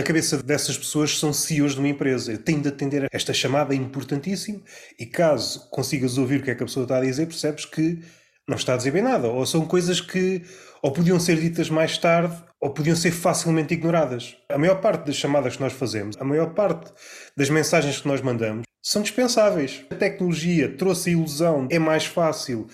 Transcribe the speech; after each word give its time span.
na 0.00 0.06
cabeça 0.06 0.42
dessas 0.42 0.78
pessoas 0.78 1.18
são 1.18 1.30
CEOs 1.30 1.74
de 1.74 1.78
uma 1.78 1.88
empresa. 1.88 2.32
Eu 2.32 2.38
tenho 2.38 2.62
de 2.62 2.68
atender 2.68 3.04
a 3.04 3.08
esta 3.12 3.34
chamada, 3.34 3.74
é 3.74 3.76
importantíssimo, 3.76 4.62
e 4.98 5.04
caso 5.04 5.68
consigas 5.68 6.16
ouvir 6.16 6.40
o 6.40 6.42
que 6.42 6.50
é 6.50 6.54
que 6.54 6.62
a 6.62 6.66
pessoa 6.66 6.84
está 6.84 6.96
a 6.96 7.02
dizer, 7.02 7.26
percebes 7.26 7.66
que 7.66 7.98
não 8.48 8.56
está 8.56 8.72
a 8.72 8.76
dizer 8.78 8.92
bem 8.92 9.02
nada. 9.02 9.28
Ou 9.28 9.44
são 9.44 9.66
coisas 9.66 10.00
que 10.00 10.42
ou 10.80 10.90
podiam 10.90 11.20
ser 11.20 11.38
ditas 11.38 11.68
mais 11.68 11.98
tarde 11.98 12.34
ou 12.58 12.72
podiam 12.72 12.96
ser 12.96 13.10
facilmente 13.10 13.74
ignoradas. 13.74 14.38
A 14.48 14.56
maior 14.56 14.80
parte 14.80 15.04
das 15.04 15.16
chamadas 15.16 15.56
que 15.56 15.62
nós 15.62 15.74
fazemos, 15.74 16.16
a 16.18 16.24
maior 16.24 16.54
parte 16.54 16.90
das 17.36 17.50
mensagens 17.50 18.00
que 18.00 18.08
nós 18.08 18.22
mandamos, 18.22 18.64
são 18.82 19.02
dispensáveis. 19.02 19.84
A 19.90 19.94
tecnologia 19.94 20.74
trouxe 20.78 21.10
a 21.10 21.12
ilusão, 21.12 21.68
é 21.70 21.78
mais 21.78 22.06
fácil, 22.06 22.66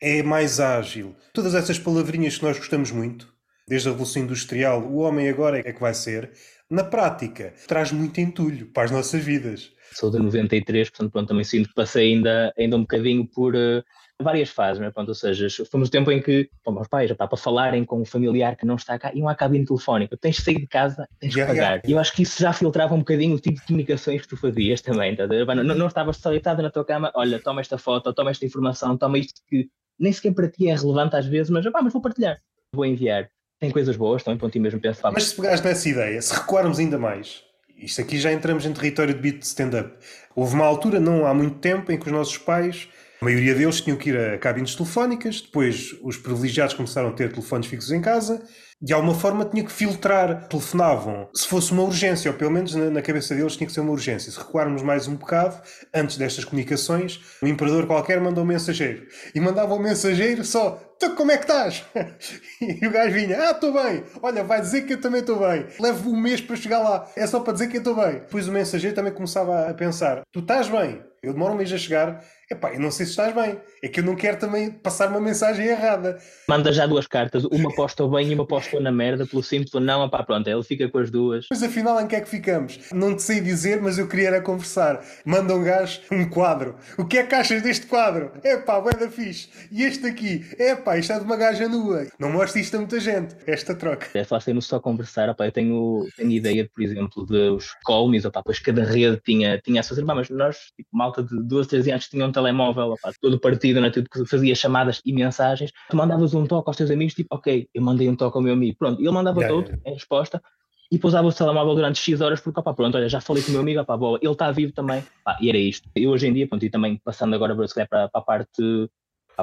é 0.00 0.20
mais 0.20 0.58
ágil. 0.58 1.14
Todas 1.32 1.54
essas 1.54 1.78
palavrinhas 1.78 2.38
que 2.38 2.44
nós 2.44 2.58
gostamos 2.58 2.90
muito, 2.90 3.32
desde 3.68 3.88
a 3.88 3.92
Revolução 3.92 4.22
Industrial, 4.22 4.82
o 4.82 4.96
homem 4.96 5.28
agora 5.28 5.60
é 5.60 5.72
que 5.72 5.80
vai 5.80 5.94
ser, 5.94 6.32
na 6.72 6.82
prática, 6.82 7.52
traz 7.68 7.92
muito 7.92 8.18
entulho 8.18 8.66
para 8.66 8.84
as 8.84 8.90
nossas 8.90 9.22
vidas. 9.22 9.70
Sou 9.92 10.10
de 10.10 10.18
93, 10.18 10.88
portanto, 10.88 11.12
pronto, 11.12 11.28
também 11.28 11.44
sinto 11.44 11.68
que 11.68 11.74
passei 11.74 12.14
ainda, 12.14 12.50
ainda 12.58 12.76
um 12.76 12.80
bocadinho 12.80 13.26
por 13.26 13.54
uh, 13.54 13.84
várias 14.22 14.48
fases, 14.48 14.80
né? 14.80 14.90
Pronto, 14.90 15.10
ou 15.10 15.14
seja, 15.14 15.48
fomos 15.70 15.88
o 15.88 15.90
tempo 15.90 16.10
em 16.10 16.22
que, 16.22 16.48
bom, 16.64 16.72
meus 16.72 16.88
pais, 16.88 17.10
já 17.10 17.12
está 17.12 17.28
para 17.28 17.36
falarem 17.36 17.84
com 17.84 18.00
um 18.00 18.06
familiar 18.06 18.56
que 18.56 18.64
não 18.64 18.76
está 18.76 18.98
cá, 18.98 19.12
e 19.14 19.22
um 19.22 19.34
cabine 19.34 19.66
telefónica, 19.66 20.16
tens 20.16 20.36
de 20.36 20.42
sair 20.44 20.60
de 20.60 20.66
casa, 20.66 21.06
tens 21.20 21.34
de 21.34 21.40
yeah, 21.40 21.52
pagar. 21.52 21.70
Yeah. 21.72 21.88
E 21.88 21.92
eu 21.92 21.98
acho 21.98 22.14
que 22.14 22.22
isso 22.22 22.40
já 22.40 22.54
filtrava 22.54 22.94
um 22.94 23.00
bocadinho 23.00 23.36
o 23.36 23.38
tipo 23.38 23.60
de 23.60 23.66
comunicações 23.66 24.22
que 24.22 24.28
tu 24.28 24.38
fazias 24.38 24.80
também, 24.80 25.14
tá? 25.14 25.26
não, 25.26 25.74
não 25.74 25.86
estavas 25.88 26.16
só 26.16 26.30
deitado 26.30 26.62
na 26.62 26.70
tua 26.70 26.86
cama, 26.86 27.12
olha, 27.14 27.38
toma 27.38 27.60
esta 27.60 27.76
foto, 27.76 28.14
toma 28.14 28.30
esta 28.30 28.46
informação, 28.46 28.96
toma 28.96 29.18
isto 29.18 29.42
que 29.46 29.68
nem 29.98 30.10
sequer 30.10 30.32
para 30.32 30.48
ti 30.48 30.68
é 30.68 30.74
relevante 30.74 31.16
às 31.16 31.26
vezes, 31.26 31.50
mas, 31.50 31.70
pá, 31.70 31.82
mas 31.82 31.92
vou 31.92 32.00
partilhar, 32.00 32.40
vou 32.74 32.86
enviar. 32.86 33.28
Tem 33.62 33.70
coisas 33.70 33.94
boas 33.94 34.24
também, 34.24 34.40
ponto 34.40 34.56
e 34.56 34.60
mesmo 34.60 34.80
pensar. 34.80 35.12
Mas 35.12 35.28
se 35.28 35.36
pegares 35.36 35.60
nessa 35.60 35.88
ideia, 35.88 36.20
se 36.20 36.34
recuarmos 36.34 36.80
ainda 36.80 36.98
mais, 36.98 37.44
isto 37.78 38.00
aqui 38.00 38.18
já 38.18 38.32
entramos 38.32 38.66
em 38.66 38.72
território 38.72 39.14
de 39.14 39.20
beat 39.20 39.40
stand-up. 39.44 39.92
Houve 40.34 40.54
uma 40.54 40.64
altura, 40.64 40.98
não 40.98 41.24
há 41.24 41.32
muito 41.32 41.60
tempo, 41.60 41.92
em 41.92 41.96
que 41.96 42.06
os 42.06 42.12
nossos 42.12 42.36
pais 42.36 42.88
a 43.20 43.24
maioria 43.24 43.54
deles 43.54 43.80
tinham 43.80 43.96
que 43.96 44.10
ir 44.10 44.18
a 44.18 44.36
cabines 44.36 44.74
telefónicas, 44.74 45.40
depois 45.40 45.96
os 46.02 46.16
privilegiados 46.16 46.74
começaram 46.74 47.10
a 47.10 47.12
ter 47.12 47.30
telefones 47.30 47.68
fixos 47.68 47.92
em 47.92 48.00
casa, 48.00 48.42
de 48.82 48.92
alguma 48.92 49.14
forma 49.14 49.44
tinha 49.44 49.62
que 49.62 49.70
filtrar, 49.70 50.48
telefonavam. 50.48 51.28
Se 51.32 51.46
fosse 51.46 51.70
uma 51.70 51.84
urgência, 51.84 52.28
ou 52.28 52.36
pelo 52.36 52.50
menos 52.50 52.74
na, 52.74 53.00
cabeça 53.00 53.32
deles 53.32 53.56
tinha 53.56 53.66
que 53.66 53.72
ser 53.72 53.80
uma 53.80 53.92
urgência. 53.92 54.32
Se 54.32 54.38
recuarmos 54.38 54.82
mais 54.82 55.06
um 55.06 55.14
bocado, 55.14 55.56
antes 55.94 56.16
destas 56.16 56.44
comunicações, 56.44 57.20
um 57.40 57.46
imperador 57.46 57.86
qualquer 57.86 58.20
mandou 58.20 58.42
um 58.42 58.46
mensageiro. 58.46 59.06
E 59.32 59.38
mandava 59.38 59.72
o 59.72 59.78
mensageiro 59.78 60.44
só, 60.44 60.82
tu 60.98 61.14
como 61.14 61.30
é 61.30 61.36
que 61.36 61.44
estás? 61.44 61.84
e 62.60 62.84
o 62.84 62.90
gajo 62.90 63.14
vinha, 63.14 63.48
ah, 63.48 63.50
estou 63.52 63.72
bem. 63.72 64.02
Olha, 64.20 64.42
vai 64.42 64.60
dizer 64.60 64.82
que 64.82 64.94
eu 64.94 65.00
também 65.00 65.20
estou 65.20 65.38
bem. 65.38 65.64
Levo 65.78 66.10
um 66.10 66.20
mês 66.20 66.40
para 66.40 66.56
chegar 66.56 66.80
lá. 66.80 67.08
É 67.14 67.24
só 67.24 67.38
para 67.38 67.52
dizer 67.52 67.68
que 67.68 67.76
eu 67.76 67.82
estou 67.82 67.94
bem. 67.94 68.14
Depois 68.14 68.48
o 68.48 68.52
mensageiro 68.52 68.96
também 68.96 69.12
começava 69.12 69.68
a 69.68 69.74
pensar, 69.74 70.22
tu 70.32 70.40
estás 70.40 70.68
bem? 70.68 71.00
Eu 71.22 71.32
demoro 71.32 71.54
um 71.54 71.56
mês 71.56 71.72
a 71.72 71.78
chegar, 71.78 72.20
Epá, 72.52 72.74
eu 72.74 72.80
não 72.80 72.90
sei 72.90 73.06
se 73.06 73.12
estás 73.12 73.34
bem. 73.34 73.58
É 73.82 73.88
que 73.88 74.00
eu 74.00 74.04
não 74.04 74.14
quero 74.14 74.38
também 74.38 74.70
passar 74.70 75.08
uma 75.08 75.20
mensagem 75.20 75.66
errada. 75.66 76.18
Manda 76.46 76.70
já 76.70 76.86
duas 76.86 77.06
cartas, 77.06 77.44
uma 77.44 77.74
posta 77.74 78.06
bem 78.06 78.30
e 78.30 78.34
uma 78.34 78.46
posta 78.46 78.71
na 78.80 78.90
merda, 78.90 79.26
pelo 79.26 79.42
simples 79.42 79.72
não, 79.82 80.08
pá, 80.08 80.22
pronto, 80.22 80.48
ele 80.48 80.62
fica 80.62 80.88
com 80.88 80.98
as 80.98 81.10
duas. 81.10 81.46
Mas 81.50 81.62
afinal, 81.62 82.00
em 82.00 82.06
que 82.06 82.16
é 82.16 82.20
que 82.20 82.28
ficamos? 82.28 82.78
Não 82.92 83.14
te 83.14 83.22
sei 83.22 83.40
dizer, 83.40 83.80
mas 83.80 83.98
eu 83.98 84.08
queria 84.08 84.28
era 84.28 84.40
conversar. 84.40 85.04
Manda 85.24 85.54
um 85.54 85.62
gajo 85.62 86.00
um 86.10 86.28
quadro. 86.28 86.76
O 86.96 87.04
que 87.04 87.18
é 87.18 87.22
que 87.24 87.34
achas 87.34 87.62
deste 87.62 87.86
quadro? 87.86 88.32
É 88.42 88.56
pá, 88.56 88.80
da 88.80 89.10
fixe. 89.10 89.48
E 89.70 89.82
este 89.82 90.06
aqui? 90.06 90.44
É 90.58 90.74
pá, 90.74 90.96
isto 90.96 91.12
é 91.12 91.18
de 91.18 91.24
uma 91.24 91.36
gaja 91.36 91.68
nua. 91.68 92.06
Não 92.18 92.30
mostra 92.30 92.60
isto 92.60 92.74
a 92.76 92.78
muita 92.78 92.98
gente, 92.98 93.36
esta 93.46 93.74
troca. 93.74 94.06
É 94.14 94.24
sendo 94.40 94.62
só 94.62 94.80
conversar, 94.80 95.28
opá, 95.28 95.46
eu 95.46 95.52
tenho, 95.52 96.06
tenho 96.16 96.30
ideia, 96.30 96.68
por 96.74 96.82
exemplo, 96.82 97.24
dos 97.24 97.74
colmes, 97.84 98.24
opá, 98.24 98.42
pois 98.42 98.58
cada 98.58 98.82
rede 98.82 99.20
tinha, 99.24 99.58
tinha 99.58 99.80
a 99.80 99.82
sua 99.82 100.02
mas 100.14 100.28
nós, 100.30 100.56
tipo, 100.76 100.88
malta 100.92 101.22
de 101.22 101.42
duas, 101.42 101.66
três 101.66 101.86
anos, 101.86 102.08
tinham 102.08 102.28
um 102.28 102.32
telemóvel, 102.32 102.92
opá, 102.92 103.12
todo 103.20 103.38
partido, 103.38 103.80
né, 103.80 103.90
tudo 103.90 104.08
que 104.10 104.24
fazia 104.26 104.54
chamadas 104.54 105.00
e 105.04 105.12
mensagens, 105.12 105.70
tu 105.88 105.96
mandavas 105.96 106.34
um 106.34 106.46
toque 106.46 106.68
aos 106.68 106.76
teus 106.76 106.90
amigos, 106.90 107.14
tipo, 107.14 107.34
ok, 107.34 107.68
eu 107.72 107.82
mandei 107.82 108.08
um 108.08 108.16
toque 108.16 108.36
ao 108.36 108.42
meu 108.42 108.52
amigo, 108.52 108.61
pronto, 108.74 109.00
ele 109.00 109.10
mandava 109.10 109.40
yeah, 109.40 109.56
outro, 109.56 109.72
yeah. 109.72 109.90
em 109.90 109.94
resposta, 109.94 110.42
e 110.90 110.98
pousava 110.98 111.26
o 111.26 111.32
telemóvel 111.32 111.74
durante 111.74 111.98
X 111.98 112.20
horas, 112.20 112.40
porque, 112.40 112.60
opá, 112.60 112.74
pronto, 112.74 112.96
olha, 112.96 113.08
já 113.08 113.20
falei 113.20 113.42
com 113.42 113.48
o 113.48 113.52
meu 113.52 113.62
amigo, 113.62 113.80
opá, 113.80 113.96
boa, 113.96 114.18
ele 114.20 114.32
está 114.32 114.50
vivo 114.52 114.72
também, 114.72 115.02
pá, 115.24 115.38
e 115.40 115.48
era 115.48 115.58
isto. 115.58 115.88
E 115.96 116.06
hoje 116.06 116.26
em 116.26 116.34
dia, 116.34 116.46
pronto, 116.46 116.64
e 116.64 116.70
também 116.70 117.00
passando 117.02 117.34
agora 117.34 117.56
para, 117.56 117.86
para, 117.88 118.10
a 118.12 118.20
parte 118.20 118.90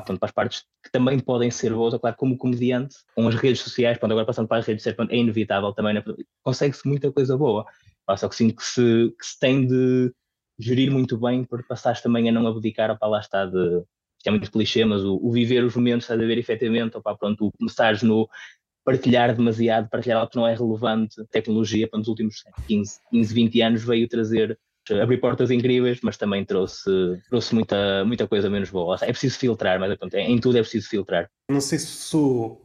pronto, 0.02 0.20
para 0.20 0.28
as 0.28 0.32
partes 0.32 0.64
que 0.84 0.92
também 0.92 1.20
podem 1.20 1.50
ser 1.50 1.74
boas, 1.74 1.96
claro, 2.00 2.16
como 2.16 2.38
comediante, 2.38 2.98
com 3.16 3.28
as 3.28 3.36
redes 3.36 3.62
sociais, 3.62 3.98
pronto, 3.98 4.12
agora 4.12 4.28
passando 4.28 4.48
para 4.48 4.58
as 4.58 4.66
redes 4.66 4.84
sociais, 4.84 5.10
é 5.10 5.18
inevitável 5.18 5.74
também, 5.74 5.96
né? 5.96 6.04
consegue-se 6.44 6.88
muita 6.88 7.12
coisa 7.12 7.38
boa. 7.38 7.66
Pá, 8.06 8.16
só 8.18 8.28
que 8.28 8.36
sinto 8.36 8.56
que 8.56 8.64
se, 8.64 9.14
que 9.18 9.26
se 9.26 9.40
tem 9.40 9.66
de 9.66 10.14
gerir 10.60 10.92
muito 10.92 11.18
bem, 11.18 11.44
porque 11.44 11.68
passares 11.68 12.02
também 12.02 12.30
a 12.30 12.32
não 12.32 12.46
abdicar, 12.48 12.98
para 12.98 13.08
lá 13.08 13.20
está, 13.20 13.46
de, 13.46 13.84
isto 14.18 14.28
é 14.28 14.32
muito 14.32 14.52
clichê, 14.52 14.84
mas 14.84 15.04
o, 15.04 15.16
o 15.16 15.32
viver 15.32 15.64
os 15.64 15.76
momentos, 15.76 16.06
estás 16.06 16.20
a 16.20 16.26
ver 16.26 16.38
efetivamente, 16.38 16.98
opa, 16.98 17.16
pronto, 17.16 17.48
o 17.48 17.52
começares 17.52 18.04
no 18.04 18.28
partilhar 18.90 19.36
demasiado, 19.36 19.88
partilhar 19.88 20.18
algo 20.20 20.32
que 20.32 20.38
não 20.38 20.48
é 20.48 20.56
relevante, 20.56 21.24
tecnologia, 21.32 21.88
para 21.88 22.00
nos 22.00 22.08
últimos 22.08 22.44
15, 22.68 23.00
15, 23.12 23.34
20 23.34 23.62
anos 23.62 23.84
veio 23.84 24.08
trazer 24.08 24.58
abrir 25.04 25.20
portas 25.20 25.52
incríveis, 25.52 26.00
mas 26.02 26.18
também 26.18 26.44
trouxe, 26.44 26.90
trouxe 27.30 27.54
muita, 27.54 28.04
muita 28.06 28.28
coisa 28.28 28.50
menos 28.50 28.72
boa. 28.72 28.98
É 29.04 29.12
preciso 29.12 29.38
filtrar, 29.38 29.80
mas 29.80 29.96
em 30.16 30.40
tudo 30.40 30.58
é 30.58 30.62
preciso 30.62 30.90
filtrar. 30.90 31.30
Não 31.52 31.62
sei 31.62 31.78
se 31.78 31.86
sou 31.86 32.60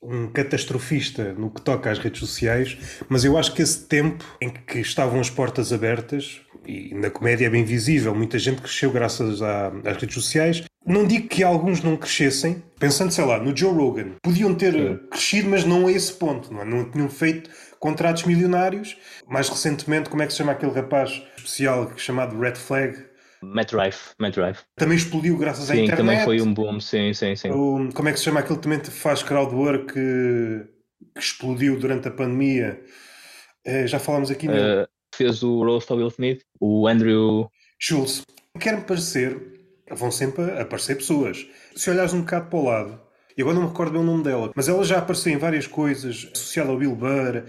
um 0.00 0.28
catastrofista 0.28 1.32
no 1.32 1.50
que 1.50 1.60
toca 1.60 1.90
às 1.90 1.98
redes 1.98 2.20
sociais, 2.20 3.02
mas 3.08 3.24
eu 3.24 3.36
acho 3.36 3.52
que 3.52 3.62
esse 3.62 3.88
tempo 3.88 4.24
em 4.40 4.48
que 4.48 4.78
estavam 4.78 5.18
as 5.18 5.28
portas 5.28 5.72
abertas, 5.72 6.40
e 6.64 6.94
na 6.94 7.10
comédia 7.10 7.46
é 7.46 7.50
bem 7.50 7.64
visível, 7.64 8.14
muita 8.14 8.38
gente 8.38 8.62
cresceu 8.62 8.92
graças 8.92 9.42
às 9.42 9.96
redes 9.96 10.14
sociais. 10.14 10.62
Não 10.86 11.04
digo 11.04 11.28
que 11.28 11.42
alguns 11.42 11.82
não 11.82 11.96
crescessem, 11.96 12.62
pensando, 12.78 13.10
sei 13.10 13.24
lá, 13.24 13.40
no 13.40 13.56
Joe 13.56 13.74
Rogan. 13.74 14.12
Podiam 14.22 14.54
ter 14.54 14.72
Sim. 14.72 14.98
crescido, 15.10 15.50
mas 15.50 15.64
não 15.64 15.88
a 15.88 15.92
esse 15.92 16.12
ponto. 16.12 16.52
Não, 16.54 16.62
é? 16.62 16.64
não 16.64 16.88
tinham 16.90 17.08
feito 17.08 17.50
contratos 17.80 18.22
milionários. 18.22 18.96
Mais 19.26 19.48
recentemente, 19.48 20.08
como 20.08 20.22
é 20.22 20.26
que 20.26 20.32
se 20.32 20.38
chama 20.38 20.52
aquele 20.52 20.72
rapaz 20.72 21.22
especial 21.36 21.90
chamado 21.96 22.38
Red 22.38 22.54
Flag? 22.54 23.04
Matt 23.42 23.72
Rife, 23.72 24.14
Matt 24.18 24.36
Rife. 24.36 24.62
Também 24.76 24.96
explodiu 24.96 25.36
graças 25.36 25.66
sim, 25.66 25.72
à 25.72 25.76
internet. 25.76 25.96
Sim, 25.96 26.06
também 26.06 26.24
foi 26.24 26.40
um 26.40 26.54
boom, 26.54 26.80
sim, 26.80 27.12
sim, 27.12 27.34
sim. 27.34 27.50
O, 27.50 27.88
como 27.92 28.08
é 28.08 28.12
que 28.12 28.18
se 28.18 28.24
chama 28.24 28.40
aquele 28.40 28.56
que 28.56 28.62
também 28.62 28.80
faz 28.84 29.22
crowdwork 29.22 29.92
que, 29.92 30.66
que 31.14 31.20
explodiu 31.20 31.78
durante 31.78 32.08
a 32.08 32.10
pandemia? 32.10 32.80
Uh, 33.66 33.86
já 33.86 33.98
falámos 33.98 34.30
aqui. 34.30 34.48
Uh, 34.48 34.86
fez 35.14 35.42
o 35.42 35.64
roast 35.64 35.90
ao 35.90 35.98
Will 35.98 36.08
Smith, 36.08 36.42
o 36.60 36.86
Andrew... 36.86 37.50
Schultz. 37.78 38.22
Quer-me 38.58 38.82
parecer, 38.82 39.55
vão 39.90 40.10
sempre 40.10 40.58
aparecer 40.60 40.96
pessoas. 40.96 41.46
Se 41.74 41.90
olhares 41.90 42.12
um 42.12 42.20
bocado 42.20 42.46
para 42.46 42.58
o 42.58 42.64
lado, 42.64 43.00
e 43.36 43.42
agora 43.42 43.54
não 43.54 43.62
me 43.64 43.68
recordo 43.68 43.92
bem 43.92 44.00
o 44.00 44.04
nome 44.04 44.24
dela, 44.24 44.50
mas 44.54 44.68
ela 44.68 44.82
já 44.84 44.98
apareceu 44.98 45.32
em 45.32 45.36
várias 45.36 45.66
coisas, 45.66 46.28
associada 46.32 46.70
ao 46.70 46.78
Bill 46.78 46.94
Burr, 46.94 47.44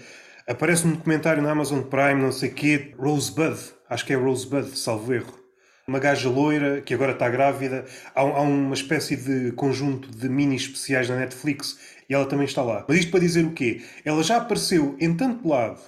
aparece 0.48 0.86
num 0.86 0.94
documentário 0.94 1.42
na 1.42 1.52
Amazon 1.52 1.82
Prime, 1.82 2.22
não 2.22 2.32
sei 2.32 2.50
o 2.50 2.54
quê, 2.54 2.94
Rosebud, 2.98 3.58
acho 3.90 4.06
que 4.06 4.14
é 4.14 4.16
Rosebud, 4.16 4.78
salvo 4.78 5.14
erro 5.14 5.48
uma 5.88 6.00
gaja 6.00 6.30
loira 6.30 6.82
que 6.82 6.94
agora 6.94 7.14
está 7.14 7.30
grávida. 7.30 7.86
Há, 8.14 8.20
há, 8.20 8.42
uma 8.42 8.74
espécie 8.74 9.16
de 9.16 9.54
conjunto 9.54 10.12
de 10.12 10.28
mini 10.28 10.58
especiais 10.58 11.08
na 11.08 11.16
Netflix 11.16 11.80
e 12.10 12.14
ela 12.14 12.26
também 12.26 12.46
está 12.46 12.62
lá. 12.62 12.86
Mas 12.88 12.98
isto 12.98 13.12
para 13.12 13.22
dizer 13.22 13.46
o 13.46 13.52
quê? 13.52 13.82
Ela 14.04 14.22
já 14.22 14.36
apareceu 14.38 14.98
em 15.00 15.16
tanto 15.16 15.48
lado, 15.48 15.80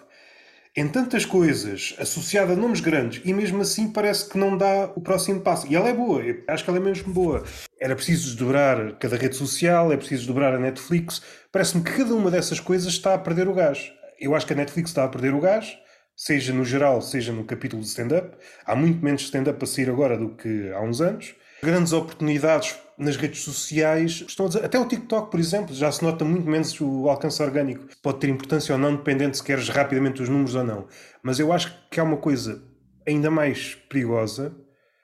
em 0.76 0.88
tantas 0.88 1.26
coisas, 1.26 1.96
associada 2.00 2.54
a 2.54 2.56
nomes 2.56 2.80
grandes 2.80 3.22
e 3.26 3.34
mesmo 3.34 3.62
assim 3.62 3.92
parece 3.92 4.30
que 4.30 4.38
não 4.38 4.58
dá 4.58 4.92
o 4.96 5.02
próximo 5.02 5.42
passo. 5.42 5.68
E 5.68 5.76
ela 5.76 5.90
é 5.90 5.94
boa, 5.94 6.22
acho 6.48 6.64
que 6.64 6.70
ela 6.70 6.80
é 6.80 6.82
mesmo 6.82 7.14
boa. 7.14 7.44
Era 7.80 7.96
preciso 7.96 8.26
desdobrar 8.26 8.98
cada 9.00 9.18
rede 9.18 9.36
social, 9.36 9.92
é 9.92 9.98
preciso 9.98 10.22
desdobrar 10.22 10.54
a 10.54 10.60
Netflix. 10.60 11.22
Parece-me 11.52 11.84
que 11.84 11.98
cada 11.98 12.14
uma 12.14 12.30
dessas 12.30 12.60
coisas 12.60 12.94
está 12.94 13.14
a 13.14 13.18
perder 13.18 13.48
o 13.48 13.54
gás. 13.54 13.92
Eu 14.20 14.36
acho 14.36 14.46
que 14.46 14.54
a 14.54 14.56
Netflix 14.56 14.90
está 14.90 15.04
a 15.04 15.08
perder 15.08 15.34
o 15.34 15.40
gás 15.40 15.78
seja 16.20 16.52
no 16.52 16.66
geral, 16.66 17.02
seja 17.02 17.32
no 17.32 17.46
capítulo 17.46 17.82
de 17.82 17.88
stand-up. 17.88 18.36
Há 18.66 18.76
muito 18.76 19.04
menos 19.04 19.22
stand-up 19.22 19.64
a 19.64 19.66
sair 19.66 19.90
agora 19.90 20.18
do 20.18 20.36
que 20.36 20.70
há 20.74 20.82
uns 20.82 21.00
anos. 21.00 21.34
Grandes 21.64 21.94
oportunidades 21.94 22.78
nas 23.00 23.16
redes 23.16 23.42
sociais. 23.42 24.24
Estão 24.28 24.48
dizer, 24.48 24.64
até 24.64 24.78
o 24.78 24.88
TikTok, 24.88 25.32
por 25.32 25.40
exemplo, 25.40 25.74
já 25.74 25.92
se 25.92 26.04
nota 26.04 26.26
muito 26.26 26.48
menos 26.48 26.80
o 26.80 27.10
alcance 27.10 27.42
orgânico. 27.42 27.86
Pode 28.04 28.20
ter 28.20 28.30
importância 28.30 28.74
ou 28.74 28.80
não, 28.80 28.96
dependendo 28.96 29.36
se 29.36 29.44
queres 29.44 29.70
rapidamente 29.70 30.22
os 30.22 30.30
números 30.30 30.56
ou 30.56 30.64
não. 30.64 30.88
Mas 31.24 31.40
eu 31.40 31.52
acho 31.52 31.74
que 31.90 32.00
há 32.00 32.04
uma 32.04 32.18
coisa 32.18 32.62
ainda 33.08 33.32
mais 33.32 33.76
perigosa, 33.90 34.56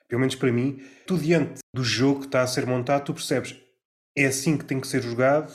pelo 0.07 0.19
menos 0.19 0.35
para 0.35 0.51
mim, 0.51 0.79
tu 1.07 1.17
diante 1.17 1.61
do 1.73 1.83
jogo 1.83 2.19
que 2.19 2.25
está 2.27 2.41
a 2.41 2.47
ser 2.47 2.65
montado, 2.65 3.05
tu 3.05 3.13
percebes 3.13 3.55
é 4.15 4.25
assim 4.25 4.57
que 4.57 4.63
tem 4.65 4.79
que 4.79 4.87
ser 4.87 5.01
jogado 5.01 5.51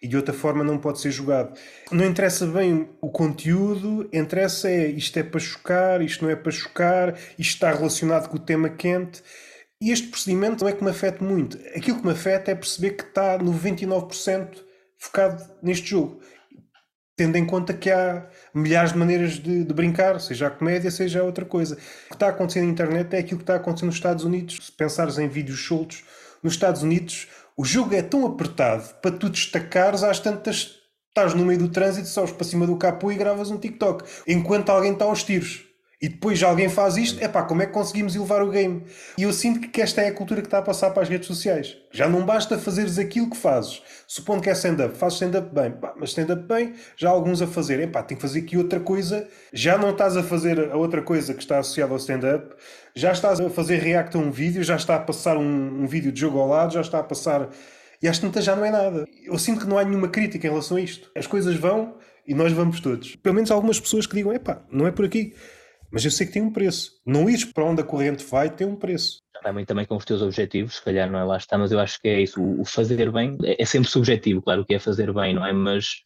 e 0.00 0.06
de 0.06 0.16
outra 0.16 0.34
forma 0.34 0.62
não 0.62 0.76
pode 0.76 1.00
ser 1.00 1.10
jogado. 1.10 1.58
Não 1.90 2.04
interessa 2.04 2.46
bem 2.46 2.90
o 3.00 3.10
conteúdo, 3.10 4.08
interessa 4.12 4.68
é 4.68 4.88
isto 4.88 5.18
é 5.18 5.22
para 5.22 5.40
chocar, 5.40 6.02
isto 6.02 6.24
não 6.24 6.30
é 6.30 6.36
para 6.36 6.52
chocar, 6.52 7.14
isto 7.38 7.54
está 7.54 7.72
relacionado 7.72 8.28
com 8.28 8.36
o 8.36 8.40
tema 8.40 8.68
quente. 8.68 9.22
E 9.82 9.90
este 9.90 10.06
procedimento 10.06 10.62
não 10.62 10.70
é 10.70 10.72
que 10.72 10.84
me 10.84 10.90
afeta 10.90 11.24
muito. 11.24 11.58
Aquilo 11.74 11.98
que 11.98 12.06
me 12.06 12.12
afeta 12.12 12.52
é 12.52 12.54
perceber 12.54 12.90
que 12.90 13.02
está 13.02 13.36
99% 13.36 14.62
focado 14.96 15.44
neste 15.60 15.90
jogo. 15.90 16.20
tendo 17.16 17.36
em 17.36 17.44
conta 17.44 17.74
que 17.74 17.90
há 17.90 18.30
milhares 18.54 18.92
de 18.92 18.98
maneiras 18.98 19.32
de, 19.32 19.64
de, 19.64 19.74
brincar, 19.74 20.20
seja 20.20 20.46
a 20.46 20.50
comédia, 20.50 20.88
seja 20.88 21.20
a 21.20 21.24
outra 21.24 21.44
coisa. 21.44 21.74
O 21.74 22.10
que 22.10 22.14
está 22.14 22.28
acontecendo 22.28 22.66
na 22.66 22.70
internet 22.70 23.12
é 23.12 23.18
aquilo 23.18 23.38
que 23.38 23.42
está 23.42 23.56
acontecendo 23.56 23.88
nos 23.88 23.96
Estados 23.96 24.22
Unidos. 24.24 24.66
Se 24.66 24.70
pensares 24.70 25.18
em 25.18 25.26
vídeos 25.26 25.66
soltos, 25.66 26.04
nos 26.44 26.52
Estados 26.52 26.84
Unidos 26.84 27.26
o 27.56 27.64
jogo 27.64 27.92
é 27.92 28.02
tão 28.02 28.24
apertado 28.24 28.88
para 29.02 29.10
tu 29.10 29.28
destacares 29.28 30.04
às 30.04 30.20
tantas. 30.20 30.76
Estás 31.08 31.34
no 31.34 31.44
meio 31.44 31.58
do 31.58 31.68
trânsito, 31.68 32.06
sobes 32.06 32.30
para 32.30 32.44
cima 32.44 32.68
do 32.68 32.76
capô 32.76 33.10
e 33.10 33.16
gravas 33.16 33.50
um 33.50 33.58
TikTok, 33.58 34.04
enquanto 34.28 34.70
alguém 34.70 34.92
está 34.92 35.06
aos 35.06 35.24
tiros. 35.24 35.71
E 36.02 36.08
depois 36.08 36.42
alguém 36.42 36.68
faz 36.68 36.96
isto, 36.96 37.22
é 37.22 37.28
pá, 37.28 37.44
como 37.44 37.62
é 37.62 37.66
que 37.66 37.72
conseguimos 37.72 38.16
elevar 38.16 38.42
o 38.42 38.50
game? 38.50 38.82
E 39.16 39.22
eu 39.22 39.32
sinto 39.32 39.68
que 39.68 39.80
esta 39.80 40.02
é 40.02 40.08
a 40.08 40.12
cultura 40.12 40.40
que 40.40 40.48
está 40.48 40.58
a 40.58 40.62
passar 40.62 40.90
para 40.90 41.04
as 41.04 41.08
redes 41.08 41.28
sociais. 41.28 41.76
Já 41.92 42.08
não 42.08 42.26
basta 42.26 42.58
fazeres 42.58 42.98
aquilo 42.98 43.30
que 43.30 43.36
fazes. 43.36 43.80
Supondo 44.08 44.42
que 44.42 44.50
é 44.50 44.52
stand-up, 44.52 44.98
fazes 44.98 45.14
stand-up 45.14 45.54
bem, 45.54 45.70
pá, 45.70 45.94
mas 45.96 46.08
stand-up 46.08 46.42
bem, 46.42 46.74
já 46.96 47.08
há 47.08 47.12
alguns 47.12 47.40
a 47.40 47.46
fazer, 47.46 47.78
é 47.78 47.86
pá, 47.86 48.02
tem 48.02 48.16
que 48.16 48.20
fazer 48.20 48.40
aqui 48.40 48.58
outra 48.58 48.80
coisa. 48.80 49.28
Já 49.52 49.78
não 49.78 49.90
estás 49.90 50.16
a 50.16 50.24
fazer 50.24 50.72
a 50.72 50.76
outra 50.76 51.02
coisa 51.02 51.34
que 51.34 51.40
está 51.40 51.60
associada 51.60 51.92
ao 51.92 51.98
stand-up, 51.98 52.52
já 52.96 53.12
estás 53.12 53.38
a 53.38 53.48
fazer 53.48 53.76
react 53.76 54.16
a 54.16 54.18
um 54.18 54.32
vídeo, 54.32 54.64
já 54.64 54.74
está 54.74 54.96
a 54.96 55.00
passar 55.00 55.36
um, 55.36 55.84
um 55.84 55.86
vídeo 55.86 56.10
de 56.10 56.18
jogo 56.18 56.40
ao 56.40 56.48
lado, 56.48 56.72
já 56.74 56.80
está 56.80 56.98
a 56.98 57.04
passar. 57.04 57.48
E 58.02 58.08
às 58.08 58.18
tantas 58.18 58.44
já 58.44 58.56
não 58.56 58.64
é 58.64 58.72
nada. 58.72 59.06
Eu 59.24 59.38
sinto 59.38 59.60
que 59.60 59.66
não 59.68 59.78
há 59.78 59.84
nenhuma 59.84 60.08
crítica 60.08 60.48
em 60.48 60.50
relação 60.50 60.76
a 60.76 60.80
isto. 60.80 61.12
As 61.16 61.28
coisas 61.28 61.54
vão 61.54 61.94
e 62.26 62.34
nós 62.34 62.50
vamos 62.50 62.80
todos. 62.80 63.14
Pelo 63.14 63.36
menos 63.36 63.52
algumas 63.52 63.78
pessoas 63.78 64.04
que 64.04 64.16
digam, 64.16 64.32
é 64.32 64.40
pá, 64.40 64.62
não 64.68 64.84
é 64.84 64.90
por 64.90 65.04
aqui. 65.04 65.32
Mas 65.92 66.04
eu 66.04 66.10
sei 66.10 66.26
que 66.26 66.32
tem 66.32 66.42
um 66.42 66.50
preço. 66.50 66.98
Não 67.04 67.28
ires 67.28 67.44
para 67.44 67.64
onde 67.64 67.82
a 67.82 67.84
corrente 67.84 68.24
vai 68.24 68.48
tem 68.48 68.66
um 68.66 68.74
preço. 68.74 69.18
Vai 69.42 69.52
muito 69.52 69.68
também 69.68 69.84
com 69.84 69.96
os 69.96 70.04
teus 70.04 70.22
objetivos, 70.22 70.76
se 70.76 70.84
calhar 70.84 71.10
não 71.10 71.18
é 71.18 71.24
lá 71.24 71.36
está, 71.36 71.58
mas 71.58 71.72
eu 71.72 71.80
acho 71.80 72.00
que 72.00 72.08
é 72.08 72.20
isso. 72.20 72.40
O 72.40 72.64
fazer 72.64 73.10
bem 73.10 73.36
é, 73.44 73.60
é 73.60 73.64
sempre 73.64 73.90
subjetivo, 73.90 74.40
claro, 74.40 74.64
que 74.64 74.74
é 74.74 74.78
fazer 74.78 75.12
bem, 75.12 75.34
não 75.34 75.44
é? 75.44 75.52
Mas 75.52 76.02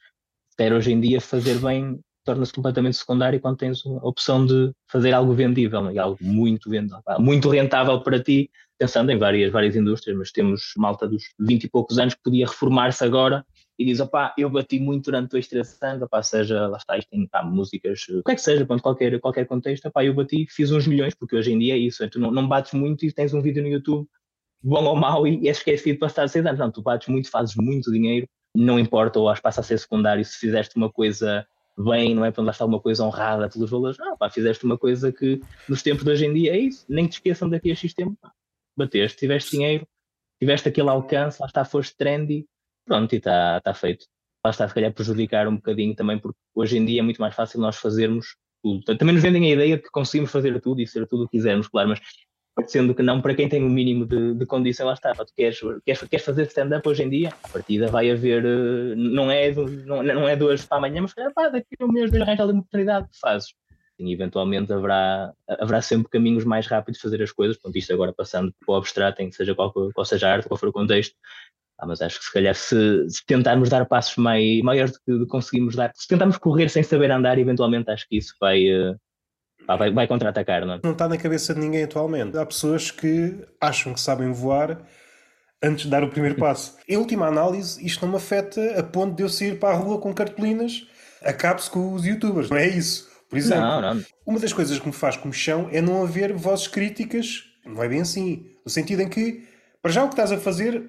ter 0.57 0.73
hoje 0.73 0.93
em 0.93 1.01
dia 1.01 1.21
fazer 1.21 1.59
bem 1.61 2.01
torna-se 2.27 2.53
completamente 2.53 2.97
secundário 2.97 3.41
quando 3.41 3.57
tens 3.57 3.87
a 3.87 4.07
opção 4.07 4.45
de 4.45 4.73
fazer 4.91 5.13
algo 5.13 5.33
vendível, 5.33 5.81
não 5.81 5.91
é? 5.91 5.99
algo 5.99 6.19
muito 6.21 6.69
vendível, 6.69 7.01
muito 7.19 7.49
rentável 7.49 8.01
para 8.01 8.23
ti, 8.23 8.51
pensando 8.79 9.11
em 9.11 9.19
várias, 9.19 9.51
várias 9.51 9.77
indústrias, 9.77 10.19
mas 10.19 10.33
temos 10.33 10.73
malta 10.77 11.09
dos 11.09 11.23
20 11.39 11.65
e 11.65 11.71
poucos 11.71 11.99
anos 11.99 12.15
que 12.15 12.23
podia 12.23 12.47
reformar-se 12.47 13.05
agora 13.05 13.47
e 13.79 13.85
diz, 13.85 14.01
opá, 14.01 14.35
eu 14.37 14.51
bati 14.51 14.81
muito 14.81 15.05
durante 15.05 15.31
dois, 15.31 15.47
três 15.47 15.81
anos, 15.83 16.03
opá, 16.03 16.23
seja, 16.23 16.67
lá 16.67 16.79
está, 16.79 16.99
isto 16.99 17.09
tem 17.11 17.27
pá, 17.27 17.43
músicas, 17.43 18.07
o 18.09 18.23
que 18.23 18.33
é 18.33 18.35
que 18.35 18.41
seja, 18.41 18.67
pronto, 18.67 18.83
qualquer, 18.83 19.21
qualquer 19.21 19.47
contexto, 19.47 19.87
opá, 19.87 20.05
eu 20.05 20.15
bati, 20.15 20.47
fiz 20.51 20.73
uns 20.73 20.87
milhões, 20.87 21.15
porque 21.15 21.37
hoje 21.37 21.53
em 21.53 21.59
dia 21.59 21.75
é 21.75 21.79
isso, 21.79 22.03
é, 22.03 22.09
tu 22.09 22.19
não, 22.19 22.31
não 22.31 22.49
bates 22.49 22.73
muito 22.73 23.05
e 23.05 23.13
tens 23.13 23.33
um 23.35 23.43
vídeo 23.43 23.63
no 23.63 23.69
YouTube, 23.69 24.07
bom 24.63 24.85
ou 24.85 24.97
mau, 24.97 25.27
e 25.27 25.47
és 25.47 25.59
esquecido 25.59 26.05
estar 26.05 26.27
seis 26.29 26.45
anos, 26.45 26.59
não, 26.59 26.71
tu 26.71 26.83
bates 26.83 27.09
muito, 27.09 27.31
fazes 27.31 27.55
muito 27.55 27.93
dinheiro, 27.93 28.27
não 28.55 28.79
importa, 28.79 29.19
ou 29.21 29.33
passa 29.43 29.61
a 29.61 29.65
ser 29.65 29.79
secundário 29.79 30.25
se 30.25 30.39
fizeste 30.39 30.77
uma 30.77 30.91
coisa 30.91 31.47
bem, 31.79 32.15
não 32.15 32.25
é? 32.25 32.31
Para 32.31 32.45
lá 32.45 32.51
está 32.51 32.65
uma 32.65 32.81
coisa 32.81 33.05
honrada 33.05 33.49
pelos 33.49 33.71
valores, 33.71 33.99
não, 33.99 34.17
pá, 34.17 34.31
fizeste 34.31 34.65
uma 34.65 34.79
coisa 34.79 35.13
que 35.13 35.41
nos 35.69 35.83
tempos 35.83 36.05
de 36.05 36.11
hoje 36.11 36.27
em 36.27 36.33
dia 36.33 36.55
é 36.55 36.59
isso, 36.59 36.85
nem 36.89 37.07
te 37.07 37.15
esqueçam 37.15 37.49
daqui 37.49 37.71
a 37.71 37.75
X 37.75 37.93
tempo, 37.93 38.17
pá, 38.21 38.33
bateste, 38.77 39.19
tiveste 39.19 39.53
dinheiro, 39.53 39.87
tiveste 40.41 40.69
aquele 40.69 40.89
alcance, 40.89 41.41
lá 41.41 41.47
está, 41.47 41.65
foste 41.65 41.97
trendy, 41.97 42.47
pronto, 42.85 43.13
e 43.13 43.17
está 43.17 43.61
tá 43.61 43.75
feito. 43.75 44.07
Lá 44.45 44.51
está, 44.51 44.69
se 44.69 44.75
calhar, 44.75 44.93
prejudicar 44.93 45.49
um 45.49 45.57
bocadinho 45.57 45.95
também, 45.95 46.19
porque 46.19 46.39
hoje 46.55 46.79
em 46.79 46.85
dia 46.85 47.01
é 47.01 47.03
muito 47.03 47.21
mais 47.21 47.35
fácil 47.35 47.61
nós 47.61 47.77
fazermos 47.77 48.37
tudo. 48.63 48.85
Também 48.97 49.15
nos 49.15 49.23
vendem 49.23 49.51
a 49.51 49.55
ideia 49.55 49.77
de 49.77 49.83
que 49.83 49.91
conseguimos 49.91 50.31
fazer 50.31 50.61
tudo 50.61 50.81
e 50.81 50.87
ser 50.87 51.07
tudo 51.07 51.25
o 51.25 51.29
que 51.29 51.37
quisermos, 51.37 51.69
claro, 51.69 51.89
mas 51.89 52.01
sendo 52.65 52.95
que 52.95 53.03
não 53.03 53.21
para 53.21 53.35
quem 53.35 53.49
tem 53.49 53.63
o 53.63 53.67
um 53.67 53.71
mínimo 53.71 54.07
de, 54.07 54.35
de 54.35 54.47
condição, 54.47 54.87
lá 54.87 54.95
está, 54.95 55.13
tu 55.13 55.33
queres, 55.37 55.61
queres, 55.85 56.01
queres 56.03 56.25
fazer 56.25 56.47
stand-up 56.47 56.89
hoje 56.89 57.03
em 57.03 57.11
dia, 57.11 57.29
a 57.45 57.49
partida 57.49 57.89
vai 57.89 58.11
haver, 58.11 58.45
eh, 58.45 58.95
não 58.97 59.31
é, 59.31 59.53
não, 59.53 60.03
não 60.03 60.29
é 60.29 60.37
duas 60.37 60.65
para 60.65 60.79
amanhã, 60.79 61.03
mas 61.03 61.13
calhar, 61.13 61.33
pá, 61.35 61.49
daqui 61.49 61.77
a 61.79 61.85
um 61.85 61.93
mês, 61.93 62.11
dois 62.11 62.23
arranjas 62.23 62.49
uma 62.49 62.61
oportunidade, 62.61 63.09
fazes. 63.21 63.55
E 63.99 64.13
eventualmente 64.13 64.73
haverá, 64.73 65.33
haverá 65.49 65.81
sempre 65.81 66.09
caminhos 66.11 66.45
mais 66.45 66.67
rápidos 66.67 66.99
de 66.99 67.03
fazer 67.03 67.23
as 67.23 67.33
coisas, 67.33 67.57
portanto, 67.57 67.77
isto 67.77 67.93
agora 67.93 68.13
passando 68.13 68.53
para 68.65 68.75
o 68.75 68.77
abstrato, 68.77 69.23
em 69.23 69.31
seja 69.31 69.55
qual, 69.55 69.73
qual 69.73 70.05
seja 70.05 70.29
a 70.29 70.33
arte, 70.33 70.49
qual 70.49 70.59
for 70.59 70.69
o 70.69 70.73
contexto, 70.73 71.15
ah, 71.79 71.87
mas 71.87 72.01
acho 72.01 72.19
que 72.19 72.25
se 72.25 72.33
calhar 72.33 72.55
se, 72.55 73.11
se 73.11 73.25
tentarmos 73.27 73.69
dar 73.69 73.87
passos 73.87 74.17
mai, 74.17 74.61
maiores 74.63 74.93
do 75.07 75.21
que 75.21 75.27
conseguimos 75.27 75.77
dar, 75.77 75.93
se 75.95 76.09
tentarmos 76.09 76.39
correr 76.39 76.71
sem 76.71 76.83
saber 76.83 77.11
andar, 77.11 77.39
eventualmente 77.39 77.91
acho 77.91 78.09
que 78.09 78.17
isso 78.17 78.35
vai, 78.41 78.65
uh, 78.73 78.99
vai, 79.67 79.91
vai 79.91 80.07
contra-atacar, 80.07 80.65
não 80.67 80.75
é? 80.75 80.81
Não 80.83 80.93
está 80.93 81.09
na 81.09 81.17
cabeça 81.17 81.55
de 81.55 81.61
ninguém 81.61 81.85
atualmente. 81.85 82.37
Há 82.37 82.45
pessoas 82.45 82.91
que 82.91 83.35
acham 83.61 83.95
que 83.95 84.01
sabem 84.01 84.31
voar 84.33 84.79
antes 85.63 85.85
de 85.85 85.91
dar 85.91 86.05
o 86.05 86.09
primeiro 86.09 86.37
passo. 86.37 86.77
em 86.89 86.97
última 86.97 87.27
análise, 87.27 87.85
isto 87.85 88.05
não 88.05 88.13
me 88.13 88.19
afeta 88.19 88.79
a 88.79 88.83
ponto 88.83 89.17
de 89.17 89.23
eu 89.23 89.29
sair 89.29 89.59
para 89.59 89.75
a 89.75 89.79
rua 89.79 89.99
com 89.99 90.13
cartolinas, 90.15 90.87
acabe-se 91.23 91.71
com 91.71 91.95
os 91.95 92.05
youtubers, 92.05 92.51
não 92.51 92.57
é 92.57 92.69
isso? 92.69 93.09
Por 93.29 93.39
exemplo, 93.39 93.63
não, 93.63 93.95
não. 93.95 94.05
uma 94.25 94.39
das 94.39 94.53
coisas 94.53 94.79
que 94.79 94.87
me 94.87 94.93
faz 94.93 95.17
comichão 95.17 95.69
é 95.73 95.81
não 95.81 96.03
haver 96.03 96.33
vozes 96.33 96.69
críticas, 96.69 97.45
não 97.65 97.83
é 97.83 97.89
bem 97.89 98.01
assim, 98.01 98.47
no 98.65 98.71
sentido 98.71 99.03
em 99.03 99.09
que, 99.09 99.45
para 99.83 99.91
já 99.91 100.05
o 100.05 100.09
que 100.09 100.13
estás 100.13 100.31
a 100.31 100.39
fazer 100.39 100.85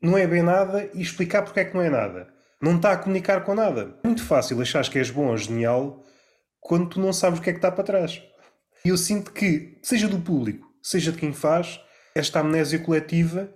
não 0.00 0.16
é 0.16 0.26
bem 0.26 0.42
nada 0.42 0.88
e 0.94 1.00
explicar 1.00 1.42
porque 1.42 1.60
é 1.60 1.64
que 1.64 1.74
não 1.74 1.82
é 1.82 1.88
nada. 1.88 2.28
Não 2.60 2.76
está 2.76 2.92
a 2.92 2.96
comunicar 2.96 3.44
com 3.44 3.54
nada. 3.54 3.96
É 4.04 4.06
muito 4.06 4.24
fácil 4.24 4.60
achar 4.60 4.88
que 4.88 4.98
és 4.98 5.10
bom 5.10 5.26
ou 5.28 5.36
genial 5.36 6.04
quando 6.62 6.88
tu 6.88 7.00
não 7.00 7.12
sabes 7.12 7.40
o 7.40 7.42
que 7.42 7.50
é 7.50 7.52
que 7.52 7.58
está 7.58 7.70
para 7.70 7.84
trás. 7.84 8.22
E 8.84 8.88
eu 8.88 8.96
sinto 8.96 9.32
que, 9.32 9.78
seja 9.82 10.08
do 10.08 10.20
público, 10.20 10.66
seja 10.80 11.10
de 11.12 11.18
quem 11.18 11.32
faz, 11.32 11.80
esta 12.14 12.40
amnésia 12.40 12.78
coletiva, 12.78 13.52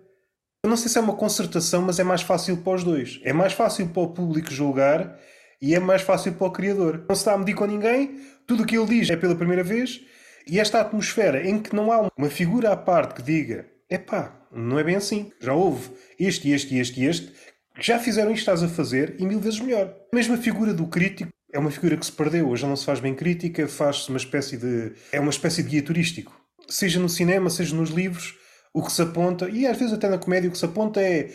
eu 0.63 0.69
não 0.69 0.77
sei 0.77 0.91
se 0.91 0.99
é 0.99 1.01
uma 1.01 1.15
concertação, 1.15 1.83
mas 1.83 2.01
é 2.01 2.05
mais 2.05 2.23
fácil 2.23 2.57
para 2.59 2.75
os 2.75 2.83
dois. 2.83 3.21
É 3.23 3.33
mais 3.33 3.53
fácil 3.53 3.89
para 3.89 4.03
o 4.03 4.13
público 4.13 4.51
julgar 4.51 5.17
e 5.63 5.75
é 5.75 5.79
mais 5.79 6.03
fácil 6.03 6.35
para 6.35 6.49
o 6.49 6.51
criador. 6.51 7.05
Não 7.09 7.15
se 7.15 7.21
está 7.21 7.35
a 7.35 7.39
medir 7.39 7.55
com 7.55 7.65
ninguém, 7.65 8.21
tudo 8.47 8.65
o 8.65 8.67
que 8.67 8.77
ele 8.77 8.87
diz 8.87 9.09
é 9.09 9.17
pela 9.17 9.37
primeira 9.37 9.63
vez, 9.63 10.01
e 10.47 10.59
esta 10.59 10.81
atmosfera 10.81 11.49
em 11.49 11.61
que 11.61 11.75
não 11.75 11.93
há 11.93 12.11
uma 12.17 12.29
figura 12.29 12.73
à 12.73 12.77
parte 12.77 13.15
que 13.15 13.23
diga 13.23 13.67
epá, 13.89 14.37
não 14.51 14.79
é 14.79 14.85
bem 14.85 14.97
assim. 14.97 15.33
Já 15.41 15.55
houve 15.55 15.91
este, 16.19 16.51
este, 16.51 16.77
este 16.77 17.05
este 17.05 17.33
já 17.79 17.99
fizeram 17.99 18.31
isto 18.31 18.41
estás 18.41 18.63
a 18.63 18.69
fazer 18.69 19.17
e 19.19 19.27
mil 19.27 19.39
vezes 19.39 19.61
melhor. 19.61 19.95
A 20.13 20.17
mesma 20.17 20.37
figura 20.37 20.73
do 20.73 20.87
crítico 20.87 21.31
é 21.53 21.59
uma 21.59 21.71
figura 21.71 21.97
que 21.97 22.07
se 22.07 22.13
perdeu. 22.13 22.49
Hoje 22.49 22.67
não 22.67 22.77
se 22.77 22.85
faz 22.85 23.01
bem 23.01 23.15
crítica, 23.15 23.67
faz-se 23.69 24.09
uma 24.09 24.19
espécie 24.19 24.57
de. 24.57 24.93
É 25.13 25.21
uma 25.21 25.31
espécie 25.31 25.63
de 25.63 25.71
guia 25.71 25.83
turístico. 25.83 26.39
Seja 26.69 26.99
no 26.99 27.09
cinema, 27.09 27.49
seja 27.51 27.75
nos 27.75 27.91
livros, 27.91 28.35
o 28.75 28.83
que 28.83 28.93
se 28.93 29.03
aponta, 29.03 29.49
e 29.49 29.67
às 29.67 29.79
vezes 29.79 29.95
até 29.95 30.09
na 30.09 30.19
comédia, 30.19 30.49
o 30.49 30.53
que 30.53 30.59
se 30.59 30.65
aponta 30.65 31.01
é 31.01 31.31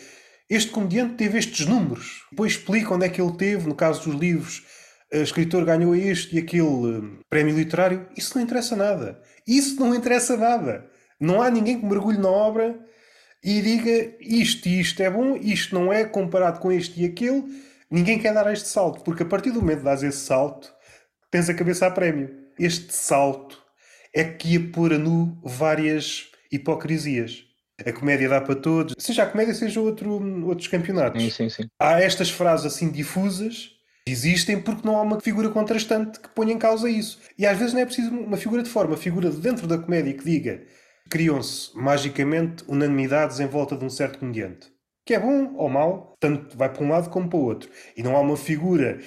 este 0.52 0.70
comediante 0.70 1.14
teve 1.14 1.38
estes 1.38 1.66
números. 1.66 2.26
Depois 2.30 2.52
explica 2.52 2.94
onde 2.94 3.06
é 3.06 3.10
que 3.10 3.22
ele 3.22 3.32
teve, 3.38 3.70
no 3.70 3.74
caso 3.74 4.04
dos 4.04 4.20
livros, 4.20 4.64
o 5.10 5.16
escritor 5.16 5.64
ganhou 5.64 5.96
este 5.96 6.36
e 6.36 6.40
aquele 6.40 6.64
hum, 6.64 7.20
prémio 7.30 7.56
literário. 7.56 8.06
Isso 8.18 8.36
não 8.36 8.44
interessa 8.44 8.76
nada. 8.76 9.22
Isso 9.48 9.80
não 9.80 9.96
interessa 9.96 10.36
nada. 10.36 10.86
Não 11.18 11.42
há 11.42 11.50
ninguém 11.50 11.80
que 11.80 11.86
mergulhe 11.86 12.18
na 12.18 12.28
obra 12.28 12.78
e 13.42 13.62
diga 13.62 14.14
isto 14.20 14.68
e 14.68 14.82
isto 14.82 15.02
é 15.02 15.10
bom, 15.10 15.38
isto 15.38 15.74
não 15.74 15.92
é, 15.92 16.04
comparado 16.04 16.60
com 16.60 16.70
este 16.70 17.02
e 17.02 17.06
aquele. 17.06 17.46
Ninguém 17.92 18.18
quer 18.18 18.34
dar 18.34 18.52
este 18.52 18.70
salto, 18.70 19.04
porque 19.04 19.24
a 19.24 19.26
partir 19.26 19.52
do 19.52 19.60
momento 19.60 19.80
que 19.80 19.86
dás 19.86 20.02
esse 20.02 20.20
salto, 20.20 20.74
tens 21.30 21.50
a 21.50 21.54
cabeça 21.54 21.86
a 21.86 21.92
prémio. 21.92 22.30
Este 22.58 22.94
salto 22.94 23.62
é 24.16 24.24
que 24.24 24.54
ia 24.54 24.72
pôr 24.72 24.94
a 24.94 24.98
nu 24.98 25.38
várias 25.44 26.28
hipocrisias. 26.50 27.44
A 27.86 27.92
comédia 27.92 28.30
dá 28.30 28.40
para 28.40 28.56
todos, 28.56 28.96
seja 28.98 29.24
a 29.24 29.26
comédia, 29.26 29.54
seja 29.54 29.82
outro, 29.82 30.22
outros 30.46 30.68
campeonatos. 30.68 31.22
Sim, 31.22 31.30
sim, 31.30 31.50
sim. 31.50 31.70
Há 31.80 32.00
estas 32.00 32.30
frases 32.30 32.66
assim 32.66 32.90
difusas 32.90 33.72
existem 34.08 34.60
porque 34.60 34.86
não 34.86 34.98
há 34.98 35.02
uma 35.02 35.20
figura 35.20 35.50
contrastante 35.50 36.20
que 36.20 36.30
ponha 36.30 36.54
em 36.54 36.58
causa 36.58 36.90
isso. 36.90 37.20
E 37.38 37.46
às 37.46 37.58
vezes 37.58 37.74
não 37.74 37.82
é 37.82 37.86
preciso 37.86 38.12
uma 38.12 38.38
figura 38.38 38.64
de 38.64 38.70
forma, 38.70 38.92
uma 38.92 38.98
figura 38.98 39.30
de 39.30 39.38
dentro 39.38 39.68
da 39.68 39.78
comédia 39.78 40.14
que 40.14 40.24
diga 40.24 40.64
criam-se 41.10 41.76
magicamente 41.76 42.64
unanimidades 42.68 43.40
em 43.42 43.46
volta 43.46 43.76
de 43.76 43.84
um 43.84 43.90
certo 43.90 44.20
comediante. 44.20 44.71
Que 45.12 45.16
é 45.16 45.20
bom 45.20 45.56
ou 45.58 45.68
mau, 45.68 46.16
tanto 46.22 46.58
vai 46.58 46.72
para 46.72 46.82
um 46.86 46.88
lado 46.88 47.10
como 47.10 47.30
para 47.30 47.38
o 47.38 47.44
outro. 47.44 47.70
E 47.98 48.02
não 48.02 48.16
há 48.16 48.22
uma 48.22 48.38
figura 48.38 48.98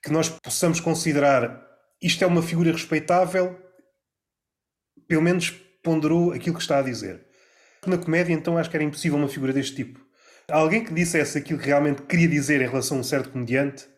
que 0.00 0.08
nós 0.08 0.28
possamos 0.28 0.78
considerar 0.78 1.60
isto 2.00 2.22
é 2.22 2.26
uma 2.28 2.40
figura 2.40 2.70
respeitável, 2.70 3.58
pelo 5.08 5.22
menos 5.22 5.50
ponderou 5.82 6.32
aquilo 6.32 6.54
que 6.54 6.62
está 6.62 6.78
a 6.78 6.82
dizer. 6.82 7.26
Na 7.84 7.98
comédia, 7.98 8.32
então, 8.32 8.56
acho 8.56 8.70
que 8.70 8.76
era 8.76 8.84
impossível 8.84 9.18
uma 9.18 9.26
figura 9.26 9.52
deste 9.52 9.74
tipo. 9.74 10.00
Alguém 10.48 10.84
que 10.84 10.94
dissesse 10.94 11.36
aquilo 11.36 11.58
que 11.58 11.66
realmente 11.66 12.02
queria 12.02 12.28
dizer 12.28 12.62
em 12.62 12.68
relação 12.68 12.98
a 12.98 13.00
um 13.00 13.02
certo 13.02 13.30
comediante, 13.30 13.88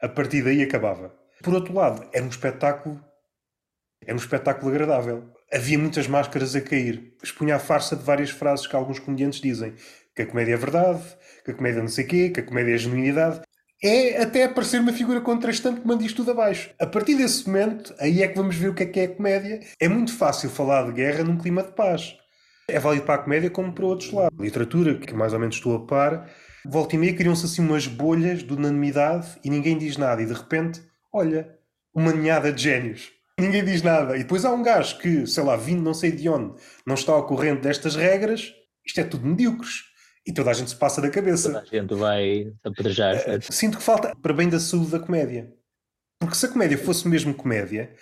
a 0.00 0.08
partir 0.08 0.44
daí 0.44 0.62
acabava. 0.62 1.12
Por 1.42 1.52
outro 1.52 1.74
lado, 1.74 2.08
era 2.12 2.24
um 2.24 2.28
espetáculo. 2.28 3.04
Era 4.00 4.14
um 4.14 4.18
espetáculo 4.18 4.70
agradável 4.70 5.32
havia 5.52 5.78
muitas 5.78 6.08
máscaras 6.08 6.56
a 6.56 6.60
cair. 6.60 7.14
Expunha 7.22 7.56
a 7.56 7.58
farsa 7.58 7.94
de 7.94 8.02
várias 8.02 8.30
frases 8.30 8.66
que 8.66 8.74
alguns 8.74 8.98
comediantes 8.98 9.40
dizem. 9.40 9.74
Que 10.14 10.22
a 10.22 10.26
comédia 10.26 10.54
é 10.54 10.56
verdade, 10.56 11.02
que 11.44 11.50
a 11.50 11.54
comédia 11.54 11.80
não 11.80 11.88
sei 11.88 12.04
quê, 12.04 12.30
que 12.30 12.40
a 12.40 12.42
comédia 12.42 12.74
é 12.74 12.78
genuinidade. 12.78 13.40
É 13.82 14.22
até 14.22 14.44
aparecer 14.44 14.80
uma 14.80 14.92
figura 14.92 15.20
contrastante 15.20 15.80
que 15.80 15.86
manda 15.86 16.04
isto 16.04 16.16
tudo 16.16 16.30
abaixo. 16.30 16.70
A 16.78 16.86
partir 16.86 17.16
desse 17.16 17.46
momento, 17.46 17.92
aí 17.98 18.22
é 18.22 18.28
que 18.28 18.36
vamos 18.36 18.54
ver 18.54 18.68
o 18.68 18.74
que 18.74 18.84
é 18.84 18.86
que 18.86 19.00
é 19.00 19.04
a 19.04 19.08
comédia. 19.08 19.60
É 19.80 19.88
muito 19.88 20.16
fácil 20.16 20.50
falar 20.50 20.84
de 20.84 20.92
guerra 20.92 21.24
num 21.24 21.36
clima 21.36 21.62
de 21.62 21.72
paz. 21.72 22.16
É 22.68 22.78
válido 22.78 23.04
para 23.04 23.16
a 23.16 23.24
comédia 23.24 23.50
como 23.50 23.72
para 23.72 23.84
outros 23.84 24.12
lados. 24.12 24.38
A 24.38 24.42
literatura, 24.42 24.94
que 24.94 25.14
mais 25.14 25.32
ou 25.32 25.40
menos 25.40 25.56
estou 25.56 25.74
a 25.74 25.84
par, 25.84 26.30
volta 26.64 26.94
e 26.94 26.98
meia 26.98 27.14
criam-se 27.14 27.44
assim 27.44 27.60
umas 27.60 27.88
bolhas 27.88 28.44
de 28.44 28.52
unanimidade 28.52 29.26
e 29.44 29.50
ninguém 29.50 29.76
diz 29.76 29.96
nada. 29.96 30.22
E 30.22 30.26
de 30.26 30.32
repente, 30.32 30.80
olha, 31.12 31.48
uma 31.92 32.12
ninhada 32.12 32.52
de 32.52 32.62
génios. 32.62 33.10
Ninguém 33.38 33.64
diz 33.64 33.82
nada. 33.82 34.16
E 34.16 34.20
depois 34.20 34.44
há 34.44 34.52
um 34.52 34.62
gajo 34.62 34.98
que, 34.98 35.26
sei 35.26 35.42
lá, 35.42 35.56
vindo 35.56 35.82
não 35.82 35.94
sei 35.94 36.12
de 36.12 36.28
onde, 36.28 36.54
não 36.86 36.94
está 36.94 37.12
ao 37.12 37.26
corrente 37.26 37.62
destas 37.62 37.96
regras. 37.96 38.54
Isto 38.86 39.00
é 39.00 39.04
tudo 39.04 39.26
medíocres. 39.26 39.91
E 40.26 40.32
toda 40.32 40.50
a 40.50 40.54
gente 40.54 40.70
se 40.70 40.76
passa 40.76 41.00
da 41.00 41.10
cabeça. 41.10 41.48
Toda 41.48 41.60
a 41.62 41.64
gente 41.64 41.94
vai 41.94 42.52
apedrejar. 42.64 43.16
Uh, 43.16 43.52
sinto 43.52 43.78
que 43.78 43.82
falta 43.82 44.14
para 44.14 44.32
bem 44.32 44.48
da 44.48 44.60
saúde 44.60 44.92
da 44.92 45.00
comédia. 45.00 45.52
Porque 46.20 46.36
se 46.36 46.46
a 46.46 46.48
comédia 46.48 46.78
fosse 46.78 47.08
mesmo 47.08 47.34
comédia, 47.34 47.92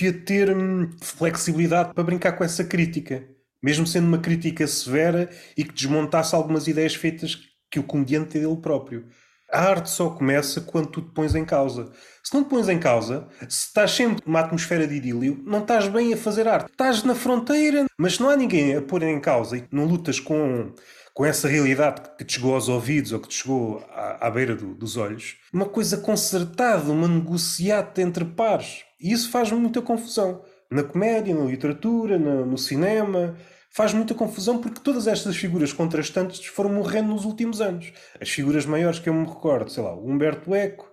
ia 0.00 0.12
ter 0.12 0.56
hum, 0.56 0.90
flexibilidade 1.00 1.92
para 1.92 2.04
brincar 2.04 2.32
com 2.32 2.44
essa 2.44 2.64
crítica. 2.64 3.26
Mesmo 3.62 3.86
sendo 3.86 4.06
uma 4.06 4.18
crítica 4.18 4.66
severa 4.66 5.28
e 5.56 5.64
que 5.64 5.72
desmontasse 5.72 6.34
algumas 6.34 6.68
ideias 6.68 6.94
feitas 6.94 7.38
que 7.70 7.80
o 7.80 7.82
comediante 7.82 8.38
é 8.38 8.40
dele 8.42 8.56
próprio. 8.56 9.08
A 9.50 9.60
arte 9.60 9.90
só 9.90 10.10
começa 10.10 10.60
quando 10.60 10.88
tu 10.88 11.02
te 11.02 11.12
pões 11.12 11.34
em 11.34 11.44
causa. 11.44 11.92
Se 12.22 12.34
não 12.34 12.42
te 12.42 12.50
pões 12.50 12.68
em 12.68 12.78
causa, 12.78 13.28
se 13.48 13.66
estás 13.66 13.90
sempre 13.92 14.22
numa 14.26 14.40
atmosfera 14.40 14.86
de 14.86 14.94
idílio, 14.94 15.42
não 15.44 15.60
estás 15.60 15.88
bem 15.88 16.12
a 16.12 16.16
fazer 16.16 16.48
arte. 16.48 16.70
Estás 16.70 17.02
na 17.02 17.14
fronteira, 17.14 17.84
mas 17.98 18.18
não 18.18 18.28
há 18.28 18.36
ninguém 18.36 18.74
a 18.74 18.82
pôr 18.82 19.02
em 19.02 19.20
causa 19.20 19.56
e 19.56 19.64
não 19.70 19.84
lutas 19.84 20.18
com 20.18 20.72
com 21.14 21.24
essa 21.24 21.46
realidade 21.46 22.02
que 22.18 22.24
te 22.24 22.34
chegou 22.34 22.54
aos 22.54 22.68
ouvidos 22.68 23.12
ou 23.12 23.20
que 23.20 23.28
te 23.28 23.36
chegou 23.36 23.78
à, 23.90 24.26
à 24.26 24.30
beira 24.30 24.56
do, 24.56 24.74
dos 24.74 24.96
olhos, 24.96 25.36
uma 25.52 25.64
coisa 25.64 25.96
concertada, 25.96 26.90
uma 26.90 27.06
negociata 27.06 28.02
entre 28.02 28.24
pares. 28.24 28.84
E 29.00 29.12
isso 29.12 29.30
faz 29.30 29.52
muita 29.52 29.80
confusão. 29.80 30.42
Na 30.68 30.82
comédia, 30.82 31.32
na 31.32 31.44
literatura, 31.44 32.18
no, 32.18 32.44
no 32.44 32.58
cinema, 32.58 33.36
faz 33.70 33.94
muita 33.94 34.12
confusão 34.12 34.58
porque 34.58 34.80
todas 34.80 35.06
estas 35.06 35.36
figuras 35.36 35.72
contrastantes 35.72 36.44
foram 36.46 36.72
morrendo 36.72 37.10
nos 37.10 37.24
últimos 37.24 37.60
anos. 37.60 37.92
As 38.20 38.28
figuras 38.28 38.66
maiores 38.66 38.98
que 38.98 39.08
eu 39.08 39.14
me 39.14 39.24
recordo, 39.24 39.70
sei 39.70 39.84
lá, 39.84 39.94
o 39.94 40.10
Humberto 40.10 40.52
Eco, 40.52 40.90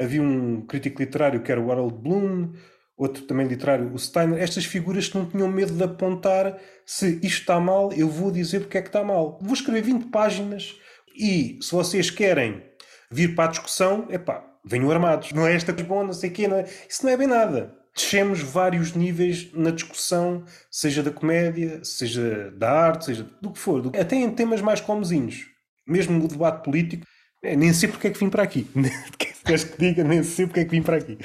havia 0.00 0.22
um 0.22 0.62
crítico 0.62 1.02
literário 1.02 1.42
que 1.42 1.52
era 1.52 1.60
o 1.60 1.70
Harold 1.70 1.94
Bloom, 1.94 2.52
outro 2.98 3.22
também 3.22 3.46
literário, 3.46 3.92
o 3.94 3.98
Steiner, 3.98 4.42
estas 4.42 4.64
figuras 4.64 5.08
que 5.08 5.16
não 5.16 5.24
tinham 5.24 5.48
medo 5.48 5.72
de 5.72 5.84
apontar 5.84 6.58
se 6.84 7.20
isto 7.22 7.40
está 7.40 7.60
mal, 7.60 7.92
eu 7.92 8.08
vou 8.08 8.30
dizer 8.32 8.60
porque 8.60 8.76
é 8.76 8.82
que 8.82 8.88
está 8.88 9.04
mal. 9.04 9.38
Vou 9.40 9.54
escrever 9.54 9.82
20 9.82 10.06
páginas 10.06 10.74
e 11.14 11.58
se 11.62 11.70
vocês 11.70 12.10
querem 12.10 12.62
vir 13.10 13.34
para 13.34 13.44
a 13.44 13.52
discussão, 13.52 14.06
epá, 14.10 14.44
venham 14.64 14.90
armados. 14.90 15.32
Não 15.32 15.46
é 15.46 15.54
esta 15.54 15.72
que 15.72 15.82
bom, 15.82 16.04
não 16.04 16.12
sei 16.12 16.30
o 16.30 16.32
quê, 16.32 16.48
não 16.48 16.56
é? 16.56 16.64
isso 16.88 17.04
não 17.04 17.12
é 17.12 17.16
bem 17.16 17.28
nada. 17.28 17.74
Descemos 17.94 18.40
vários 18.40 18.92
níveis 18.94 19.52
na 19.52 19.70
discussão, 19.70 20.44
seja 20.70 21.02
da 21.02 21.10
comédia, 21.10 21.80
seja 21.84 22.50
da 22.52 22.70
arte, 22.70 23.06
seja 23.06 23.28
do 23.40 23.52
que 23.52 23.58
for, 23.58 23.90
até 23.98 24.16
em 24.16 24.30
temas 24.30 24.60
mais 24.60 24.80
comezinhos. 24.80 25.46
Mesmo 25.86 26.18
no 26.18 26.28
debate 26.28 26.62
político, 26.62 27.04
é, 27.04 27.17
nem 27.42 27.72
sei 27.72 27.88
porque 27.88 28.08
é 28.08 28.10
que 28.10 28.18
vim 28.18 28.30
para 28.30 28.42
aqui. 28.42 28.66
Queres 29.44 29.64
que 29.64 29.78
diga? 29.78 30.04
Nem 30.04 30.22
sei 30.22 30.46
porque 30.46 30.60
é 30.60 30.64
que 30.64 30.70
vim 30.70 30.82
para 30.82 30.96
aqui. 30.98 31.16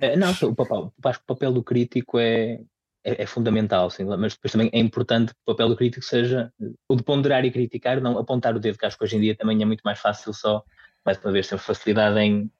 É, 0.00 0.16
não, 0.16 0.30
o 0.30 0.54
papel, 0.54 0.92
acho 1.04 1.18
que 1.18 1.24
o 1.24 1.34
papel 1.34 1.52
do 1.52 1.62
crítico 1.62 2.18
é, 2.18 2.60
é, 3.04 3.22
é, 3.22 3.26
fundamental, 3.26 3.90
sim, 3.90 4.04
mas 4.04 4.34
depois 4.34 4.52
também 4.52 4.70
é 4.72 4.78
importante 4.78 5.32
que 5.32 5.40
o 5.44 5.52
papel 5.52 5.68
do 5.68 5.76
crítico 5.76 6.04
seja 6.04 6.52
o 6.88 6.94
de 6.94 7.02
ponderar 7.02 7.44
e 7.44 7.50
criticar, 7.50 8.00
não 8.00 8.16
apontar 8.18 8.54
o 8.54 8.60
dedo, 8.60 8.78
que 8.78 8.86
acho 8.86 8.96
que 8.96 9.04
hoje 9.04 9.16
em 9.16 9.20
dia 9.20 9.34
também 9.34 9.60
é 9.60 9.64
muito 9.64 9.82
mais 9.82 9.98
fácil 9.98 10.32
só, 10.32 10.62
mais 11.04 11.18
uma 11.18 11.32
vez, 11.32 11.48
ter 11.48 11.58
facilidade 11.58 12.18
em 12.20 12.50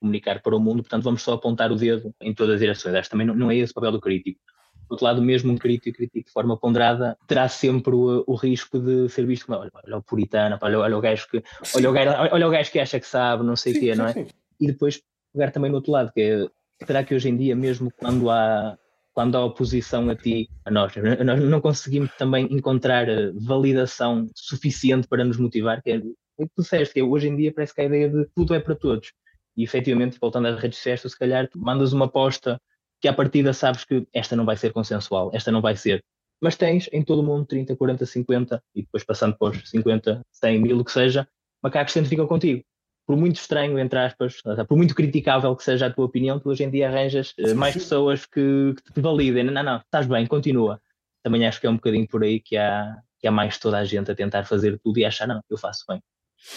comunicar 0.00 0.40
para 0.40 0.56
o 0.56 0.60
mundo, 0.60 0.82
portanto 0.82 1.02
vamos 1.02 1.22
só 1.22 1.32
apontar 1.32 1.72
o 1.72 1.76
dedo 1.76 2.14
em 2.20 2.32
todas 2.32 2.54
as 2.54 2.60
direções. 2.60 2.94
Acho 2.94 3.08
que 3.08 3.10
também 3.10 3.26
não, 3.26 3.34
não 3.34 3.50
é 3.50 3.56
esse 3.56 3.72
o 3.72 3.74
papel 3.74 3.92
do 3.92 4.00
crítico. 4.00 4.40
Do 4.88 4.92
outro 4.92 5.04
lado, 5.04 5.22
mesmo 5.22 5.52
um 5.52 5.58
crítico 5.58 5.98
crítico 5.98 6.26
de 6.26 6.32
forma 6.32 6.56
ponderada 6.56 7.16
terá 7.26 7.48
sempre 7.48 7.94
o, 7.94 8.24
o 8.26 8.34
risco 8.34 8.78
de 8.78 9.08
ser 9.08 9.26
visto 9.26 9.46
como 9.46 9.58
olha, 9.58 9.70
olha 9.74 9.96
o 9.98 10.02
puritano, 10.02 10.58
olha, 10.60 10.78
olha 10.78 10.96
o 10.96 11.00
gajo 11.00 11.28
que 11.28 11.42
olha 11.76 11.90
o 11.90 11.92
gajo, 11.92 12.10
olha 12.32 12.48
o 12.48 12.50
gajo 12.50 12.72
que 12.72 12.80
acha 12.80 12.98
que 12.98 13.06
sabe, 13.06 13.44
não 13.44 13.56
sei 13.56 13.74
o 13.74 13.80
quê, 13.80 13.92
sim, 13.92 13.98
não 13.98 14.06
é? 14.06 14.12
Sim. 14.12 14.26
E 14.60 14.66
depois 14.66 15.00
pegar 15.32 15.50
também 15.50 15.70
no 15.70 15.76
outro 15.76 15.92
lado, 15.92 16.12
que 16.12 16.20
é, 16.20 16.86
será 16.86 17.04
que 17.04 17.14
hoje 17.14 17.28
em 17.28 17.36
dia, 17.36 17.54
mesmo 17.54 17.92
quando 17.98 18.30
há 18.30 18.78
quando 19.18 19.36
há 19.36 19.44
oposição 19.44 20.08
a 20.10 20.14
ti, 20.14 20.48
a 20.64 20.70
nós, 20.70 20.92
nós 21.24 21.40
não 21.40 21.60
conseguimos 21.60 22.08
também 22.16 22.46
encontrar 22.52 23.08
eh, 23.08 23.32
validação 23.34 24.30
suficiente 24.32 25.08
para 25.08 25.24
nos 25.24 25.38
motivar, 25.38 25.82
que 25.82 25.90
é 25.90 25.96
o 26.36 26.46
que 26.46 26.54
tu 26.54 26.62
disseste, 26.62 26.94
que 26.94 27.00
é, 27.00 27.02
hoje 27.02 27.26
em 27.26 27.34
dia 27.34 27.52
parece 27.52 27.74
que 27.74 27.80
a 27.80 27.84
ideia 27.84 28.08
de 28.08 28.24
tudo 28.32 28.54
é 28.54 28.60
para 28.60 28.76
todos. 28.76 29.12
E 29.56 29.64
efetivamente, 29.64 30.16
voltando 30.20 30.46
às 30.46 30.60
redes 30.60 30.78
sociais, 30.78 31.02
tu 31.02 31.08
se 31.08 31.18
calhar 31.18 31.48
mandas 31.56 31.92
uma 31.92 32.04
aposta 32.04 32.60
que 33.00 33.08
à 33.08 33.12
partida 33.12 33.52
sabes 33.52 33.84
que 33.84 34.06
esta 34.12 34.34
não 34.34 34.44
vai 34.44 34.56
ser 34.56 34.72
consensual, 34.72 35.30
esta 35.32 35.50
não 35.50 35.60
vai 35.60 35.76
ser. 35.76 36.04
Mas 36.40 36.56
tens 36.56 36.88
em 36.92 37.02
todo 37.02 37.20
o 37.20 37.22
mundo 37.22 37.46
30, 37.46 37.76
40, 37.76 38.06
50 38.06 38.62
e 38.74 38.82
depois 38.82 39.04
passando 39.04 39.36
para 39.36 39.50
os 39.50 39.70
50, 39.70 40.22
100 40.30 40.60
mil, 40.60 40.78
o 40.78 40.84
que 40.84 40.92
seja, 40.92 41.28
macacos 41.62 41.92
que 41.92 42.04
ficam 42.04 42.26
contigo. 42.26 42.62
Por 43.06 43.16
muito 43.16 43.36
estranho, 43.36 43.78
entre 43.78 43.98
aspas, 43.98 44.42
por 44.68 44.76
muito 44.76 44.94
criticável 44.94 45.56
que 45.56 45.64
seja 45.64 45.86
a 45.86 45.90
tua 45.90 46.04
opinião, 46.04 46.38
tu 46.38 46.50
hoje 46.50 46.64
em 46.64 46.70
dia 46.70 46.88
arranjas 46.88 47.32
eh, 47.38 47.54
mais 47.54 47.74
pessoas 47.74 48.26
que, 48.26 48.74
que 48.84 48.92
te 48.92 49.00
validem. 49.00 49.44
Não, 49.44 49.62
não, 49.62 49.78
estás 49.78 50.06
bem, 50.06 50.26
continua. 50.26 50.80
Também 51.22 51.46
acho 51.46 51.60
que 51.60 51.66
é 51.66 51.70
um 51.70 51.76
bocadinho 51.76 52.06
por 52.06 52.22
aí 52.22 52.38
que 52.38 52.56
há, 52.56 52.96
que 53.18 53.26
há 53.26 53.30
mais 53.30 53.58
toda 53.58 53.78
a 53.78 53.84
gente 53.84 54.10
a 54.10 54.14
tentar 54.14 54.44
fazer 54.44 54.78
tudo 54.78 54.98
e 54.98 55.06
achar, 55.06 55.26
não, 55.26 55.40
eu 55.48 55.56
faço 55.56 55.84
bem. 55.88 56.02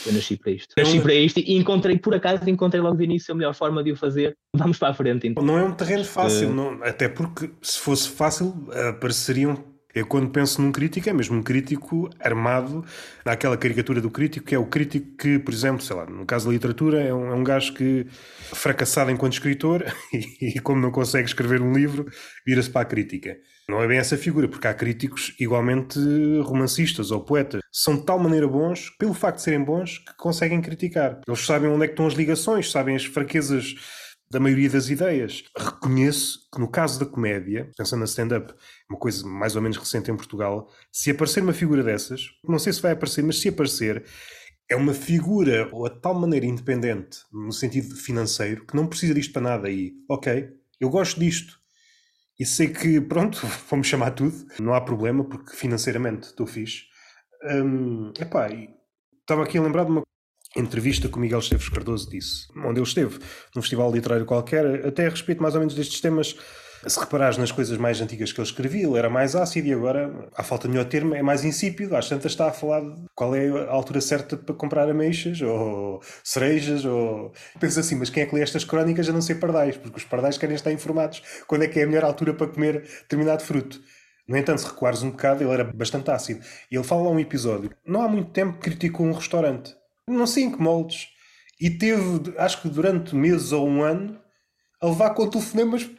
Eu 0.05 0.13
nasci 0.13 0.37
para 0.37 0.51
isto. 0.51 0.73
Eu 0.77 0.83
nasci 0.83 0.99
para 0.99 1.13
isto 1.13 1.39
e 1.39 1.57
encontrei, 1.57 1.97
por 1.97 2.13
acaso, 2.13 2.49
encontrei 2.49 2.81
logo 2.81 2.97
de 2.97 3.03
início 3.03 3.33
a 3.33 3.35
melhor 3.35 3.53
forma 3.53 3.83
de 3.83 3.91
o 3.91 3.95
fazer. 3.95 4.37
Vamos 4.55 4.77
para 4.77 4.89
a 4.89 4.93
frente. 4.93 5.27
Então. 5.27 5.43
Não 5.43 5.57
é 5.57 5.63
um 5.63 5.73
terreno 5.73 6.05
fácil, 6.05 6.49
uh... 6.49 6.53
não, 6.53 6.83
até 6.83 7.09
porque 7.09 7.49
se 7.61 7.79
fosse 7.79 8.09
fácil 8.09 8.67
apareceriam 8.89 9.71
eu, 9.93 10.07
quando 10.07 10.29
penso 10.29 10.61
num 10.61 10.71
crítico, 10.71 11.09
é 11.09 11.13
mesmo 11.13 11.37
um 11.37 11.43
crítico 11.43 12.09
armado 12.19 12.85
naquela 13.25 13.57
caricatura 13.57 13.99
do 13.99 14.09
crítico, 14.09 14.45
que 14.45 14.55
é 14.55 14.59
o 14.59 14.65
crítico 14.65 15.17
que, 15.17 15.37
por 15.37 15.53
exemplo, 15.53 15.83
sei 15.83 15.95
lá, 15.95 16.05
no 16.05 16.25
caso 16.25 16.47
da 16.47 16.53
literatura, 16.53 17.01
é 17.01 17.13
um, 17.13 17.27
é 17.27 17.35
um 17.35 17.43
gajo 17.43 17.73
que, 17.73 18.07
fracassado 18.53 19.11
enquanto 19.11 19.33
escritor, 19.33 19.83
e, 20.13 20.57
e 20.57 20.59
como 20.61 20.81
não 20.81 20.91
consegue 20.91 21.27
escrever 21.27 21.61
um 21.61 21.73
livro, 21.73 22.05
vira-se 22.45 22.69
para 22.69 22.81
a 22.81 22.85
crítica. 22.85 23.37
Não 23.71 23.81
é 23.81 23.87
bem 23.87 23.99
essa 23.99 24.17
figura, 24.17 24.49
porque 24.49 24.67
há 24.67 24.73
críticos 24.73 25.33
igualmente 25.39 25.97
romancistas 26.43 27.09
ou 27.09 27.23
poetas. 27.23 27.61
São 27.71 27.95
de 27.95 28.05
tal 28.05 28.19
maneira 28.19 28.45
bons, 28.45 28.89
pelo 28.99 29.13
facto 29.13 29.37
de 29.37 29.43
serem 29.43 29.63
bons, 29.63 29.99
que 29.99 30.13
conseguem 30.17 30.61
criticar. 30.61 31.21
Eles 31.25 31.45
sabem 31.45 31.69
onde 31.69 31.85
é 31.85 31.87
que 31.87 31.93
estão 31.93 32.05
as 32.05 32.13
ligações, 32.13 32.69
sabem 32.69 32.97
as 32.97 33.05
fraquezas 33.05 33.75
da 34.29 34.41
maioria 34.41 34.69
das 34.69 34.89
ideias. 34.89 35.45
Reconheço 35.57 36.49
que 36.53 36.59
no 36.59 36.67
caso 36.67 36.99
da 36.99 37.05
comédia, 37.05 37.71
pensando 37.77 37.99
na 37.99 38.05
stand-up, 38.07 38.53
uma 38.89 38.99
coisa 38.99 39.25
mais 39.25 39.55
ou 39.55 39.61
menos 39.61 39.77
recente 39.77 40.11
em 40.11 40.17
Portugal, 40.17 40.69
se 40.91 41.09
aparecer 41.09 41.41
uma 41.41 41.53
figura 41.53 41.81
dessas, 41.81 42.25
não 42.43 42.59
sei 42.59 42.73
se 42.73 42.81
vai 42.81 42.91
aparecer, 42.91 43.23
mas 43.23 43.39
se 43.39 43.47
aparecer, 43.47 44.03
é 44.69 44.75
uma 44.75 44.93
figura 44.93 45.69
ou 45.71 45.85
a 45.85 45.89
tal 45.89 46.13
maneira 46.13 46.45
independente, 46.45 47.19
no 47.31 47.53
sentido 47.53 47.95
financeiro, 47.95 48.65
que 48.65 48.75
não 48.75 48.85
precisa 48.85 49.13
disto 49.13 49.31
para 49.31 49.41
nada 49.41 49.69
e, 49.69 49.93
ok, 50.09 50.49
eu 50.77 50.89
gosto 50.89 51.21
disto. 51.21 51.60
E 52.41 52.45
sei 52.45 52.69
que, 52.69 52.99
pronto, 52.99 53.39
vamos 53.69 53.85
chamar 53.85 54.15
tudo, 54.15 54.33
não 54.59 54.73
há 54.73 54.81
problema, 54.81 55.23
porque 55.23 55.55
financeiramente 55.55 56.23
estou 56.23 56.47
fixe. 56.47 56.85
Hum, 57.43 58.11
epá, 58.19 58.49
estava 59.19 59.43
aqui 59.43 59.59
a 59.59 59.61
lembrar 59.61 59.83
de 59.83 59.91
uma 59.91 60.01
entrevista 60.57 61.07
que 61.07 61.15
o 61.15 61.19
Miguel 61.19 61.37
Esteves 61.37 61.69
Cardoso 61.69 62.09
disse, 62.09 62.47
onde 62.65 62.79
ele 62.79 62.87
esteve 62.87 63.19
num 63.55 63.61
festival 63.61 63.93
literário 63.93 64.25
qualquer, 64.25 64.87
até 64.87 65.05
a 65.05 65.09
respeito 65.11 65.39
mais 65.39 65.53
ou 65.53 65.59
menos 65.59 65.75
destes 65.75 66.01
temas. 66.01 66.35
Se 66.85 66.99
reparares 66.99 67.37
nas 67.37 67.51
coisas 67.51 67.77
mais 67.77 68.01
antigas 68.01 68.31
que 68.31 68.39
ele 68.39 68.47
escrevia, 68.47 68.87
ele 68.87 68.97
era 68.97 69.09
mais 69.09 69.35
ácido 69.35 69.67
e 69.67 69.73
agora, 69.73 70.29
à 70.35 70.43
falta 70.43 70.67
de 70.67 70.73
melhor 70.73 70.89
termo, 70.89 71.13
é 71.13 71.21
mais 71.21 71.43
insípido. 71.45 71.95
Às 71.95 72.09
tantas 72.09 72.31
está 72.31 72.47
a 72.47 72.51
falar 72.51 72.81
de 72.81 73.05
qual 73.15 73.35
é 73.35 73.47
a 73.47 73.71
altura 73.71 74.01
certa 74.01 74.35
para 74.35 74.55
comprar 74.55 74.89
ameixas 74.89 75.41
ou 75.41 76.01
cerejas. 76.23 76.83
Ou... 76.85 77.31
Pensa 77.59 77.81
assim, 77.81 77.95
mas 77.95 78.09
quem 78.09 78.23
é 78.23 78.25
que 78.25 78.35
lê 78.35 78.41
estas 78.41 78.63
crónicas 78.63 79.07
a 79.07 79.13
não 79.13 79.21
ser 79.21 79.35
pardais? 79.35 79.77
Porque 79.77 79.97
os 79.97 80.03
pardais 80.03 80.37
querem 80.37 80.55
estar 80.55 80.71
informados 80.71 81.21
quando 81.47 81.63
é 81.63 81.67
que 81.67 81.79
é 81.79 81.83
a 81.83 81.87
melhor 81.87 82.03
altura 82.03 82.33
para 82.33 82.47
comer 82.47 82.81
determinado 82.81 83.43
fruto. 83.43 83.79
No 84.27 84.37
entanto, 84.37 84.61
se 84.61 84.67
recuares 84.67 85.03
um 85.03 85.11
bocado, 85.11 85.43
ele 85.43 85.51
era 85.51 85.63
bastante 85.63 86.09
ácido. 86.09 86.41
E 86.71 86.75
ele 86.75 86.83
fala 86.83 87.03
lá 87.03 87.09
um 87.09 87.19
episódio. 87.19 87.71
Não 87.85 88.01
há 88.01 88.07
muito 88.07 88.31
tempo 88.31 88.59
criticou 88.59 89.05
um 89.05 89.11
restaurante 89.11 89.75
não 90.07 90.27
sei 90.27 90.43
em 90.43 90.51
que 90.51 90.61
moldes, 90.61 91.09
e 91.59 91.69
teve, 91.69 92.33
acho 92.37 92.61
que 92.61 92.69
durante 92.69 93.15
meses 93.15 93.51
ou 93.51 93.67
um 93.67 93.83
ano, 93.83 94.19
a 94.81 94.87
levar 94.87 95.11
com 95.11 95.29
telefonemas 95.29 95.89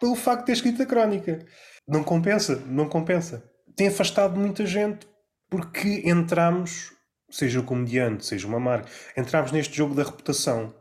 pelo 0.00 0.16
facto 0.16 0.40
de 0.40 0.46
ter 0.46 0.52
escrito 0.52 0.82
a 0.82 0.86
crónica. 0.86 1.38
Não 1.86 2.02
compensa, 2.02 2.62
não 2.66 2.88
compensa. 2.88 3.44
Tem 3.76 3.88
afastado 3.88 4.38
muita 4.38 4.66
gente 4.66 5.06
porque 5.48 6.02
entramos, 6.04 6.92
seja 7.30 7.60
o 7.60 7.64
comediante, 7.64 8.24
seja 8.24 8.46
uma 8.46 8.60
marca, 8.60 8.88
entramos 9.16 9.52
neste 9.52 9.76
jogo 9.76 9.94
da 9.94 10.02
reputação 10.02 10.74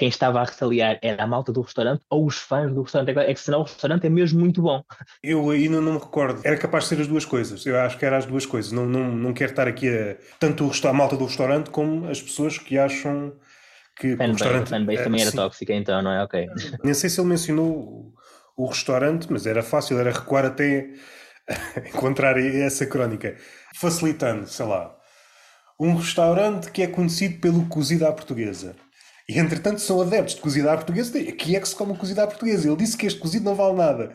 quem 0.00 0.08
estava 0.08 0.40
a 0.40 0.44
retaliar 0.44 0.98
era 1.02 1.22
a 1.22 1.26
malta 1.26 1.52
do 1.52 1.60
restaurante 1.60 2.02
ou 2.08 2.24
os 2.24 2.38
fãs 2.38 2.72
do 2.72 2.80
restaurante. 2.80 3.18
É 3.18 3.34
que 3.34 3.40
senão 3.40 3.60
o 3.60 3.64
restaurante 3.64 4.06
é 4.06 4.08
mesmo 4.08 4.40
muito 4.40 4.62
bom. 4.62 4.82
Eu 5.22 5.50
ainda 5.50 5.78
não 5.78 5.92
me 5.92 5.98
recordo. 5.98 6.40
Era 6.42 6.56
capaz 6.56 6.84
de 6.84 6.88
ser 6.88 7.02
as 7.02 7.06
duas 7.06 7.26
coisas. 7.26 7.66
Eu 7.66 7.78
acho 7.78 7.98
que 7.98 8.06
era 8.06 8.16
as 8.16 8.24
duas 8.24 8.46
coisas. 8.46 8.72
Não, 8.72 8.86
não, 8.86 9.12
não 9.12 9.34
quero 9.34 9.50
estar 9.50 9.68
aqui 9.68 9.90
a. 9.90 10.16
Tanto 10.38 10.70
a 10.88 10.92
malta 10.94 11.18
do 11.18 11.26
restaurante 11.26 11.68
como 11.68 12.08
as 12.08 12.22
pessoas 12.22 12.56
que 12.56 12.78
acham 12.78 13.34
que 13.94 14.12
fanbase, 14.12 14.30
o 14.30 14.32
restaurante. 14.32 14.68
Fanbase 14.70 14.98
é, 15.00 15.04
também 15.04 15.20
era 15.20 15.32
tóxica, 15.32 15.74
então, 15.74 16.00
não 16.00 16.12
é? 16.12 16.24
Ok. 16.24 16.46
Nem 16.82 16.94
sei 16.94 17.10
se 17.10 17.20
ele 17.20 17.28
mencionou 17.28 18.14
o, 18.64 18.66
restaurante, 18.66 19.26
mas 19.30 19.46
era 19.46 19.62
fácil, 19.62 19.98
era 19.98 20.10
recuar 20.10 20.44
até 20.44 20.90
encontrar 21.92 22.38
essa 22.38 22.86
crónica. 22.86 23.36
Facilitando, 23.74 24.46
sei 24.46 24.66
lá 24.66 25.00
um 25.80 25.94
restaurante 25.94 26.70
que 26.70 26.82
é 26.82 26.86
conhecido 26.86 27.40
pelo 27.40 27.64
cozido 27.64 28.06
à 28.06 28.12
portuguesa. 28.12 28.76
E 29.26 29.38
entretanto 29.38 29.80
são 29.80 30.02
adeptos 30.02 30.34
de 30.34 30.42
cozido 30.42 30.68
à 30.68 30.74
portuguesa. 30.74 31.18
Aqui 31.18 31.56
é 31.56 31.60
que 31.60 31.68
se 31.68 31.74
come 31.74 31.96
cozido 31.96 32.20
à 32.20 32.26
portuguesa. 32.26 32.68
Ele 32.68 32.76
disse 32.76 32.98
que 32.98 33.06
este 33.06 33.18
cozido 33.18 33.46
não 33.46 33.54
vale 33.54 33.76
nada. 33.76 34.12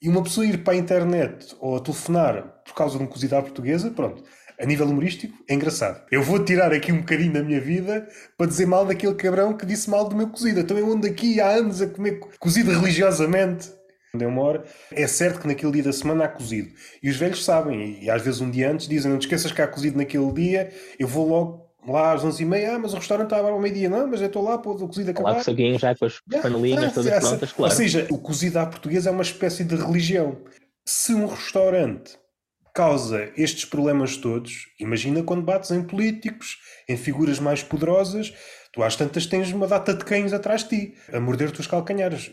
E 0.00 0.08
uma 0.08 0.22
pessoa 0.22 0.46
ir 0.46 0.62
para 0.62 0.74
a 0.74 0.76
internet 0.76 1.56
ou 1.58 1.76
a 1.76 1.80
telefonar 1.80 2.62
por 2.64 2.72
causa 2.72 2.96
de 2.96 3.02
um 3.02 3.06
cozido 3.08 3.34
à 3.34 3.42
portuguesa, 3.42 3.90
pronto, 3.90 4.22
a 4.60 4.64
nível 4.64 4.86
humorístico, 4.86 5.36
é 5.48 5.54
engraçado. 5.54 6.04
Eu 6.12 6.22
vou 6.22 6.44
tirar 6.44 6.72
aqui 6.72 6.92
um 6.92 6.98
bocadinho 6.98 7.32
da 7.32 7.42
minha 7.42 7.60
vida 7.60 8.06
para 8.36 8.46
dizer 8.46 8.66
mal 8.66 8.86
daquele 8.86 9.14
cabrão 9.14 9.56
que 9.56 9.66
disse 9.66 9.90
mal 9.90 10.08
do 10.08 10.14
meu 10.14 10.28
cozido. 10.28 10.60
Então 10.60 10.78
eu 10.78 10.92
ando 10.92 11.08
aqui 11.08 11.40
há 11.40 11.48
anos 11.48 11.82
a 11.82 11.88
comer 11.88 12.20
cozido 12.38 12.70
religiosamente. 12.70 13.72
Onde 14.14 14.24
eu 14.24 14.30
moro, 14.30 14.62
é 14.90 15.06
certo 15.06 15.40
que 15.40 15.46
naquele 15.46 15.72
dia 15.72 15.82
da 15.82 15.92
semana 15.92 16.24
há 16.24 16.28
cozido. 16.28 16.70
E 17.02 17.10
os 17.10 17.16
velhos 17.16 17.44
sabem, 17.44 18.02
e 18.02 18.10
às 18.10 18.22
vezes 18.22 18.40
um 18.40 18.50
dia 18.50 18.70
antes 18.70 18.88
dizem: 18.88 19.10
Não 19.10 19.18
te 19.18 19.26
esqueças 19.26 19.52
que 19.52 19.60
há 19.60 19.68
cozido 19.68 19.98
naquele 19.98 20.32
dia, 20.32 20.72
eu 20.98 21.06
vou 21.06 21.28
logo 21.28 21.68
lá 21.86 22.12
às 22.12 22.24
11h30, 22.24 22.68
ah, 22.68 22.78
mas 22.78 22.92
o 22.92 22.96
restaurante 22.96 23.26
está 23.26 23.38
agora 23.38 23.54
ao 23.54 23.60
meio-dia, 23.60 23.88
não, 23.88 24.06
mas 24.06 24.20
eu 24.20 24.26
estou 24.26 24.42
lá, 24.42 24.58
pô, 24.58 24.72
o 24.72 24.88
cozido 24.88 25.10
acabar. 25.10 25.30
Lá 25.30 25.44
com 25.44 25.78
já 25.78 25.94
com 25.94 26.04
as 26.06 26.20
panelinhas 26.42 26.92
todas 26.92 27.18
prontas, 27.20 27.52
claro. 27.52 27.72
Ou 27.72 27.76
seja, 27.76 28.06
o 28.10 28.18
cozido 28.18 28.58
à 28.58 28.66
portuguesa 28.66 29.10
é 29.10 29.12
uma 29.12 29.22
espécie 29.22 29.64
de 29.64 29.76
religião. 29.76 30.38
Se 30.86 31.12
um 31.14 31.26
restaurante 31.26 32.18
causa 32.74 33.30
estes 33.36 33.64
problemas 33.64 34.16
todos, 34.16 34.66
imagina 34.78 35.22
quando 35.22 35.42
bates 35.42 35.70
em 35.70 35.82
políticos, 35.82 36.58
em 36.88 36.96
figuras 36.96 37.40
mais 37.40 37.62
poderosas, 37.62 38.32
tu 38.72 38.82
às 38.82 38.94
tantas 38.94 39.26
tens 39.26 39.52
uma 39.52 39.66
data 39.66 39.92
de 39.92 40.04
cães 40.04 40.32
atrás 40.32 40.62
de 40.62 40.68
ti, 40.68 40.94
a 41.12 41.18
morder-te 41.18 41.60
os 41.60 41.66
calcanhares. 41.66 42.30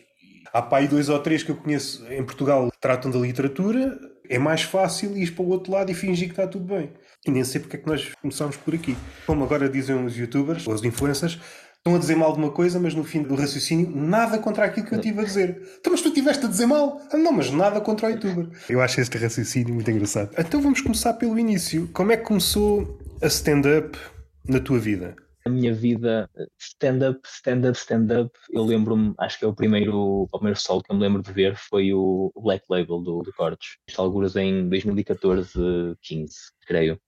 Há 0.56 0.62
pai 0.62 0.88
dois 0.88 1.10
ou 1.10 1.20
três 1.20 1.44
que 1.44 1.52
eu 1.52 1.58
conheço 1.58 2.02
em 2.10 2.24
Portugal 2.24 2.72
que 2.72 2.80
tratam 2.80 3.12
da 3.12 3.20
literatura, 3.20 4.00
é 4.30 4.40
mais 4.40 4.62
fácil 4.62 5.18
ir 5.18 5.32
para 5.32 5.44
o 5.44 5.50
outro 5.50 5.74
lado 5.74 5.92
e 5.92 5.94
fingir 5.94 6.28
que 6.28 6.32
está 6.32 6.48
tudo 6.48 6.74
bem. 6.74 6.94
E 7.28 7.30
nem 7.30 7.44
sei 7.44 7.60
porque 7.60 7.76
é 7.76 7.80
que 7.82 7.86
nós 7.86 8.14
começamos 8.22 8.56
por 8.56 8.74
aqui. 8.74 8.96
Como 9.28 9.44
agora 9.44 9.68
dizem 9.68 10.02
os 10.06 10.16
youtubers, 10.16 10.66
ou 10.66 10.74
os 10.74 10.82
influencers, 10.82 11.38
estão 11.76 11.94
a 11.94 11.98
dizer 11.98 12.16
mal 12.16 12.32
de 12.32 12.40
uma 12.40 12.52
coisa, 12.52 12.80
mas 12.80 12.96
no 12.96 13.04
fim 13.04 13.22
do 13.22 13.36
raciocínio, 13.36 13.92
nada 13.94 14.38
contra 14.38 14.64
aquilo 14.64 14.86
que 14.86 14.94
eu 14.94 15.00
estive 15.00 15.20
a 15.20 15.24
dizer. 15.26 15.62
Então, 15.78 15.92
mas 15.92 16.02
tu 16.02 16.08
estiveste 16.08 16.46
a 16.46 16.48
dizer 16.48 16.68
mal? 16.68 17.02
Ah, 17.12 17.18
não, 17.18 17.34
mas 17.34 17.52
nada 17.52 17.82
contra 17.82 18.08
o 18.08 18.12
youtuber. 18.12 18.48
Eu 18.70 18.80
acho 18.80 19.02
este 19.02 19.18
raciocínio 19.18 19.74
muito 19.74 19.92
engraçado. 19.92 20.30
Então 20.38 20.62
vamos 20.62 20.80
começar 20.80 21.16
pelo 21.16 21.38
início. 21.38 21.90
Como 21.92 22.14
é 22.14 22.16
que 22.16 22.24
começou 22.24 22.98
a 23.22 23.28
stand-up 23.28 24.00
na 24.48 24.62
tua 24.62 24.80
vida? 24.80 25.18
A 25.48 25.50
minha 25.50 25.74
vida, 25.74 26.30
stand-up, 26.60 27.20
stand-up, 27.24 27.78
stand-up, 27.78 28.32
eu 28.52 28.64
lembro-me, 28.64 29.14
acho 29.20 29.38
que 29.38 29.46
é 29.46 29.48
o 29.48 29.54
primeiro, 29.54 29.96
o 29.96 30.28
primeiro 30.28 30.60
solo 30.60 30.82
que 30.82 30.92
eu 30.92 30.96
me 30.96 31.04
lembro 31.04 31.22
de 31.22 31.32
ver 31.32 31.56
foi 31.56 31.94
o 31.94 32.32
Black 32.36 32.66
Label 32.68 33.00
do, 33.00 33.22
do 33.22 33.34
Cortes. 33.34 33.78
Alguns 33.96 34.36
em 34.36 34.68
2014, 34.68 35.96
15, 36.02 36.36
creio 36.66 37.00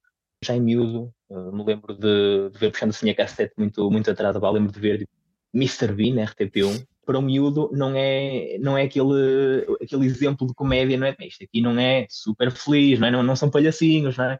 já 0.44 0.54
em 0.54 0.60
miúdo, 0.60 1.12
uh, 1.30 1.52
me 1.52 1.64
lembro 1.64 1.94
de, 1.94 2.50
de 2.50 2.58
ver 2.58 2.70
puxando 2.70 2.90
assim 2.90 3.10
a 3.10 3.14
cassete 3.14 3.54
muito, 3.56 3.90
muito 3.90 4.10
atrás 4.10 4.38
da 4.38 4.50
lembro 4.50 4.72
de 4.72 4.80
ver 4.80 5.08
Mr. 5.54 5.92
Bean, 5.92 6.24
RTP1, 6.24 6.86
para 7.04 7.18
um 7.18 7.22
miúdo 7.22 7.70
não 7.72 7.94
é, 7.96 8.58
não 8.60 8.76
é 8.76 8.82
aquele, 8.82 9.66
aquele 9.82 10.06
exemplo 10.06 10.46
de 10.46 10.54
comédia, 10.54 10.96
não 10.96 11.06
é? 11.06 11.16
Isto 11.20 11.44
aqui 11.44 11.60
não 11.60 11.78
é 11.78 12.06
super 12.10 12.50
feliz, 12.52 13.00
não, 13.00 13.08
é? 13.08 13.10
não, 13.10 13.22
não 13.22 13.34
são 13.34 13.50
palhacinhos, 13.50 14.16
não 14.16 14.26
é? 14.26 14.38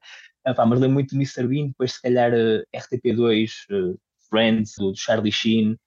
Ah, 0.56 0.66
mas 0.66 0.80
lembro 0.80 0.94
muito 0.94 1.10
de 1.10 1.16
Mr. 1.16 1.46
Bean, 1.46 1.68
depois 1.68 1.92
se 1.92 2.02
calhar 2.02 2.32
uh, 2.32 2.62
RTP2, 2.74 3.50
uh, 3.70 3.98
Friends, 4.30 4.74
do 4.78 4.94
Charlie 4.94 5.32
Sheen, 5.32 5.78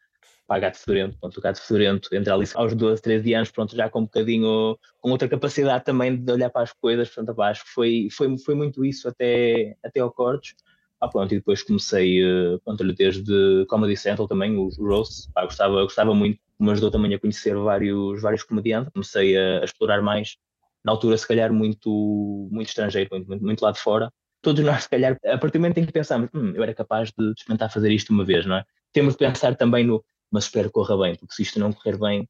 pá, 0.52 0.60
gato 0.60 0.78
fedorento, 0.78 1.18
pronto, 1.20 1.38
o 1.38 1.42
gato 1.42 1.62
fedorento 1.62 2.14
entra 2.14 2.34
ali 2.34 2.46
aos 2.56 2.76
12, 2.76 3.02
13 3.02 3.34
anos, 3.34 3.52
pronto, 3.52 3.76
já 3.76 3.90
com 3.90 4.00
um 4.00 4.04
bocadinho, 4.04 4.78
com 5.00 5.12
outra 5.12 5.30
capacidade 5.30 5.86
também 5.86 6.16
de 6.18 6.32
olhar 6.32 6.50
para 6.50 6.64
as 6.64 6.74
coisas, 6.74 7.10
portanto, 7.10 7.36
pá, 7.36 7.50
acho 7.50 7.64
que 7.64 7.70
foi, 7.72 8.08
foi, 8.12 8.38
foi 8.38 8.56
muito 8.56 8.84
isso 8.84 9.08
até, 9.08 9.78
até 9.84 10.02
ao 10.02 10.12
cortes. 10.12 10.54
Ah, 11.00 11.08
pronto, 11.08 11.34
e 11.34 11.38
depois 11.38 11.64
comecei, 11.64 12.22
uh, 12.24 12.60
pronto, 12.66 12.84
desde 12.94 13.66
Comedy 13.68 13.98
Central 13.98 14.28
também, 14.28 14.58
os 14.58 14.78
roasts, 14.78 15.28
pá, 15.34 15.46
gostava, 15.46 15.82
gostava 15.84 16.14
muito, 16.14 16.40
me 16.60 16.70
ajudou 16.72 16.92
também 16.92 17.14
a 17.14 17.20
conhecer 17.20 17.56
vários, 17.56 18.22
vários 18.22 18.44
comediantes, 18.44 18.92
comecei 18.94 19.38
a, 19.38 19.62
a 19.62 19.64
explorar 19.64 20.02
mais, 20.02 20.38
na 20.84 20.92
altura 20.92 21.18
se 21.18 21.28
calhar 21.28 21.52
muito, 21.54 22.50
muito 22.52 22.68
estrangeiro, 22.68 23.10
muito, 23.12 23.28
muito, 23.28 23.44
muito 23.44 23.62
lá 23.64 23.72
de 23.72 23.80
fora, 23.80 24.12
todos 24.42 24.64
nós, 24.64 24.84
se 24.84 24.90
calhar, 24.90 25.18
a 25.26 25.38
partir 25.38 25.58
do 25.58 25.62
momento 25.62 25.78
em 25.78 25.86
que 25.86 25.92
pensamos, 25.92 26.30
hum, 26.34 26.54
eu 26.56 26.64
era 26.64 26.74
capaz 26.74 27.12
de 27.18 27.32
experimentar 27.32 27.72
fazer 27.72 27.92
isto 27.92 28.12
uma 28.12 28.26
vez, 28.26 28.46
não 28.46 28.58
é? 28.58 28.66
Temos 28.92 29.14
de 29.14 29.20
pensar 29.20 29.56
também 29.56 29.86
no, 29.86 30.04
mas 30.32 30.46
espero 30.46 30.70
que 30.70 30.74
corra 30.74 30.98
bem, 30.98 31.16
porque 31.16 31.34
se 31.34 31.44
isto 31.44 31.60
não 31.60 31.72
correr 31.72 31.98
bem, 31.98 32.28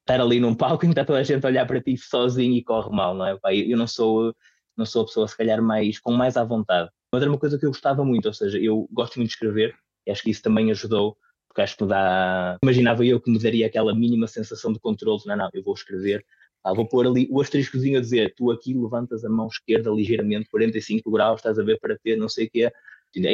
estar 0.00 0.20
ali 0.20 0.40
num 0.40 0.54
palco 0.54 0.84
e 0.86 0.88
está 0.88 1.04
toda 1.04 1.20
a 1.20 1.22
gente 1.22 1.44
a 1.44 1.48
olhar 1.48 1.66
para 1.66 1.80
ti 1.80 1.96
sozinho 1.96 2.56
e 2.56 2.64
corre 2.64 2.90
mal, 2.94 3.14
não 3.14 3.26
é? 3.26 3.38
Eu 3.52 3.76
não 3.76 3.86
sou, 3.86 4.34
não 4.76 4.86
sou 4.86 5.02
a 5.02 5.06
pessoa, 5.06 5.28
se 5.28 5.36
calhar, 5.36 5.62
mais, 5.62 5.98
com 5.98 6.12
mais 6.12 6.36
à 6.36 6.44
vontade. 6.44 6.90
Mas 7.12 7.22
era 7.22 7.30
uma 7.30 7.38
coisa 7.38 7.58
que 7.58 7.66
eu 7.66 7.70
gostava 7.70 8.04
muito, 8.04 8.26
ou 8.26 8.34
seja, 8.34 8.58
eu 8.58 8.88
gosto 8.92 9.16
muito 9.16 9.28
de 9.28 9.34
escrever 9.34 9.74
e 10.06 10.10
acho 10.10 10.22
que 10.22 10.30
isso 10.30 10.42
também 10.42 10.70
ajudou, 10.70 11.16
porque 11.48 11.62
acho 11.62 11.76
que 11.76 11.84
me 11.84 11.90
dá. 11.90 12.58
Imaginava 12.62 13.04
eu 13.04 13.20
que 13.20 13.30
me 13.30 13.38
daria 13.38 13.66
aquela 13.66 13.94
mínima 13.94 14.26
sensação 14.26 14.72
de 14.72 14.78
controle, 14.78 15.22
não, 15.26 15.36
não, 15.36 15.50
eu 15.52 15.62
vou 15.62 15.74
escrever, 15.74 16.24
ah, 16.66 16.74
vou 16.74 16.86
pôr 16.86 17.06
ali 17.06 17.28
o 17.30 17.40
asteriscozinho 17.40 17.98
a 17.98 18.00
dizer, 18.00 18.34
tu 18.36 18.50
aqui 18.50 18.74
levantas 18.74 19.24
a 19.24 19.28
mão 19.28 19.46
esquerda 19.46 19.90
ligeiramente, 19.90 20.48
45 20.50 21.10
graus, 21.10 21.38
estás 21.38 21.58
a 21.58 21.62
ver 21.62 21.78
para 21.80 21.96
ter 21.98 22.16
não 22.16 22.28
sei 22.28 22.46
o 22.46 22.50
quê 22.50 22.72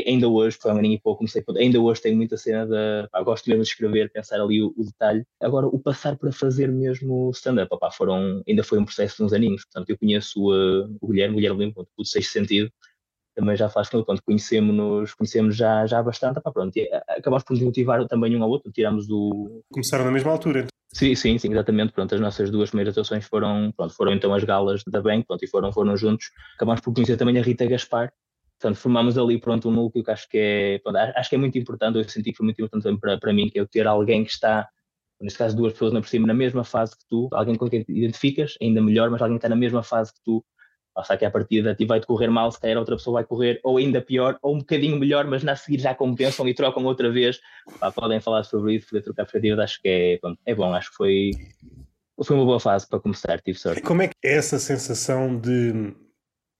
ainda 0.06 0.28
hoje, 0.28 0.56
foi 0.60 0.72
um 0.72 0.76
aninho 0.76 0.94
e 0.94 1.00
pouco, 1.00 1.18
comecei, 1.18 1.42
ainda 1.58 1.80
hoje 1.80 2.00
tenho 2.00 2.16
muita 2.16 2.36
cena 2.36 2.66
de, 2.66 3.08
pá, 3.10 3.22
gosto 3.22 3.48
mesmo 3.48 3.62
de 3.62 3.68
escrever, 3.68 4.12
pensar 4.12 4.40
ali 4.40 4.62
o, 4.62 4.72
o 4.76 4.84
detalhe. 4.84 5.24
Agora, 5.40 5.66
o 5.66 5.78
passar 5.78 6.16
para 6.16 6.30
fazer 6.30 6.70
mesmo 6.70 7.30
stand-up, 7.30 7.70
foram, 7.92 8.42
ainda 8.46 8.62
foi 8.62 8.78
um 8.78 8.84
processo 8.84 9.16
de 9.16 9.22
uns 9.24 9.32
aninhos, 9.32 9.64
portanto, 9.64 9.90
eu 9.90 9.98
conheço 9.98 10.40
uh, 10.50 10.96
o 11.00 11.08
Guilherme, 11.08 11.34
o 11.34 11.36
Guilherme 11.36 11.64
Limpo, 11.64 11.86
do 11.96 12.04
Sexto 12.04 12.32
Sentido, 12.32 12.70
também 13.34 13.56
já 13.56 13.68
faz 13.68 13.88
tempo, 13.88 14.04
pronto, 14.04 14.22
conhecemos-nos 14.24 15.14
conhecemos 15.14 15.56
já, 15.56 15.86
já 15.86 16.02
bastante, 16.02 16.40
pá, 16.40 16.52
pronto, 16.52 16.76
e 16.76 16.88
acabamos 17.08 17.44
por 17.44 17.54
nos 17.54 17.62
motivar 17.62 18.06
também 18.06 18.36
um 18.36 18.42
ao 18.42 18.50
outro, 18.50 18.70
tiramos 18.70 19.08
o... 19.10 19.62
Começaram 19.72 20.04
na 20.04 20.10
mesma 20.10 20.32
altura. 20.32 20.66
Sim, 20.92 21.14
sim, 21.14 21.38
sim, 21.38 21.50
exatamente, 21.50 21.92
pronto, 21.92 22.14
as 22.14 22.20
nossas 22.20 22.50
duas 22.50 22.70
primeiras 22.70 22.92
atuações 22.92 23.24
foram, 23.24 23.72
pronto, 23.74 23.94
foram 23.94 24.12
então 24.12 24.34
as 24.34 24.44
galas 24.44 24.82
da 24.86 25.00
Bank, 25.00 25.26
pronto, 25.26 25.42
e 25.42 25.48
foram, 25.48 25.72
foram 25.72 25.96
juntos, 25.96 26.30
acabamos 26.56 26.82
por 26.82 26.92
conhecer 26.92 27.16
também 27.16 27.38
a 27.38 27.42
Rita 27.42 27.66
Gaspar, 27.66 28.12
Portanto, 28.62 28.78
formamos 28.78 29.18
ali 29.18 29.40
pronto 29.40 29.68
um 29.68 29.72
núcleo 29.72 30.04
que 30.04 30.10
acho 30.12 30.28
que 30.28 30.38
é, 30.38 30.78
pronto, 30.78 30.96
acho 30.96 31.28
que 31.28 31.34
é 31.34 31.38
muito 31.38 31.58
importante, 31.58 31.98
eu 31.98 32.08
senti 32.08 32.30
que 32.30 32.36
foi 32.36 32.44
muito 32.44 32.60
importante 32.60 32.84
também 32.84 33.00
para, 33.00 33.18
para 33.18 33.32
mim, 33.32 33.50
que 33.50 33.58
é 33.58 33.60
eu 33.60 33.66
ter 33.66 33.88
alguém 33.88 34.22
que 34.22 34.30
está, 34.30 34.68
neste 35.20 35.36
caso 35.36 35.56
duas 35.56 35.72
pessoas 35.72 35.92
na 35.92 36.00
por 36.00 36.06
cima, 36.06 36.28
na 36.28 36.34
mesma 36.34 36.62
fase 36.62 36.96
que 36.96 37.04
tu, 37.08 37.28
alguém 37.32 37.56
com 37.56 37.68
quem 37.68 37.82
te 37.82 37.90
identificas, 37.90 38.54
ainda 38.62 38.80
melhor, 38.80 39.10
mas 39.10 39.20
alguém 39.20 39.36
que 39.36 39.40
está 39.40 39.48
na 39.48 39.56
mesma 39.56 39.82
fase 39.82 40.14
que 40.14 40.20
tu, 40.24 40.44
passa 40.94 41.16
que 41.16 41.24
a 41.24 41.30
partida 41.30 41.74
ti 41.74 41.84
vai-te 41.84 42.06
correr 42.06 42.28
mal, 42.28 42.50
se 42.50 42.60
calhar 42.60 42.78
outra 42.78 42.96
pessoa 42.96 43.14
vai 43.14 43.24
correr, 43.24 43.60
ou 43.62 43.78
ainda 43.78 44.00
pior, 44.00 44.38
ou 44.42 44.54
um 44.54 44.58
bocadinho 44.58 44.98
melhor, 44.98 45.26
mas 45.26 45.42
na 45.42 45.56
seguir 45.56 45.80
já 45.80 45.94
compensam 45.94 46.48
e 46.48 46.54
trocam 46.54 46.84
outra 46.84 47.10
vez, 47.10 47.40
Pá, 47.78 47.90
podem 47.90 48.20
falar 48.20 48.44
sobre 48.44 48.74
isso, 48.74 48.88
poder 48.88 49.02
trocar 49.02 49.24
perspectivas, 49.24 49.58
acho 49.58 49.80
que 49.80 49.88
é, 49.88 50.18
pronto, 50.18 50.38
é 50.44 50.54
bom, 50.54 50.72
acho 50.74 50.90
que 50.90 50.96
foi, 50.96 51.30
foi 52.22 52.36
uma 52.36 52.44
boa 52.44 52.60
fase 52.60 52.88
para 52.88 53.00
começar, 53.00 53.40
tive 53.40 53.58
sorte. 53.58 53.82
Como 53.82 54.02
é 54.02 54.08
que 54.08 54.14
é 54.24 54.36
essa 54.36 54.58
sensação 54.58 55.38
de 55.38 55.94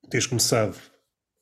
teres 0.09 0.27
começado 0.27 0.92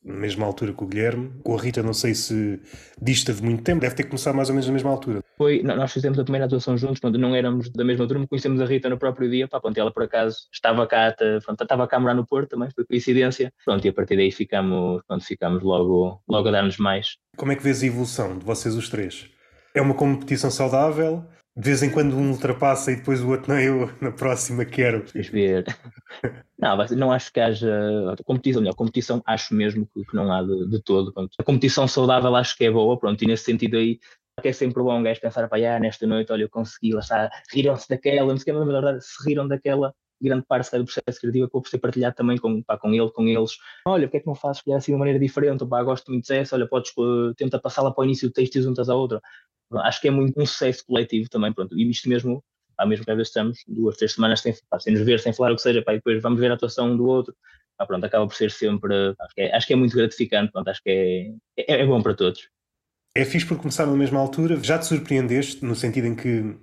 na 0.05 0.15
mesma 0.15 0.47
altura 0.47 0.73
que 0.73 0.83
o 0.83 0.87
Guilherme. 0.87 1.33
Com 1.43 1.57
a 1.57 1.61
Rita, 1.61 1.83
não 1.83 1.93
sei 1.93 2.15
se 2.15 2.61
dista 3.01 3.33
de 3.33 3.43
muito 3.43 3.63
tempo, 3.63 3.81
deve 3.81 3.95
ter 3.95 4.05
começado 4.05 4.35
mais 4.35 4.49
ou 4.49 4.55
menos 4.55 4.67
na 4.67 4.73
mesma 4.73 4.91
altura. 4.91 5.23
Foi, 5.37 5.63
nós 5.63 5.93
fizemos 5.93 6.19
a 6.19 6.23
primeira 6.23 6.47
atuação 6.47 6.77
juntos, 6.77 7.01
quando 7.01 7.19
não 7.19 7.35
éramos 7.35 7.71
da 7.71 7.85
mesma 7.85 8.07
turma, 8.07 8.27
conhecemos 8.27 8.61
a 8.61 8.65
Rita 8.65 8.89
no 8.89 8.99
próprio 8.99 9.31
dia, 9.31 9.49
pá, 9.49 9.61
pronto, 9.61 9.79
ela 9.79 9.93
por 9.93 10.03
acaso 10.03 10.49
estava 10.53 10.87
cá, 10.87 11.15
pronto, 11.45 11.63
estava 11.63 11.87
cá 11.87 11.97
a 11.97 12.01
morar 12.01 12.15
no 12.15 12.27
Porto 12.27 12.51
também, 12.51 12.69
foi 12.75 12.85
coincidência, 12.85 13.53
pronto, 13.65 13.85
e 13.85 13.89
a 13.89 13.93
partir 13.93 14.17
daí 14.17 14.31
ficamos, 14.31 15.03
pronto, 15.07 15.25
ficamos 15.25 15.63
logo, 15.63 16.23
logo 16.29 16.49
a 16.49 16.51
dar-nos 16.51 16.79
mais. 16.79 17.17
Como 17.37 17.53
é 17.53 17.57
que 17.57 17.63
vês 17.63 17.83
a 17.83 17.87
evolução 17.87 18.39
de 18.39 18.45
vocês 18.45 18.75
os 18.75 18.89
três? 18.89 19.31
É 19.75 19.81
uma 19.81 19.95
competição 19.95 20.51
saudável? 20.51 21.25
De 21.57 21.65
vez 21.65 21.83
em 21.83 21.91
quando 21.91 22.17
um 22.17 22.31
ultrapassa 22.31 22.93
e 22.93 22.97
depois 22.97 23.21
o 23.21 23.29
outro 23.29 23.53
não, 23.53 23.61
eu 23.61 23.91
na 24.01 24.13
próxima 24.13 24.65
quero. 24.65 25.05
Ver. 25.31 25.65
Não, 26.59 26.77
não 26.95 27.11
acho 27.11 27.33
que 27.33 27.41
haja 27.41 28.15
competição, 28.27 28.61
melhor, 28.61 28.75
competição 28.75 29.23
acho 29.25 29.55
mesmo 29.55 29.87
que, 29.87 30.05
que 30.05 30.15
não 30.15 30.31
há 30.31 30.43
de, 30.43 30.69
de 30.69 30.83
todo. 30.83 31.11
Pronto. 31.11 31.31
A 31.39 31.43
competição 31.43 31.89
saudável 31.89 32.37
acho 32.37 32.55
que 32.55 32.67
é 32.67 32.71
boa, 32.71 32.99
pronto, 32.99 33.25
e 33.25 33.27
nesse 33.27 33.45
sentido 33.45 33.79
aí 33.79 33.99
que 34.43 34.49
é 34.49 34.53
sempre 34.53 34.83
bom 34.83 34.99
um 34.99 35.03
gajo 35.03 35.21
pensar, 35.21 35.49
pá, 35.49 35.57
ah, 35.57 35.81
nesta 35.81 36.07
noite, 36.07 36.33
olha, 36.33 36.43
eu 36.43 36.49
consegui, 36.49 36.93
lá 36.93 37.01
está, 37.01 37.31
riram-se 37.53 37.89
daquela, 37.89 38.29
não 38.29 38.37
sei 38.37 38.43
o 38.43 38.45
que, 38.45 38.53
mas 38.53 38.67
na 38.67 38.73
verdade 38.73 39.05
se 39.05 39.29
riram 39.29 39.49
daquela, 39.49 39.95
grande 40.21 40.45
parte 40.47 40.77
do 40.77 40.85
processo 40.85 41.21
criativo 41.21 41.47
acabou 41.47 41.63
por 41.63 41.69
ser 41.69 41.79
partilhado 41.79 42.15
também 42.15 42.37
com, 42.39 42.63
pá, 42.63 42.77
com 42.77 42.93
ele, 42.93 43.11
com 43.11 43.27
eles. 43.27 43.53
Olha, 43.87 44.07
porque 44.07 44.19
é 44.19 44.21
que 44.21 44.27
não 44.27 44.35
fazes 44.35 44.59
escolher 44.59 44.77
assim 44.77 44.93
de 44.93 44.99
maneira 44.99 45.19
diferente? 45.19 45.67
Pá, 45.67 45.83
gosto 45.83 46.11
muito 46.11 46.27
dessa, 46.27 46.57
olha, 46.57 46.67
podes, 46.67 46.93
uh, 46.97 47.35
tenta 47.35 47.59
passá-la 47.59 47.93
para 47.93 48.03
o 48.03 48.05
início 48.05 48.29
do 48.29 48.33
texto 48.33 48.57
e 48.57 48.63
juntas 48.63 48.89
à 48.89 48.95
outra 48.95 49.21
acho 49.79 50.01
que 50.01 50.09
é 50.09 50.11
muito 50.11 50.41
um 50.41 50.47
sucesso 50.47 50.85
coletivo 50.85 51.29
também, 51.29 51.53
pronto, 51.53 51.79
e 51.79 51.89
isto 51.91 52.09
mesmo, 52.09 52.43
há 52.77 52.87
mesmo 52.87 53.05
que 53.05 53.11
às 53.11 53.17
vezes 53.17 53.29
estamos 53.29 53.59
duas, 53.69 53.97
três 53.97 54.13
semanas 54.13 54.41
sem, 54.41 54.55
pá, 54.69 54.81
sem 54.81 54.93
nos 54.93 55.03
ver, 55.03 55.21
sem 55.21 55.33
falar 55.33 55.53
o 55.53 55.57
que 55.57 55.63
seja, 55.63 55.83
pá, 55.83 55.93
e 55.93 55.97
depois 55.97 56.21
vamos 56.23 56.41
ver 56.41 56.51
a 56.51 56.55
atuação 56.55 56.91
um 56.91 56.97
do 56.97 57.07
outro, 57.07 57.35
pá, 57.77 57.87
pronto, 57.87 58.05
acaba 58.05 58.27
por 58.27 58.35
ser 58.35 58.51
sempre, 58.51 59.15
acho 59.19 59.35
que 59.35 59.43
é, 59.43 59.57
acho 59.57 59.67
que 59.67 59.73
é 59.73 59.77
muito 59.77 59.97
gratificante, 59.97 60.53
pronto, 60.53 60.69
acho 60.69 60.83
que 60.83 60.91
é, 61.57 61.63
é, 61.63 61.81
é 61.83 61.87
bom 61.87 62.03
para 62.03 62.15
todos. 62.15 62.49
É 63.15 63.25
fixe 63.25 63.47
por 63.47 63.59
começar 63.59 63.87
na 63.87 63.97
mesma 63.97 64.21
altura, 64.21 64.57
já 64.63 64.79
te 64.79 64.87
surpreendeste, 64.87 65.65
no 65.65 65.75
sentido 65.75 66.07
em 66.07 66.15
que, 66.15 66.57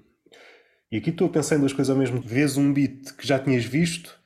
e 0.91 0.97
aqui 0.97 1.09
estou 1.09 1.29
pensando 1.29 1.65
as 1.65 1.73
coisas 1.73 1.89
ao 1.89 1.97
mesmo, 1.97 2.21
vês 2.21 2.57
um 2.57 2.73
beat 2.73 3.15
que 3.17 3.27
já 3.27 3.39
tinhas 3.39 3.65
visto, 3.65 4.17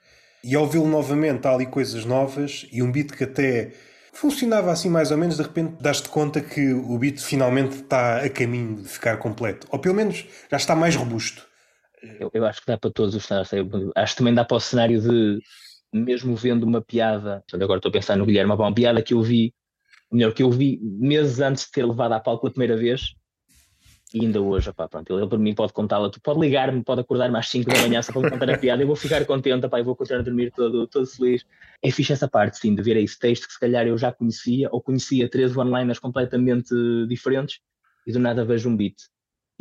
e 0.43 0.55
ao 0.55 0.67
vê-lo 0.67 0.87
novamente 0.87 1.47
há 1.47 1.53
ali 1.53 1.65
coisas 1.65 2.05
novas, 2.05 2.67
e 2.71 2.81
um 2.81 2.91
beat 2.91 3.11
que 3.11 3.23
até 3.23 3.71
Funcionava 4.13 4.71
assim 4.71 4.89
mais 4.89 5.09
ou 5.09 5.17
menos, 5.17 5.37
de 5.37 5.43
repente 5.43 5.81
daste 5.81 6.09
conta 6.09 6.41
que 6.41 6.73
o 6.73 6.97
beat 6.97 7.19
finalmente 7.19 7.77
está 7.77 8.17
a 8.17 8.29
caminho 8.29 8.81
de 8.81 8.87
ficar 8.87 9.17
completo. 9.17 9.67
Ou 9.71 9.79
pelo 9.79 9.95
menos 9.95 10.25
já 10.49 10.57
está 10.57 10.75
mais 10.75 10.95
robusto. 10.95 11.47
Eu, 12.19 12.29
eu 12.33 12.45
acho 12.45 12.59
que 12.59 12.67
dá 12.67 12.77
para 12.77 12.91
todos 12.91 13.15
os 13.15 13.25
cenários. 13.25 13.49
Acho 13.95 14.13
que 14.13 14.17
também 14.17 14.33
dá 14.33 14.43
para 14.43 14.57
o 14.57 14.59
cenário 14.59 15.01
de, 15.01 15.39
mesmo 15.93 16.35
vendo 16.35 16.63
uma 16.63 16.81
piada, 16.81 17.43
agora 17.53 17.77
estou 17.77 17.89
a 17.89 17.93
pensar 17.93 18.17
no 18.17 18.25
Guilherme, 18.25 18.51
uma 18.51 18.73
piada 18.73 19.01
que 19.01 19.13
eu 19.13 19.21
vi, 19.21 19.53
melhor, 20.11 20.33
que 20.33 20.43
eu 20.43 20.51
vi 20.51 20.79
meses 20.81 21.39
antes 21.39 21.65
de 21.65 21.71
ter 21.71 21.85
levado 21.85 22.11
à 22.11 22.19
palco 22.19 22.41
pela 22.41 22.51
primeira 22.51 22.75
vez, 22.75 23.15
e 24.13 24.25
ainda 24.25 24.41
hoje, 24.41 24.69
opá, 24.69 24.87
pronto, 24.87 25.11
ele, 25.11 25.21
ele 25.21 25.29
para 25.29 25.37
mim 25.37 25.55
pode 25.55 25.73
contá-la, 25.73 26.09
tu 26.09 26.19
pode 26.21 26.39
ligar-me, 26.39 26.83
pode 26.83 27.01
acordar-me 27.01 27.37
às 27.37 27.47
5 27.47 27.69
da 27.71 27.79
manhã 27.81 28.01
só 28.01 28.11
para 28.11 28.21
me 28.21 28.29
contar 28.29 28.49
a 28.49 28.57
piada, 28.57 28.83
eu 28.83 28.87
vou 28.87 28.95
ficar 28.95 29.25
contente, 29.25 29.65
opá, 29.65 29.79
eu 29.79 29.85
vou 29.85 29.95
continuar 29.95 30.21
a 30.21 30.23
dormir 30.23 30.51
todo, 30.51 30.87
todo 30.87 31.05
feliz. 31.05 31.45
É 31.81 31.89
fixe 31.89 32.13
essa 32.13 32.27
parte, 32.27 32.57
sim, 32.57 32.75
de 32.75 32.81
ver 32.81 32.97
esse 32.97 33.17
texto 33.17 33.47
que 33.47 33.53
se 33.53 33.59
calhar 33.59 33.87
eu 33.87 33.97
já 33.97 34.11
conhecia, 34.11 34.69
ou 34.71 34.81
conhecia 34.81 35.29
três 35.29 35.55
one-liners 35.55 35.99
completamente 35.99 36.73
diferentes, 37.07 37.59
e 38.05 38.11
do 38.11 38.19
nada 38.19 38.43
vejo 38.43 38.69
um 38.69 38.75
beat. 38.75 38.95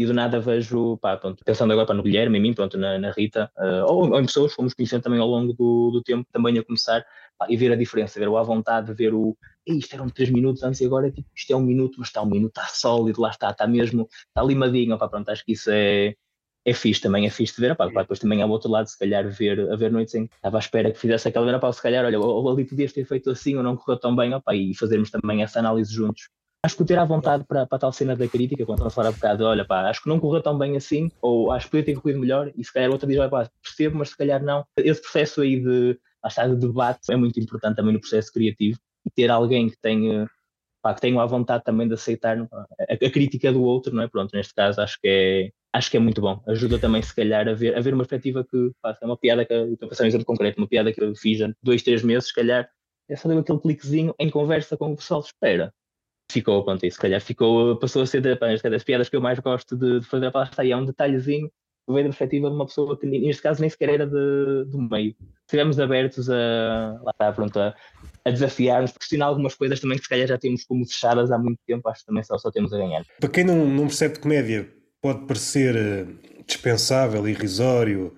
E 0.01 0.07
do 0.07 0.15
nada 0.15 0.41
vejo, 0.41 0.97
pá, 0.97 1.15
pronto, 1.19 1.45
pensando 1.45 1.73
agora 1.75 1.87
pá, 1.87 1.93
no 1.93 2.03
Guilherme, 2.03 2.39
em 2.39 2.41
mim, 2.41 2.55
pronto, 2.55 2.79
na, 2.79 2.99
na 2.99 3.11
Rita, 3.11 3.53
uh, 3.59 3.85
ou, 3.87 4.11
ou, 4.11 4.19
em 4.19 4.25
pessoas 4.25 4.53
que 4.53 4.57
fomos 4.57 4.73
conhecendo 4.73 5.03
também 5.03 5.21
ao 5.21 5.29
longo 5.29 5.53
do, 5.53 5.91
do 5.91 6.03
tempo, 6.03 6.27
também 6.33 6.59
a 6.59 6.65
começar, 6.65 7.05
pá, 7.39 7.47
e 7.51 7.55
ver 7.55 7.71
a 7.71 7.77
diferença, 7.77 8.19
ver 8.19 8.27
o 8.27 8.39
à 8.39 8.43
vontade, 8.43 8.95
ver 8.95 9.13
o, 9.13 9.37
isto 9.67 9.95
eram 9.95 10.09
3 10.09 10.31
minutos 10.31 10.63
antes 10.63 10.81
e 10.81 10.87
agora 10.87 11.11
tipo, 11.11 11.29
isto 11.37 11.53
é 11.53 11.57
um 11.57 11.61
minuto, 11.61 11.97
mas 11.99 12.09
está 12.09 12.23
um 12.23 12.31
minuto, 12.31 12.59
está 12.59 12.73
sólido, 12.73 13.21
lá 13.21 13.29
está, 13.29 13.51
está 13.51 13.67
mesmo, 13.67 14.09
está 14.29 14.43
limadinho, 14.43 14.95
opá, 14.95 15.07
pronto, 15.07 15.29
acho 15.29 15.45
que 15.45 15.53
isso 15.53 15.71
é, 15.71 16.15
é 16.65 16.73
fixe 16.73 17.03
também, 17.03 17.27
é 17.27 17.31
fixe 17.31 17.55
de 17.55 17.61
ver, 17.61 17.73
opá, 17.73 17.87
opá, 17.87 18.01
depois 18.01 18.21
também 18.21 18.41
ao 18.41 18.49
outro 18.49 18.71
lado, 18.71 18.87
se 18.87 18.99
calhar 18.99 19.29
ver, 19.31 19.71
a 19.71 19.77
ver 19.77 19.93
noites 19.93 20.15
em 20.15 20.27
que 20.27 20.35
estava 20.35 20.57
à 20.57 20.61
espera 20.61 20.91
que 20.91 20.99
fizesse 20.99 21.29
aquela 21.29 21.45
vez, 21.45 21.59
opá, 21.59 21.71
se 21.75 21.83
calhar, 21.83 22.07
olha, 22.07 22.19
ou, 22.19 22.49
ali 22.51 22.65
podias 22.65 22.91
ter 22.95 23.05
feito 23.05 23.29
assim 23.29 23.55
ou 23.55 23.63
não 23.63 23.77
correu 23.77 24.01
tão 24.01 24.17
bem, 24.17 24.33
opá, 24.33 24.55
e 24.55 24.75
fazermos 24.75 25.11
também 25.11 25.43
essa 25.43 25.59
análise 25.59 25.93
juntos. 25.93 26.31
Acho 26.63 26.77
que 26.77 26.83
o 26.83 26.87
ter 26.87 26.99
à 26.99 27.05
vontade 27.05 27.45
para, 27.45 27.67
para 27.67 27.79
tal 27.79 27.93
cena 27.93 28.15
da 28.15 28.29
crítica, 28.29 28.67
quando 28.67 28.79
estava 28.79 28.89
a 28.89 28.91
falar 28.91 29.11
um 29.11 29.13
bocado, 29.13 29.45
olha 29.45 29.65
pá, 29.65 29.89
acho 29.89 30.03
que 30.03 30.09
não 30.09 30.21
correu 30.21 30.43
tão 30.43 30.59
bem 30.59 30.77
assim, 30.77 31.11
ou 31.23 31.51
acho 31.51 31.67
que 31.67 31.71
podia 31.71 31.87
ter 31.87 32.01
corrido 32.01 32.21
melhor, 32.21 32.53
e 32.55 32.63
se 32.63 32.73
calhar 32.73 32.91
outra 32.91 33.09
diz, 33.09 33.19
olha 33.19 33.31
pá, 33.31 33.51
percebo, 33.63 33.97
mas 33.97 34.11
se 34.11 34.17
calhar 34.17 34.43
não. 34.43 34.65
Esse 34.77 35.01
processo 35.01 35.41
aí 35.41 35.59
de, 35.59 35.99
lá 36.23 36.47
de 36.47 36.57
debate 36.57 37.11
é 37.11 37.17
muito 37.17 37.41
importante 37.41 37.77
também 37.77 37.95
no 37.95 38.01
processo 38.01 38.31
criativo, 38.31 38.79
e 39.07 39.11
ter 39.11 39.31
alguém 39.31 39.71
que 39.71 39.77
tenha 39.81 40.29
pá, 40.83 40.95
que 40.95 41.01
tenham 41.01 41.21
a 41.21 41.27
vontade 41.27 41.65
também 41.65 41.89
de 41.89 41.95
aceitar 41.95 42.39
a, 42.39 42.67
a, 42.93 43.11
crítica 43.11 43.53
do 43.53 43.63
outro, 43.63 43.95
não 43.95 44.03
é? 44.03 44.09
Pronto, 44.09 44.35
neste 44.35 44.55
caso 44.55 44.81
acho 44.83 44.99
que 45.01 45.09
é, 45.09 45.51
acho 45.73 45.91
que 45.91 45.97
é 45.97 46.01
muito 46.01 46.21
bom. 46.21 46.43
Ajuda 46.47 46.79
também, 46.79 47.03
se 47.03 47.15
calhar, 47.15 47.49
a 47.49 47.55
ver, 47.55 47.77
a 47.77 47.81
ver 47.81 47.95
uma 47.95 48.05
perspectiva 48.05 48.45
que 48.45 48.71
pá, 48.83 48.97
é 49.01 49.07
uma 49.07 49.17
piada 49.17 49.45
que 49.45 49.55
estou 49.55 49.87
a 49.87 49.89
passar 49.89 50.05
um 50.05 50.09
exemplo 50.09 50.27
concreto, 50.27 50.61
uma 50.61 50.69
piada 50.69 50.93
que 50.93 51.03
eu 51.03 51.15
fiz 51.15 51.41
há 51.41 51.51
dois, 51.63 51.83
três 51.83 52.03
meses, 52.03 52.29
se 52.29 52.35
calhar, 52.35 52.69
é 53.09 53.17
só 53.17 53.29
deu 53.29 53.39
aquele 53.39 53.61
cliquezinho 53.61 54.15
em 54.19 54.31
conversa 54.31 54.77
com 54.77 54.93
o 54.93 54.97
pessoal, 54.97 55.21
espera. 55.21 55.73
Ficou, 56.31 56.65
pronto, 56.65 56.87
e 56.87 56.91
se 56.91 56.99
calhar 56.99 57.21
ficou, 57.21 57.77
passou 57.77 58.03
a 58.03 58.07
ser 58.07 58.21
das 58.21 58.85
piadas 58.85 59.09
que 59.09 59.17
eu 59.17 59.21
mais 59.21 59.39
gosto 59.41 59.77
de, 59.77 60.01
de 60.01 60.07
fazer, 60.07 60.31
para 60.31 60.49
está 60.49 60.63
aí, 60.63 60.71
é 60.71 60.77
um 60.77 60.85
detalhezinho 60.85 61.49
que 61.49 61.93
veio 61.93 62.05
da 62.05 62.11
perspectiva 62.11 62.49
de 62.49 62.55
uma 62.55 62.67
pessoa 62.67 62.97
que 62.97 63.05
neste 63.07 63.43
caso 63.43 63.61
nem 63.61 63.69
sequer 63.69 63.89
era 63.89 64.07
de, 64.07 64.65
do 64.71 64.81
meio. 64.81 65.15
Estivemos 65.43 65.81
abertos 65.81 66.31
a, 66.31 67.01
lá 67.03 67.11
está, 67.11 67.33
pronto, 67.33 67.59
a, 67.59 67.75
a 68.25 68.31
desafiar-nos, 68.31 68.93
questionar 68.93 69.27
algumas 69.27 69.57
coisas 69.57 69.81
também 69.81 69.99
que 69.99 70.05
se 70.05 70.09
calhar 70.09 70.29
já 70.29 70.39
temos 70.39 70.65
como 70.65 70.87
fechadas 70.87 71.33
há 71.33 71.39
muito 71.39 71.59
tempo, 71.67 71.89
acho 71.89 72.01
que 72.01 72.07
também 72.07 72.23
só, 72.23 72.39
só 72.39 72.51
temos 72.51 72.73
a 72.73 72.79
ganhar. 72.79 73.05
Para 73.19 73.29
quem 73.29 73.43
não, 73.43 73.67
não 73.67 73.87
percebe 73.87 74.21
comédia, 74.21 74.71
pode 75.03 75.27
parecer 75.27 75.75
eh, 75.77 76.07
dispensável, 76.47 77.27
irrisório, 77.27 78.15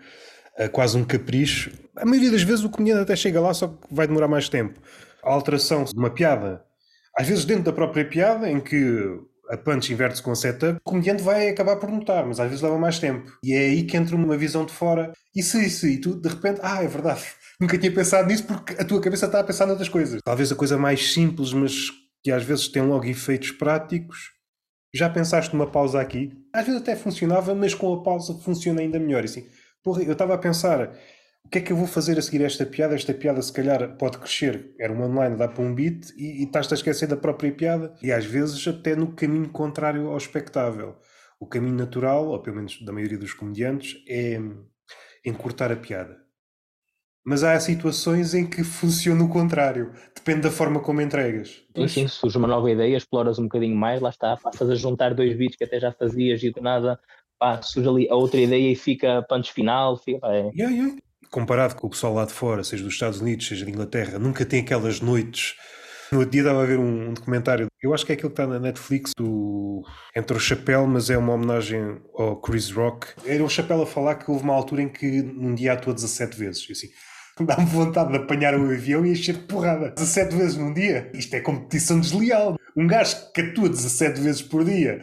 eh, 0.59 0.69
quase 0.69 0.99
um 0.99 1.05
capricho. 1.05 1.73
A 1.97 2.05
maioria 2.05 2.31
das 2.31 2.43
vezes 2.43 2.65
o 2.65 2.69
comediante 2.69 3.03
até 3.03 3.17
chega 3.17 3.41
lá, 3.41 3.55
só 3.55 3.69
que 3.69 3.77
vai 3.91 4.07
demorar 4.07 4.29
mais 4.29 4.49
tempo. 4.49 4.79
A 5.23 5.33
alteração 5.33 5.85
de 5.85 5.97
uma 5.97 6.11
piada, 6.11 6.65
às 7.17 7.27
vezes 7.27 7.45
dentro 7.45 7.65
da 7.65 7.73
própria 7.73 8.05
piada, 8.05 8.51
em 8.51 8.61
que 8.61 9.21
a 9.51 9.57
punch 9.57 9.93
inverte-se 9.93 10.23
com 10.23 10.31
a 10.31 10.35
setup, 10.35 10.79
o 10.79 10.91
comediante 10.91 11.23
vai 11.23 11.49
acabar 11.49 11.77
por 11.77 11.91
notar, 11.91 12.27
mas 12.27 12.41
às 12.41 12.49
vezes 12.49 12.63
leva 12.63 12.79
mais 12.79 12.99
tempo. 12.99 13.31
E 13.43 13.53
é 13.53 13.59
aí 13.59 13.83
que 13.83 13.97
entra 13.97 14.17
uma 14.17 14.37
visão 14.37 14.65
de 14.65 14.73
fora. 14.73 15.13
Isso, 15.35 15.59
isso, 15.59 15.87
e 15.87 16.01
tu 16.01 16.15
de 16.15 16.29
repente, 16.29 16.61
ah, 16.63 16.83
é 16.83 16.89
verdade 16.89 17.23
nunca 17.63 17.79
tinha 17.79 17.93
pensado 17.93 18.27
nisso 18.29 18.45
porque 18.45 18.75
a 18.75 18.85
tua 18.85 19.01
cabeça 19.01 19.27
está 19.27 19.41
a 19.41 19.45
pensar 19.45 19.67
noutras 19.67 19.89
coisas. 19.89 20.21
Talvez 20.25 20.51
a 20.51 20.57
coisa 20.57 20.77
mais 20.77 21.13
simples, 21.13 21.53
mas 21.53 21.91
que 22.23 22.31
às 22.31 22.43
vezes 22.43 22.69
tem 22.69 22.83
logo 22.83 23.05
efeitos 23.05 23.53
práticos. 23.53 24.33
Já 24.95 25.09
pensaste 25.09 25.55
numa 25.55 25.67
pausa 25.67 26.01
aqui? 26.01 26.33
Às 26.53 26.67
vezes 26.67 26.83
até 26.83 26.97
funcionava, 26.97 27.55
mas 27.55 27.73
com 27.75 27.95
a 27.95 28.03
pausa 28.03 28.35
funciona 28.35 28.81
ainda 28.81 28.99
melhor. 28.99 29.23
E 29.23 29.27
assim, 29.27 29.47
porra, 29.83 30.03
eu 30.03 30.13
estava 30.13 30.35
a 30.35 30.39
pensar, 30.39 30.93
o 31.45 31.49
que 31.49 31.59
é 31.59 31.61
que 31.61 31.73
eu 31.73 31.77
vou 31.77 31.87
fazer 31.87 32.19
a 32.19 32.23
seguir 32.23 32.43
esta 32.43 32.65
piada? 32.65 32.95
Esta 32.95 33.13
piada 33.13 33.43
se 33.43 33.53
calhar 33.53 33.97
pode 33.97 34.19
crescer. 34.19 34.75
Era 34.79 34.93
uma 34.93 35.07
online, 35.07 35.37
dá 35.37 35.49
para 35.49 35.63
um 35.63 35.75
beat 35.75 36.11
e, 36.17 36.43
e 36.43 36.45
estás-te 36.45 36.73
a 36.73 36.77
esquecer 36.77 37.07
da 37.07 37.17
própria 37.17 37.53
piada. 37.53 37.95
E 38.03 38.11
às 38.13 38.25
vezes 38.25 38.67
até 38.67 38.97
no 38.97 39.13
caminho 39.13 39.49
contrário 39.51 40.09
ao 40.09 40.17
espectável. 40.17 40.97
O 41.39 41.47
caminho 41.47 41.75
natural, 41.75 42.29
ou 42.29 42.41
pelo 42.41 42.57
menos 42.57 42.81
da 42.85 42.93
maioria 42.93 43.19
dos 43.19 43.35
comediantes, 43.35 43.97
é 44.09 44.41
encurtar 45.27 45.73
a 45.73 45.77
piada. 45.77 46.17
Mas 47.25 47.45
há 47.45 47.59
situações 47.61 48.35
em 48.35 48.49
que 48.49 48.65
funciona 48.65 49.23
o 49.23 49.29
contrário. 49.29 49.93
Depende 50.15 50.43
da 50.43 50.51
forma 50.51 50.81
como 50.81 51.01
entregas. 51.01 51.63
Sim, 51.77 51.89
sim, 51.89 52.09
surge 52.09 52.37
uma 52.37 52.49
nova 52.49 52.71
ideia, 52.71 52.97
exploras 52.97 53.39
um 53.39 53.45
bocadinho 53.45 53.77
mais, 53.77 54.01
lá 54.01 54.11
está, 54.11 54.37
passas 54.37 54.69
a 54.71 54.75
juntar 54.75 55.15
dois 55.15 55.37
beats 55.37 55.57
que 55.57 55.65
até 55.65 55.79
já 55.79 55.93
fazias 55.93 56.43
e 56.43 56.51
do 56.51 56.61
nada 56.61 56.99
pá, 57.43 57.61
surge 57.61 57.89
ali 57.89 58.09
a 58.09 58.15
outra 58.15 58.41
ideia 58.41 58.71
e 58.71 58.77
fica 58.77 59.21
punch 59.29 59.53
final. 59.53 59.97
Fica, 59.97 60.25
é. 60.29 60.51
yeah, 60.55 60.73
yeah. 60.73 60.97
Comparado 61.33 61.75
com 61.77 61.87
o 61.87 61.91
pessoal 61.91 62.13
lá 62.13 62.27
de 62.27 62.33
fora, 62.35 62.63
seja 62.63 62.85
dos 62.85 62.93
Estados 62.93 63.23
Unidos, 63.23 63.49
seja 63.49 63.65
da 63.65 63.71
Inglaterra, 63.71 64.19
nunca 64.19 64.45
tem 64.45 64.61
aquelas 64.61 65.01
noites. 65.01 65.55
No 66.13 66.19
outro 66.19 66.31
dia 66.31 66.43
estava 66.43 66.63
a 66.63 66.67
ver 66.67 66.79
um 66.79 67.15
documentário, 67.15 67.69
eu 67.83 67.95
acho 67.95 68.05
que 68.05 68.13
é 68.13 68.15
aquele 68.15 68.29
que 68.29 68.35
está 68.35 68.47
na 68.47 68.61
Netflix, 68.61 69.13
do... 69.17 69.83
entre 70.15 70.37
o 70.37 70.39
Chapéu, 70.39 70.87
mas 70.87 71.09
é 71.09 71.17
uma 71.17 71.33
homenagem 71.33 72.03
ao 72.15 72.39
Chris 72.39 72.71
Rock. 72.71 73.07
Era 73.25 73.43
o 73.43 73.49
Chapéu 73.49 73.81
a 73.81 73.87
falar 73.87 74.17
que 74.17 74.31
houve 74.31 74.45
uma 74.45 74.53
altura 74.53 74.83
em 74.83 74.91
que 74.91 75.23
um 75.23 75.55
dia 75.55 75.73
atua 75.73 75.95
17 75.95 76.37
vezes. 76.37 76.69
E 76.69 76.73
assim, 76.73 76.89
Dá-me 77.41 77.65
vontade 77.65 78.11
de 78.11 78.19
apanhar 78.19 78.55
um 78.55 78.71
avião 78.71 79.07
e 79.07 79.13
encher 79.13 79.37
de 79.37 79.45
porrada 79.45 79.89
17 79.89 80.37
vezes 80.37 80.57
num 80.59 80.75
dia. 80.75 81.11
Isto 81.15 81.35
é 81.35 81.41
competição 81.41 81.99
desleal. 81.99 82.59
Um 82.77 82.87
gajo 82.87 83.33
que 83.33 83.41
atua 83.41 83.71
17 83.71 84.21
vezes 84.21 84.43
por 84.43 84.65
dia 84.65 85.03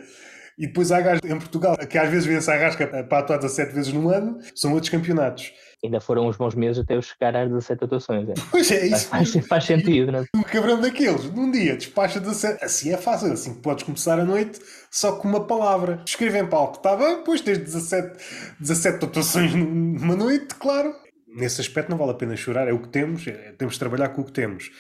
e 0.60 0.68
depois 0.68 0.92
há 0.92 1.00
gajos 1.00 1.24
em 1.24 1.38
Portugal 1.38 1.78
que 1.78 1.98
às 1.98 2.10
vezes 2.10 2.26
vence 2.26 2.52
a 2.52 2.58
rasca 2.58 2.86
para 2.86 3.20
atuar 3.20 3.38
17 3.38 3.74
vezes 3.74 3.94
no 3.94 4.10
ano, 4.10 4.40
são 4.54 4.74
outros 4.74 4.90
campeonatos. 4.90 5.54
Ainda 5.84 6.02
foram 6.02 6.28
uns 6.28 6.36
bons 6.36 6.56
meses 6.56 6.80
até 6.80 6.96
eu 6.96 7.02
chegar 7.02 7.36
às 7.36 7.48
17 7.50 7.86
atuações. 7.86 8.30
É. 8.30 8.34
Pois 8.52 8.70
é, 8.72 8.88
isso. 8.88 9.08
Faz, 9.08 9.34
faz 9.48 9.64
sentido, 9.64 10.12
não 10.12 10.20
é? 10.20 10.26
Um 10.36 10.44
cabrão 10.44 10.80
daqueles, 10.80 11.26
num 11.32 11.50
dia, 11.50 11.78
despacha 11.78 12.20
17. 12.20 12.64
Assim 12.64 12.92
é 12.92 12.98
fácil, 12.98 13.32
assim 13.32 13.54
podes 13.56 13.84
começar 13.84 14.20
a 14.20 14.26
noite 14.26 14.60
só 14.92 15.14
com 15.14 15.28
uma 15.28 15.46
palavra. 15.46 16.04
Escreve 16.06 16.40
em 16.40 16.48
palco, 16.48 16.78
está 16.78 16.96
bem, 16.96 17.24
pois 17.24 17.42
tens 17.42 17.60
17, 17.60 18.18
17 18.60 19.06
atuações 19.06 19.54
numa 19.54 20.16
noite, 20.16 20.56
claro 20.56 20.94
nesse 21.36 21.62
aspecto 21.62 21.90
não 21.90 21.98
vale 21.98 22.12
a 22.12 22.16
pena 22.16 22.36
chorar, 22.36 22.68
é 22.68 22.74
o 22.74 22.82
que 22.82 22.90
temos, 22.90 23.26
é, 23.28 23.54
temos 23.54 23.76
de 23.76 23.80
trabalhar 23.80 24.10
com 24.10 24.22
o 24.22 24.26
que 24.26 24.32
temos. 24.32 24.72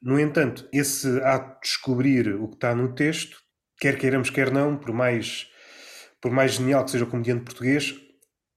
No 0.00 0.18
entanto, 0.18 0.68
esse 0.72 1.20
ato 1.22 1.54
de 1.54 1.60
descobrir 1.62 2.34
o 2.34 2.48
que 2.48 2.54
está 2.54 2.74
no 2.74 2.94
texto, 2.94 3.38
quer 3.80 3.98
queiramos, 3.98 4.30
quer 4.30 4.50
não, 4.52 4.76
por 4.76 4.92
mais, 4.92 5.48
por 6.20 6.30
mais 6.30 6.52
genial 6.52 6.84
que 6.84 6.92
seja 6.92 7.04
o 7.04 7.08
comediante 7.08 7.44
português, 7.44 7.94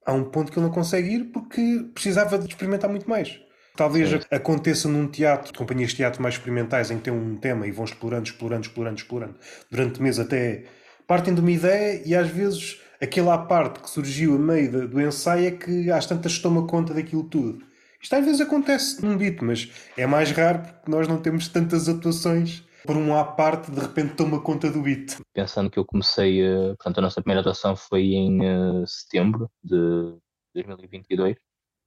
há 0.04 0.12
um 0.12 0.24
ponto 0.24 0.50
que 0.50 0.58
ele 0.58 0.66
não 0.66 0.72
consegue 0.72 1.08
ir 1.08 1.24
porque 1.24 1.86
precisava 1.94 2.38
de 2.38 2.48
experimentar 2.48 2.90
muito 2.90 3.08
mais. 3.08 3.40
Talvez 3.76 4.10
Sim. 4.10 4.20
aconteça 4.30 4.88
num 4.88 5.06
teatro, 5.06 5.56
companhias 5.56 5.90
de 5.90 5.96
teatro 5.96 6.20
mais 6.22 6.34
experimentais, 6.34 6.90
em 6.90 6.98
que 6.98 7.04
tem 7.04 7.12
um 7.12 7.36
tema 7.36 7.66
e 7.66 7.70
vão 7.70 7.84
explorando, 7.84 8.24
explorando, 8.24 8.66
explorando, 8.66 8.96
explorando, 8.96 9.34
durante 9.70 10.02
meses 10.02 10.20
até 10.20 10.64
partem 11.06 11.34
de 11.34 11.40
uma 11.40 11.50
ideia 11.50 12.02
e 12.04 12.14
às 12.14 12.28
vezes 12.28 12.80
aquela 13.00 13.36
parte 13.38 13.80
que 13.80 13.90
surgiu 13.90 14.34
a 14.34 14.38
meio 14.38 14.86
do 14.86 15.00
ensaio 15.00 15.46
é 15.46 15.50
que 15.50 15.90
às 15.90 16.06
tantas 16.06 16.38
toma 16.38 16.66
conta 16.66 16.92
daquilo 16.92 17.24
tudo. 17.24 17.64
Isto 18.00 18.16
às 18.16 18.24
vezes 18.24 18.40
acontece 18.40 19.04
num 19.04 19.16
beat, 19.16 19.40
mas 19.42 19.70
é 19.96 20.06
mais 20.06 20.30
raro 20.32 20.60
porque 20.60 20.90
nós 20.90 21.08
não 21.08 21.18
temos 21.18 21.48
tantas 21.48 21.88
atuações 21.88 22.64
por 22.86 22.96
um 22.96 23.16
à 23.16 23.24
parte 23.24 23.70
de 23.70 23.80
repente 23.80 24.14
toma 24.14 24.40
conta 24.40 24.70
do 24.70 24.82
beat. 24.82 25.20
Pensando 25.32 25.70
que 25.70 25.78
eu 25.78 25.84
comecei, 25.84 26.42
eh, 26.42 26.68
portanto 26.74 26.98
a 26.98 27.02
nossa 27.02 27.20
primeira 27.20 27.40
atuação 27.40 27.76
foi 27.76 28.14
em 28.14 28.40
uh, 28.40 28.86
setembro 28.86 29.50
de 29.62 30.14
2022 30.54 31.36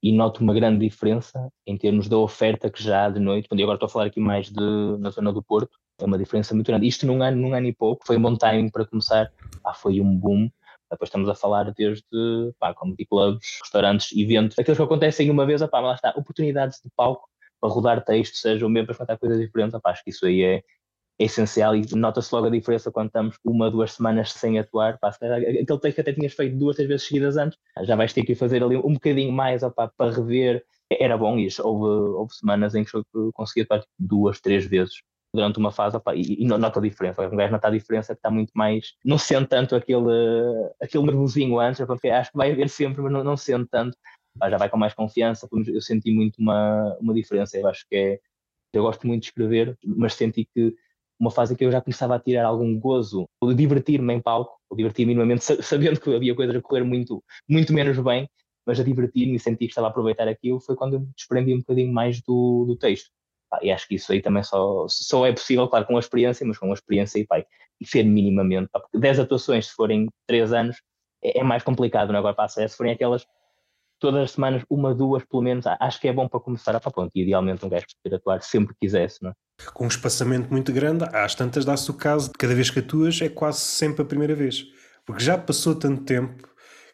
e 0.03 0.11
noto 0.11 0.41
uma 0.41 0.53
grande 0.53 0.87
diferença 0.87 1.49
em 1.65 1.77
termos 1.77 2.07
da 2.07 2.17
oferta 2.17 2.69
que 2.69 2.81
já 2.83 3.05
há 3.05 3.09
de 3.09 3.19
noite, 3.19 3.47
eu 3.51 3.63
agora 3.63 3.75
estou 3.75 3.87
a 3.87 3.89
falar 3.89 4.05
aqui 4.05 4.19
mais 4.19 4.51
de, 4.51 4.97
na 4.99 5.09
zona 5.09 5.33
do 5.33 5.41
Porto, 5.43 5.77
é 5.99 6.05
uma 6.05 6.17
diferença 6.17 6.53
muito 6.53 6.67
grande. 6.67 6.87
Isto 6.87 7.07
num 7.07 7.23
ano, 7.23 7.37
num 7.37 7.53
ano 7.53 7.67
e 7.67 7.73
pouco, 7.73 8.05
foi 8.05 8.17
um 8.17 8.21
bom 8.21 8.35
timing 8.35 8.69
para 8.69 8.85
começar, 8.85 9.31
ah, 9.63 9.73
foi 9.73 9.99
um 10.01 10.15
boom 10.15 10.49
depois 10.91 11.09
estamos 11.09 11.29
a 11.29 11.35
falar 11.35 11.71
desde 11.73 12.03
pá, 12.59 12.73
comedy 12.73 13.05
clubs, 13.05 13.59
restaurantes, 13.61 14.15
eventos, 14.15 14.57
aqueles 14.57 14.77
que 14.77 14.83
acontecem 14.83 15.29
uma 15.29 15.45
vez, 15.45 15.61
opá, 15.61 15.79
lá 15.79 15.95
está, 15.95 16.11
oportunidades 16.15 16.79
de 16.83 16.89
palco 16.95 17.27
para 17.59 17.69
rodar 17.69 18.03
texto, 18.03 18.35
seja 18.35 18.65
o 18.65 18.69
mesmo 18.69 18.87
para 18.87 18.97
contar 18.97 19.17
coisas 19.17 19.39
diferentes, 19.39 19.73
opá, 19.73 19.91
acho 19.91 20.03
que 20.03 20.09
isso 20.09 20.25
aí 20.25 20.43
é, 20.43 20.63
é 21.17 21.25
essencial 21.25 21.75
e 21.75 21.85
nota-se 21.95 22.33
logo 22.33 22.47
a 22.47 22.49
diferença 22.49 22.91
quando 22.91 23.07
estamos 23.07 23.37
uma, 23.43 23.71
duas 23.71 23.93
semanas 23.93 24.31
sem 24.31 24.59
atuar. 24.59 24.97
Pá, 24.99 25.09
aquele 25.09 25.65
texto 25.65 25.95
que 25.95 26.01
até 26.01 26.13
tinhas 26.13 26.33
feito 26.33 26.57
duas, 26.57 26.75
três 26.75 26.89
vezes 26.89 27.07
seguidas 27.07 27.37
antes, 27.37 27.57
já 27.83 27.95
vais 27.95 28.13
ter 28.13 28.23
que 28.23 28.35
fazer 28.35 28.63
ali 28.63 28.75
um 28.75 28.93
bocadinho 28.93 29.31
mais 29.31 29.61
para 29.97 30.11
rever. 30.11 30.63
Era 30.89 31.17
bom 31.17 31.37
isso. 31.37 31.65
Houve, 31.65 32.15
houve 32.15 32.33
semanas 32.35 32.75
em 32.75 32.83
que 32.83 32.95
eu 32.95 33.31
conseguia 33.33 33.63
atuar 33.63 33.79
tipo, 33.79 33.91
duas, 33.97 34.39
três 34.41 34.65
vezes 34.65 35.01
durante 35.33 35.59
uma 35.59 35.71
fase 35.71 35.97
opa, 35.97 36.15
e, 36.15 36.41
e 36.41 36.45
nota 36.45 36.79
a 36.79 36.81
diferença. 36.81 37.27
Um 37.27 37.35
gajo 37.35 37.51
nota 37.51 37.67
a 37.67 37.71
diferença 37.71 38.13
que 38.13 38.19
está 38.19 38.31
muito 38.31 38.51
mais. 38.53 38.93
Não 39.03 39.17
sente 39.17 39.47
tanto 39.47 39.75
aquele, 39.75 40.05
aquele 40.81 41.05
nervosinho 41.05 41.59
antes, 41.59 41.85
porque 41.85 42.09
acho 42.09 42.31
que 42.31 42.37
vai 42.37 42.51
haver 42.51 42.69
sempre, 42.69 43.01
mas 43.01 43.11
não, 43.11 43.23
não 43.23 43.37
sente 43.37 43.67
tanto. 43.69 43.97
já 44.49 44.57
vai 44.57 44.69
com 44.69 44.77
mais 44.77 44.93
confiança. 44.93 45.47
Eu 45.67 45.81
senti 45.81 46.11
muito 46.11 46.37
uma, 46.39 46.97
uma 46.99 47.13
diferença. 47.13 47.57
Eu 47.57 47.67
acho 47.67 47.85
que 47.89 47.95
é. 47.95 48.19
Eu 48.73 48.83
gosto 48.83 49.07
muito 49.07 49.21
de 49.21 49.27
escrever, 49.29 49.77
mas 49.85 50.15
senti 50.15 50.45
que 50.53 50.75
uma 51.19 51.31
fase 51.31 51.53
em 51.53 51.57
que 51.57 51.65
eu 51.65 51.71
já 51.71 51.81
começava 51.81 52.15
a 52.15 52.19
tirar 52.19 52.45
algum 52.45 52.77
gozo, 52.79 53.27
ou 53.41 53.53
divertir-me 53.53 54.13
em 54.13 54.21
palco, 54.21 54.57
ou 54.69 54.77
divertir-me 54.77 55.13
minimamente, 55.13 55.43
sabendo 55.63 55.99
que 55.99 56.13
havia 56.13 56.35
coisas 56.35 56.55
a 56.55 56.61
correr 56.61 56.83
muito, 56.83 57.23
muito 57.47 57.73
menos 57.73 57.97
bem, 57.99 58.29
mas 58.65 58.79
a 58.79 58.83
divertir-me 58.83 59.35
e 59.35 59.39
sentir 59.39 59.65
que 59.65 59.71
estava 59.71 59.87
a 59.87 59.89
aproveitar 59.89 60.27
aquilo, 60.27 60.59
foi 60.59 60.75
quando 60.75 60.93
eu 60.93 60.99
me 61.01 61.07
desprendi 61.15 61.53
um 61.53 61.59
bocadinho 61.59 61.93
mais 61.93 62.21
do, 62.21 62.65
do 62.65 62.75
texto. 62.75 63.09
E 63.61 63.71
acho 63.71 63.87
que 63.87 63.95
isso 63.95 64.11
aí 64.11 64.21
também 64.21 64.43
só, 64.43 64.85
só 64.89 65.25
é 65.25 65.31
possível, 65.31 65.67
claro, 65.67 65.85
com 65.85 65.95
a 65.95 65.99
experiência, 65.99 66.45
mas 66.45 66.57
com 66.57 66.71
a 66.71 66.73
experiência 66.73 67.19
e, 67.19 67.25
pá, 67.25 67.39
e 67.39 67.85
ser 67.85 68.03
minimamente. 68.03 68.69
Porque 68.71 68.97
10 68.97 69.19
atuações, 69.19 69.67
se 69.67 69.73
forem 69.73 70.09
3 70.27 70.51
anos, 70.51 70.81
é, 71.23 71.39
é 71.39 71.43
mais 71.43 71.63
complicado, 71.63 72.09
não 72.09 72.15
é? 72.15 72.19
Agora 72.19 72.35
passa, 72.35 72.67
se 72.67 72.75
forem 72.75 72.91
aquelas 72.91 73.25
todas 73.99 74.23
as 74.23 74.31
semanas, 74.31 74.63
uma, 74.69 74.93
duas, 74.93 75.23
pelo 75.25 75.43
menos, 75.43 75.65
acho 75.67 75.99
que 75.99 76.07
é 76.07 76.13
bom 76.13 76.27
para 76.27 76.39
começar 76.39 76.75
a 76.75 76.79
pronto, 76.79 77.11
idealmente 77.15 77.65
um 77.65 77.69
gajo 77.69 77.85
poder 78.03 78.15
atuar 78.15 78.41
sempre 78.41 78.73
que 78.73 78.81
quisesse, 78.81 79.21
não 79.21 79.31
é? 79.31 79.33
Com 79.73 79.85
um 79.85 79.87
espaçamento 79.87 80.51
muito 80.51 80.73
grande, 80.73 81.05
às 81.13 81.33
tantas 81.33 81.63
dá-se 81.63 81.89
o 81.89 81.93
caso 81.93 82.27
de 82.27 82.37
cada 82.37 82.53
vez 82.53 82.69
que 82.69 82.79
atuas 82.79 83.21
é 83.21 83.29
quase 83.29 83.59
sempre 83.59 84.01
a 84.01 84.05
primeira 84.05 84.35
vez. 84.35 84.65
Porque 85.05 85.23
já 85.23 85.37
passou 85.37 85.75
tanto 85.75 86.03
tempo 86.03 86.47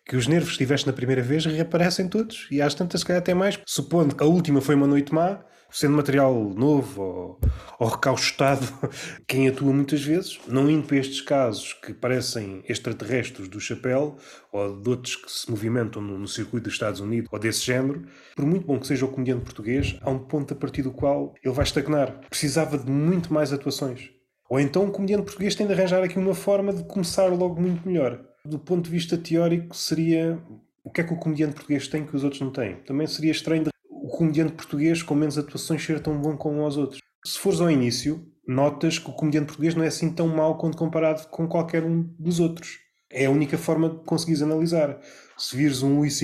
que 0.06 0.16
os 0.16 0.28
nervos 0.28 0.52
que 0.52 0.58
tiveste 0.60 0.88
na 0.88 0.94
primeira 0.94 1.22
vez 1.22 1.46
reaparecem 1.46 2.08
todos 2.08 2.48
e 2.52 2.62
às 2.62 2.74
tantas, 2.74 3.02
se 3.02 3.06
calhar 3.06 3.22
até 3.22 3.34
mais. 3.34 3.60
Supondo 3.66 4.16
que 4.16 4.24
a 4.24 4.28
última 4.28 4.62
foi 4.62 4.76
uma 4.76 4.88
noite 4.88 5.14
má, 5.14 5.44
sendo 5.72 5.96
material 5.96 6.34
novo 6.56 7.02
ou, 7.02 7.40
ou 7.80 7.88
recaustado, 7.88 8.68
quem 9.26 9.48
atua 9.48 9.72
muitas 9.74 10.04
vezes, 10.04 10.40
não 10.48 10.70
indo 10.70 10.86
para 10.86 10.98
estes 10.98 11.22
casos 11.22 11.74
que 11.74 11.94
parecem 11.94 12.64
extraterrestres 12.68 13.48
do 13.48 13.60
chapéu 13.60 14.18
ou 14.52 14.82
de 14.82 14.90
outros 14.90 15.16
que 15.16 15.32
se 15.32 15.50
movimentam 15.50 16.02
no, 16.02 16.20
no, 16.20 16.28
circuito 16.28 16.66
dos 16.66 16.74
Estados 16.74 17.00
Unidos 17.00 17.30
ou 17.32 17.40
desse 17.40 17.66
género, 17.66 18.04
por 18.36 18.46
muito 18.46 18.68
bom 18.68 18.80
que 18.80 18.88
seja 18.88 19.06
o 19.06 19.10
comediante 19.10 19.44
português, 19.44 19.98
há 20.02 20.10
um 20.10 20.20
ponto 20.20 20.54
a 20.54 20.58
partir 20.58 20.82
do 20.82 20.92
qual 20.92 21.34
ele 21.44 21.54
vai 21.54 21.64
estagnar. 21.64 22.20
Precisava 22.30 22.78
de 22.78 22.90
muito 22.90 23.34
mais 23.34 23.54
atuações. 23.54 24.10
Ou 24.50 24.60
então 24.60 24.86
o 24.86 24.92
comediante 24.92 25.24
português 25.24 25.56
tem 25.56 25.66
de 25.66 25.74
arranjar 25.74 26.04
aqui 26.04 26.20
uma 26.20 26.36
forma 26.36 26.74
de 26.74 26.84
começar 26.84 27.28
logo 27.28 27.62
muito 27.62 27.88
melhor. 27.88 28.20
Do 28.44 28.60
ponto 28.60 28.86
de 28.86 28.90
vista 28.90 29.18
teórico, 29.18 29.76
seria 29.76 30.38
o 30.84 30.92
que 30.92 31.02
é 31.02 31.04
que 31.04 31.14
o 31.14 31.18
comediante 31.18 31.54
português 31.54 31.88
tem 31.88 32.06
que 32.06 32.16
os 32.16 32.24
outros 32.24 32.42
não 32.42 32.52
têm? 32.52 32.76
Também 32.78 33.08
seria 33.08 33.32
estranho 33.32 33.64
comediante 34.08 34.54
português 34.54 35.04
com 35.04 35.16
menos 35.16 35.38
atuações 35.38 35.84
ser 35.84 36.00
tão 36.00 36.20
bom 36.20 36.36
como 36.36 36.66
os 36.66 36.78
outros. 36.78 37.02
Se 37.26 37.38
fores 37.38 37.62
ao 37.62 37.70
início, 37.70 38.26
notas 38.48 38.98
que 38.98 39.10
o 39.10 39.14
comediante 39.14 39.48
português 39.48 39.76
não 39.76 39.84
é 39.84 39.88
assim 39.88 40.12
tão 40.12 40.28
mau 40.28 40.58
quando 40.58 40.78
comparado 40.78 41.28
com 41.28 41.48
qualquer 41.48 41.84
um 41.84 42.04
dos 42.18 42.40
outros. 42.40 42.80
É 43.12 43.26
a 43.26 43.32
única 43.32 43.58
forma 43.58 43.90
de 43.90 44.04
conseguires 44.06 44.42
analisar. 44.42 45.00
Se 45.38 45.56
vires 45.56 45.84
um 45.84 45.98
Luís 45.98 46.20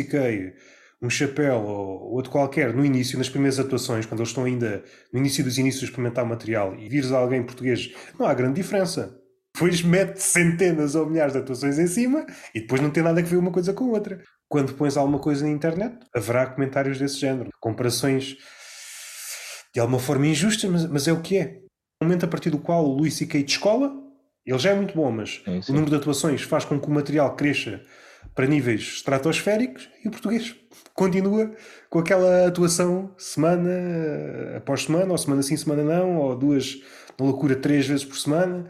um 1.02 1.10
Chapéu 1.10 1.62
ou 1.62 2.14
outro 2.14 2.32
qualquer 2.32 2.74
no 2.74 2.84
início, 2.84 3.18
nas 3.18 3.30
primeiras 3.30 3.60
atuações, 3.60 4.06
quando 4.06 4.22
eles 4.22 4.30
estão 4.30 4.46
ainda 4.46 4.84
no 5.14 5.20
início 5.20 5.44
dos 5.44 5.58
inícios 5.58 5.82
de 5.82 5.90
experimentar 5.90 6.26
o 6.26 6.28
material 6.28 6.76
e 6.76 6.90
vires 6.90 7.12
alguém 7.12 7.44
português, 7.44 7.94
não 8.20 8.26
há 8.26 8.34
grande 8.34 8.56
diferença. 8.56 9.16
Depois 9.54 9.82
mete 9.82 10.18
centenas 10.18 10.96
ou 10.96 11.08
milhares 11.08 11.34
de 11.34 11.40
atuações 11.40 11.80
em 11.80 11.88
cima 11.88 12.26
e 12.54 12.62
depois 12.62 12.82
não 12.82 12.90
tem 12.90 13.04
nada 13.04 13.20
a 13.20 13.24
ver 13.24 13.38
uma 13.38 13.52
coisa 13.52 13.74
com 13.74 13.86
outra. 13.86 14.22
Quando 14.50 14.74
pões 14.74 14.96
alguma 14.96 15.20
coisa 15.20 15.46
na 15.46 15.52
internet, 15.52 15.98
haverá 16.16 16.48
comentários 16.48 16.98
desse 16.98 17.20
género. 17.20 17.50
Comparações 17.60 18.38
de 19.74 19.80
alguma 19.80 20.00
forma 20.00 20.28
injustas, 20.28 20.70
mas, 20.70 20.86
mas 20.86 21.08
é 21.08 21.14
o 21.14 21.22
que 21.22 21.38
é. 21.38 21.60
O 22.02 22.06
momento 22.06 22.26
a 22.26 22.28
partir 22.28 22.50
do 22.50 22.60
qual 22.60 22.86
o 22.86 22.96
Luís 22.96 23.16
C.K. 23.16 23.44
de 23.44 23.52
escola, 23.52 23.92
ele 24.46 24.58
já 24.58 24.72
é 24.72 24.76
muito 24.76 24.96
bom, 24.96 25.12
mas 25.12 25.42
é 25.46 25.72
o 25.72 25.74
número 25.74 25.90
de 25.90 25.98
atuações 25.98 26.42
faz 26.42 26.64
com 26.64 26.80
que 26.80 26.88
o 26.88 26.92
material 26.92 27.36
cresça 27.36 27.82
para 28.34 28.46
níveis 28.46 28.82
estratosféricos 28.82 29.90
e 30.04 30.08
o 30.08 30.12
português 30.12 30.56
continua 30.94 31.52
com 31.90 32.00
aquela 32.00 32.48
atuação 32.48 33.14
semana 33.18 33.70
após 34.56 34.84
semana, 34.84 35.12
ou 35.12 35.18
semana 35.18 35.44
sim, 35.44 35.58
semana 35.58 35.84
não, 35.84 36.18
ou 36.18 36.36
duas 36.36 36.78
na 37.20 37.26
loucura 37.26 37.56
três 37.56 37.88
vezes 37.88 38.06
por 38.06 38.18
semana. 38.18 38.68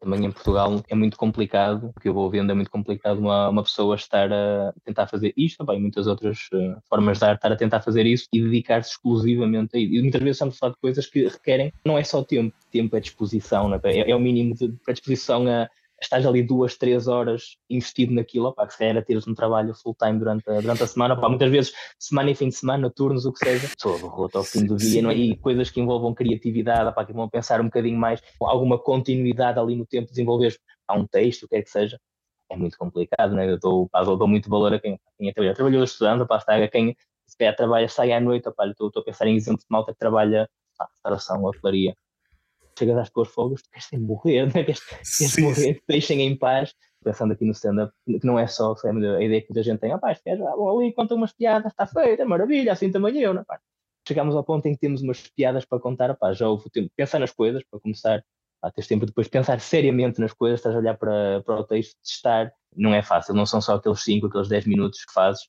Também 0.00 0.24
em 0.24 0.32
Portugal 0.32 0.82
é 0.88 0.94
muito 0.94 1.16
complicado, 1.16 1.92
o 1.94 2.00
que 2.00 2.08
eu 2.08 2.14
vou 2.14 2.30
vendo 2.30 2.50
é 2.50 2.54
muito 2.54 2.70
complicado 2.70 3.18
uma, 3.18 3.50
uma 3.50 3.62
pessoa 3.62 3.96
estar 3.96 4.32
a 4.32 4.72
tentar 4.82 5.06
fazer 5.06 5.34
isto, 5.36 5.58
também 5.58 5.80
muitas 5.80 6.06
outras 6.06 6.48
uh, 6.54 6.80
formas 6.88 7.18
de 7.18 7.24
arte, 7.24 7.36
estar 7.36 7.52
a 7.52 7.56
tentar 7.56 7.80
fazer 7.82 8.06
isso 8.06 8.26
e 8.32 8.42
dedicar-se 8.42 8.92
exclusivamente 8.92 9.76
a 9.76 9.78
isso. 9.78 9.94
E 9.94 10.00
muitas 10.00 10.22
vezes 10.22 10.36
estamos 10.36 10.56
a 10.56 10.58
falar 10.58 10.72
de 10.72 10.80
coisas 10.80 11.06
que 11.06 11.28
requerem, 11.28 11.72
não 11.84 11.98
é 11.98 12.02
só 12.02 12.24
tempo, 12.24 12.56
tempo 12.70 12.96
é 12.96 13.00
disposição, 13.00 13.74
é? 13.74 13.80
é, 13.84 14.10
é 14.10 14.16
o 14.16 14.20
mínimo 14.20 14.54
de 14.54 14.72
predisposição 14.84 15.46
a, 15.46 15.68
estás 16.02 16.26
ali 16.26 16.42
duas, 16.42 16.76
três 16.76 17.06
horas 17.06 17.56
investido 17.68 18.14
naquilo, 18.14 18.48
opá, 18.48 18.66
que 18.66 18.72
se 18.72 18.78
calhar 18.78 19.04
teres 19.04 19.26
um 19.26 19.34
trabalho 19.34 19.74
full 19.74 19.94
time 19.94 20.18
durante 20.18 20.48
a, 20.48 20.60
durante 20.60 20.82
a 20.82 20.86
semana, 20.86 21.14
opá, 21.14 21.28
muitas 21.28 21.50
vezes 21.50 21.72
semana 21.98 22.30
e 22.30 22.34
fim 22.34 22.48
de 22.48 22.54
semana, 22.54 22.90
turnos, 22.90 23.26
o 23.26 23.32
que 23.32 23.38
seja, 23.38 23.68
sou 23.78 23.96
derrota 23.96 24.38
ao 24.38 24.44
fim 24.44 24.64
do 24.64 24.76
dia, 24.76 25.02
não 25.02 25.10
é? 25.10 25.14
e 25.14 25.36
coisas 25.36 25.70
que 25.70 25.80
envolvam 25.80 26.14
criatividade, 26.14 26.88
opá, 26.88 27.04
que 27.04 27.12
vão 27.12 27.28
pensar 27.28 27.60
um 27.60 27.64
bocadinho 27.64 27.98
mais, 27.98 28.22
alguma 28.40 28.78
continuidade 28.78 29.58
ali 29.58 29.76
no 29.76 29.86
tempo, 29.86 30.08
desenvolver 30.08 30.56
a 30.88 30.94
um 30.94 31.06
texto, 31.06 31.44
o 31.44 31.48
que 31.48 31.56
é 31.56 31.62
que 31.62 31.70
seja, 31.70 31.98
é 32.50 32.56
muito 32.56 32.76
complicado, 32.76 33.34
né? 33.34 33.50
eu 33.50 33.58
dou, 33.58 33.88
pá, 33.88 34.02
dou 34.02 34.26
muito 34.26 34.48
valor 34.48 34.74
a 34.74 34.80
quem, 34.80 34.98
quem 35.18 35.28
é 35.28 35.54
trabalhou 35.54 35.84
estudando, 35.84 36.22
opá, 36.22 36.38
está 36.38 36.56
a 36.56 36.68
quem 36.68 36.96
se 37.26 37.36
calhar 37.36 37.54
trabalha, 37.54 37.88
sai 37.88 38.12
à 38.12 38.20
noite, 38.20 38.48
opá, 38.48 38.66
estou, 38.66 38.88
estou 38.88 39.02
a 39.02 39.04
pensar 39.04 39.26
em 39.26 39.36
exemplos 39.36 39.64
de 39.64 39.70
malta 39.70 39.92
que 39.92 39.98
trabalha 39.98 40.48
a 40.78 40.84
restauração, 40.86 41.44
hotelaria, 41.44 41.94
chegas 42.80 42.96
às 42.96 43.10
tuas 43.10 43.28
folgas, 43.28 43.62
tu 43.62 43.70
queres 43.70 43.86
sem 43.86 43.98
morrer, 43.98 44.46
né? 44.54 44.64
queres, 44.64 44.80
queres 44.84 45.08
sim, 45.08 45.42
morrer, 45.42 45.74
sim. 45.74 45.80
deixem 45.86 46.22
em 46.22 46.36
paz. 46.36 46.74
Pensando 47.02 47.32
aqui 47.32 47.46
no 47.46 47.52
stand-up, 47.52 47.94
que 48.04 48.26
não 48.26 48.38
é 48.38 48.46
só 48.46 48.74
a 48.84 49.24
ideia 49.24 49.40
que 49.40 49.48
muita 49.48 49.62
gente 49.62 49.80
tem, 49.80 49.90
ah, 49.90 49.96
pá, 49.96 50.12
este 50.12 50.22
gajo 50.22 50.44
ali 50.44 50.92
conta 50.92 51.14
umas 51.14 51.32
piadas, 51.32 51.72
está 51.72 51.86
feita, 51.86 52.26
maravilha, 52.26 52.72
assim 52.72 52.90
também 52.90 53.16
eu, 53.22 53.32
não 53.32 53.40
é? 53.40 53.58
Chegamos 54.06 54.36
ao 54.36 54.44
ponto 54.44 54.66
em 54.66 54.74
que 54.74 54.80
temos 54.80 55.00
umas 55.00 55.26
piadas 55.28 55.64
para 55.64 55.80
contar, 55.80 56.14
pá, 56.14 56.34
já 56.34 56.46
houve 56.46 56.66
o 56.66 56.70
tempo 56.70 56.88
de 56.88 56.94
pensar 56.94 57.18
nas 57.18 57.32
coisas, 57.32 57.62
para 57.70 57.80
começar, 57.80 58.22
pá, 58.60 58.70
tens 58.70 58.86
tempo 58.86 59.06
depois 59.06 59.28
de 59.28 59.30
pensar 59.30 59.58
seriamente 59.60 60.20
nas 60.20 60.34
coisas, 60.34 60.58
estás 60.60 60.74
a 60.74 60.78
olhar 60.78 60.98
para, 60.98 61.42
para 61.42 61.60
o 61.60 61.64
texto, 61.64 61.96
testar, 62.04 62.52
não 62.76 62.92
é 62.92 63.00
fácil, 63.00 63.32
não 63.32 63.46
são 63.46 63.62
só 63.62 63.76
aqueles 63.76 64.02
5, 64.04 64.26
aqueles 64.26 64.48
10 64.48 64.66
minutos 64.66 65.02
que 65.02 65.14
fazes, 65.14 65.48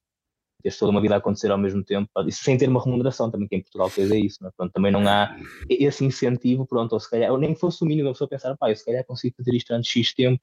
tens 0.61 0.77
toda 0.77 0.91
uma 0.91 1.01
vida 1.01 1.15
a 1.15 1.17
acontecer 1.17 1.51
ao 1.51 1.57
mesmo 1.57 1.83
tempo, 1.83 2.09
isso 2.27 2.43
sem 2.43 2.57
ter 2.57 2.69
uma 2.69 2.83
remuneração 2.83 3.29
também, 3.29 3.47
que 3.47 3.55
em 3.55 3.61
Portugal 3.61 3.89
fez 3.89 4.11
é 4.11 4.17
isso, 4.17 4.45
é? 4.45 4.49
Pronto, 4.55 4.71
também 4.71 4.91
não 4.91 5.07
há 5.07 5.35
esse 5.69 6.05
incentivo, 6.05 6.65
pronto, 6.65 6.93
ou 6.93 6.99
se 6.99 7.09
calhar, 7.09 7.31
ou 7.31 7.37
nem 7.37 7.55
fosse 7.55 7.83
o 7.83 7.87
mínimo, 7.87 8.09
a 8.09 8.11
pessoa 8.11 8.27
pensar, 8.27 8.55
pá, 8.57 8.69
eu 8.69 8.75
se 8.75 8.85
calhar 8.85 9.05
consigo 9.05 9.35
fazer 9.37 9.53
isto 9.55 9.71
antes 9.71 9.91
X 9.91 10.13
tempo, 10.13 10.41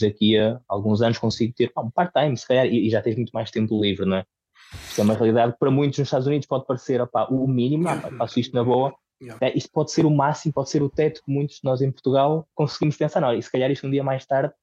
daqui 0.00 0.38
a 0.38 0.60
alguns 0.68 1.02
anos 1.02 1.18
consigo 1.18 1.52
ter 1.54 1.72
pá, 1.72 1.82
um 1.82 1.90
part-time, 1.90 2.36
se 2.36 2.46
calhar, 2.46 2.66
e, 2.66 2.86
e, 2.86 2.90
já 2.90 3.02
tens 3.02 3.16
muito 3.16 3.30
mais 3.30 3.50
tempo 3.50 3.80
livre, 3.80 4.06
não 4.06 4.18
é? 4.18 4.24
Isso 4.72 5.00
é 5.00 5.04
uma 5.04 5.14
realidade 5.14 5.52
que 5.52 5.58
para 5.58 5.70
muitos 5.70 5.98
nos 5.98 6.06
Estados 6.06 6.26
Unidos 6.26 6.46
pode 6.46 6.66
parecer 6.66 7.00
opá, 7.00 7.26
o 7.26 7.46
mínimo, 7.46 7.88
ah, 7.88 8.10
faço 8.18 8.38
isto 8.38 8.54
na 8.54 8.62
boa, 8.62 8.94
é, 9.40 9.56
isto 9.56 9.70
pode 9.70 9.90
ser 9.90 10.06
o 10.06 10.10
máximo, 10.10 10.52
pode 10.52 10.70
ser 10.70 10.82
o 10.82 10.88
teto 10.88 11.22
que 11.24 11.30
muitos 11.30 11.56
de 11.56 11.64
nós 11.64 11.82
em 11.82 11.90
Portugal 11.90 12.48
conseguimos 12.54 12.96
pensar, 12.96 13.20
não, 13.20 13.34
e 13.34 13.42
se 13.42 13.50
calhar 13.50 13.70
isto 13.70 13.86
um 13.86 13.90
dia 13.90 14.02
mais 14.02 14.24
tarde 14.24 14.54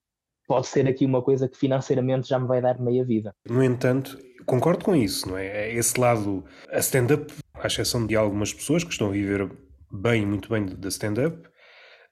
pode 0.48 0.68
ser 0.68 0.88
aqui 0.88 1.06
uma 1.06 1.22
coisa 1.22 1.48
que 1.48 1.58
financeiramente 1.58 2.30
já 2.30 2.40
me 2.40 2.48
vai 2.48 2.62
dar 2.62 2.80
meia 2.80 3.04
vida. 3.04 3.36
No 3.48 3.64
entanto, 3.64 4.18
concordo 4.46 4.86
com 4.86 4.96
isso, 4.96 5.30
não 5.30 5.38
é? 5.38 5.46
é 5.46 5.76
esse 5.76 6.00
lado, 6.00 6.44
a 6.72 6.80
stand-up, 6.80 7.34
à 7.54 7.68
exceção 7.68 8.08
de 8.08 8.16
algumas 8.16 8.54
pessoas 8.54 8.84
que 8.84 8.92
estão 8.92 9.08
a 9.10 9.12
viver 9.12 9.52
bem, 9.92 10.26
muito 10.26 10.50
bem 10.50 10.66
da 10.66 10.88
stand-up, 10.88 11.48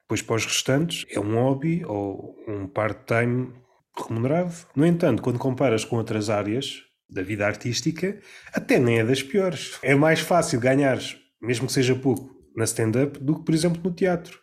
depois 0.02 0.21
para 0.21 0.36
os 0.36 0.45
restantes 0.45 1.06
é 1.10 1.19
um 1.19 1.36
hobby 1.36 1.84
ou 1.86 2.36
um 2.48 2.67
part-time 2.67 3.54
remunerado. 3.98 4.54
No 4.76 4.86
entanto, 4.86 5.24
quando 5.24 5.39
comparas 5.39 5.84
com 5.84 5.95
outras 5.95 6.30
áreas 6.30 6.84
da 7.10 7.21
vida 7.21 7.45
artística, 7.45 8.19
até 8.54 8.78
nem 8.78 9.00
é 9.00 9.06
das 9.06 9.24
piores. 9.24 9.80
É 9.82 9.95
mais 9.95 10.19
fácil 10.19 10.60
ganhares, 10.60 11.17
mesmo 11.41 11.67
que 11.67 11.74
seja 11.74 11.95
pouco, 11.95 12.36
na 12.56 12.65
stand-up 12.65 13.19
do 13.19 13.39
que, 13.39 13.45
por 13.45 13.56
exemplo, 13.56 13.82
no 13.84 13.93
teatro, 13.93 14.39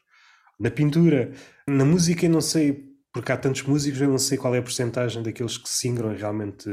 na 0.59 0.71
pintura, 0.71 1.33
na 1.67 1.85
música, 1.85 2.29
não 2.29 2.41
sei 2.41 2.92
porque 3.13 3.31
há 3.31 3.37
tantos 3.37 3.63
músicos, 3.63 4.01
eu 4.01 4.09
não 4.09 4.19
sei 4.19 4.39
qual 4.39 4.55
é 4.55 4.59
a 4.59 4.63
porcentagem 4.63 5.23
daqueles 5.23 5.59
que 5.59 5.69
se 5.69 5.87
ingram 5.87 6.15
realmente. 6.17 6.69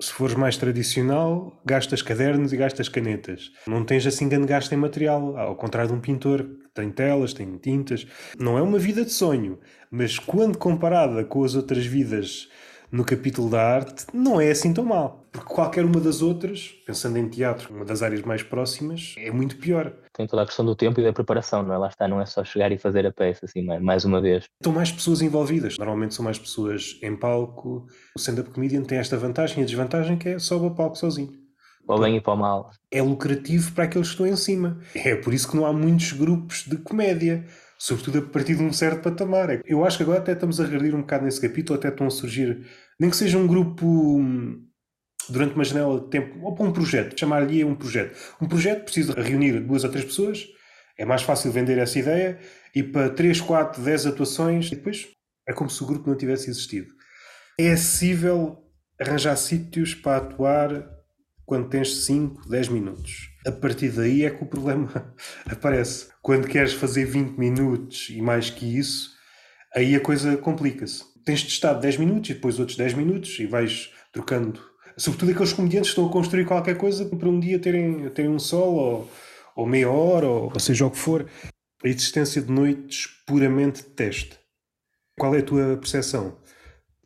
Se 0.00 0.12
fores 0.12 0.34
mais 0.34 0.56
tradicional, 0.56 1.60
gastas 1.64 2.02
cadernos 2.02 2.52
e 2.52 2.56
gastas 2.56 2.88
canetas. 2.88 3.50
Não 3.66 3.84
tens 3.84 4.06
assim 4.06 4.28
grande 4.28 4.46
gasto 4.46 4.72
em 4.72 4.76
material, 4.76 5.36
ao 5.36 5.56
contrário 5.56 5.90
de 5.90 5.96
um 5.96 6.00
pintor 6.00 6.42
que 6.44 6.68
tem 6.74 6.90
telas, 6.90 7.32
tem 7.32 7.56
tintas. 7.56 8.06
Não 8.38 8.58
é 8.58 8.62
uma 8.62 8.78
vida 8.78 9.04
de 9.04 9.10
sonho, 9.10 9.58
mas 9.90 10.18
quando 10.18 10.58
comparada 10.58 11.24
com 11.24 11.42
as 11.42 11.54
outras 11.54 11.86
vidas 11.86 12.48
no 12.90 13.04
capítulo 13.04 13.50
da 13.50 13.62
arte, 13.62 14.06
não 14.12 14.40
é 14.40 14.50
assim 14.50 14.72
tão 14.72 14.84
mal. 14.84 15.26
Porque 15.30 15.54
qualquer 15.54 15.84
uma 15.84 16.00
das 16.00 16.22
outras, 16.22 16.74
pensando 16.86 17.18
em 17.18 17.28
teatro, 17.28 17.72
uma 17.74 17.84
das 17.84 18.02
áreas 18.02 18.22
mais 18.22 18.42
próximas, 18.42 19.14
é 19.18 19.30
muito 19.30 19.56
pior. 19.56 19.92
Tem 20.12 20.26
toda 20.26 20.42
a 20.42 20.46
questão 20.46 20.64
do 20.64 20.74
tempo 20.74 21.00
e 21.00 21.04
da 21.04 21.12
preparação, 21.12 21.62
não 21.62 21.74
é? 21.74 21.78
Lá 21.78 21.88
está, 21.88 22.08
não 22.08 22.20
é 22.20 22.26
só 22.26 22.42
chegar 22.44 22.72
e 22.72 22.78
fazer 22.78 23.06
a 23.06 23.12
peça, 23.12 23.44
assim, 23.44 23.62
mais 23.80 24.04
uma 24.04 24.20
vez. 24.20 24.44
Estão 24.60 24.72
mais 24.72 24.90
pessoas 24.90 25.22
envolvidas. 25.22 25.76
Normalmente 25.78 26.14
são 26.14 26.24
mais 26.24 26.38
pessoas 26.38 26.98
em 27.02 27.14
palco. 27.14 27.86
O 28.16 28.18
stand-up 28.18 28.50
comedian 28.50 28.82
tem 28.82 28.98
esta 28.98 29.16
vantagem 29.16 29.60
e 29.60 29.62
a 29.62 29.66
desvantagem 29.66 30.16
que 30.16 30.30
é 30.30 30.38
sobe 30.38 30.66
a 30.66 30.70
palco 30.70 30.96
sozinho. 30.96 31.32
Para 31.86 31.96
o 31.96 32.00
bem 32.00 32.16
e 32.16 32.20
para 32.20 32.34
o 32.34 32.36
mal. 32.36 32.70
É 32.90 33.00
lucrativo 33.00 33.72
para 33.72 33.84
aqueles 33.84 34.08
que 34.08 34.14
estão 34.14 34.26
em 34.26 34.36
cima. 34.36 34.78
É 34.94 35.14
por 35.14 35.32
isso 35.32 35.48
que 35.48 35.56
não 35.56 35.64
há 35.64 35.72
muitos 35.72 36.12
grupos 36.12 36.64
de 36.66 36.76
comédia 36.76 37.46
Sobretudo 37.78 38.18
a 38.18 38.22
partir 38.22 38.56
de 38.56 38.62
um 38.62 38.72
certo 38.72 39.02
patamar. 39.02 39.60
Eu 39.64 39.84
acho 39.84 39.96
que 39.96 40.02
agora 40.02 40.18
até 40.18 40.32
estamos 40.32 40.60
a 40.60 40.64
regredir 40.64 40.94
um 40.94 41.00
bocado 41.00 41.24
nesse 41.24 41.40
capítulo, 41.40 41.78
até 41.78 41.88
estão 41.88 42.06
a 42.06 42.10
surgir, 42.10 42.66
nem 42.98 43.08
que 43.08 43.16
seja 43.16 43.38
um 43.38 43.46
grupo 43.46 43.86
hum, 43.86 44.66
durante 45.28 45.54
uma 45.54 45.64
janela 45.64 46.00
de 46.00 46.10
tempo, 46.10 46.40
ou 46.42 46.54
para 46.54 46.66
um 46.66 46.72
projeto, 46.72 47.18
chamar-lhe 47.18 47.64
um 47.64 47.74
projeto. 47.74 48.16
Um 48.40 48.48
projeto 48.48 48.84
precisa 48.84 49.14
reunir 49.14 49.60
duas 49.60 49.84
ou 49.84 49.90
três 49.90 50.04
pessoas, 50.04 50.46
é 50.98 51.04
mais 51.04 51.22
fácil 51.22 51.52
vender 51.52 51.78
essa 51.78 51.98
ideia, 51.98 52.40
e 52.74 52.82
para 52.82 53.10
3, 53.10 53.40
4, 53.40 53.80
10 53.80 54.06
atuações, 54.06 54.66
e 54.72 54.76
depois 54.76 55.06
é 55.48 55.52
como 55.52 55.70
se 55.70 55.82
o 55.82 55.86
grupo 55.86 56.10
não 56.10 56.16
tivesse 56.16 56.50
existido. 56.50 56.88
É 57.58 57.70
acessível 57.70 58.58
arranjar 59.00 59.36
sítios 59.36 59.94
para 59.94 60.18
atuar 60.18 60.98
quando 61.46 61.68
tens 61.68 62.04
5, 62.04 62.48
10 62.48 62.68
minutos. 62.68 63.30
A 63.48 63.52
partir 63.52 63.88
daí 63.88 64.26
é 64.26 64.30
que 64.30 64.44
o 64.44 64.46
problema 64.46 65.14
aparece. 65.50 66.08
Quando 66.20 66.46
queres 66.46 66.74
fazer 66.74 67.06
20 67.06 67.38
minutos 67.38 68.08
e 68.10 68.20
mais 68.20 68.50
que 68.50 68.78
isso, 68.78 69.12
aí 69.74 69.94
a 69.94 70.00
coisa 70.00 70.36
complica-se. 70.36 71.02
Tens 71.24 71.40
de 71.40 71.48
estar 71.48 71.72
10 71.72 71.96
minutos 71.96 72.28
e 72.28 72.34
depois 72.34 72.58
outros 72.58 72.76
10 72.76 72.92
minutos 72.92 73.38
e 73.38 73.46
vais 73.46 73.90
trocando. 74.12 74.60
Sobretudo 74.98 75.32
aqueles 75.32 75.54
comediantes 75.54 75.88
estão 75.88 76.06
a 76.06 76.12
construir 76.12 76.44
qualquer 76.44 76.76
coisa 76.76 77.06
para 77.06 77.28
um 77.28 77.40
dia 77.40 77.58
terem, 77.58 78.10
terem 78.10 78.30
um 78.30 78.38
sol 78.38 78.74
ou, 78.74 79.10
ou 79.56 79.66
meia 79.66 79.88
hora, 79.88 80.26
ou, 80.26 80.52
ou 80.52 80.60
seja 80.60 80.84
o 80.84 80.90
que 80.90 80.98
for. 80.98 81.26
A 81.82 81.88
existência 81.88 82.42
de 82.42 82.52
noites 82.52 83.06
puramente 83.26 83.82
de 83.82 83.88
teste. 83.90 84.38
Qual 85.18 85.34
é 85.34 85.38
a 85.38 85.42
tua 85.42 85.76
percepção? 85.78 86.36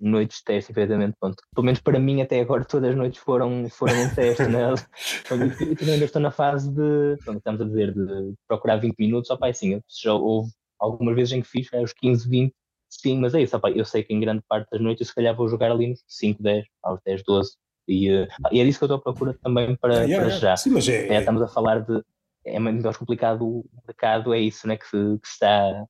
Noites 0.03 0.39
de 0.39 0.45
teste, 0.45 0.73
efetivamente. 0.73 1.17
Pronto. 1.19 1.43
Pelo 1.55 1.65
menos 1.65 1.81
para 1.81 1.99
mim, 1.99 2.21
até 2.21 2.41
agora, 2.41 2.65
todas 2.65 2.91
as 2.91 2.97
noites 2.97 3.21
foram, 3.23 3.69
foram 3.71 3.95
um 4.03 4.15
teste. 4.15 4.43
né? 4.45 4.75
e 5.61 5.77
também 5.77 5.95
ainda 5.95 6.05
estou 6.05 6.21
na 6.21 6.31
fase 6.31 6.69
de, 6.71 7.17
pronto, 7.25 7.39
estamos 7.39 7.61
a 7.61 7.65
dizer, 7.65 7.95
de 7.95 8.35
procurar 8.49 8.77
20 8.77 8.99
minutos. 8.99 9.31
Opa, 9.31 9.49
é 9.49 9.53
sim, 9.53 9.81
já 10.03 10.13
houve 10.13 10.51
algumas 10.79 11.15
vezes 11.15 11.33
em 11.33 11.41
que 11.41 11.49
fiz, 11.49 11.73
é, 11.73 11.79
aos 11.79 11.93
15, 11.93 12.29
20, 12.29 12.53
sim, 12.91 13.19
mas 13.19 13.35
é 13.35 13.43
isso. 13.43 13.57
Opa, 13.57 13.71
eu 13.71 13.85
sei 13.85 14.03
que 14.03 14.13
em 14.13 14.21
grande 14.21 14.43
parte 14.49 14.69
das 14.71 14.81
noites, 14.81 15.01
eu 15.01 15.07
se 15.07 15.15
calhar 15.15 15.35
vou 15.35 15.49
jogar 15.49 15.71
ali 15.71 15.89
nos 15.89 16.03
5, 16.09 16.43
10, 16.43 16.65
aos 16.83 17.01
10, 17.05 17.23
12. 17.23 17.53
E, 17.89 18.13
uh, 18.13 18.29
e 18.51 18.61
é 18.61 18.65
disso 18.65 18.79
que 18.79 18.85
eu 18.85 18.87
estou 18.87 18.99
à 18.99 19.01
procura 19.01 19.35
também 19.43 19.77
para, 19.77 20.01
ah, 20.01 20.03
yeah, 20.03 20.27
para 20.27 20.39
já. 20.39 20.57
Sim, 20.57 20.71
mas 20.71 20.89
é, 20.89 21.09
é, 21.09 21.19
estamos 21.19 21.43
a 21.43 21.49
falar 21.49 21.81
de. 21.81 22.03
É 22.45 22.59
mais 22.59 22.97
complicado 22.97 23.47
o 23.47 23.65
mercado, 23.87 24.35
é 24.35 24.41
isso, 24.41 24.67
né, 24.67 24.77
que, 24.77 24.85
se, 24.85 24.97
que 24.97 25.29
está 25.29 25.87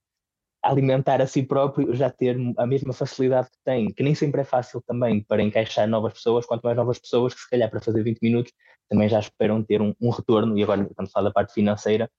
alimentar 0.62 1.20
a 1.20 1.27
si 1.27 1.42
próprio, 1.42 1.94
já 1.94 2.09
ter 2.09 2.37
a 2.57 2.66
mesma 2.66 2.92
facilidade 2.92 3.51
que 3.51 3.59
tem, 3.64 3.92
que 3.92 4.03
nem 4.03 4.14
sempre 4.14 4.42
é 4.42 4.44
fácil 4.44 4.81
também 4.87 5.22
para 5.22 5.42
encaixar 5.42 5.88
novas 5.88 6.12
pessoas, 6.12 6.46
quanto 6.46 6.62
mais 6.62 6.77
novas 6.77 6.98
pessoas 6.98 7.35
que 7.35 7.40
se 7.40 7.51
calhar 7.51 7.68
para 7.68 7.81
fazer 7.81 8.03
20 8.03 8.20
minutos 8.22 8.53
também 8.88 9.09
já 9.09 9.18
esperam 9.18 9.62
ter 9.62 9.81
um, 9.81 9.94
um 10.01 10.11
retorno, 10.11 10.57
e 10.57 10.62
agora 10.62 10.83
estamos 10.83 11.11
a 11.11 11.12
falar 11.12 11.29
da 11.29 11.33
parte 11.33 11.55
financeira, 11.55 12.11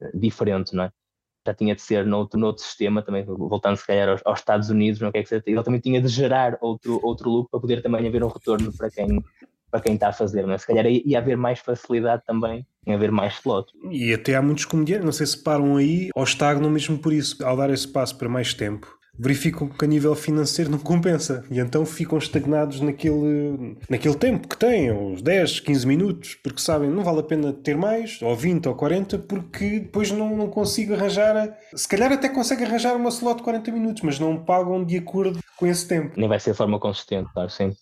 eh, 0.00 0.10
diferente, 0.14 0.74
não 0.74 0.84
é? 0.84 0.92
Já 1.46 1.54
tinha 1.54 1.74
de 1.74 1.80
ser 1.80 2.04
noutro, 2.04 2.38
noutro 2.38 2.62
sistema, 2.62 3.02
também 3.02 3.24
voltando 3.24 3.76
se 3.76 3.86
calhar 3.86 4.08
aos, 4.10 4.20
aos 4.26 4.38
Estados 4.40 4.68
Unidos, 4.68 5.00
não 5.00 5.08
é 5.08 5.12
que 5.12 5.18
é 5.18 5.24
que 5.24 5.50
ele 5.50 5.62
também 5.62 5.80
tinha 5.80 6.00
de 6.00 6.08
gerar 6.08 6.58
outro, 6.60 7.00
outro 7.02 7.30
lucro 7.30 7.50
para 7.50 7.60
poder 7.60 7.82
também 7.82 8.06
haver 8.06 8.22
um 8.22 8.28
retorno 8.28 8.70
para 8.76 8.90
quem, 8.90 9.24
para 9.70 9.80
quem 9.80 9.94
está 9.94 10.08
a 10.08 10.12
fazer, 10.12 10.46
não 10.46 10.54
é? 10.54 10.58
Se 10.58 10.66
calhar 10.66 10.86
ia 10.86 11.18
haver 11.18 11.36
mais 11.36 11.60
facilidade 11.60 12.22
também 12.26 12.66
em 12.86 12.94
haver 12.94 13.10
mais 13.10 13.34
slots. 13.34 13.72
E 13.90 14.12
até 14.12 14.34
há 14.34 14.42
muitos 14.42 14.64
comediantes, 14.64 15.04
não 15.04 15.12
sei 15.12 15.26
se 15.26 15.42
param 15.42 15.76
aí 15.76 16.10
ou 16.14 16.24
estagnam 16.24 16.70
mesmo 16.70 16.98
por 16.98 17.12
isso, 17.12 17.44
ao 17.44 17.56
dar 17.56 17.70
esse 17.70 17.86
passo 17.86 18.16
para 18.16 18.28
mais 18.28 18.54
tempo. 18.54 18.98
Verificam 19.22 19.68
que 19.68 19.84
a 19.84 19.88
nível 19.88 20.14
financeiro 20.14 20.70
não 20.70 20.78
compensa 20.78 21.44
e 21.50 21.60
então 21.60 21.84
ficam 21.84 22.16
estagnados 22.16 22.80
naquele, 22.80 23.76
naquele 23.88 24.14
tempo 24.14 24.48
que 24.48 24.56
têm, 24.56 24.90
uns 24.90 25.20
10, 25.20 25.60
15 25.60 25.86
minutos, 25.86 26.34
porque 26.42 26.60
sabem 26.60 26.88
não 26.88 27.04
vale 27.04 27.20
a 27.20 27.22
pena 27.22 27.52
ter 27.52 27.76
mais, 27.76 28.18
ou 28.22 28.34
20 28.34 28.68
ou 28.68 28.74
40, 28.74 29.18
porque 29.18 29.80
depois 29.80 30.10
não, 30.10 30.34
não 30.34 30.48
consigo 30.48 30.94
arranjar. 30.94 31.54
Se 31.74 31.86
calhar 31.86 32.10
até 32.10 32.30
consegue 32.30 32.64
arranjar 32.64 32.96
uma 32.96 33.10
slot 33.10 33.38
de 33.38 33.42
40 33.42 33.70
minutos, 33.72 34.02
mas 34.02 34.18
não 34.18 34.42
pagam 34.42 34.82
de 34.82 34.96
acordo 34.96 35.38
com 35.58 35.66
esse 35.66 35.86
tempo. 35.86 36.14
Nem 36.16 36.28
vai 36.28 36.40
ser 36.40 36.52
de 36.52 36.56
forma 36.56 36.78
consistente, 36.78 37.30
claro, 37.34 37.50
sim 37.50 37.74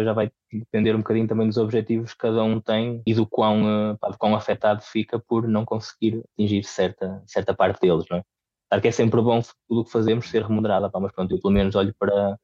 depois 0.00 0.06
já 0.06 0.12
vai 0.12 0.30
depender 0.52 0.94
um 0.94 0.98
bocadinho 0.98 1.28
também 1.28 1.46
dos 1.46 1.56
objetivos 1.56 2.12
que 2.12 2.18
cada 2.18 2.42
um 2.42 2.60
tem 2.60 3.02
e 3.06 3.14
do 3.14 3.26
quão, 3.26 3.68
eh, 3.68 3.96
pá, 4.00 4.08
do 4.08 4.18
quão 4.18 4.34
afetado 4.34 4.82
fica 4.82 5.18
por 5.18 5.46
não 5.46 5.64
conseguir 5.64 6.22
atingir 6.34 6.64
certa, 6.64 7.22
certa 7.26 7.54
parte 7.54 7.80
deles, 7.80 8.04
não 8.10 8.18
é? 8.18 8.22
Claro 8.70 8.82
que 8.82 8.88
é 8.88 8.92
sempre 8.92 9.20
bom 9.20 9.40
tudo 9.68 9.80
o 9.80 9.84
que 9.84 9.90
fazemos 9.90 10.28
ser 10.28 10.42
remunerado, 10.42 10.90
pá, 10.90 11.00
mas 11.00 11.12
pronto, 11.12 11.32
eu 11.32 11.40
pelo 11.40 11.52
menos 11.52 11.74
olho 11.74 11.94
para, 11.98 12.38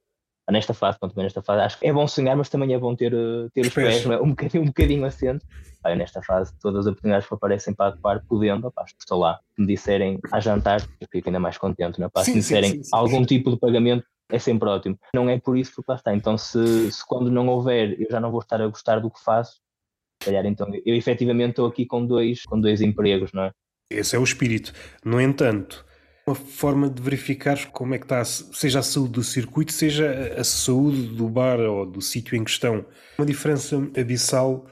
nesta 0.51 0.73
fase, 0.73 0.99
pronto, 0.99 1.15
nesta 1.17 1.41
fase, 1.41 1.61
acho 1.61 1.79
que 1.79 1.87
é 1.87 1.93
bom 1.93 2.07
sonhar, 2.07 2.35
mas 2.35 2.49
também 2.49 2.73
é 2.73 2.77
bom 2.77 2.95
ter, 2.95 3.13
eh, 3.13 3.47
ter 3.53 3.61
os 3.65 3.73
pés 3.73 4.05
é? 4.05 4.19
um, 4.21 4.29
bocadinho, 4.29 4.63
um 4.63 4.67
bocadinho 4.67 5.05
assente. 5.05 5.45
Pá, 5.81 5.95
nesta 5.95 6.21
fase, 6.21 6.53
todas 6.59 6.81
as 6.81 6.91
oportunidades 6.91 7.27
que 7.27 7.33
aparecem 7.33 7.73
para 7.73 7.93
atuar, 7.93 8.23
podendo, 8.27 8.71
pá, 8.71 8.83
estou 8.99 9.19
lá. 9.19 9.39
Me 9.57 9.65
disserem 9.65 10.19
a 10.31 10.39
jantar, 10.39 10.81
eu 10.99 11.07
fico 11.11 11.29
ainda 11.29 11.39
mais 11.39 11.57
contente, 11.57 11.99
não 11.99 12.07
é? 12.07 12.09
Pá, 12.09 12.23
sim, 12.23 12.31
se 12.31 12.31
me 12.31 12.41
disserem 12.41 12.71
sim, 12.71 12.83
sim, 12.83 12.89
algum 12.91 13.23
tipo 13.23 13.51
de 13.51 13.57
pagamento, 13.57 14.03
é 14.29 14.39
sempre 14.39 14.67
ótimo. 14.69 14.99
Não 15.13 15.29
é 15.29 15.39
por 15.39 15.57
isso 15.57 15.81
que 15.81 15.83
lá 15.87 15.95
está. 15.95 16.13
Então, 16.13 16.37
se, 16.37 16.91
se 16.91 17.05
quando 17.05 17.31
não 17.31 17.47
houver, 17.47 17.99
eu 17.99 18.07
já 18.09 18.19
não 18.19 18.31
vou 18.31 18.41
estar 18.41 18.61
a 18.61 18.67
gostar 18.67 18.99
do 18.99 19.09
que 19.09 19.23
faço, 19.23 19.61
calhar 20.23 20.45
então 20.45 20.67
eu 20.85 20.95
efetivamente 20.95 21.51
estou 21.51 21.67
aqui 21.67 21.85
com 21.85 22.05
dois, 22.05 22.43
com 22.43 22.59
dois 22.59 22.81
empregos, 22.81 23.31
não 23.33 23.43
é? 23.43 23.51
Esse 23.89 24.15
é 24.15 24.19
o 24.19 24.23
espírito. 24.23 24.73
No 25.05 25.21
entanto, 25.21 25.85
uma 26.25 26.35
forma 26.35 26.89
de 26.89 27.01
verificar 27.01 27.67
como 27.71 27.95
é 27.95 27.97
que 27.97 28.05
está, 28.05 28.23
seja 28.25 28.79
a 28.79 28.83
saúde 28.83 29.13
do 29.13 29.23
circuito, 29.23 29.71
seja 29.71 30.35
a 30.37 30.43
saúde 30.43 31.15
do 31.15 31.29
bar 31.29 31.59
ou 31.59 31.85
do 31.85 32.01
sítio 32.01 32.35
em 32.35 32.43
questão. 32.43 32.85
Uma 33.17 33.25
diferença 33.25 33.77
abissal 33.97 34.65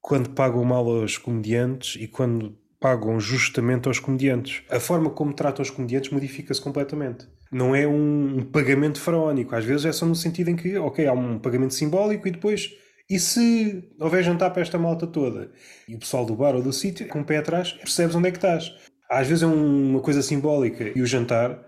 quando 0.00 0.30
pagam 0.30 0.64
mal 0.64 0.84
aos 0.88 1.16
comediantes 1.16 2.00
e 2.02 2.08
quando 2.08 2.58
pagam 2.80 3.20
justamente 3.20 3.86
aos 3.86 4.00
comediantes. 4.00 4.64
A 4.68 4.80
forma 4.80 5.10
como 5.10 5.32
tratam 5.32 5.62
os 5.62 5.70
comediantes 5.70 6.10
modifica-se 6.10 6.60
completamente. 6.60 7.28
Não 7.52 7.74
é 7.74 7.86
um 7.86 8.48
pagamento 8.50 8.98
faraónico. 8.98 9.54
Às 9.54 9.64
vezes 9.64 9.84
é 9.84 9.92
só 9.92 10.06
no 10.06 10.14
sentido 10.14 10.48
em 10.48 10.56
que, 10.56 10.76
ok, 10.78 11.06
há 11.06 11.12
um 11.12 11.38
pagamento 11.38 11.74
simbólico 11.74 12.26
e 12.26 12.30
depois 12.30 12.70
e 13.12 13.18
se 13.18 13.84
houver 14.00 14.24
jantar 14.24 14.50
para 14.50 14.62
esta 14.62 14.78
malta 14.78 15.06
toda 15.06 15.50
e 15.86 15.94
o 15.94 15.98
pessoal 15.98 16.24
do 16.24 16.34
bar 16.34 16.54
ou 16.54 16.62
do 16.62 16.72
sítio, 16.72 17.06
com 17.08 17.20
o 17.20 17.24
pé 17.24 17.36
atrás, 17.36 17.70
percebes 17.70 18.14
onde 18.14 18.28
é 18.28 18.30
que 18.30 18.38
estás. 18.38 18.72
Às 19.10 19.26
vezes 19.26 19.42
é 19.42 19.46
uma 19.46 20.00
coisa 20.00 20.22
simbólica 20.22 20.90
e 20.96 21.02
o 21.02 21.06
jantar, 21.06 21.62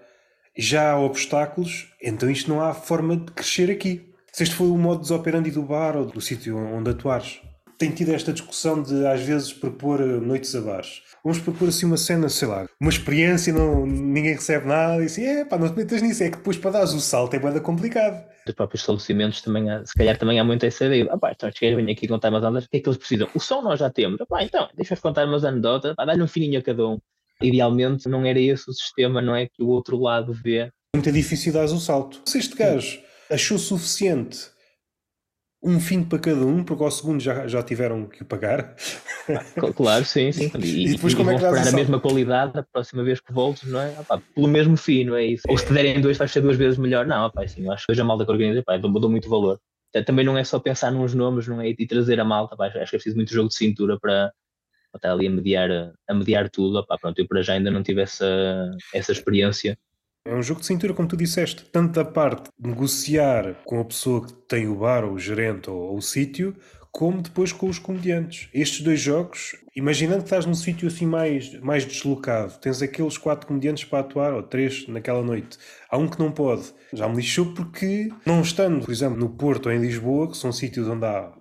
já 0.56 0.92
há 0.92 0.98
obstáculos, 0.98 1.92
então 2.02 2.30
isto 2.30 2.48
não 2.48 2.62
há 2.62 2.72
forma 2.72 3.18
de 3.18 3.30
crescer 3.32 3.70
aqui. 3.70 4.10
Se 4.32 4.42
este 4.42 4.54
foi 4.54 4.68
o 4.68 4.78
modo 4.78 5.14
operandi 5.14 5.50
do 5.50 5.62
bar 5.62 5.96
ou 5.96 6.06
do 6.06 6.20
sítio 6.20 6.56
onde 6.56 6.90
atuares. 6.90 7.42
Tem 7.76 7.90
tido 7.90 8.14
esta 8.14 8.32
discussão 8.32 8.82
de 8.82 9.06
às 9.06 9.20
vezes 9.20 9.52
propor 9.52 10.00
noites 10.00 10.54
a 10.54 10.62
bares 10.62 11.02
vamos 11.24 11.38
propor 11.38 11.68
assim 11.68 11.86
uma 11.86 11.96
cena, 11.96 12.28
sei 12.28 12.46
lá, 12.46 12.68
uma 12.78 12.90
experiência, 12.90 13.52
não, 13.52 13.86
ninguém 13.86 14.34
recebe 14.34 14.66
nada, 14.66 15.02
e 15.02 15.06
assim, 15.06 15.24
é 15.24 15.44
pá, 15.44 15.56
não 15.56 15.68
te 15.68 15.76
metas 15.76 16.02
nisso, 16.02 16.22
é 16.22 16.30
que 16.30 16.36
depois 16.36 16.58
para 16.58 16.72
dar 16.72 16.84
o 16.84 17.00
salto 17.00 17.34
é 17.34 17.38
bem 17.38 17.58
complicado. 17.60 18.22
Os 18.46 18.54
próprios 18.54 18.82
estabelecimentos 18.82 19.40
também, 19.40 19.70
há, 19.70 19.84
se 19.86 19.94
calhar 19.94 20.18
também 20.18 20.38
há 20.38 20.44
muita 20.44 20.66
essa 20.66 20.84
ideia, 20.84 21.08
ah 21.10 21.16
pá, 21.16 21.32
então 21.32 21.50
cheguei 21.50 21.74
venho 21.74 21.90
aqui 21.90 22.06
contar 22.06 22.28
umas 22.28 22.44
anedotas, 22.44 22.66
o 22.66 22.70
que 22.70 22.76
é 22.76 22.80
que 22.80 22.88
eles 22.88 22.98
precisam? 22.98 23.28
O 23.34 23.40
som 23.40 23.62
nós 23.62 23.80
já 23.80 23.88
temos, 23.88 24.20
ah, 24.20 24.26
pá, 24.26 24.42
então, 24.42 24.68
deixa-os 24.74 25.00
contar 25.00 25.26
umas 25.26 25.44
anedotas, 25.44 25.94
dá-lhe 25.96 26.22
um 26.22 26.28
fininho 26.28 26.60
a 26.60 26.62
cada 26.62 26.86
um. 26.86 26.98
Idealmente 27.42 28.08
não 28.08 28.24
era 28.24 28.38
esse 28.38 28.70
o 28.70 28.72
sistema, 28.72 29.20
não 29.20 29.34
é, 29.34 29.46
que 29.46 29.62
o 29.62 29.68
outro 29.68 29.98
lado 29.98 30.32
vê. 30.32 30.58
É 30.58 30.70
muito 30.94 31.10
difícil 31.10 31.52
dar 31.52 31.64
o 31.64 31.80
salto. 31.80 32.22
Se 32.26 32.38
este 32.38 32.54
gajo 32.54 33.00
achou 33.30 33.58
suficiente 33.58 34.53
um 35.64 35.80
fim 35.80 36.04
para 36.04 36.18
cada 36.18 36.44
um, 36.44 36.62
porque 36.62 36.84
ao 36.84 36.90
segundo 36.90 37.20
já, 37.20 37.48
já 37.48 37.62
tiveram 37.62 38.06
que 38.06 38.22
pagar. 38.22 38.76
Claro, 39.74 40.04
sim, 40.04 40.30
sim. 40.30 40.52
E, 40.60 40.86
e 40.86 40.92
depois 40.92 41.14
e, 41.14 41.16
como 41.16 41.30
é 41.30 41.38
que 41.38 41.44
esperar 41.44 41.68
a 41.68 41.72
mesma 41.72 41.98
qualidade 41.98 42.58
a 42.58 42.62
próxima 42.62 43.02
vez 43.02 43.18
que 43.18 43.32
voltes, 43.32 43.70
não 43.70 43.80
é? 43.80 43.98
Opa, 43.98 44.22
pelo 44.34 44.46
mesmo 44.46 44.76
fim, 44.76 45.04
não 45.04 45.16
é 45.16 45.24
isso? 45.24 45.42
Ou 45.48 45.56
se 45.56 45.66
te 45.66 45.72
derem 45.72 46.00
dois, 46.00 46.18
vais 46.18 46.30
ser 46.30 46.42
duas 46.42 46.56
vezes 46.56 46.78
melhor. 46.78 47.06
Não, 47.06 47.32
assim, 47.36 47.64
eu 47.64 47.72
acho 47.72 47.86
que 47.86 47.92
hoje 47.92 48.00
a 48.00 48.04
malta 48.04 48.26
que 48.26 48.30
organiza, 48.30 48.62
pá, 48.62 48.76
dou, 48.76 48.92
dou 48.92 49.10
muito 49.10 49.28
valor. 49.28 49.58
Também 50.04 50.24
não 50.24 50.36
é 50.36 50.44
só 50.44 50.58
pensar 50.58 50.90
nos 50.90 51.14
nomes, 51.14 51.48
não 51.48 51.60
é? 51.60 51.70
E 51.70 51.86
trazer 51.86 52.20
a 52.20 52.24
malta, 52.24 52.56
pá, 52.56 52.66
acho 52.66 52.74
que 52.74 52.80
é 52.80 52.84
preciso 52.84 53.16
muito 53.16 53.32
jogo 53.32 53.48
de 53.48 53.54
cintura 53.54 53.98
para, 53.98 54.32
para 54.92 54.98
estar 54.98 55.12
ali 55.12 55.26
a 55.26 55.30
mediar, 55.30 55.70
a 56.08 56.14
mediar 56.14 56.50
tudo. 56.50 56.78
Opa, 56.78 56.98
pronto, 56.98 57.18
eu 57.18 57.26
para 57.26 57.42
já 57.42 57.54
ainda 57.54 57.70
não 57.70 57.82
tive 57.82 58.02
essa, 58.02 58.70
essa 58.92 59.12
experiência 59.12 59.78
é 60.24 60.34
um 60.34 60.42
jogo 60.42 60.60
de 60.60 60.66
cintura, 60.66 60.94
como 60.94 61.06
tu 61.06 61.16
disseste. 61.16 61.64
Tanto 61.70 61.92
da 61.92 62.04
parte 62.04 62.50
de 62.58 62.68
negociar 62.68 63.56
com 63.64 63.78
a 63.78 63.84
pessoa 63.84 64.26
que 64.26 64.32
tem 64.48 64.66
o 64.66 64.76
bar, 64.76 65.04
ou 65.04 65.12
o 65.12 65.18
gerente, 65.18 65.68
ou, 65.68 65.76
ou 65.76 65.96
o 65.98 66.02
sítio, 66.02 66.56
como 66.90 67.20
depois 67.20 67.52
com 67.52 67.68
os 67.68 67.78
comediantes. 67.78 68.48
Estes 68.54 68.80
dois 68.80 69.00
jogos, 69.00 69.54
imaginando 69.76 70.20
que 70.20 70.26
estás 70.26 70.46
num 70.46 70.54
sítio 70.54 70.88
assim 70.88 71.04
mais, 71.06 71.52
mais 71.60 71.84
deslocado, 71.84 72.54
tens 72.58 72.80
aqueles 72.80 73.18
quatro 73.18 73.46
comediantes 73.46 73.84
para 73.84 73.98
atuar, 73.98 74.32
ou 74.32 74.42
três 74.42 74.88
naquela 74.88 75.22
noite. 75.22 75.58
Há 75.90 75.98
um 75.98 76.08
que 76.08 76.18
não 76.18 76.32
pode. 76.32 76.72
Já 76.92 77.06
me 77.06 77.16
lixou 77.16 77.52
porque, 77.52 78.10
não 78.24 78.40
estando, 78.40 78.82
por 78.84 78.92
exemplo, 78.92 79.18
no 79.18 79.28
Porto 79.28 79.66
ou 79.66 79.72
em 79.72 79.78
Lisboa, 79.78 80.30
que 80.30 80.36
são 80.38 80.52
sítios 80.52 80.88
onde 80.88 81.04
há, 81.04 81.32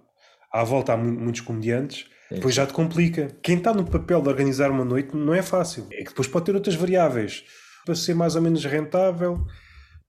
à 0.51 0.63
volta 0.63 0.91
há 0.93 0.97
muitos 0.97 1.41
comediantes, 1.41 2.07
depois 2.29 2.53
já 2.53 2.65
te 2.65 2.73
complica. 2.73 3.27
Quem 3.41 3.57
está 3.57 3.73
no 3.73 3.85
papel 3.85 4.21
de 4.21 4.27
organizar 4.27 4.71
uma 4.71 4.83
noite 4.83 5.15
não 5.15 5.33
é 5.33 5.41
fácil. 5.41 5.87
É 5.91 5.97
que 5.97 6.09
depois 6.09 6.27
pode 6.27 6.45
ter 6.45 6.55
outras 6.55 6.75
variáveis 6.75 7.45
para 7.85 7.95
ser 7.95 8.13
mais 8.13 8.35
ou 8.35 8.41
menos 8.41 8.63
rentável, 8.65 9.45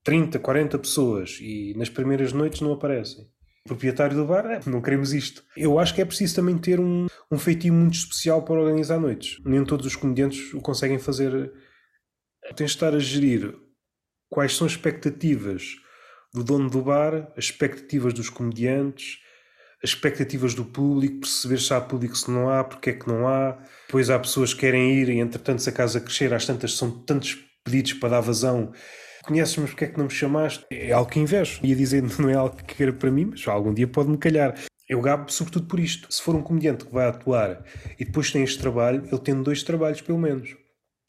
30, 0.02 0.38
40 0.38 0.78
pessoas 0.78 1.38
e 1.40 1.74
nas 1.76 1.88
primeiras 1.88 2.32
noites 2.32 2.60
não 2.60 2.72
aparecem. 2.72 3.24
O 3.64 3.68
proprietário 3.68 4.16
do 4.16 4.26
bar, 4.26 4.44
é, 4.46 4.60
não 4.66 4.82
queremos 4.82 5.14
isto. 5.14 5.42
Eu 5.56 5.78
acho 5.78 5.94
que 5.94 6.02
é 6.02 6.04
preciso 6.04 6.36
também 6.36 6.58
ter 6.58 6.78
um, 6.78 7.06
um 7.32 7.38
feitio 7.38 7.72
muito 7.72 7.94
especial 7.94 8.42
para 8.42 8.60
organizar 8.60 9.00
noites. 9.00 9.38
Nem 9.44 9.64
todos 9.64 9.86
os 9.86 9.96
comediantes 9.96 10.52
o 10.52 10.60
conseguem 10.60 10.98
fazer 10.98 11.50
Tens 12.52 12.70
de 12.70 12.76
estar 12.76 12.94
a 12.94 12.98
gerir 12.98 13.54
quais 14.28 14.54
são 14.54 14.66
as 14.66 14.74
expectativas 14.74 15.76
do 16.32 16.44
dono 16.44 16.68
do 16.68 16.82
bar, 16.82 17.32
as 17.36 17.46
expectativas 17.46 18.12
dos 18.12 18.28
comediantes, 18.28 19.18
as 19.82 19.90
expectativas 19.90 20.54
do 20.54 20.64
público, 20.64 21.20
perceber 21.20 21.58
se 21.58 21.72
há 21.72 21.80
público, 21.80 22.16
se 22.16 22.30
não 22.30 22.50
há, 22.50 22.62
porque 22.62 22.90
é 22.90 22.92
que 22.92 23.08
não 23.08 23.26
há. 23.26 23.58
Depois 23.86 24.10
há 24.10 24.18
pessoas 24.18 24.52
que 24.52 24.60
querem 24.60 24.94
ir 24.94 25.08
e, 25.08 25.18
entretanto, 25.18 25.62
se 25.62 25.70
a 25.70 25.72
casa 25.72 26.00
crescer, 26.00 26.34
às 26.34 26.44
tantas 26.44 26.74
são 26.74 26.90
tantos 26.90 27.38
pedidos 27.64 27.94
para 27.94 28.10
dar 28.10 28.20
vazão. 28.20 28.72
Conheces-me, 29.24 29.66
porque 29.66 29.86
é 29.86 29.88
que 29.88 29.96
não 29.96 30.04
me 30.04 30.10
chamaste? 30.10 30.66
É 30.70 30.92
algo 30.92 31.10
que 31.10 31.18
invejo. 31.18 31.60
Ia 31.62 31.74
dizer, 31.74 32.02
não 32.18 32.28
é 32.28 32.34
algo 32.34 32.56
que 32.56 32.74
queira 32.74 32.92
para 32.92 33.10
mim, 33.10 33.30
mas 33.30 33.48
algum 33.48 33.72
dia 33.72 33.88
pode-me 33.88 34.18
calhar. 34.18 34.54
Eu 34.86 35.00
gabo 35.00 35.32
sobretudo 35.32 35.66
por 35.66 35.80
isto. 35.80 36.12
Se 36.12 36.20
for 36.20 36.34
um 36.34 36.42
comediante 36.42 36.84
que 36.84 36.92
vai 36.92 37.08
atuar 37.08 37.64
e 37.98 38.04
depois 38.04 38.30
tem 38.30 38.42
este 38.42 38.58
trabalho, 38.58 39.02
ele 39.10 39.18
tem 39.18 39.42
dois 39.42 39.62
trabalhos 39.62 40.02
pelo 40.02 40.18
menos. 40.18 40.54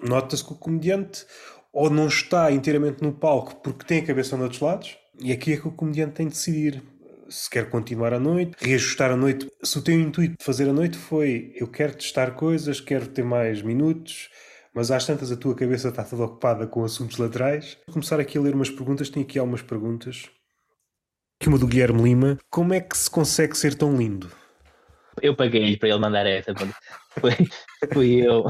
Nota-se 0.01 0.43
que 0.43 0.53
o 0.53 0.55
comediante 0.55 1.25
ou 1.73 1.89
não 1.89 2.07
está 2.07 2.49
inteiramente 2.51 3.03
no 3.03 3.11
palco 3.11 3.57
porque 3.57 3.85
tem 3.85 3.99
a 3.99 4.05
cabeça 4.05 4.37
noutros 4.37 4.61
lados, 4.61 4.97
e 5.19 5.33
aqui 5.33 5.53
é 5.53 5.57
que 5.57 5.67
o 5.67 5.71
comediante 5.71 6.13
tem 6.13 6.27
de 6.27 6.33
decidir 6.33 6.81
se 7.27 7.49
quer 7.49 7.69
continuar 7.69 8.13
a 8.13 8.19
noite, 8.19 8.55
reajustar 8.59 9.11
a 9.11 9.17
noite. 9.17 9.49
Se 9.61 9.77
o 9.77 9.81
teu 9.81 9.99
intuito 9.99 10.37
de 10.37 10.45
fazer 10.45 10.69
a 10.69 10.73
noite 10.73 10.97
foi 10.97 11.51
eu 11.55 11.67
quero 11.67 11.95
testar 11.95 12.31
coisas, 12.31 12.79
quero 12.79 13.07
ter 13.07 13.23
mais 13.23 13.61
minutos, 13.61 14.29
mas 14.75 14.91
às 14.91 15.05
tantas 15.05 15.31
a 15.31 15.37
tua 15.37 15.55
cabeça 15.55 15.87
está 15.87 16.03
toda 16.03 16.25
ocupada 16.25 16.67
com 16.67 16.83
assuntos 16.83 17.17
laterais. 17.17 17.77
Vou 17.87 17.93
começar 17.93 18.19
aqui 18.19 18.37
a 18.37 18.41
ler 18.41 18.53
umas 18.53 18.69
perguntas, 18.69 19.09
tenho 19.09 19.25
aqui 19.25 19.39
algumas 19.39 19.61
perguntas. 19.61 20.29
Aqui 21.39 21.47
uma 21.47 21.57
do 21.57 21.65
Guilherme 21.65 22.03
Lima. 22.03 22.37
Como 22.49 22.73
é 22.73 22.81
que 22.81 22.97
se 22.97 23.09
consegue 23.09 23.57
ser 23.57 23.73
tão 23.75 23.95
lindo? 23.95 24.29
Eu 25.21 25.33
paguei 25.33 25.77
para 25.77 25.87
ele 25.87 25.99
mandar 25.99 26.25
essa. 26.25 26.53
Foi, 27.17 27.31
fui 27.93 28.27
eu. 28.27 28.45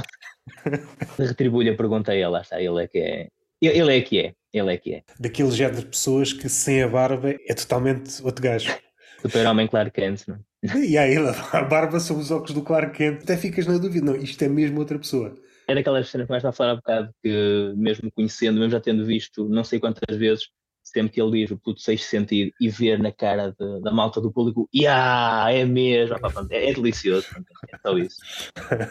Retribuo-lhe 1.18 1.70
a 1.70 1.78
pergunta 1.78 2.12
a 2.12 2.16
ele, 2.16 2.28
lá 2.28 2.42
está, 2.42 2.60
ele 2.60 2.84
é 2.84 2.88
que 2.88 2.98
é. 2.98 3.28
Ele 3.62 3.98
é 3.98 4.02
que 4.02 4.20
é, 4.20 4.34
ele 4.52 4.74
é 4.74 4.78
que 4.78 4.94
é. 4.96 5.04
Daquele 5.20 5.52
género 5.52 5.82
de 5.82 5.86
pessoas 5.86 6.34
que 6.34 6.50
sem 6.50 6.82
a 6.82 6.88
barba 6.88 7.36
é 7.48 7.54
totalmente 7.54 8.22
outro 8.24 8.44
gajo. 8.44 8.76
Super-homem 9.22 9.68
Clark 9.68 9.92
Kent, 9.92 10.28
não 10.28 10.36
é? 10.36 10.80
E 10.80 10.98
aí, 10.98 11.16
a 11.52 11.62
barba 11.62 12.00
são 12.00 12.18
os 12.18 12.32
óculos 12.32 12.54
do 12.54 12.64
Clark 12.64 12.98
Kent. 12.98 13.22
Até 13.22 13.38
ficas 13.38 13.68
na 13.68 13.78
dúvida, 13.78 14.04
não, 14.04 14.16
isto 14.16 14.44
é 14.44 14.48
mesmo 14.48 14.80
outra 14.80 14.98
pessoa. 14.98 15.36
É 15.68 15.76
daquelas 15.76 16.10
cenas 16.10 16.28
que 16.28 16.32
mais 16.32 16.42
está 16.42 16.50
a 16.50 16.54
falar 16.54 16.72
há 16.72 16.76
bocado, 16.76 17.10
que 17.24 17.74
mesmo 17.76 18.12
conhecendo, 18.12 18.60
mesmo 18.60 18.72
já 18.72 18.80
tendo 18.80 19.06
visto 19.06 19.50
não 19.50 19.64
sei 19.64 19.80
quantas 19.80 20.16
vezes, 20.16 20.50
sempre 20.84 21.14
que 21.14 21.22
ele 21.22 21.42
diz 21.42 21.52
o 21.52 21.58
puto 21.58 21.82
sexto 21.82 22.06
sentido 22.06 22.52
e 22.62 22.70
ver 22.70 23.00
na 23.00 23.12
cara 23.12 23.54
de, 23.60 23.82
da 23.82 23.92
malta 23.92 24.22
do 24.22 24.32
público, 24.32 24.70
yeah, 24.74 25.52
é 25.52 25.66
mesmo, 25.66 26.16
é, 26.52 26.70
é 26.70 26.74
delicioso, 26.74 27.28
é 27.72 27.78
só 27.78 27.98
isso. 27.98 28.18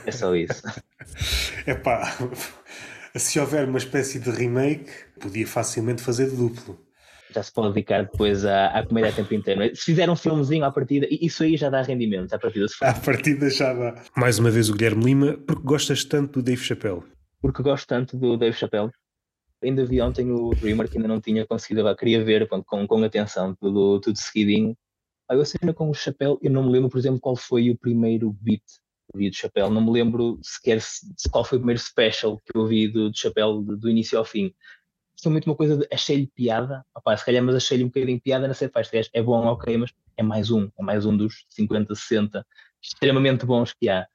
É 0.07 0.11
só 0.11 0.35
isso. 0.35 0.63
É 1.67 1.75
pá, 1.75 2.17
se 3.15 3.39
houver 3.39 3.69
uma 3.69 3.79
espécie 3.79 4.19
de 4.19 4.31
remake, 4.31 4.91
podia 5.21 5.47
facilmente 5.47 6.03
fazer 6.03 6.31
de 6.31 6.37
duplo. 6.37 6.84
Já 7.35 7.43
se 7.43 7.53
pode 7.53 7.75
dedicar 7.75 8.05
depois 8.05 8.45
à, 8.45 8.69
à 8.69 8.87
comédia 8.87 9.11
a 9.11 9.13
tempo 9.13 9.35
inteiro. 9.35 9.63
É? 9.63 9.75
Se 9.75 9.83
fizer 9.83 10.09
um 10.09 10.15
filmezinho 10.15 10.65
à 10.65 10.71
partida, 10.71 11.07
isso 11.11 11.43
aí 11.43 11.57
já 11.57 11.69
dá 11.69 11.83
rendimento. 11.83 12.33
À 12.33 12.39
partida, 12.39 12.69
se 12.69 12.77
for. 12.77 12.87
À 12.87 12.95
partida 12.95 13.51
já 13.51 13.73
dá. 13.73 14.03
Mais 14.17 14.39
uma 14.39 14.51
vez 14.51 14.69
o 14.69 14.73
Guilherme 14.73 15.05
Lima, 15.05 15.37
porque 15.47 15.63
gostas 15.65 16.05
tanto 16.05 16.41
do 16.41 16.43
Dave 16.45 16.63
Chappelle? 16.63 17.03
Porque 17.43 17.63
gosto 17.63 17.89
tanto 17.89 18.17
do 18.17 18.37
Dave 18.37 18.57
Chappelle. 18.57 18.91
Ainda 19.63 19.85
vi 19.85 20.01
ontem 20.01 20.31
o 20.31 20.51
Dreamer 20.55 20.89
que 20.89 20.97
ainda 20.97 21.09
não 21.09 21.21
tinha 21.21 21.45
conseguido, 21.47 21.95
queria 21.97 22.23
ver 22.23 22.47
com, 22.47 22.63
com, 22.63 22.87
com 22.87 23.03
atenção, 23.03 23.55
tudo, 23.55 23.99
tudo 24.01 24.17
seguidinho. 24.17 24.77
Aí 25.29 25.39
eu 25.39 25.45
cena 25.45 25.73
com 25.73 25.91
o 25.91 25.95
Chapéu, 25.95 26.39
eu 26.43 26.51
não 26.51 26.63
me 26.63 26.71
lembro, 26.71 26.91
por 26.91 26.99
exemplo, 26.99 27.19
qual 27.19 27.35
foi 27.35 27.71
o 27.71 27.79
primeiro 27.79 28.31
beat 28.41 28.63
que 29.11 29.19
vi 29.19 29.31
do 29.31 29.37
Chapéu, 29.37 29.71
não 29.71 29.85
me 29.85 29.91
lembro 29.91 30.39
sequer 30.43 30.81
se, 30.81 31.07
qual 31.31 31.45
foi 31.45 31.57
o 31.57 31.61
primeiro 31.61 31.81
special 31.81 32.39
que 32.39 32.57
eu 32.57 32.67
vi 32.67 32.89
do, 32.89 33.11
do 33.11 33.17
Chapéu 33.17 33.61
do, 33.61 33.77
do 33.77 33.91
início 33.91 34.19
ao 34.19 34.25
fim. 34.25 34.55
Foi 35.23 35.33
muito 35.33 35.47
uma 35.47 35.57
coisa 35.57 35.77
de 35.77 35.87
achei-lhe 35.93 36.27
piada, 36.27 36.85
Opa, 36.95 37.17
se 37.17 37.25
calhar, 37.25 37.43
mas 37.43 37.55
achei-lhe 37.55 37.85
um 37.85 37.89
bocadinho 37.89 38.21
piada, 38.21 38.47
não 38.47 38.55
sei, 38.55 38.71
é 39.13 39.23
bom, 39.23 39.47
ok, 39.47 39.77
mas 39.77 39.93
é 40.17 40.23
mais 40.23 40.51
um, 40.51 40.69
é 40.79 40.83
mais 40.83 41.07
um 41.07 41.17
dos 41.17 41.47
50, 41.51 41.95
60 41.95 42.47
extremamente 42.83 43.47
bons 43.47 43.73
que 43.73 43.89
há. 43.89 44.07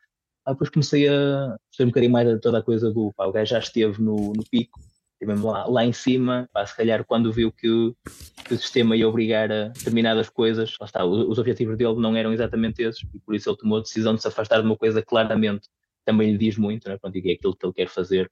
Aí 0.45 0.53
depois 0.53 0.69
comecei 0.69 1.07
a 1.07 1.57
perceber 1.69 1.83
um 1.83 1.87
bocadinho 1.87 2.11
mais 2.11 2.27
de 2.27 2.39
toda 2.39 2.59
a 2.59 2.63
coisa 2.63 2.91
do 2.91 3.11
pá, 3.13 3.25
o 3.25 3.31
gajo 3.31 3.51
já 3.51 3.59
esteve 3.59 4.01
no, 4.01 4.33
no 4.33 4.43
pico, 4.49 4.79
estivemos 5.13 5.43
lá, 5.43 5.65
lá 5.65 5.85
em 5.85 5.93
cima, 5.93 6.49
pá, 6.53 6.65
se 6.65 6.75
calhar 6.75 7.03
quando 7.05 7.31
viu 7.31 7.51
que 7.51 7.69
o, 7.69 7.95
que 8.45 8.53
o, 8.53 8.57
sistema 8.57 8.95
ia 8.95 9.07
obrigar 9.07 9.51
a 9.51 9.69
determinadas 9.69 10.29
coisas, 10.29 10.75
lá 10.79 10.85
está, 10.85 11.03
os, 11.05 11.27
os, 11.27 11.37
objetivos 11.37 11.77
dele 11.77 11.95
não 11.95 12.15
eram 12.15 12.31
exatamente 12.31 12.81
esses, 12.81 13.03
e 13.13 13.19
por 13.19 13.35
isso 13.35 13.49
ele 13.49 13.57
tomou 13.57 13.79
a 13.79 13.81
decisão 13.81 14.15
de 14.15 14.21
se 14.21 14.27
afastar 14.27 14.61
de 14.61 14.65
uma 14.65 14.77
coisa 14.77 15.01
claramente 15.01 15.67
também 16.05 16.31
lhe 16.31 16.37
diz 16.37 16.57
muito, 16.57 16.89
né? 16.89 16.97
Pronto, 16.97 17.15
e 17.17 17.31
é 17.31 17.33
aquilo 17.33 17.55
que 17.55 17.65
ele 17.65 17.73
quer 17.73 17.87
fazer. 17.87 18.31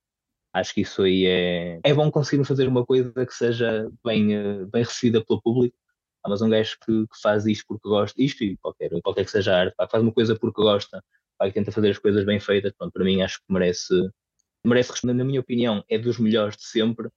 Acho 0.58 0.74
que 0.74 0.82
isso 0.82 1.04
aí 1.04 1.26
é, 1.26 1.80
é 1.84 1.94
bom 1.94 2.10
conseguir 2.10 2.44
fazer 2.44 2.68
uma 2.68 2.84
coisa 2.84 3.12
que 3.14 3.34
seja 3.34 3.90
bem, 4.04 4.34
eh, 4.34 4.66
bem 4.66 4.84
recebida 4.84 5.24
pelo 5.24 5.40
público. 5.42 5.78
Ah, 6.24 6.30
mas 6.30 6.42
um 6.42 6.50
gajo 6.50 6.76
que, 6.84 7.08
que, 7.08 7.22
faz 7.22 7.46
isto 7.46 7.66
porque 7.68 7.88
gosta, 7.88 8.22
isto 8.22 8.44
e 8.44 8.58
qualquer, 8.58 8.90
qualquer 9.02 9.26
que 9.26 9.32
seja 9.32 9.54
a 9.56 9.60
arte, 9.62 9.76
pá, 9.76 9.88
faz 9.88 10.02
uma 10.02 10.12
coisa 10.12 10.36
porque 10.36 10.62
gosta, 10.62 11.04
pá, 11.38 11.50
tenta 11.52 11.72
fazer 11.72 11.92
as 11.92 12.00
coisas 12.00 12.26
bem 12.26 12.40
feitas, 12.40 12.74
pronto, 12.78 12.92
para 12.92 13.04
mim 13.06 13.22
acho 13.22 13.38
que 13.38 13.54
merece, 13.54 13.94
merece 14.66 14.92
responder, 14.92 15.14
na 15.14 15.24
minha 15.24 15.40
opinião, 15.40 15.84
é 15.88 15.98
dos 15.98 16.18
melhores 16.18 16.58
de 16.58 16.64
sempre, 16.66 17.10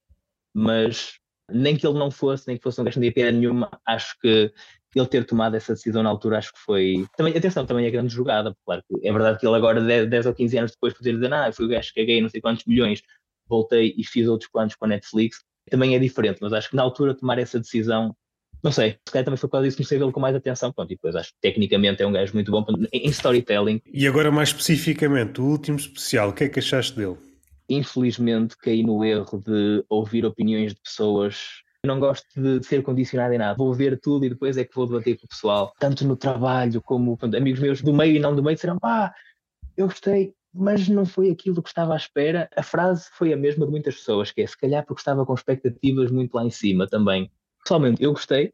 mas 0.53 1.19
nem 1.49 1.75
que 1.75 1.85
ele 1.85 1.97
não 1.97 2.11
fosse, 2.11 2.47
nem 2.47 2.57
que 2.57 2.63
fosse 2.63 2.79
um 2.79 2.83
gajo 2.83 2.99
de 2.99 3.11
piada 3.11 3.31
nenhuma, 3.31 3.69
acho 3.85 4.17
que 4.19 4.53
ele 4.95 5.07
ter 5.07 5.25
tomado 5.25 5.55
essa 5.55 5.73
decisão 5.73 6.03
na 6.03 6.09
altura, 6.09 6.37
acho 6.37 6.53
que 6.53 6.59
foi. 6.59 7.05
Também, 7.15 7.35
atenção, 7.35 7.65
também 7.65 7.85
é 7.85 7.91
grande 7.91 8.13
jogada, 8.13 8.55
claro 8.65 8.83
que 8.87 9.07
é 9.07 9.11
verdade 9.11 9.39
que 9.39 9.47
ele 9.47 9.55
agora, 9.55 9.81
10, 9.81 10.09
10 10.09 10.25
ou 10.25 10.33
15 10.33 10.57
anos 10.57 10.71
depois, 10.71 10.93
poder 10.93 11.13
dizer, 11.13 11.33
ah, 11.33 11.47
eu 11.47 11.53
fui 11.53 11.65
o 11.65 11.69
gajo 11.69 11.93
que 11.93 12.01
caguei 12.01 12.21
não 12.21 12.29
sei 12.29 12.41
quantos 12.41 12.65
milhões, 12.65 13.01
voltei 13.51 13.93
e 13.97 14.03
fiz 14.03 14.27
outros 14.27 14.49
quantos 14.49 14.75
com 14.75 14.85
a 14.85 14.87
Netflix, 14.87 15.43
também 15.69 15.95
é 15.95 15.99
diferente, 15.99 16.39
mas 16.41 16.53
acho 16.53 16.69
que 16.69 16.75
na 16.75 16.81
altura 16.81 17.13
tomar 17.13 17.37
essa 17.37 17.59
decisão, 17.59 18.15
não 18.63 18.71
sei, 18.71 18.91
se 19.05 19.11
calhar 19.11 19.25
também 19.25 19.37
foi 19.37 19.47
por 19.47 19.53
causa 19.53 19.67
disso 19.67 19.77
que 19.77 19.83
comecei 19.83 19.97
a 19.97 19.99
vê-lo 19.99 20.11
com 20.11 20.19
mais 20.19 20.35
atenção, 20.35 20.71
pronto, 20.71 20.91
e 20.91 20.95
depois 20.95 21.15
acho 21.15 21.29
que 21.29 21.37
tecnicamente 21.41 22.01
é 22.01 22.07
um 22.07 22.11
gajo 22.11 22.33
muito 22.33 22.51
bom 22.51 22.65
em 22.91 23.09
storytelling. 23.09 23.81
E 23.93 24.07
agora 24.07 24.31
mais 24.31 24.49
especificamente, 24.49 25.39
o 25.39 25.45
último 25.45 25.77
especial, 25.77 26.29
o 26.29 26.33
que 26.33 26.45
é 26.45 26.49
que 26.49 26.59
achaste 26.59 26.95
dele? 26.95 27.17
infelizmente 27.77 28.57
caí 28.57 28.83
no 28.83 29.03
erro 29.03 29.39
de 29.39 29.83
ouvir 29.89 30.25
opiniões 30.25 30.73
de 30.73 30.81
pessoas. 30.81 31.61
Não 31.85 31.99
gosto 31.99 32.27
de 32.35 32.63
ser 32.63 32.83
condicionado 32.83 33.33
em 33.33 33.37
nada. 33.37 33.57
Vou 33.57 33.73
ver 33.73 33.99
tudo 33.99 34.25
e 34.25 34.29
depois 34.29 34.57
é 34.57 34.63
que 34.63 34.75
vou 34.75 34.85
debater 34.85 35.17
com 35.17 35.25
o 35.25 35.29
pessoal, 35.29 35.73
tanto 35.79 36.05
no 36.05 36.15
trabalho 36.15 36.81
como 36.81 37.17
pronto, 37.17 37.35
amigos 37.35 37.59
meus 37.59 37.81
do 37.81 37.93
meio 37.93 38.15
e 38.15 38.19
não 38.19 38.35
do 38.35 38.43
meio 38.43 38.55
disseram: 38.55 38.77
pá, 38.77 39.13
eu 39.75 39.87
gostei, 39.87 40.33
mas 40.53 40.87
não 40.87 41.05
foi 41.05 41.29
aquilo 41.29 41.61
que 41.61 41.69
estava 41.69 41.93
à 41.93 41.97
espera. 41.97 42.49
A 42.55 42.63
frase 42.63 43.09
foi 43.13 43.33
a 43.33 43.37
mesma 43.37 43.65
de 43.65 43.71
muitas 43.71 43.95
pessoas, 43.95 44.31
que 44.31 44.41
é 44.41 44.47
se 44.47 44.57
calhar 44.57 44.85
porque 44.85 45.01
estava 45.01 45.25
com 45.25 45.33
expectativas 45.33 46.11
muito 46.11 46.33
lá 46.33 46.45
em 46.45 46.51
cima 46.51 46.87
também. 46.87 47.31
Pessoalmente, 47.63 48.03
eu 48.03 48.11
gostei, 48.11 48.53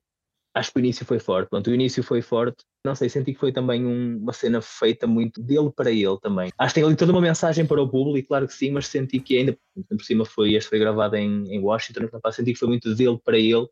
acho 0.54 0.72
que 0.72 0.78
o 0.78 0.80
início 0.80 1.06
foi 1.06 1.20
forte. 1.20 1.50
Pronto, 1.50 1.70
o 1.70 1.74
início 1.74 2.04
foi 2.04 2.22
forte. 2.22 2.64
Não 2.86 2.96
sei, 2.96 3.10
senti 3.10 3.34
que 3.34 3.40
foi 3.40 3.52
também 3.52 3.86
um, 3.86 4.18
uma 4.18 4.34
cena 4.34 4.62
feita 4.62 5.06
muito 5.06 5.42
dele 5.42 5.72
para 5.76 5.92
ele 5.92 6.18
também. 6.22 6.52
Acho 6.58 6.74
que 6.74 6.80
tem 6.80 6.88
ali 6.88 6.96
toda 6.96 7.12
uma 7.12 7.22
mensagem 7.22 7.66
para 7.66 7.82
o 7.82 7.90
público, 7.90 8.30
claro 8.30 8.48
que 8.48 8.54
sim, 8.54 8.72
mas 8.72 8.88
senti 8.88 9.20
que 9.20 9.38
ainda 9.38 9.58
por 9.90 10.04
cima 10.04 10.26
foi, 10.26 10.54
este 10.54 10.70
foi 10.70 10.80
gravado 10.80 11.16
em, 11.16 11.44
em 11.54 11.60
Washington, 11.60 12.04
então, 12.04 12.32
senti 12.32 12.54
que 12.54 12.60
foi 12.60 12.68
muito 12.68 12.94
dele 12.96 13.20
para 13.24 13.38
ele. 13.38 13.68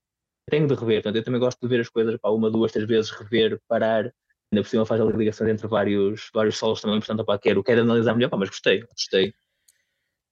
Tenho 0.50 0.68
de 0.68 0.76
rever, 0.76 1.02
portanto, 1.02 1.16
eu 1.16 1.24
também 1.24 1.40
gosto 1.40 1.60
de 1.60 1.68
ver 1.68 1.82
as 1.82 1.90
coisas 1.90 2.18
pá, 2.20 2.30
uma, 2.30 2.52
duas, 2.52 2.72
três 2.72 2.88
vezes, 2.88 3.10
rever, 3.10 3.60
parar. 3.68 4.14
Ainda 4.52 4.64
por 4.64 4.70
cima 4.70 4.86
faz 4.86 5.02
a 5.02 5.06
ligação 5.06 5.48
entre 5.48 5.68
vários, 5.68 6.30
vários 6.34 6.58
solos 6.58 6.82
também, 6.82 7.00
portanto, 7.00 7.26
pá, 7.26 7.38
quero, 7.38 7.64
quero 7.64 7.82
analisar 7.82 8.14
melhor, 8.14 8.30
pá, 8.30 8.38
mas 8.38 8.50
gostei, 8.50 8.82
gostei. 8.82 9.34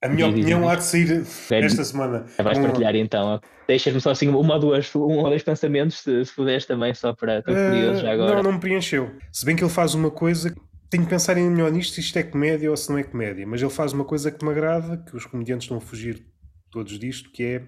A 0.04 0.10
minha 0.10 0.28
opinião 0.28 0.68
há 0.68 0.76
de 0.76 0.84
sair 0.84 1.26
esta 1.50 1.84
semana. 1.86 2.26
Vais 2.38 2.60
partilhar 2.60 2.94
então. 2.94 3.40
Deixas-me 3.66 4.02
só 4.02 4.12
assim 4.12 4.28
uma 4.28 4.56
ou 4.56 4.60
duas, 4.60 4.94
um 4.94 5.00
ou 5.00 5.30
dois 5.30 5.42
pensamentos, 5.42 6.00
se, 6.00 6.26
se 6.26 6.36
puderes 6.36 6.66
também, 6.66 6.94
só 6.94 7.14
para 7.14 7.40
estar 7.40 7.52
uh, 7.54 7.70
curioso 7.70 8.02
já 8.02 8.12
agora. 8.12 8.36
Não, 8.36 8.44
não 8.44 8.52
me 8.54 8.60
preencheu. 8.60 9.16
Se 9.32 9.46
bem 9.46 9.56
que 9.56 9.64
ele 9.64 9.72
faz 9.72 9.94
uma 9.94 10.12
coisa, 10.12 10.54
tenho 10.90 11.06
que 11.06 11.10
pensar 11.10 11.38
em 11.38 11.50
melhor 11.50 11.72
nisto, 11.72 11.96
se 11.96 12.02
isto 12.02 12.20
é 12.20 12.24
comédia 12.24 12.70
ou 12.70 12.76
se 12.76 12.90
não 12.90 12.98
é 12.98 13.04
comédia, 13.04 13.48
mas 13.48 13.62
ele 13.62 13.72
faz 13.72 13.94
uma 13.94 14.04
coisa 14.04 14.30
que 14.30 14.44
me 14.44 14.52
agrada, 14.52 14.98
que 14.98 15.16
os 15.16 15.26
comediantes 15.26 15.64
estão 15.64 15.78
a 15.78 15.82
fugir 15.82 16.26
todos 16.70 17.00
disto, 17.00 17.32
que 17.32 17.44
é. 17.44 17.64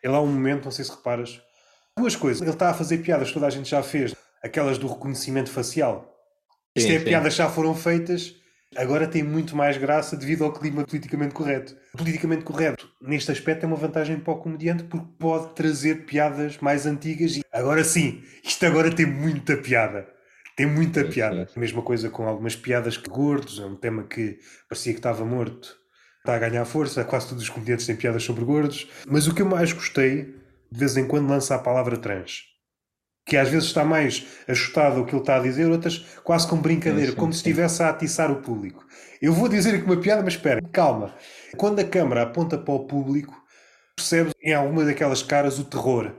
Ele 0.00 0.14
há 0.14 0.20
um 0.20 0.28
momento, 0.28 0.66
não 0.66 0.70
sei 0.70 0.84
se 0.84 0.92
reparas, 0.92 1.40
duas 1.98 2.14
coisas. 2.14 2.40
Ele 2.40 2.50
está 2.50 2.70
a 2.70 2.74
fazer 2.74 2.98
piadas 2.98 3.28
que 3.28 3.34
toda 3.34 3.48
a 3.48 3.50
gente 3.50 3.68
já 3.68 3.82
fez, 3.82 4.14
aquelas 4.44 4.78
do 4.78 4.86
reconhecimento 4.86 5.50
facial. 5.50 6.14
Isto 6.76 6.88
sim, 6.88 6.94
é 6.94 6.98
sim. 6.98 7.04
piadas 7.04 7.34
já 7.34 7.48
foram 7.48 7.74
feitas 7.74 8.34
agora 8.76 9.06
tem 9.06 9.22
muito 9.22 9.56
mais 9.56 9.76
graça 9.76 10.16
devido 10.16 10.44
ao 10.44 10.52
clima 10.52 10.84
politicamente 10.84 11.34
correto. 11.34 11.76
Politicamente 11.96 12.44
correto, 12.44 12.88
neste 13.00 13.30
aspecto, 13.30 13.64
é 13.64 13.66
uma 13.66 13.76
vantagem 13.76 14.18
para 14.18 14.34
o 14.34 14.38
comediante 14.38 14.84
porque 14.84 15.06
pode 15.18 15.54
trazer 15.54 16.04
piadas 16.06 16.58
mais 16.58 16.86
antigas. 16.86 17.36
E 17.36 17.42
agora 17.52 17.84
sim, 17.84 18.22
isto 18.42 18.64
agora 18.66 18.90
tem 18.90 19.06
muita 19.06 19.56
piada. 19.56 20.06
Tem 20.56 20.66
muita 20.66 21.04
sim, 21.04 21.10
piada. 21.10 21.48
Sim. 21.52 21.60
Mesma 21.60 21.82
coisa 21.82 22.10
com 22.10 22.26
algumas 22.26 22.54
piadas 22.54 22.96
que 22.96 23.08
gordos, 23.08 23.58
é 23.58 23.64
um 23.64 23.76
tema 23.76 24.04
que 24.04 24.38
parecia 24.68 24.92
que 24.92 24.98
estava 24.98 25.24
morto. 25.24 25.76
Está 26.18 26.36
a 26.36 26.38
ganhar 26.38 26.64
força, 26.64 27.04
quase 27.04 27.28
todos 27.28 27.42
os 27.42 27.50
comediantes 27.50 27.86
têm 27.86 27.96
piadas 27.96 28.22
sobre 28.22 28.44
gordos. 28.44 28.88
Mas 29.06 29.26
o 29.26 29.34
que 29.34 29.42
eu 29.42 29.46
mais 29.46 29.72
gostei, 29.72 30.34
de 30.72 30.78
vez 30.78 30.96
em 30.96 31.06
quando 31.06 31.28
lança 31.28 31.54
a 31.54 31.58
palavra 31.58 31.98
trans. 31.98 32.53
Que 33.26 33.36
às 33.36 33.48
vezes 33.48 33.68
está 33.68 33.84
mais 33.84 34.26
ajustado 34.46 35.00
ao 35.00 35.06
que 35.06 35.14
ele 35.14 35.22
está 35.22 35.36
a 35.36 35.40
dizer, 35.40 35.70
outras 35.70 35.98
quase 36.22 36.46
com 36.46 36.56
brincadeira, 36.56 37.06
sim, 37.06 37.12
sim, 37.12 37.18
como 37.18 37.32
sim. 37.32 37.38
se 37.38 37.48
estivesse 37.48 37.82
a 37.82 37.88
atiçar 37.88 38.30
o 38.30 38.42
público. 38.42 38.84
Eu 39.20 39.32
vou 39.32 39.48
dizer 39.48 39.74
aqui 39.74 39.84
uma 39.84 39.96
piada, 39.96 40.22
mas 40.22 40.34
espera, 40.34 40.60
calma. 40.72 41.14
Quando 41.56 41.78
a 41.78 41.84
câmara 41.84 42.22
aponta 42.22 42.58
para 42.58 42.74
o 42.74 42.86
público, 42.86 43.34
percebes 43.96 44.34
em 44.42 44.52
alguma 44.52 44.84
daquelas 44.84 45.22
caras 45.22 45.58
o 45.58 45.64
terror. 45.64 46.12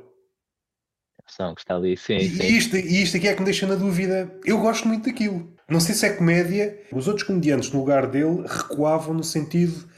A 1.38 1.54
que 1.54 1.62
está 1.62 1.76
ali, 1.76 1.98
sim. 1.98 2.18
E, 2.18 2.58
Isto, 2.58 2.78
e 2.78 3.02
isto 3.02 3.18
aqui 3.18 3.28
é 3.28 3.34
que 3.34 3.40
me 3.40 3.46
deixa 3.46 3.68
na 3.68 3.76
dúvida. 3.76 4.32
Eu 4.46 4.60
gosto 4.60 4.88
muito 4.88 5.06
daquilo. 5.06 5.54
Não 5.68 5.80
sei 5.80 5.96
se 5.96 6.06
é 6.06 6.14
comédia. 6.14 6.80
Os 6.92 7.08
outros 7.08 7.26
comediantes, 7.26 7.72
no 7.72 7.80
lugar 7.80 8.08
dele, 8.08 8.44
recuavam 8.48 9.14
no 9.14 9.24
sentido 9.24 9.90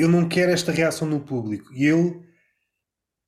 eu 0.00 0.08
não 0.08 0.26
quero 0.26 0.50
esta 0.50 0.72
reação 0.72 1.06
no 1.06 1.20
público. 1.20 1.72
E 1.74 1.84
ele 1.84 2.22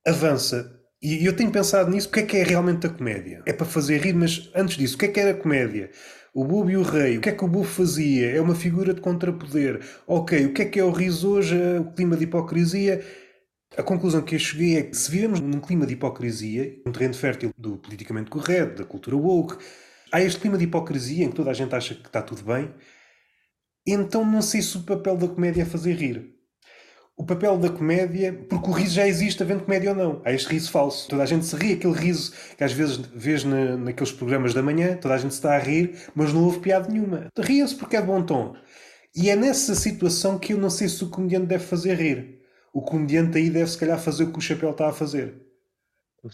avança. 0.07 0.81
E 1.03 1.27
eu 1.27 1.35
tenho 1.35 1.51
pensado 1.51 1.91
nisso, 1.91 2.09
o 2.09 2.13
que 2.13 2.21
é 2.21 2.23
que 2.23 2.37
é 2.37 2.45
realmente 2.45 2.87
a 2.87 2.91
comédia? 2.91 3.43
É 3.45 3.53
para 3.53 3.67
fazer 3.67 3.99
rir, 3.99 4.13
mas 4.13 4.49
antes 4.55 4.77
disso, 4.77 4.95
o 4.95 4.99
que 4.99 5.07
é 5.07 5.09
que 5.09 5.19
era 5.19 5.33
a 5.33 5.35
comédia? 5.35 5.91
O 6.33 6.45
Bobo 6.45 6.71
e 6.71 6.77
o 6.77 6.83
Rei, 6.83 7.19
o 7.19 7.21
que 7.21 7.29
é 7.29 7.33
que 7.33 7.45
o 7.45 7.49
Bobo 7.49 7.65
fazia? 7.65 8.31
É 8.31 8.41
uma 8.41 8.55
figura 8.55 8.95
de 8.95 9.01
contrapoder. 9.01 9.81
Ok, 10.07 10.47
o 10.47 10.53
que 10.55 10.63
é 10.63 10.65
que 10.65 10.79
é 10.79 10.85
o 10.85 10.93
riso 10.93 11.29
hoje? 11.33 11.57
O 11.81 11.93
clima 11.93 12.17
de 12.17 12.23
hipocrisia? 12.25 13.05
A 13.77 13.83
conclusão 13.83 14.23
que 14.23 14.37
eu 14.37 14.39
cheguei 14.39 14.77
é 14.77 14.83
que 14.83 14.97
se 14.97 15.11
vivemos 15.11 15.41
num 15.41 15.59
clima 15.59 15.87
de 15.87 15.95
hipocrisia, 15.95 16.81
um 16.87 16.93
terreno 16.93 17.15
fértil 17.15 17.51
do 17.59 17.79
politicamente 17.79 18.31
correto, 18.31 18.83
da 18.83 18.89
cultura 18.89 19.17
woke, 19.17 19.57
há 20.13 20.21
este 20.21 20.41
clima 20.41 20.57
de 20.57 20.65
hipocrisia 20.65 21.25
em 21.25 21.31
que 21.31 21.37
toda 21.37 21.51
a 21.51 21.55
gente 21.55 21.75
acha 21.75 21.97
que 21.97 22.07
está 22.07 22.23
tudo 22.23 22.45
bem, 22.45 22.73
então 23.87 24.25
não 24.25 24.43
sei 24.43 24.63
se 24.63 24.77
o 24.77 24.83
papel 24.83 25.17
da 25.17 25.27
comédia 25.27 25.63
é 25.63 25.65
fazer 25.65 25.95
rir 25.95 26.32
o 27.17 27.25
papel 27.25 27.59
da 27.59 27.69
comédia, 27.69 28.33
porque 28.49 28.69
o 28.69 28.73
riso 28.73 28.95
já 28.95 29.07
existe, 29.07 29.43
havendo 29.43 29.65
comédia 29.65 29.91
ou 29.91 29.97
não. 29.97 30.23
Há 30.25 30.33
este 30.33 30.49
riso 30.49 30.71
falso. 30.71 31.09
Toda 31.09 31.23
a 31.23 31.27
gente 31.27 31.45
se 31.45 31.55
ri, 31.57 31.75
aquele 31.75 31.95
riso 31.95 32.33
que 32.57 32.65
às 32.65 32.73
vezes 32.73 32.97
vês 33.15 33.45
na, 33.45 33.77
naqueles 33.77 34.13
programas 34.13 34.55
da 34.55 34.63
manhã, 34.63 34.97
toda 34.97 35.15
a 35.15 35.19
gente 35.19 35.33
se 35.33 35.39
está 35.39 35.55
a 35.55 35.59
rir, 35.59 35.97
mas 36.15 36.33
não 36.33 36.45
houve 36.45 36.61
piada 36.61 36.89
nenhuma. 36.89 37.29
Riam-se 37.39 37.77
porque 37.77 37.97
é 37.97 38.01
de 38.01 38.07
bom 38.07 38.23
tom. 38.23 38.57
E 39.15 39.29
é 39.29 39.37
nessa 39.37 39.75
situação 39.75 40.39
que 40.39 40.55
eu 40.55 40.59
não 40.59 40.71
sei 40.71 40.89
se 40.89 41.05
o 41.05 41.11
comediante 41.11 41.47
deve 41.47 41.65
fazer 41.65 41.95
rir. 41.95 42.41
O 42.73 42.81
comediante 42.81 43.37
aí 43.37 43.51
deve, 43.51 43.71
se 43.71 43.79
calhar, 43.79 43.99
fazer 43.99 44.25
o 44.25 44.33
que 44.33 44.39
o 44.39 44.43
chapéu 44.43 44.71
está 44.71 44.89
a 44.89 44.93
fazer. 44.93 45.35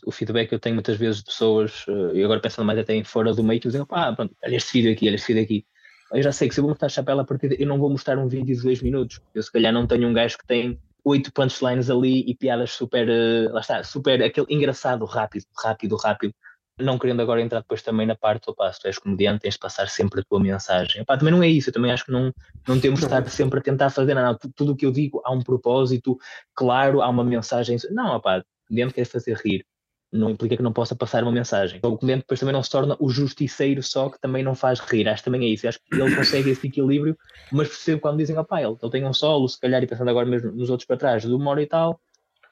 O 0.07 0.13
feedback 0.13 0.49
que 0.49 0.55
eu 0.55 0.61
tenho 0.61 0.77
muitas 0.77 0.97
vezes 0.97 1.19
de 1.19 1.25
pessoas, 1.25 1.85
eh, 1.89 2.19
e 2.19 2.25
agora 2.25 2.41
pensando 2.41 2.67
mais 2.67 2.79
até 2.79 2.95
em 2.95 3.03
fora 3.03 3.33
do 3.33 3.43
meio, 3.43 3.59
que 3.59 3.67
dizem, 3.67 3.85
pá, 3.85 4.13
pronto, 4.15 4.37
olha 4.45 4.55
este 4.57 4.75
vídeo 4.75 4.93
aqui, 4.93 5.09
olha 5.09 5.15
este 5.17 5.33
vídeo 5.33 5.43
aqui 5.43 5.67
eu 6.13 6.23
já 6.23 6.33
sei 6.33 6.49
que 6.49 6.55
se 6.55 6.61
eu 6.61 6.63
vou 6.63 6.71
mostrar 6.71 6.89
chapéu 6.89 7.19
à 7.19 7.25
partida, 7.25 7.55
eu 7.59 7.67
não 7.67 7.79
vou 7.79 7.91
mostrar 7.91 8.19
um 8.19 8.29
vídeo 8.29 8.57
de 8.57 8.63
dois 8.63 8.83
minutos. 8.83 9.21
Eu 9.35 9.43
se 9.43 9.53
calhar 9.53 9.73
não 9.73 9.87
tenho 9.87 10.09
um 10.09 10.13
gajo 10.13 10.39
que 10.39 10.47
tem 10.47 10.79
oito 11.05 11.33
punchlines 11.33 11.91
ali 11.91 12.25
e 12.29 12.35
piadas 12.35 12.73
super, 12.73 13.09
uh, 13.09 13.53
lá 13.53 13.61
está, 13.61 13.83
super, 13.83 14.23
aquele 14.23 14.47
engraçado, 14.51 15.05
rápido, 15.05 15.45
rápido, 15.63 15.97
rápido. 15.97 16.35
Não 16.81 16.97
querendo 16.97 17.21
agora 17.21 17.41
entrar 17.43 17.61
depois 17.61 17.83
também 17.83 18.07
na 18.07 18.15
parte, 18.15 18.49
opa, 18.49 18.73
se 18.73 18.81
tu 18.81 18.87
és 18.87 18.99
comediante, 18.99 19.41
tens 19.41 19.55
de 19.55 19.61
passar 19.61 19.89
sempre 19.89 20.21
a 20.21 20.25
tua 20.25 20.39
mensagem. 20.39 21.03
Opa, 21.03 21.19
também 21.19 21.35
não 21.35 21.43
é 21.43 21.49
isso, 21.49 21.71
eu 21.71 21.73
também 21.73 21.91
acho 21.91 22.05
que 22.05 22.13
não, 22.13 22.33
não 22.67 22.81
temos 22.81 23.01
de 23.01 23.07
estar 23.07 23.29
sempre 23.29 23.59
a 23.59 23.63
tentar 23.63 23.91
fazer 23.91 24.15
nada. 24.15 24.39
Tudo 24.55 24.73
o 24.73 24.77
que 24.77 24.87
eu 24.87 24.93
digo 24.93 25.21
há 25.25 25.33
um 25.33 25.43
propósito, 25.43 26.17
claro, 26.55 27.03
há 27.03 27.09
uma 27.09 27.25
mensagem. 27.25 27.77
Não, 27.91 28.17
opa, 28.17 28.45
comediante 28.69 28.95
quer 28.95 29.05
fazer 29.05 29.37
rir 29.45 29.65
não 30.13 30.31
implica 30.31 30.57
que 30.57 30.63
não 30.63 30.73
possa 30.73 30.97
passar 30.97 31.23
uma 31.23 31.33
mensagem. 31.33 31.81
O 31.83 31.97
comediante 31.97 32.23
depois 32.23 32.41
também 32.41 32.53
não 32.53 32.63
se 32.63 32.71
torna 32.71 32.97
o 32.99 33.11
justiceiro 33.11 33.83
só 33.83 34.09
que 34.09 34.21
também 34.21 34.43
não 34.43 34.55
faz 34.55 34.81
rir. 34.81 35.09
Acho 35.09 35.23
que 35.23 35.31
também 35.31 35.45
é 35.45 35.49
isso. 35.49 35.69
Acho 35.69 35.79
que 35.79 35.95
ele 35.95 36.15
consegue 36.15 36.51
esse 36.51 36.67
equilíbrio, 36.67 37.17
mas 37.53 37.69
percebo 37.69 38.01
quando 38.01 38.19
dizem, 38.19 38.39
opá, 38.39 38.63
ele, 38.63 38.77
ele 38.81 38.93
tem 38.93 39.05
um 39.05 39.13
solo, 39.13 39.49
se 39.49 39.61
calhar, 39.61 39.83
e 39.83 39.87
pensando 39.87 40.09
agora 40.09 40.27
mesmo 40.27 40.51
nos 40.53 40.71
outros 40.71 40.87
para 40.87 40.97
trás, 40.97 41.25
uma 41.25 41.51
hora 41.51 41.63
e 41.63 41.67
tal, 41.67 42.01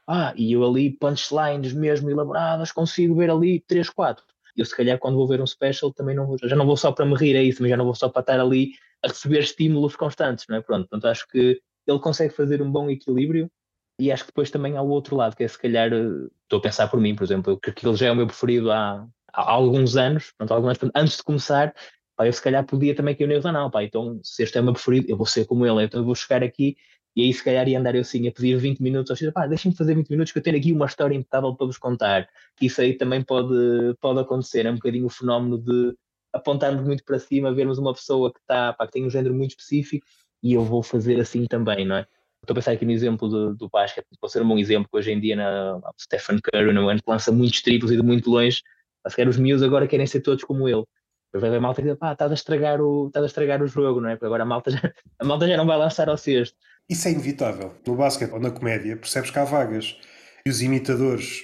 ah, 0.06 0.32
e 0.36 0.52
eu 0.52 0.64
ali 0.64 0.90
punchlines 0.90 1.72
mesmo 1.72 2.10
elaboradas, 2.10 2.70
consigo 2.70 3.16
ver 3.16 3.30
ali 3.30 3.60
3, 3.60 3.90
4. 3.90 4.24
Eu 4.56 4.64
se 4.64 4.76
calhar 4.76 4.98
quando 4.98 5.16
vou 5.16 5.26
ver 5.26 5.40
um 5.40 5.46
special 5.46 5.92
também 5.92 6.14
não 6.14 6.26
vou, 6.26 6.36
já 6.42 6.56
não 6.56 6.64
vou 6.64 6.76
só 6.76 6.92
para 6.92 7.04
me 7.04 7.14
rir, 7.16 7.36
é 7.36 7.42
isso, 7.42 7.60
mas 7.60 7.70
já 7.70 7.76
não 7.76 7.84
vou 7.84 7.94
só 7.94 8.08
para 8.08 8.20
estar 8.20 8.40
ali 8.40 8.72
a 9.02 9.08
receber 9.08 9.40
estímulos 9.40 9.96
constantes, 9.96 10.46
não 10.48 10.56
é? 10.56 10.60
Pronto, 10.60 10.88
portanto 10.88 11.10
acho 11.10 11.26
que 11.28 11.60
ele 11.86 11.98
consegue 11.98 12.32
fazer 12.34 12.62
um 12.62 12.70
bom 12.70 12.88
equilíbrio 12.88 13.50
e 13.98 14.12
acho 14.12 14.24
que 14.24 14.30
depois 14.30 14.50
também 14.50 14.76
há 14.76 14.82
o 14.82 14.88
outro 14.88 15.16
lado, 15.16 15.36
que 15.36 15.44
é 15.44 15.48
se 15.48 15.58
calhar, 15.58 15.92
eh, 15.92 16.28
estou 16.42 16.58
a 16.58 16.62
pensar 16.62 16.88
por 16.88 17.00
mim, 17.00 17.14
por 17.14 17.24
exemplo, 17.24 17.58
que 17.58 17.70
aquilo 17.70 17.96
já 17.96 18.08
é 18.08 18.12
o 18.12 18.16
meu 18.16 18.26
preferido 18.26 18.70
há, 18.70 19.06
há 19.32 19.50
alguns 19.50 19.96
anos, 19.96 20.32
alguns 20.38 20.78
antes 20.94 21.16
de 21.16 21.22
começar, 21.22 21.74
pá, 22.16 22.26
eu 22.26 22.32
se 22.32 22.42
calhar 22.42 22.64
podia 22.66 22.94
também 22.94 23.14
que 23.14 23.24
eu 23.24 23.28
nem 23.28 23.40
não, 23.40 23.70
pá, 23.70 23.82
então 23.84 24.20
se 24.22 24.42
este 24.42 24.58
é 24.58 24.60
o 24.60 24.64
meu 24.64 24.74
preferido, 24.74 25.06
eu 25.10 25.16
vou 25.16 25.26
ser 25.26 25.46
como 25.46 25.66
ele, 25.66 25.84
então 25.84 26.00
eu 26.00 26.04
vou 26.04 26.14
chegar 26.14 26.42
aqui 26.42 26.76
e 27.16 27.22
aí 27.22 27.32
se 27.32 27.42
calhar 27.42 27.66
ia 27.66 27.78
andar 27.78 27.94
eu 27.94 28.04
sim 28.04 28.28
a 28.28 28.32
pedir 28.32 28.58
20 28.58 28.80
minutos 28.80 29.22
ao 29.22 29.32
pá, 29.32 29.46
deixem-me 29.46 29.76
fazer 29.76 29.94
20 29.94 30.10
minutos 30.10 30.32
que 30.32 30.38
eu 30.38 30.42
tenho 30.42 30.58
aqui 30.58 30.72
uma 30.72 30.84
história 30.86 31.14
impecável 31.14 31.54
para 31.56 31.66
vos 31.66 31.78
contar. 31.78 32.28
Isso 32.60 32.80
aí 32.82 32.94
também 32.94 33.22
pode, 33.22 33.54
pode 34.00 34.20
acontecer, 34.20 34.66
é 34.66 34.70
um 34.70 34.74
bocadinho 34.74 35.06
o 35.06 35.10
fenómeno 35.10 35.56
de 35.58 35.96
apontarmos 36.30 36.84
muito 36.84 37.02
para 37.04 37.18
cima, 37.18 37.54
vermos 37.54 37.78
uma 37.78 37.94
pessoa 37.94 38.30
que, 38.30 38.38
está, 38.40 38.74
pá, 38.74 38.86
que 38.86 38.92
tem 38.92 39.06
um 39.06 39.10
género 39.10 39.34
muito 39.34 39.52
específico 39.52 40.06
e 40.42 40.52
eu 40.52 40.62
vou 40.62 40.82
fazer 40.82 41.18
assim 41.18 41.46
também, 41.46 41.86
não 41.86 41.96
é? 41.96 42.06
Estou 42.46 42.54
a 42.54 42.58
pensar 42.58 42.72
aqui 42.72 42.84
no 42.84 42.92
exemplo 42.92 43.28
do, 43.28 43.56
do 43.56 43.68
basquete, 43.68 44.06
pode 44.20 44.32
ser 44.32 44.40
um 44.40 44.46
bom 44.46 44.56
exemplo 44.56 44.88
que 44.88 44.96
hoje 44.96 45.10
em 45.10 45.18
dia 45.18 45.34
na, 45.34 45.80
na 45.80 45.90
Stephen 46.00 46.38
Curry, 46.38 46.72
no 46.72 46.88
ano 46.88 47.02
que 47.02 47.10
lança 47.10 47.32
muitos 47.32 47.60
triplos 47.60 47.90
e 47.90 47.96
de 47.96 48.02
muito 48.04 48.30
longe, 48.30 48.62
a 49.04 49.10
sequer 49.10 49.26
os 49.26 49.36
miúdos 49.36 49.64
agora 49.64 49.88
querem 49.88 50.06
ser 50.06 50.20
todos 50.20 50.44
como 50.44 50.68
ele. 50.68 50.84
Depois 51.26 51.40
vai 51.40 51.50
ver 51.50 51.56
a 51.56 51.60
malta 51.60 51.80
e 51.80 51.84
diz, 51.84 51.96
pá, 51.96 52.12
estás 52.12 52.30
a 52.30 52.34
estragar 52.34 52.80
o, 52.80 53.10
a 53.12 53.26
estragar 53.26 53.60
o 53.60 53.66
jogo, 53.66 54.00
não 54.00 54.10
é? 54.10 54.12
Porque 54.14 54.26
agora 54.26 54.44
a 54.44 54.46
malta, 54.46 54.70
já, 54.70 54.78
a 55.18 55.24
malta 55.24 55.48
já 55.48 55.56
não 55.56 55.66
vai 55.66 55.76
lançar 55.76 56.08
ao 56.08 56.16
sexto. 56.16 56.56
Isso 56.88 57.08
é 57.08 57.10
inevitável. 57.10 57.74
No 57.84 57.96
basquete 57.96 58.30
ou 58.30 58.38
na 58.38 58.52
comédia, 58.52 58.96
percebes 58.96 59.32
que 59.32 59.38
há 59.40 59.44
vagas. 59.44 59.98
E 60.46 60.48
os 60.48 60.62
imitadores, 60.62 61.42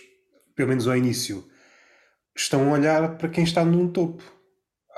pelo 0.54 0.68
menos 0.68 0.86
ao 0.86 0.96
início, 0.96 1.44
estão 2.36 2.70
a 2.70 2.72
olhar 2.74 3.18
para 3.18 3.28
quem 3.28 3.42
está 3.42 3.64
no 3.64 3.90
topo. 3.90 4.22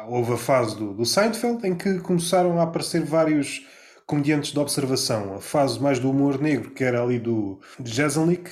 Houve 0.06 0.34
a 0.34 0.36
fase 0.36 0.76
do, 0.76 0.92
do 0.92 1.06
Seinfeld 1.06 1.66
em 1.66 1.74
que 1.74 1.98
começaram 2.00 2.60
a 2.60 2.64
aparecer 2.64 3.02
vários 3.04 3.66
comediantes 4.06 4.52
de 4.52 4.58
observação, 4.58 5.34
a 5.34 5.40
fase 5.40 5.80
mais 5.80 5.98
do 5.98 6.10
humor 6.10 6.40
negro, 6.40 6.70
que 6.70 6.84
era 6.84 7.02
ali 7.02 7.18
do 7.18 7.60
Jezelnik, 7.84 8.50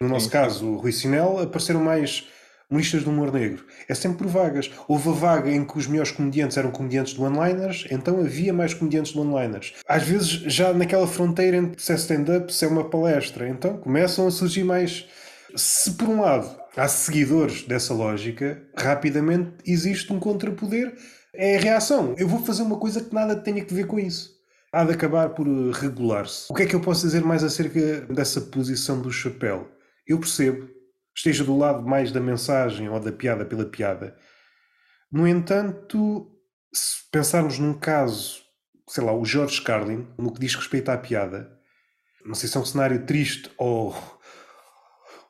no 0.00 0.08
nosso 0.08 0.26
sim, 0.26 0.32
caso 0.32 0.66
o 0.66 0.76
Rui 0.76 0.92
Sinel, 0.92 1.40
apareceram 1.40 1.80
mais 1.80 2.26
humoristas 2.72 3.04
do 3.04 3.10
humor 3.10 3.30
negro. 3.30 3.64
É 3.88 3.94
sempre 3.94 4.18
por 4.18 4.26
vagas. 4.26 4.70
Houve 4.88 5.10
a 5.10 5.12
vaga 5.12 5.50
em 5.50 5.64
que 5.64 5.76
os 5.76 5.86
melhores 5.86 6.10
comediantes 6.10 6.56
eram 6.56 6.70
comediantes 6.70 7.12
de 7.12 7.20
one-liners, 7.20 7.86
então 7.90 8.18
havia 8.18 8.52
mais 8.52 8.72
comediantes 8.72 9.12
de 9.12 9.18
one-liners. 9.18 9.74
Às 9.86 10.02
vezes, 10.04 10.28
já 10.28 10.72
naquela 10.72 11.06
fronteira 11.06 11.56
entre 11.56 11.80
se 11.80 11.92
é 11.92 11.96
stand-up, 11.96 12.52
se 12.52 12.64
é 12.64 12.68
uma 12.68 12.88
palestra, 12.88 13.48
então 13.48 13.76
começam 13.76 14.26
a 14.26 14.30
surgir 14.30 14.64
mais. 14.64 15.06
Se 15.54 15.92
por 15.92 16.08
um 16.08 16.22
lado 16.22 16.48
há 16.74 16.88
seguidores 16.88 17.62
dessa 17.62 17.92
lógica, 17.92 18.62
rapidamente 18.74 19.52
existe 19.66 20.10
um 20.12 20.18
contrapoder. 20.18 20.94
É 21.34 21.56
a 21.56 21.60
reação. 21.60 22.14
Eu 22.18 22.26
vou 22.26 22.42
fazer 22.42 22.62
uma 22.62 22.78
coisa 22.78 23.02
que 23.02 23.14
nada 23.14 23.36
tenha 23.36 23.64
que 23.64 23.72
ver 23.72 23.86
com 23.86 23.98
isso 23.98 24.31
há 24.72 24.84
de 24.84 24.92
acabar 24.92 25.28
por 25.30 25.46
regular-se. 25.46 26.50
O 26.50 26.54
que 26.54 26.62
é 26.62 26.66
que 26.66 26.74
eu 26.74 26.80
posso 26.80 27.02
dizer 27.02 27.22
mais 27.22 27.44
acerca 27.44 28.00
dessa 28.12 28.40
posição 28.40 29.00
do 29.00 29.12
chapéu? 29.12 29.70
Eu 30.06 30.18
percebo, 30.18 30.68
esteja 31.14 31.44
do 31.44 31.56
lado 31.56 31.86
mais 31.86 32.10
da 32.10 32.20
mensagem 32.20 32.88
ou 32.88 32.98
da 32.98 33.12
piada 33.12 33.44
pela 33.44 33.66
piada. 33.66 34.16
No 35.10 35.28
entanto, 35.28 36.26
se 36.72 37.10
pensarmos 37.12 37.58
num 37.58 37.74
caso, 37.74 38.40
sei 38.88 39.04
lá, 39.04 39.12
o 39.12 39.24
George 39.24 39.60
Carlin, 39.60 40.08
no 40.18 40.32
que 40.32 40.40
diz 40.40 40.54
respeito 40.54 40.88
à 40.88 40.96
piada, 40.96 41.52
não 42.24 42.34
sei 42.34 42.48
se 42.48 42.56
é 42.56 42.60
um 42.60 42.64
cenário 42.64 43.04
triste 43.04 43.50
ou, 43.58 43.94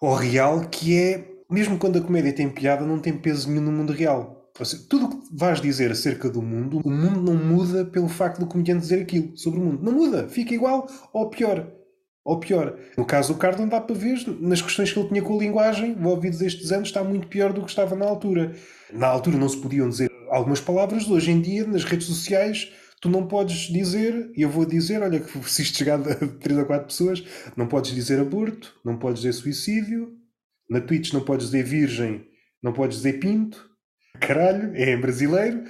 ou 0.01 0.14
real, 0.14 0.68
que 0.68 0.97
é, 0.97 1.28
mesmo 1.51 1.78
quando 1.78 1.99
a 1.99 2.03
comédia 2.03 2.32
tem 2.32 2.49
piada, 2.49 2.86
não 2.86 3.01
tem 3.01 3.16
peso 3.16 3.49
nenhum 3.49 3.62
no 3.62 3.72
mundo 3.72 3.93
real 3.93 4.41
tudo 4.64 5.06
o 5.06 5.08
que 5.08 5.16
vais 5.32 5.60
dizer 5.60 5.90
acerca 5.90 6.28
do 6.28 6.42
mundo, 6.42 6.80
o 6.84 6.90
mundo 6.90 7.20
não 7.20 7.34
muda 7.34 7.84
pelo 7.84 8.08
facto 8.08 8.40
do 8.40 8.46
comediante 8.46 8.82
dizer 8.82 9.02
aquilo 9.02 9.36
sobre 9.36 9.60
o 9.60 9.62
mundo. 9.62 9.82
Não 9.82 9.92
muda, 9.92 10.28
fica 10.28 10.54
igual 10.54 10.86
ou 11.12 11.28
pior. 11.28 11.66
Ou 12.24 12.38
pior. 12.38 12.78
No 12.96 13.04
caso 13.04 13.32
do 13.32 13.38
Carlin, 13.38 13.66
dá 13.66 13.80
para 13.80 13.96
ver, 13.96 14.24
nas 14.40 14.62
questões 14.62 14.92
que 14.92 14.98
ele 14.98 15.08
tinha 15.08 15.22
com 15.22 15.34
a 15.34 15.40
linguagem, 15.40 15.96
o 16.00 16.08
ouvido 16.08 16.38
destes 16.38 16.70
anos 16.70 16.88
está 16.88 17.02
muito 17.02 17.26
pior 17.26 17.52
do 17.52 17.62
que 17.62 17.70
estava 17.70 17.96
na 17.96 18.04
altura. 18.04 18.54
Na 18.92 19.08
altura 19.08 19.36
não 19.36 19.48
se 19.48 19.56
podiam 19.56 19.88
dizer 19.88 20.10
algumas 20.32 20.60
palavras, 20.60 21.08
hoje 21.10 21.30
em 21.30 21.40
dia, 21.40 21.66
nas 21.66 21.84
redes 21.84 22.06
sociais, 22.06 22.72
tu 23.00 23.10
não 23.10 23.26
podes 23.26 23.68
dizer, 23.70 24.30
e 24.34 24.42
eu 24.42 24.48
vou 24.48 24.64
dizer, 24.64 25.02
olha, 25.02 25.20
que 25.20 25.38
se 25.50 25.62
isto 25.62 25.76
chegar 25.76 26.00
a 26.00 26.14
3 26.14 26.58
ou 26.58 26.64
4 26.64 26.86
pessoas, 26.86 27.24
não 27.56 27.66
podes 27.66 27.92
dizer 27.92 28.18
aborto, 28.18 28.74
não 28.84 28.98
podes 28.98 29.22
dizer 29.22 29.32
suicídio, 29.34 30.12
na 30.70 30.80
Twitch 30.80 31.12
não 31.12 31.20
podes 31.20 31.46
dizer 31.46 31.64
virgem, 31.64 32.24
não 32.62 32.72
podes 32.72 32.98
dizer 32.98 33.20
pinto, 33.20 33.68
caralho, 34.20 34.72
é 34.74 34.96
brasileiro. 34.96 35.64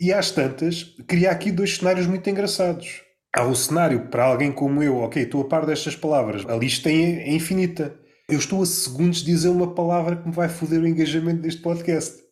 E 0.00 0.12
às 0.12 0.30
tantas, 0.30 0.84
cria 1.06 1.30
aqui 1.30 1.50
dois 1.50 1.76
cenários 1.76 2.06
muito 2.06 2.28
engraçados. 2.28 3.02
Há 3.34 3.44
um 3.44 3.54
cenário 3.54 4.08
para 4.08 4.24
alguém 4.24 4.52
como 4.52 4.82
eu, 4.82 4.96
ok, 4.98 5.22
estou 5.22 5.42
a 5.42 5.48
par 5.48 5.66
destas 5.66 5.96
palavras, 5.96 6.44
a 6.46 6.56
lista 6.56 6.88
é 6.88 7.32
infinita. 7.32 7.98
Eu 8.28 8.38
estou 8.38 8.62
a 8.62 8.66
segundos 8.66 9.18
de 9.18 9.26
dizer 9.26 9.48
uma 9.48 9.74
palavra 9.74 10.16
que 10.16 10.26
me 10.26 10.34
vai 10.34 10.48
foder 10.48 10.80
o 10.80 10.86
engajamento 10.86 11.42
deste 11.42 11.60
podcast. 11.60 12.22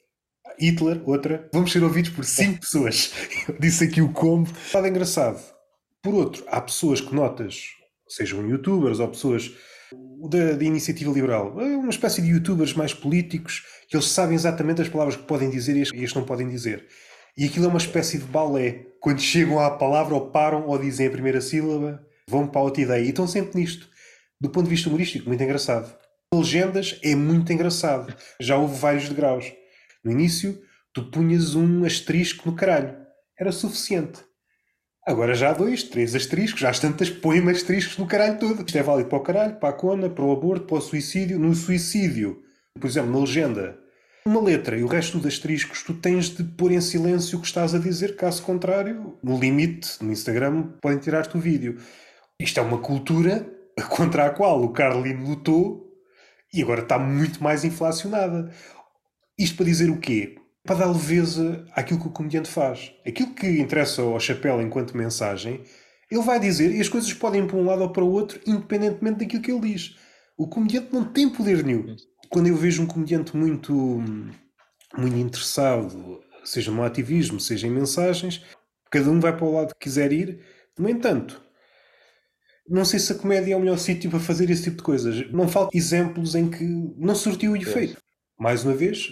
Hitler, 0.59 1.03
outra. 1.05 1.49
Vamos 1.53 1.73
ser 1.73 1.83
ouvidos 1.83 2.11
por 2.11 2.25
cinco 2.25 2.61
pessoas. 2.61 3.13
Eu 3.49 3.59
disse 3.59 3.85
aqui 3.85 4.01
o 4.01 4.13
combo. 4.13 4.51
Nada 4.73 4.89
engraçado. 4.89 5.43
Por 6.03 6.15
outro, 6.15 6.45
há 6.49 6.61
pessoas 6.61 7.01
que 7.01 7.15
notas, 7.15 7.69
sejam 8.09 8.49
youtubers 8.49 8.99
ou 9.01 9.09
pessoas 9.09 9.53
da, 10.29 10.53
da 10.53 10.65
iniciativa 10.65 11.13
liberal, 11.13 11.57
uma 11.57 11.91
espécie 11.91 12.23
de 12.23 12.29
youtubers 12.29 12.75
mais 12.75 12.95
políticos, 12.95 13.63
que 13.93 13.97
eles 13.99 14.09
sabem 14.09 14.35
exatamente 14.35 14.81
as 14.81 14.89
palavras 14.89 15.17
que 15.17 15.25
podem 15.25 15.51
dizer 15.51 15.77
e 15.77 15.83
as 15.83 15.91
que 15.91 16.19
não 16.19 16.25
podem 16.25 16.49
dizer. 16.49 16.87
E 17.37 17.45
aquilo 17.45 17.67
é 17.67 17.69
uma 17.69 17.77
espécie 17.77 18.17
de 18.17 18.25
balé. 18.25 18.87
Quando 18.99 19.21
chegam 19.21 19.61
à 19.61 19.71
palavra, 19.71 20.15
ou 20.15 20.31
param, 20.31 20.67
ou 20.67 20.79
dizem 20.79 21.07
a 21.07 21.11
primeira 21.11 21.43
sílaba, 21.43 22.03
vão 22.27 22.47
para 22.47 22.63
outra 22.63 22.83
ideia. 22.83 23.05
E 23.05 23.11
estão 23.11 23.27
sempre 23.27 23.61
nisto. 23.61 23.87
Do 24.41 24.49
ponto 24.49 24.65
de 24.65 24.71
vista 24.71 24.89
humorístico, 24.89 25.29
muito 25.29 25.45
engraçado. 25.45 25.95
Legendas 26.35 26.99
é 27.05 27.15
muito 27.15 27.53
engraçado. 27.53 28.17
Já 28.41 28.57
houve 28.57 28.79
vários 28.79 29.11
degraus. 29.11 29.53
No 30.03 30.11
início, 30.11 30.59
tu 30.95 31.11
punhas 31.11 31.55
um 31.55 31.85
asterisco 31.85 32.49
no 32.49 32.57
caralho. 32.57 32.97
Era 33.39 33.53
suficiente. 33.53 34.21
Agora 35.07 35.35
já 35.35 35.51
há 35.51 35.53
dois, 35.53 35.83
três 35.83 36.15
asteriscos, 36.15 36.63
já 36.63 36.71
as 36.71 36.81
tantas 36.81 37.11
põem 37.11 37.47
asteriscos 37.51 37.99
no 37.99 38.07
caralho 38.07 38.39
todo. 38.39 38.65
Isto 38.65 38.79
é 38.79 38.83
válido 38.83 39.11
para 39.11 39.19
o 39.19 39.23
caralho, 39.23 39.57
para 39.57 39.69
a 39.69 39.75
cona, 39.75 40.09
para 40.09 40.25
o 40.25 40.33
aborto, 40.33 40.65
para 40.65 40.79
o 40.79 40.81
suicídio. 40.81 41.39
No 41.39 41.55
suicídio, 41.55 42.43
por 42.81 42.87
exemplo, 42.87 43.13
na 43.13 43.19
legenda, 43.19 43.79
uma 44.27 44.41
letra 44.41 44.77
e 44.77 44.83
o 44.83 44.87
resto 44.87 45.19
dos 45.19 45.27
asteriscos 45.27 45.83
tu 45.83 45.95
tens 45.95 46.31
de 46.31 46.45
pôr 46.45 46.73
em 46.73 46.81
silêncio 46.81 47.39
o 47.39 47.41
que 47.41 47.47
estás 47.47 47.75
a 47.75 47.79
dizer, 47.79 48.17
caso 48.17 48.43
contrário, 48.43 49.19
no 49.23 49.39
limite, 49.39 50.03
no 50.03 50.13
Instagram, 50.13 50.75
podem 50.81 50.99
tirar-te 50.99 51.37
o 51.37 51.41
vídeo. 51.41 51.79
Isto 52.39 52.61
é 52.61 52.63
uma 52.63 52.79
cultura 52.79 53.47
contra 53.91 54.27
a 54.27 54.31
qual 54.31 54.63
o 54.63 54.73
Carlino 54.73 55.29
lutou 55.29 55.91
e 56.53 56.63
agora 56.63 56.83
está 56.83 56.99
muito 56.99 57.43
mais 57.43 57.65
inflacionada. 57.65 58.53
Isto 59.39 59.57
para 59.57 59.67
dizer 59.67 59.91
o 59.91 59.99
quê? 59.99 60.37
para 60.65 60.77
dar 60.77 60.93
leveza 60.93 61.65
àquilo 61.73 62.01
que 62.01 62.07
o 62.07 62.13
comediante 62.13 62.49
faz. 62.49 62.93
Aquilo 63.07 63.35
que 63.35 63.47
interessa 63.61 64.03
ao 64.03 64.21
chapéu 64.21 64.61
enquanto 64.63 64.97
mensagem, 64.97 65.63
ele 66.11 66.23
vai 66.23 66.39
dizer 66.39 66.73
e 66.73 66.81
as 66.81 66.89
coisas 66.89 67.13
podem 67.13 67.43
ir 67.43 67.47
para 67.47 67.57
um 67.57 67.65
lado 67.65 67.83
ou 67.83 67.91
para 67.91 68.05
o 68.05 68.11
outro, 68.11 68.41
independentemente 68.47 69.21
daquilo 69.21 69.43
que 69.43 69.51
ele 69.51 69.73
diz. 69.73 69.97
O 70.37 70.47
comediante 70.47 70.93
não 70.93 71.05
tem 71.05 71.29
poder 71.29 71.65
nenhum. 71.65 71.97
Quando 72.33 72.47
eu 72.47 72.57
vejo 72.57 72.83
um 72.83 72.87
comediante 72.87 73.37
muito, 73.37 74.03
muito 74.97 75.17
interessado, 75.17 76.21
seja 76.43 76.71
no 76.71 76.83
ativismo, 76.83 77.39
seja 77.39 77.67
em 77.67 77.71
mensagens, 77.71 78.43
cada 78.91 79.11
um 79.11 79.21
vai 79.21 79.37
para 79.37 79.45
o 79.45 79.53
lado 79.53 79.75
que 79.75 79.81
quiser 79.81 80.13
ir. 80.13 80.41
No 80.79 80.89
entanto, 80.89 81.43
não 82.67 82.87
sei 82.87 82.99
se 82.99 83.13
a 83.13 83.17
comédia 83.17 83.53
é 83.53 83.57
o 83.57 83.61
melhor 83.61 83.79
sítio 83.79 84.09
para 84.09 84.19
fazer 84.19 84.49
esse 84.49 84.65
tipo 84.65 84.79
de 84.79 84.83
coisas. 84.83 85.31
Não 85.31 85.47
faltam 85.47 85.79
exemplos 85.79 86.35
em 86.35 86.51
que 86.51 86.65
não 86.97 87.15
surtiu 87.15 87.53
o 87.53 87.57
efeito. 87.57 88.01
Mais 88.39 88.65
uma 88.65 88.75
vez, 88.75 89.11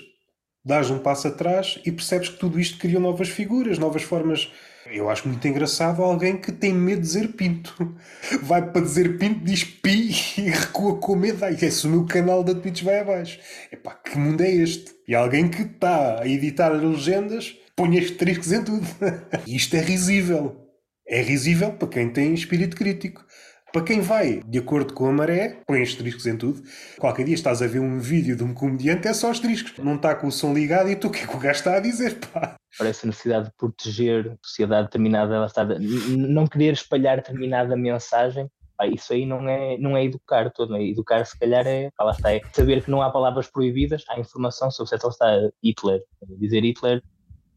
dás 0.65 0.91
um 0.91 0.99
passo 0.99 1.29
atrás 1.29 1.81
e 1.85 1.93
percebes 1.93 2.29
que 2.29 2.39
tudo 2.39 2.61
isto 2.61 2.79
criou 2.79 3.01
novas 3.01 3.29
figuras, 3.29 3.79
novas 3.79 4.03
formas. 4.03 4.51
Eu 4.87 5.09
acho 5.09 5.29
muito 5.29 5.47
engraçado 5.47 6.03
alguém 6.03 6.37
que 6.37 6.51
tem 6.51 6.73
medo 6.73 7.01
de 7.01 7.07
dizer 7.07 7.29
pinto. 7.29 7.97
Vai 8.43 8.71
para 8.71 8.81
dizer 8.81 9.19
pinto, 9.19 9.45
diz 9.45 9.63
pi 9.65 10.11
e 10.39 10.51
recua 10.51 10.99
com 10.99 11.17
medo. 11.17 11.45
Ai, 11.45 11.57
esse 11.61 11.87
o 11.87 11.91
meu 11.91 12.07
canal 12.07 12.43
da 12.43 12.55
Twitch 12.55 12.83
vai 12.83 13.01
abaixo. 13.01 13.39
Epá, 13.71 13.95
que 13.95 14.19
mundo 14.19 14.41
é 14.43 14.51
este? 14.51 14.93
E 15.07 15.15
alguém 15.15 15.49
que 15.49 15.63
está 15.63 16.21
a 16.21 16.27
editar 16.27 16.73
as 16.73 16.83
legendas 16.83 17.57
põe 17.77 17.99
asteriscos 17.99 18.53
em 18.53 18.65
tudo. 18.65 18.87
Isto 19.47 19.77
é 19.77 19.81
risível. 19.81 20.57
É 21.07 21.23
risível 21.23 21.73
para 21.73 21.89
quem 21.89 22.13
tem 22.13 22.35
espírito 22.35 22.77
crítico. 22.77 23.25
Para 23.73 23.85
quem 23.85 24.01
vai 24.01 24.43
de 24.43 24.59
acordo 24.59 24.93
com 24.93 25.07
a 25.07 25.13
maré, 25.13 25.63
põe 25.65 25.81
asteriscos 25.81 26.27
em 26.27 26.37
tudo. 26.37 26.61
Qualquer 26.99 27.25
dia 27.25 27.35
estás 27.35 27.63
a 27.63 27.69
ver 27.69 27.79
um 27.79 28.01
vídeo 28.01 28.37
de 28.37 28.43
um 28.43 28.53
comediante, 28.53 29.07
é 29.07 29.15
só 29.15 29.31
asteriscos. 29.31 29.79
Não 29.79 29.95
está 29.95 30.13
com 30.13 30.27
o 30.27 30.33
som 30.33 30.53
ligado 30.53 30.91
e 30.91 30.97
tu 30.97 31.07
o 31.07 31.11
que 31.11 31.21
é 31.21 31.27
que 31.27 31.37
o 31.37 31.39
gajo 31.39 31.61
está 31.61 31.77
a 31.77 31.81
dizer, 31.81 32.19
pá? 32.19 32.57
Parece 32.77 33.07
a 33.07 33.09
necessidade 33.09 33.47
de 33.47 33.53
proteger 33.57 34.33
a 34.33 34.37
sociedade 34.45 34.89
determinada, 34.89 35.37
ela 35.37 35.47
está 35.47 35.65
não 35.65 36.49
querer 36.49 36.73
espalhar 36.73 37.19
determinada 37.19 37.77
mensagem. 37.77 38.49
Isso 38.93 39.13
aí 39.13 39.25
não 39.25 39.49
é, 39.49 39.79
não 39.79 39.97
é 39.97 40.05
educar 40.05 40.51
todo, 40.51 40.75
é? 40.75 40.83
educar 40.83 41.25
se 41.25 41.39
calhar 41.39 41.65
é, 41.67 41.91
lá 42.01 42.11
está, 42.11 42.33
é 42.33 42.41
saber 42.53 42.83
que 42.83 42.91
não 42.91 43.03
há 43.03 43.11
palavras 43.11 43.49
proibidas, 43.49 44.03
há 44.09 44.19
informação 44.19 44.71
sobre 44.71 44.89
certo 44.89 45.09
está 45.09 45.27
Hitler. 45.63 46.03
Dizer 46.39 46.65
Hitler, 46.65 47.03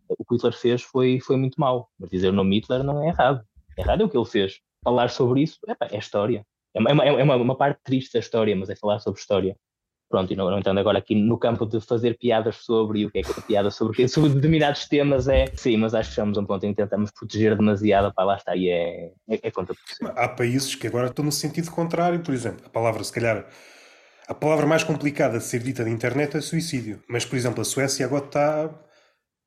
o 0.10 0.26
que 0.26 0.36
Hitler 0.36 0.54
fez 0.54 0.84
foi, 0.84 1.20
foi 1.22 1.38
muito 1.38 1.60
mau, 1.60 1.90
mas 1.98 2.10
dizer 2.10 2.28
o 2.28 2.34
nome 2.34 2.58
Hitler 2.58 2.84
não 2.84 3.02
é 3.02 3.08
errado. 3.08 3.42
Errado 3.78 4.02
é 4.02 4.06
o 4.06 4.10
que 4.10 4.18
ele 4.18 4.26
fez 4.26 4.62
falar 4.84 5.10
sobre 5.10 5.42
isso 5.42 5.60
é 5.92 5.98
história. 5.98 6.46
É 6.76 6.80
uma, 6.80 7.06
é, 7.06 7.24
uma, 7.24 7.36
uma, 7.36 7.56
parte 7.56 7.80
triste 7.84 8.14
da 8.14 8.20
história, 8.20 8.56
mas 8.56 8.70
é 8.70 8.76
falar 8.76 9.00
sobre 9.00 9.20
história. 9.20 9.56
Pronto, 10.10 10.32
e 10.32 10.36
não, 10.36 10.50
não 10.50 10.60
entrando 10.60 10.80
agora 10.80 11.00
aqui 11.00 11.16
no 11.16 11.38
campo 11.40 11.66
de 11.66 11.82
fazer 11.82 12.18
piadas 12.18 12.58
sobre 12.58 13.00
e 13.00 13.06
o 13.06 13.12
que 13.12 13.20
é 13.20 13.22
que 13.24 13.32
é 13.32 13.42
piada 13.42 13.72
sobre, 13.72 14.08
sobre 14.08 14.30
determinados 14.30 14.88
temas 14.88 15.28
é 15.28 15.48
sim, 15.56 15.78
mas 15.78 15.96
acho 15.96 16.10
que 16.10 16.16
chegamos 16.16 16.38
a 16.38 16.42
um 16.42 16.46
ponto 16.46 16.64
em 16.66 16.70
que 16.70 16.82
tentamos 16.82 17.10
proteger 17.12 17.56
demasiado, 17.56 18.14
para 18.14 18.26
lá 18.26 18.36
está, 18.36 18.56
e 18.56 18.70
é, 18.70 19.12
é, 19.28 19.40
é 19.42 19.52
contraproducente. 19.52 20.12
Há 20.16 20.28
países 20.30 20.76
que 20.76 20.86
agora 20.86 21.08
estão 21.08 21.26
no 21.26 21.32
sentido 21.32 21.72
contrário, 21.72 22.20
por 22.20 22.34
exemplo, 22.34 22.64
a 22.66 22.70
palavra, 22.70 23.04
se 23.04 23.12
calhar, 23.12 23.48
a 24.28 24.34
palavra 24.36 24.68
mais 24.68 24.84
complicada 24.84 25.40
de 25.40 25.44
ser 25.44 25.64
dita 25.64 25.84
na 25.84 25.90
internet 25.90 26.38
é 26.38 26.42
suicídio, 26.42 27.02
mas, 27.10 27.26
por 27.26 27.36
exemplo, 27.36 27.62
a 27.62 27.66
Suécia 27.66 28.06
agora 28.06 28.26
está 28.26 28.70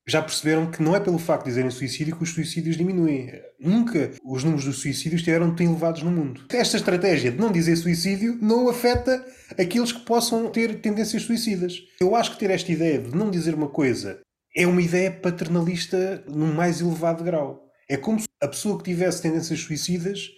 já 0.09 0.23
perceberam 0.23 0.71
que 0.71 0.83
não 0.83 0.95
é 0.95 1.01
pelo 1.01 1.19
facto 1.19 1.45
de 1.45 1.51
dizerem 1.51 1.71
suicídio 1.71 2.17
que 2.17 2.23
os 2.23 2.33
suicídios 2.33 2.77
diminuem. 2.77 3.33
Nunca 3.59 4.13
os 4.25 4.45
números 4.45 4.65
dos 4.65 4.79
suicídios 4.79 5.21
estiveram 5.21 5.55
tão 5.55 5.67
elevados 5.67 6.03
no 6.03 6.11
mundo. 6.11 6.45
Esta 6.51 6.77
estratégia 6.77 7.33
de 7.33 7.39
não 7.39 7.51
dizer 7.51 7.75
suicídio 7.77 8.39
não 8.41 8.69
afeta 8.69 9.25
aqueles 9.59 9.91
que 9.91 10.05
possam 10.05 10.49
ter 10.51 10.81
tendências 10.81 11.23
suicidas. 11.23 11.83
Eu 12.01 12.15
acho 12.15 12.33
que 12.33 12.39
ter 12.39 12.51
esta 12.51 12.71
ideia 12.71 13.01
de 13.01 13.17
não 13.17 13.31
dizer 13.31 13.55
uma 13.55 13.69
coisa 13.69 14.21
é 14.57 14.67
uma 14.67 14.81
ideia 14.81 15.11
paternalista 15.11 16.25
no 16.29 16.47
mais 16.47 16.81
elevado 16.81 17.25
grau. 17.25 17.69
É 17.89 17.97
como 17.97 18.21
se 18.21 18.27
a 18.41 18.49
pessoa 18.49 18.79
que 18.79 18.85
tivesse 18.85 19.23
tendências 19.23 19.61
suicidas 19.61 20.31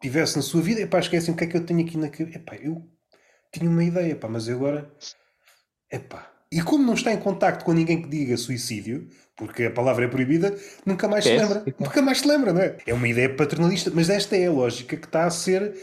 tivesse 0.00 0.36
na 0.36 0.42
sua 0.42 0.62
vida, 0.62 0.80
epá, 0.80 0.98
esquecem 0.98 1.32
o 1.32 1.36
que 1.36 1.44
é 1.44 1.46
que 1.46 1.56
eu 1.56 1.66
tenho 1.66 1.80
aqui 1.80 1.96
na 1.96 2.08
cabeça. 2.08 2.38
Epá, 2.38 2.56
eu 2.56 2.88
tinha 3.52 3.68
uma 3.68 3.84
ideia, 3.84 4.12
epá, 4.12 4.28
mas 4.28 4.48
agora, 4.48 4.92
epá, 5.90 6.33
e 6.54 6.62
como 6.62 6.84
não 6.84 6.94
está 6.94 7.12
em 7.12 7.18
contacto 7.18 7.64
com 7.64 7.72
ninguém 7.72 8.00
que 8.00 8.08
diga 8.08 8.36
suicídio, 8.36 9.08
porque 9.36 9.64
a 9.64 9.70
palavra 9.72 10.04
é 10.04 10.08
proibida, 10.08 10.56
nunca 10.86 11.08
mais 11.08 11.24
se 11.24 11.36
lembra. 11.36 11.64
Nunca 11.80 12.00
mais 12.00 12.20
se 12.20 12.28
lembra, 12.28 12.52
não 12.52 12.60
é? 12.60 12.76
É 12.86 12.94
uma 12.94 13.08
ideia 13.08 13.28
paternalista, 13.28 13.90
mas 13.92 14.08
esta 14.08 14.36
é 14.36 14.46
a 14.46 14.52
lógica 14.52 14.96
que 14.96 15.04
está 15.04 15.24
a 15.24 15.30
ser 15.30 15.74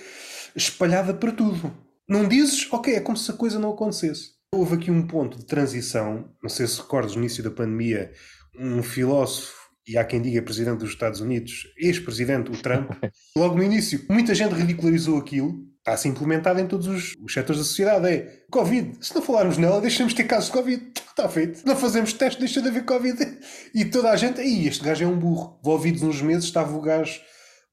espalhada 0.55 1.13
para 1.13 1.33
tudo. 1.33 1.75
Não 2.07 2.25
dizes, 2.25 2.71
ok, 2.71 2.95
é 2.95 3.01
como 3.01 3.17
se 3.17 3.29
a 3.29 3.33
coisa 3.33 3.59
não 3.59 3.71
acontecesse. 3.71 4.29
Houve 4.55 4.75
aqui 4.75 4.89
um 4.89 5.05
ponto 5.05 5.37
de 5.37 5.45
transição, 5.45 6.29
não 6.41 6.49
sei 6.49 6.65
se 6.67 6.77
recordas 6.77 7.15
no 7.15 7.21
início 7.21 7.43
da 7.43 7.51
pandemia, 7.51 8.13
um 8.57 8.81
filósofo, 8.81 9.53
e 9.85 9.97
há 9.97 10.05
quem 10.05 10.21
diga 10.21 10.41
presidente 10.41 10.79
dos 10.79 10.91
Estados 10.91 11.19
Unidos, 11.19 11.65
ex-presidente, 11.77 12.49
o 12.49 12.55
Trump, 12.55 12.91
logo 13.35 13.57
no 13.57 13.63
início, 13.63 14.05
muita 14.09 14.33
gente 14.33 14.53
ridicularizou 14.53 15.17
aquilo 15.17 15.70
está 15.81 15.93
a 15.93 15.97
ser 15.97 16.09
implementada 16.09 16.61
em 16.61 16.67
todos 16.67 16.87
os, 16.87 17.15
os 17.21 17.33
setores 17.33 17.59
da 17.59 17.67
sociedade. 17.67 18.07
É 18.07 18.43
Covid. 18.49 18.97
Se 19.05 19.13
não 19.13 19.21
falarmos 19.21 19.57
nela, 19.57 19.81
deixamos 19.81 20.13
de 20.13 20.17
ter 20.17 20.27
casos 20.27 20.45
de 20.45 20.51
Covid. 20.53 20.91
Está 20.95 21.27
feito. 21.27 21.65
Não 21.65 21.75
fazemos 21.75 22.13
teste, 22.13 22.39
deixa 22.39 22.61
de 22.61 22.69
haver 22.69 22.85
Covid. 22.85 23.17
E 23.73 23.85
toda 23.85 24.11
a 24.11 24.15
gente. 24.15 24.39
Aí, 24.39 24.67
este 24.67 24.83
gajo 24.83 25.03
é 25.03 25.07
um 25.07 25.17
burro. 25.17 25.59
Envolvidos 25.61 26.03
uns 26.03 26.21
meses, 26.21 26.45
estava 26.45 26.75
o 26.75 26.81
gajo 26.81 27.19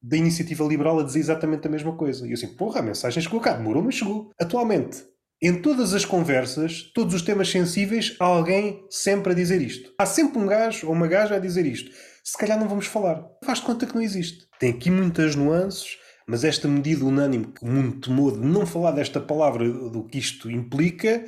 da 0.01 0.17
iniciativa 0.17 0.63
liberal 0.63 0.99
a 0.99 1.03
dizer 1.03 1.19
exatamente 1.19 1.67
a 1.67 1.71
mesma 1.71 1.95
coisa. 1.95 2.25
E 2.25 2.31
eu 2.31 2.33
assim, 2.33 2.47
porra, 2.55 2.79
a 2.79 2.83
mensagem 2.83 3.21
chegou 3.21 3.39
cá, 3.39 3.53
demorou, 3.53 3.83
mas 3.83 3.95
chegou. 3.95 4.31
Atualmente, 4.39 5.03
em 5.41 5.61
todas 5.61 5.93
as 5.93 6.05
conversas, 6.05 6.91
todos 6.95 7.13
os 7.13 7.21
temas 7.21 7.49
sensíveis, 7.49 8.15
há 8.19 8.25
alguém 8.25 8.85
sempre 8.89 9.33
a 9.33 9.35
dizer 9.35 9.61
isto. 9.61 9.91
Há 9.99 10.05
sempre 10.05 10.39
um 10.39 10.47
gajo 10.47 10.87
ou 10.87 10.93
uma 10.93 11.07
gaja 11.07 11.35
a 11.35 11.39
dizer 11.39 11.65
isto. 11.65 11.91
Se 12.23 12.37
calhar 12.37 12.59
não 12.59 12.67
vamos 12.67 12.85
falar. 12.85 13.23
Faz 13.43 13.59
de 13.59 13.65
conta 13.65 13.85
que 13.85 13.95
não 13.95 14.01
existe. 14.01 14.47
Tem 14.59 14.71
aqui 14.71 14.89
muitas 14.89 15.35
nuances 15.35 15.97
mas 16.29 16.43
esta 16.43 16.67
medida 16.67 17.03
unânime 17.03 17.47
que 17.47 17.63
o 17.63 17.67
mundo 17.67 17.99
tomou 18.01 18.31
de 18.31 18.37
não 18.37 18.63
falar 18.63 18.91
desta 18.91 19.19
palavra, 19.19 19.67
do 19.67 20.03
que 20.03 20.19
isto 20.19 20.49
implica, 20.51 21.25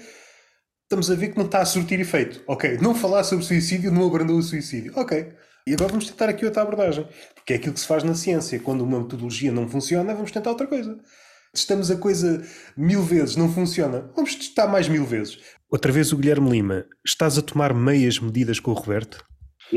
estamos 0.83 1.09
a 1.09 1.15
ver 1.15 1.29
que 1.29 1.37
não 1.39 1.45
está 1.47 1.59
a 1.59 1.65
surtir 1.65 1.99
efeito. 1.99 2.43
Ok, 2.45 2.77
não 2.79 2.93
falar 2.93 3.23
sobre 3.23 3.43
suicídio 3.43 3.91
não 3.91 4.05
abrandou 4.05 4.37
o 4.37 4.43
suicídio. 4.43 4.93
Ok. 4.95 5.33
E 5.65 5.73
agora 5.73 5.89
vamos 5.89 6.07
tentar 6.07 6.29
aqui 6.29 6.45
outra 6.45 6.61
abordagem. 6.61 7.07
Porque 7.33 7.53
é 7.53 7.55
aquilo 7.55 7.73
que 7.73 7.79
se 7.79 7.87
faz 7.87 8.03
na 8.03 8.13
ciência. 8.13 8.59
Quando 8.59 8.81
uma 8.81 8.99
metodologia 8.99 9.51
não 9.51 9.67
funciona, 9.67 10.13
vamos 10.13 10.29
tentar 10.29 10.51
outra 10.51 10.67
coisa. 10.67 10.95
Testamos 11.51 11.89
a 11.89 11.95
coisa 11.95 12.45
mil 12.77 13.01
vezes, 13.01 13.35
não 13.35 13.51
funciona. 13.51 14.07
Vamos 14.15 14.35
testar 14.35 14.67
mais 14.67 14.87
mil 14.87 15.03
vezes. 15.03 15.39
Outra 15.71 15.91
vez 15.91 16.13
o 16.13 16.17
Guilherme 16.17 16.51
Lima. 16.51 16.85
Estás 17.03 17.39
a 17.39 17.41
tomar 17.41 17.73
meias 17.73 18.19
medidas 18.19 18.59
com 18.59 18.69
o 18.69 18.75
Roberto? 18.75 19.25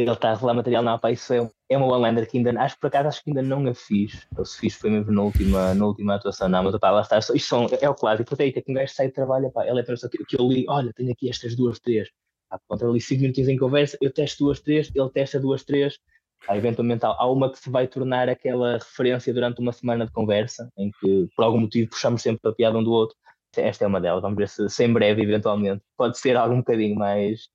Ele 0.01 0.11
está 0.11 0.30
a 0.30 0.34
rolar 0.34 0.55
material 0.55 0.82
na 0.82 0.95
APA, 0.95 1.12
isso 1.12 1.32
é, 1.32 1.51
é 1.68 1.78
uma 1.78 1.97
one 1.97 2.26
que 2.26 2.38
ainda, 2.38 2.61
acho 2.61 2.74
que 2.74 2.80
por 2.80 2.88
acaso 2.88 3.09
acho 3.09 3.22
que 3.22 3.30
ainda 3.30 3.42
não 3.42 3.66
a 3.68 3.74
fiz, 3.74 4.26
ou 4.36 4.45
se 4.45 4.59
fiz 4.59 4.74
foi 4.74 4.90
mesmo 4.90 5.12
na 5.12 5.22
última, 5.22 5.74
na 5.74 5.86
última 5.86 6.14
atuação, 6.16 6.49
não, 6.49 6.64
mas 6.64 6.74
opa, 6.74 6.90
lá 6.90 7.01
está, 7.03 7.18
isto 7.18 7.38
são, 7.40 7.66
é 7.80 7.88
o 7.88 7.95
clássico, 7.95 8.28
porque 8.28 8.42
aí 8.45 8.53
que 8.53 8.64
um 8.68 8.74
gajo 8.74 8.92
sai 8.92 9.09
de 9.09 9.12
trabalho, 9.12 9.51
pá, 9.53 9.64
ela 9.64 9.80
é 9.80 9.82
para 9.82 9.95
que, 9.97 10.24
que 10.24 10.40
eu 10.40 10.49
li, 10.49 10.64
olha, 10.68 10.92
tenho 10.95 11.12
aqui 11.12 11.28
estas 11.28 11.55
duas, 11.55 11.78
três, 11.78 12.09
pá, 12.49 12.59
pronto, 12.66 12.86
ali 12.86 13.01
5 13.01 13.20
minutos 13.20 13.49
em 13.49 13.57
conversa, 13.57 13.97
eu 14.01 14.12
testo 14.12 14.45
duas, 14.45 14.61
três, 14.61 14.90
ele 14.95 15.11
testa 15.11 15.38
duas, 15.38 15.64
três, 15.64 15.99
pá, 16.47 16.57
eventualmente 16.57 17.05
há 17.07 17.26
uma 17.26 17.51
que 17.51 17.59
se 17.59 17.70
vai 17.70 17.86
tornar 17.86 18.28
aquela 18.28 18.74
referência 18.74 19.32
durante 19.32 19.61
uma 19.61 19.72
semana 19.72 20.07
de 20.07 20.12
conversa, 20.12 20.70
em 20.76 20.90
que 21.01 21.28
por 21.36 21.45
algum 21.45 21.61
motivo 21.61 21.90
puxamos 21.90 22.22
sempre 22.22 22.51
a 22.51 22.53
piada 22.55 22.78
um 22.78 22.82
do 22.82 22.92
outro, 22.92 23.16
esta 23.57 23.84
é 23.84 23.86
uma 23.86 24.01
delas, 24.01 24.22
vamos 24.22 24.36
ver 24.36 24.49
se, 24.49 24.68
se 24.68 24.84
em 24.84 24.92
breve, 24.92 25.22
eventualmente, 25.22 25.82
pode 25.97 26.18
ser 26.18 26.36
algo 26.36 26.55
um 26.55 26.59
bocadinho 26.59 26.97
mais, 26.97 27.49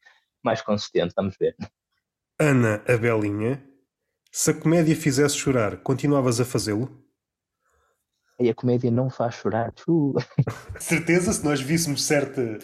mais 0.44 0.62
consistente, 0.62 1.14
vamos 1.16 1.36
ver. 1.38 1.56
Ana 2.42 2.82
a 2.88 2.96
Belinha, 2.96 3.62
se 4.32 4.52
a 4.52 4.54
comédia 4.54 4.96
fizesse 4.96 5.36
chorar, 5.36 5.76
continuavas 5.78 6.40
a 6.40 6.46
fazê-lo? 6.46 6.90
E 8.40 8.50
a 8.50 8.56
comédia 8.56 8.90
não 8.90 9.10
faz 9.10 9.36
chorar. 9.36 9.74
Uh. 9.86 10.14
Certeza, 10.80 11.34
se 11.34 11.44
nós 11.44 11.60
víssemos 11.60 12.02
certa, 12.02 12.58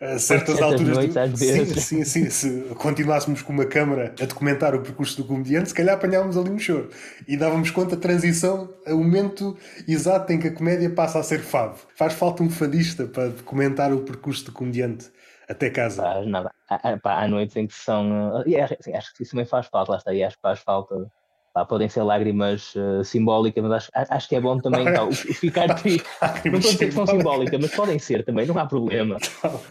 a 0.00 0.18
certas 0.18 0.60
alturas. 0.60 0.96
Noites, 0.96 1.30
do... 1.30 1.38
Sim, 1.38 1.64
sim, 1.66 2.04
sim. 2.04 2.28
Se 2.28 2.62
continuássemos 2.74 3.40
com 3.40 3.52
uma 3.52 3.66
câmara 3.66 4.12
a 4.20 4.24
documentar 4.24 4.74
o 4.74 4.82
percurso 4.82 5.22
do 5.22 5.28
comediante, 5.28 5.68
se 5.68 5.74
calhar 5.74 5.94
apanhávamos 5.94 6.36
ali 6.36 6.50
um 6.50 6.58
choro. 6.58 6.90
E 7.28 7.36
dávamos 7.36 7.70
conta 7.70 7.94
a 7.94 7.98
transição, 7.98 8.74
o 8.88 8.96
momento 8.96 9.56
exato 9.86 10.32
em 10.32 10.40
que 10.40 10.48
a 10.48 10.52
comédia 10.52 10.90
passa 10.90 11.20
a 11.20 11.22
ser 11.22 11.38
fado. 11.38 11.78
Faz 11.94 12.14
falta 12.14 12.42
um 12.42 12.50
fadista 12.50 13.06
para 13.06 13.28
documentar 13.28 13.92
o 13.92 14.00
percurso 14.00 14.46
do 14.46 14.52
comediante 14.52 15.08
até 15.48 15.70
casa. 15.70 16.02
Pá, 16.02 16.24
nada. 16.26 16.53
Há, 16.68 17.22
há 17.22 17.28
noites 17.28 17.56
em 17.56 17.66
que 17.66 17.74
são. 17.74 18.42
E 18.46 18.56
acho, 18.56 18.74
acho 18.94 19.14
que 19.14 19.22
isso 19.22 19.32
também 19.32 19.46
faz 19.46 19.66
falta, 19.66 19.92
lá 19.92 19.98
está. 19.98 20.14
E 20.14 20.22
acho 20.22 20.36
que 20.36 20.42
faz 20.42 20.60
falta 20.60 21.10
Pá, 21.54 21.64
podem 21.64 21.88
ser 21.88 22.02
lágrimas 22.02 22.74
uh, 22.74 23.04
simbólicas, 23.04 23.62
mas 23.62 23.72
acho, 23.72 23.90
acho 23.94 24.28
que 24.28 24.34
é 24.34 24.40
bom 24.40 24.58
também 24.58 24.88
o, 24.88 25.12
ficar 25.12 25.72
triste. 25.76 26.04
não 26.50 26.58
estou 26.58 26.70
a 26.70 26.72
dizer 26.72 26.86
que 26.86 26.90
são 26.90 27.06
simbólicas, 27.06 27.60
mas 27.60 27.70
podem 27.70 27.96
ser 27.96 28.24
também, 28.24 28.44
não 28.44 28.58
há 28.58 28.66
problema. 28.66 29.18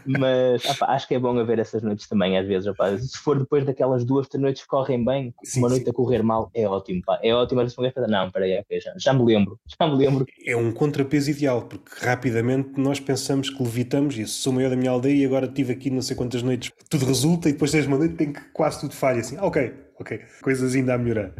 Mas 0.06 0.64
acho 0.82 1.08
que 1.10 1.16
é 1.16 1.20
bom 1.20 1.38
haver 1.38 1.60
essas 1.60 1.84
noites 1.84 2.08
também, 2.08 2.38
às 2.38 2.48
vezes. 2.48 2.72
se 3.02 3.18
for 3.18 3.38
depois 3.38 3.66
daquelas 3.66 4.06
duas, 4.06 4.30
três 4.30 4.42
noites 4.42 4.62
que 4.62 4.70
correm 4.70 5.04
bem, 5.04 5.34
sim, 5.44 5.60
uma 5.60 5.68
noite 5.68 5.84
sim. 5.84 5.90
a 5.90 5.94
correr 5.94 6.24
mal, 6.24 6.50
é 6.56 6.66
ótimo. 6.66 7.02
Pá. 7.06 7.20
É 7.22 7.36
ótimo, 7.36 7.62
mas 7.62 7.78
uma 7.78 7.92
vez 7.92 8.08
não, 8.10 8.32
peraí, 8.32 8.58
okay, 8.60 8.80
já, 8.80 8.94
já 8.98 9.12
me 9.12 9.26
lembro, 9.26 9.60
já 9.78 9.86
me 9.86 9.98
lembro. 9.98 10.26
É 10.46 10.56
um 10.56 10.72
contrapeso 10.72 11.32
ideal, 11.32 11.64
porque 11.64 11.92
rapidamente 12.00 12.80
nós 12.80 13.02
pensamos 13.02 13.50
que 13.50 13.62
levitamos, 13.62 14.18
e 14.18 14.26
sou 14.26 14.54
maior 14.54 14.70
da 14.70 14.78
minha 14.78 14.90
aldeia 14.90 15.22
e 15.22 15.26
agora 15.26 15.50
tive 15.50 15.74
aqui 15.74 15.90
não 15.90 16.02
sei 16.02 16.16
quantas 16.16 16.42
noites, 16.42 16.72
tudo 16.90 17.06
resulta 17.06 17.50
e 17.50 17.52
depois 17.52 17.72
tens 17.72 17.86
uma 17.86 17.98
noite 17.98 18.16
tem 18.16 18.32
que 18.32 18.40
quase 18.54 18.80
tudo 18.80 18.94
falha, 18.94 19.20
assim, 19.20 19.38
ok, 19.38 19.74
ok, 20.00 20.22
coisas 20.42 20.76
ainda 20.76 20.94
a 20.94 20.98
melhorar 20.98 21.34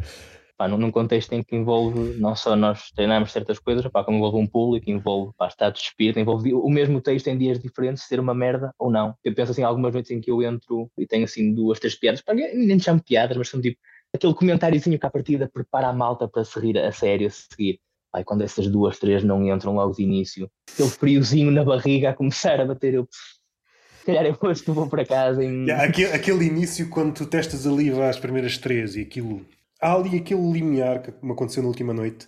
pá, 0.56 0.68
num, 0.68 0.90
contexto 0.90 1.32
em 1.32 1.42
que 1.42 1.56
envolve 1.56 2.18
não 2.18 2.34
só 2.34 2.54
nós 2.56 2.90
treinarmos 2.92 3.32
certas 3.32 3.58
coisas, 3.58 3.86
pá, 3.88 4.04
como 4.04 4.18
envolve 4.18 4.38
um 4.38 4.46
público, 4.46 4.90
envolve 4.90 5.32
pá, 5.36 5.48
estado 5.48 5.74
de 5.74 5.80
espírito, 5.80 6.18
envolve 6.18 6.54
o 6.54 6.68
mesmo 6.68 7.00
texto 7.00 7.28
em 7.28 7.38
dias 7.38 7.58
diferentes, 7.58 8.04
ser 8.04 8.20
uma 8.20 8.34
merda 8.34 8.72
ou 8.78 8.90
não. 8.90 9.14
Eu 9.24 9.34
penso 9.34 9.52
assim, 9.52 9.62
algumas 9.62 9.92
noites 9.92 10.10
em 10.10 10.20
que 10.20 10.30
eu 10.30 10.42
entro 10.42 10.90
e 10.98 11.06
tenho 11.06 11.24
assim 11.24 11.54
duas, 11.54 11.78
três 11.78 11.94
piadas, 11.94 12.20
pá, 12.22 12.34
nem 12.34 12.78
chamo 12.78 13.02
piadas, 13.02 13.36
mas 13.36 13.48
são 13.48 13.60
tipo 13.60 13.78
aquele 14.14 14.34
comentáriozinho 14.34 14.98
que 14.98 15.06
à 15.06 15.10
partida 15.10 15.50
prepara 15.52 15.88
a 15.88 15.92
malta 15.92 16.28
para 16.28 16.44
se 16.44 16.58
rir 16.60 16.78
a 16.78 16.92
sério, 16.92 17.26
a 17.26 17.30
seguir. 17.30 17.80
Pai, 18.12 18.22
quando 18.22 18.42
essas 18.42 18.68
duas, 18.68 18.98
três 18.98 19.24
não 19.24 19.44
entram 19.44 19.74
logo 19.74 19.92
de 19.92 20.04
início, 20.04 20.48
aquele 20.72 20.88
friozinho 20.88 21.50
na 21.50 21.64
barriga 21.64 22.10
a 22.10 22.14
começar 22.14 22.60
a 22.60 22.64
bater, 22.64 22.94
eu 22.94 23.08
se 23.10 24.06
calhar 24.06 24.26
eu 24.26 24.36
hoje 24.40 24.62
vou 24.66 24.86
para 24.86 25.04
casa. 25.04 25.42
Em... 25.42 25.64
Yeah, 25.64 25.84
aquele, 25.84 26.12
aquele 26.12 26.44
início 26.44 26.90
quando 26.90 27.14
tu 27.14 27.26
testas 27.26 27.66
ali 27.66 27.90
às 27.90 28.18
primeiras 28.18 28.58
três 28.58 28.96
e 28.96 29.00
aquilo 29.00 29.44
há 29.84 29.92
ali 29.92 30.16
aquele 30.16 30.50
limiar 30.50 31.02
que 31.02 31.12
me 31.22 31.32
aconteceu 31.32 31.62
na 31.62 31.68
última 31.68 31.92
noite. 31.92 32.26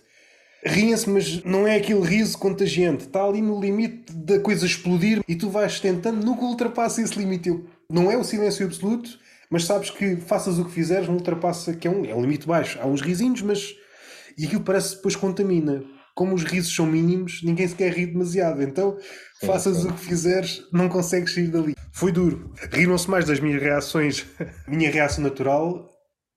Riem-se, 0.63 1.09
mas 1.09 1.43
não 1.43 1.67
é 1.67 1.77
aquele 1.77 2.01
riso 2.01 2.37
contagiante. 2.37 3.05
Está 3.05 3.23
ali 3.23 3.41
no 3.41 3.59
limite 3.59 4.13
da 4.13 4.39
coisa 4.39 4.65
explodir 4.65 5.23
e 5.27 5.35
tu 5.35 5.49
vais 5.49 5.79
tentando, 5.79 6.23
nunca 6.23 6.43
ultrapassa 6.43 7.01
esse 7.01 7.17
limite. 7.17 7.59
Não 7.89 8.11
é 8.11 8.17
o 8.17 8.23
silêncio 8.23 8.65
absoluto, 8.65 9.09
mas 9.49 9.65
sabes 9.65 9.89
que 9.89 10.17
faças 10.17 10.59
o 10.59 10.65
que 10.65 10.71
fizeres, 10.71 11.07
não 11.07 11.15
ultrapassa, 11.15 11.73
que 11.73 11.87
é 11.87 11.91
um, 11.91 12.05
é 12.05 12.13
um 12.13 12.21
limite 12.21 12.45
baixo. 12.45 12.77
Há 12.79 12.85
uns 12.85 13.01
risinhos, 13.01 13.41
mas. 13.41 13.73
E 14.37 14.45
aquilo 14.45 14.61
parece 14.61 14.89
que 14.89 14.95
depois 14.97 15.15
contamina. 15.15 15.83
Como 16.13 16.35
os 16.35 16.43
risos 16.43 16.75
são 16.75 16.85
mínimos, 16.85 17.41
ninguém 17.43 17.67
sequer 17.67 17.91
ri 17.93 18.07
demasiado. 18.07 18.61
Então, 18.61 18.97
faças 19.43 19.85
o 19.85 19.93
que 19.93 19.99
fizeres, 19.99 20.63
não 20.71 20.89
consegues 20.89 21.33
sair 21.33 21.47
dali. 21.47 21.75
Foi 21.91 22.11
duro. 22.11 22.51
Riram-se 22.71 23.09
mais 23.09 23.25
das 23.25 23.39
minhas 23.39 23.61
reações. 23.61 24.25
Minha 24.67 24.91
reação 24.91 25.23
natural 25.23 25.86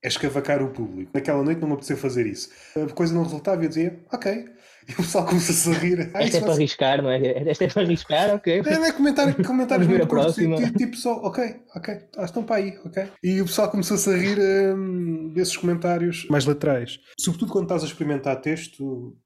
é 0.03 0.09
escavacar 0.09 0.62
o 0.62 0.70
público. 0.70 1.11
Naquela 1.12 1.42
noite 1.42 1.61
não 1.61 1.68
me 1.68 1.74
apeteceu 1.74 1.96
fazer 1.96 2.26
isso. 2.26 2.48
A 2.76 2.92
coisa 2.92 3.14
não 3.14 3.22
resultava 3.22 3.62
e 3.62 3.66
eu 3.66 3.68
dizia, 3.68 4.01
ok. 4.12 4.46
E 4.88 4.92
o 4.92 4.96
pessoal 4.96 5.24
começa 5.26 5.70
a 5.70 5.74
rir. 5.74 6.11
Ah, 6.14 6.22
Esta 6.22 6.38
é 6.38 6.40
para 6.40 6.53
arriscar, 6.53 7.03
não 7.03 7.11
é? 7.11 7.48
Esta 7.51 7.64
é 7.64 7.68
para 7.68 7.82
arriscar, 7.82 8.34
ok. 8.34 8.62
É, 8.66 8.72
é 8.72 8.92
comentário, 8.92 9.44
comentários 9.44 9.86
muito 9.86 10.07
curtos, 10.07 10.34
tipo, 10.34 10.78
tipo 10.78 10.96
só, 10.96 11.16
ok, 11.22 11.57
ok, 11.76 11.98
ah, 12.16 12.24
estão 12.24 12.42
para 12.42 12.57
aí, 12.57 12.78
ok. 12.84 13.09
E 13.22 13.40
o 13.40 13.44
pessoal 13.44 13.70
começou-se 13.70 14.09
a 14.09 14.16
rir 14.16 14.38
hum, 14.38 15.32
desses 15.34 15.57
comentários 15.57 16.26
mais 16.30 16.46
laterais. 16.46 16.98
Sobretudo 17.18 17.53
quando 17.53 17.64
estás 17.64 17.82
a 17.82 17.86
experimentar 17.86 18.40
texto, 18.40 19.16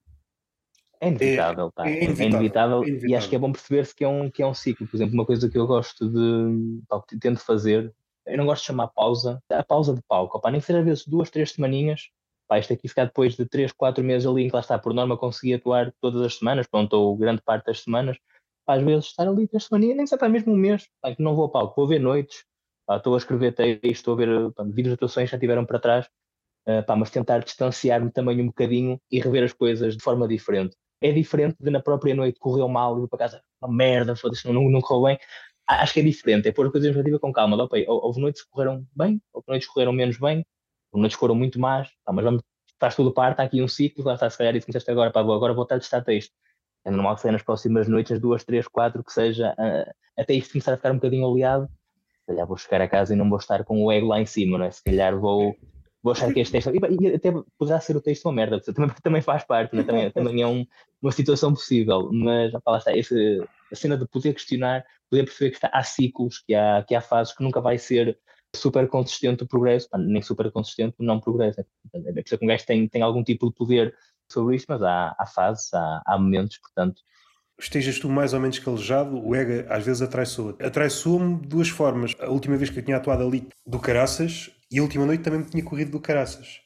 é 1.01 1.09
inevitável, 1.09 1.73
é, 1.79 1.91
é, 1.91 2.05
inevitável, 2.05 2.25
é, 2.25 2.27
inevitável, 2.27 2.83
é, 2.83 2.89
inevitável, 2.89 3.11
e 3.11 3.15
acho 3.15 3.29
que 3.29 3.37
é 3.37 3.39
bom 3.39 3.53
perceber-se 3.53 3.95
que, 3.95 4.05
é 4.05 4.09
um, 4.09 4.31
que 4.31 4.43
é 4.43 4.47
um 4.47 4.55
ciclo. 4.55 4.87
Por 4.87 4.97
exemplo, 4.97 5.15
uma 5.15 5.27
coisa 5.27 5.49
que 5.49 5.59
eu 5.59 5.67
gosto 5.67 6.09
de. 6.09 6.81
Pá, 6.89 7.03
tento 7.21 7.41
fazer 7.41 7.93
eu 8.27 8.39
não 8.39 8.47
gosto 8.47 8.63
de 8.63 8.67
chamar 8.69 8.89
pausa, 8.89 9.43
a 9.51 9.63
pausa 9.63 9.95
de 9.95 10.03
palco, 10.09 10.41
nem 10.51 10.61
que 10.61 10.67
seja 10.67 10.81
às 10.81 10.85
vezes 10.85 11.07
duas, 11.07 11.31
três 11.31 11.53
semaninhas, 11.53 12.11
pá, 12.49 12.59
isto 12.59 12.73
aqui 12.73 12.89
ficar 12.89 13.07
depois 13.07 13.37
de 13.37 13.47
três, 13.47 13.73
quatro 13.73 14.03
meses 14.05 14.27
ali, 14.27 14.45
em 14.45 14.49
que 14.49 14.55
lá 14.55 14.61
está, 14.61 14.79
por 14.79 14.95
norma 14.95 15.17
consegui 15.17 15.55
atuar 15.55 15.93
todas 16.01 16.23
as 16.23 16.37
semanas, 16.39 16.67
pronto, 16.67 16.95
ou 16.95 17.17
grande 17.17 17.43
parte 17.43 17.67
das 17.67 17.81
semanas, 17.81 18.17
às 18.67 18.83
vezes 18.83 19.07
estar 19.07 19.29
ali 19.29 19.47
três 19.47 19.65
semaninhas, 19.65 19.97
nem 19.97 20.05
que 20.07 20.11
seja 20.11 20.29
mesmo 20.29 20.53
um 20.53 20.57
mês, 20.57 20.89
que 21.17 21.23
não 21.23 21.35
vou 21.35 21.47
a 21.47 21.51
palco, 21.51 21.75
vou 21.77 21.87
ver 21.87 21.99
noites, 21.99 22.45
pá, 22.87 22.97
estou 22.97 23.15
a 23.15 23.19
escrever 23.19 23.55
texto, 23.55 23.85
estou 23.85 24.15
a 24.15 24.17
ver 24.17 24.53
pá, 24.53 24.65
vídeos 24.65 24.89
de 24.89 24.95
atuações 24.95 25.29
que 25.29 25.37
já 25.37 25.41
tiveram 25.41 25.65
para 25.65 25.79
trás, 25.79 26.07
uh, 26.69 26.85
pá, 26.85 26.97
mas 26.97 27.11
tentar 27.11 27.41
distanciar-me 27.41 28.11
também 28.11 28.41
um 28.41 28.47
bocadinho 28.47 29.01
e 29.11 29.21
rever 29.21 29.45
as 29.45 29.53
coisas 29.53 29.97
de 29.97 30.03
forma 30.03 30.27
diferente. 30.29 30.77
É 31.01 31.13
diferente 31.13 31.57
de 31.61 31.71
na 31.71 31.81
própria 31.81 32.15
noite 32.15 32.39
correu 32.39 32.69
mal 32.69 32.97
e 32.97 33.01
vou 33.01 33.09
para 33.09 33.19
casa, 33.19 33.43
uma 33.61 33.75
merda, 33.75 34.17
foda-se, 34.17 34.51
não, 34.51 34.71
não 34.71 34.81
correu 34.81 35.05
bem, 35.05 35.19
acho 35.67 35.95
que 35.95 36.01
é 36.01 36.03
diferente, 36.03 36.49
é 36.49 36.53
pôr 36.53 36.67
a 36.67 36.71
coisa 36.71 36.87
perspectiva 36.87 37.19
com 37.19 37.33
calma. 37.33 37.63
Ok, 37.63 37.85
houve 37.89 38.21
noites 38.21 38.43
que 38.43 38.51
correram 38.51 38.87
bem, 38.95 39.21
houve 39.33 39.47
noites 39.49 39.69
que 39.69 39.75
correram 39.75 39.93
menos 39.93 40.19
bem, 40.19 40.45
houve 40.93 41.03
noites 41.03 41.17
que 41.17 41.21
foram 41.21 41.35
muito 41.35 41.59
más, 41.61 41.89
tá, 42.05 42.13
mas 42.13 42.25
vamos, 42.25 42.43
faz 42.79 42.95
tudo 42.95 43.13
parte, 43.13 43.33
está 43.33 43.43
aqui 43.45 43.63
um 43.63 43.69
ciclo, 43.69 44.05
lá 44.05 44.15
está, 44.15 44.29
se 44.29 44.39
calhar 44.39 44.55
isso 44.57 44.67
começaste 44.67 44.91
agora, 44.91 45.11
pá, 45.11 45.21
agora 45.21 45.55
vou 45.55 45.65
estar 45.65 45.77
a 45.77 45.81
testar 45.81 46.03
texto. 46.03 46.33
É 46.85 46.91
normal 46.91 47.15
que 47.15 47.23
seja 47.23 47.33
nas 47.33 47.43
próximas 47.43 47.89
noites, 47.89 48.13
as 48.13 48.21
duas, 48.21 48.45
três, 48.45 48.69
quatro, 48.69 49.03
que 49.03 49.13
seja, 49.13 49.55
uh, 49.55 49.91
até 50.19 50.35
isto 50.35 50.53
começar 50.53 50.75
a 50.75 50.77
ficar 50.77 50.93
um 50.93 50.97
bocadinho 50.97 51.25
oleado, 51.25 51.67
se 51.67 52.27
calhar 52.27 52.47
vou 52.47 52.57
chegar 52.57 52.81
a 52.83 52.89
casa 52.89 53.15
e 53.15 53.17
não 53.17 53.29
vou 53.29 53.39
estar 53.39 53.65
com 53.65 53.83
o 53.83 53.91
ego 53.91 54.09
lá 54.09 54.21
em 54.21 54.27
cima, 54.27 54.59
não 54.59 54.67
é? 54.67 54.71
Se 54.71 54.83
calhar 54.83 55.19
vou, 55.19 55.57
vou 56.05 56.13
achar 56.13 56.33
que 56.33 56.39
este 56.39 56.53
texto. 56.53 56.71
E, 56.71 57.07
e 57.07 57.15
até 57.15 57.33
poderá 57.59 57.81
ser 57.81 57.97
o 57.97 58.01
texto 58.01 58.27
uma 58.27 58.33
merda, 58.33 58.61
também, 58.61 58.95
também 59.03 59.23
faz 59.23 59.43
parte, 59.43 59.75
né? 59.75 59.83
também, 59.83 60.11
também 60.11 60.43
é 60.43 60.47
um, 60.47 60.65
uma 61.03 61.11
situação 61.11 61.53
possível, 61.53 62.11
mas 62.13 62.53
lá 62.53 62.79
está, 62.79 62.93
a 62.93 63.75
cena 63.75 63.97
de 63.97 64.07
poder 64.07 64.35
questionar 64.35 64.85
poder 65.15 65.25
perceber 65.25 65.51
que 65.51 65.57
está, 65.57 65.71
há 65.73 65.83
ciclos, 65.83 66.41
que 66.41 66.55
há, 66.55 66.85
que 66.87 66.95
há 66.95 67.01
fases 67.01 67.35
que 67.35 67.43
nunca 67.43 67.61
vai 67.61 67.79
ser 67.79 68.19
super 68.55 68.87
consistente 68.89 69.45
o 69.45 69.47
progresso, 69.47 69.89
nem 69.97 70.23
super 70.23 70.51
consistente 70.51 70.97
o 70.99 71.05
não 71.05 71.21
progresso. 71.21 71.61
É 71.61 72.13
preciso 72.13 72.39
que 72.39 72.45
um 72.45 72.49
gajo 72.49 72.67
tem, 72.67 72.89
tem 72.89 73.03
algum 73.03 73.23
tipo 73.23 73.49
de 73.49 73.55
poder 73.55 73.95
sobre 74.31 74.57
isto, 74.57 74.67
mas 74.69 74.83
há, 74.83 75.15
há 75.19 75.27
fases, 75.27 75.73
há, 75.73 76.03
há 76.07 76.19
momentos, 76.19 76.59
portanto. 76.59 77.01
Estejas 77.59 78.01
tu 78.01 78.09
mais 78.09 78.35
ou 78.35 78.41
menos 78.41 78.59
calejado, 78.59 79.17
o 79.25 79.35
ego 79.35 79.65
às 79.69 79.85
vezes 79.85 80.03
atraiçoa. 80.03 80.57
Atraiçoa-me 80.61 81.41
de 81.41 81.49
duas 81.49 81.69
formas. 81.69 82.13
A 82.19 82.29
última 82.29 82.57
vez 82.57 82.69
que 82.71 82.81
eu 82.81 82.85
tinha 82.85 82.97
atuado 82.97 83.25
ali 83.25 83.47
do 83.65 83.79
Caraças 83.79 84.51
e 84.75 84.79
a 84.81 84.83
última 84.83 85.07
noite 85.07 85.23
também 85.23 85.39
me 85.39 85.47
tinha 85.47 85.63
corrido 85.63 85.93
do 85.93 86.01
Caraças. 86.01 86.61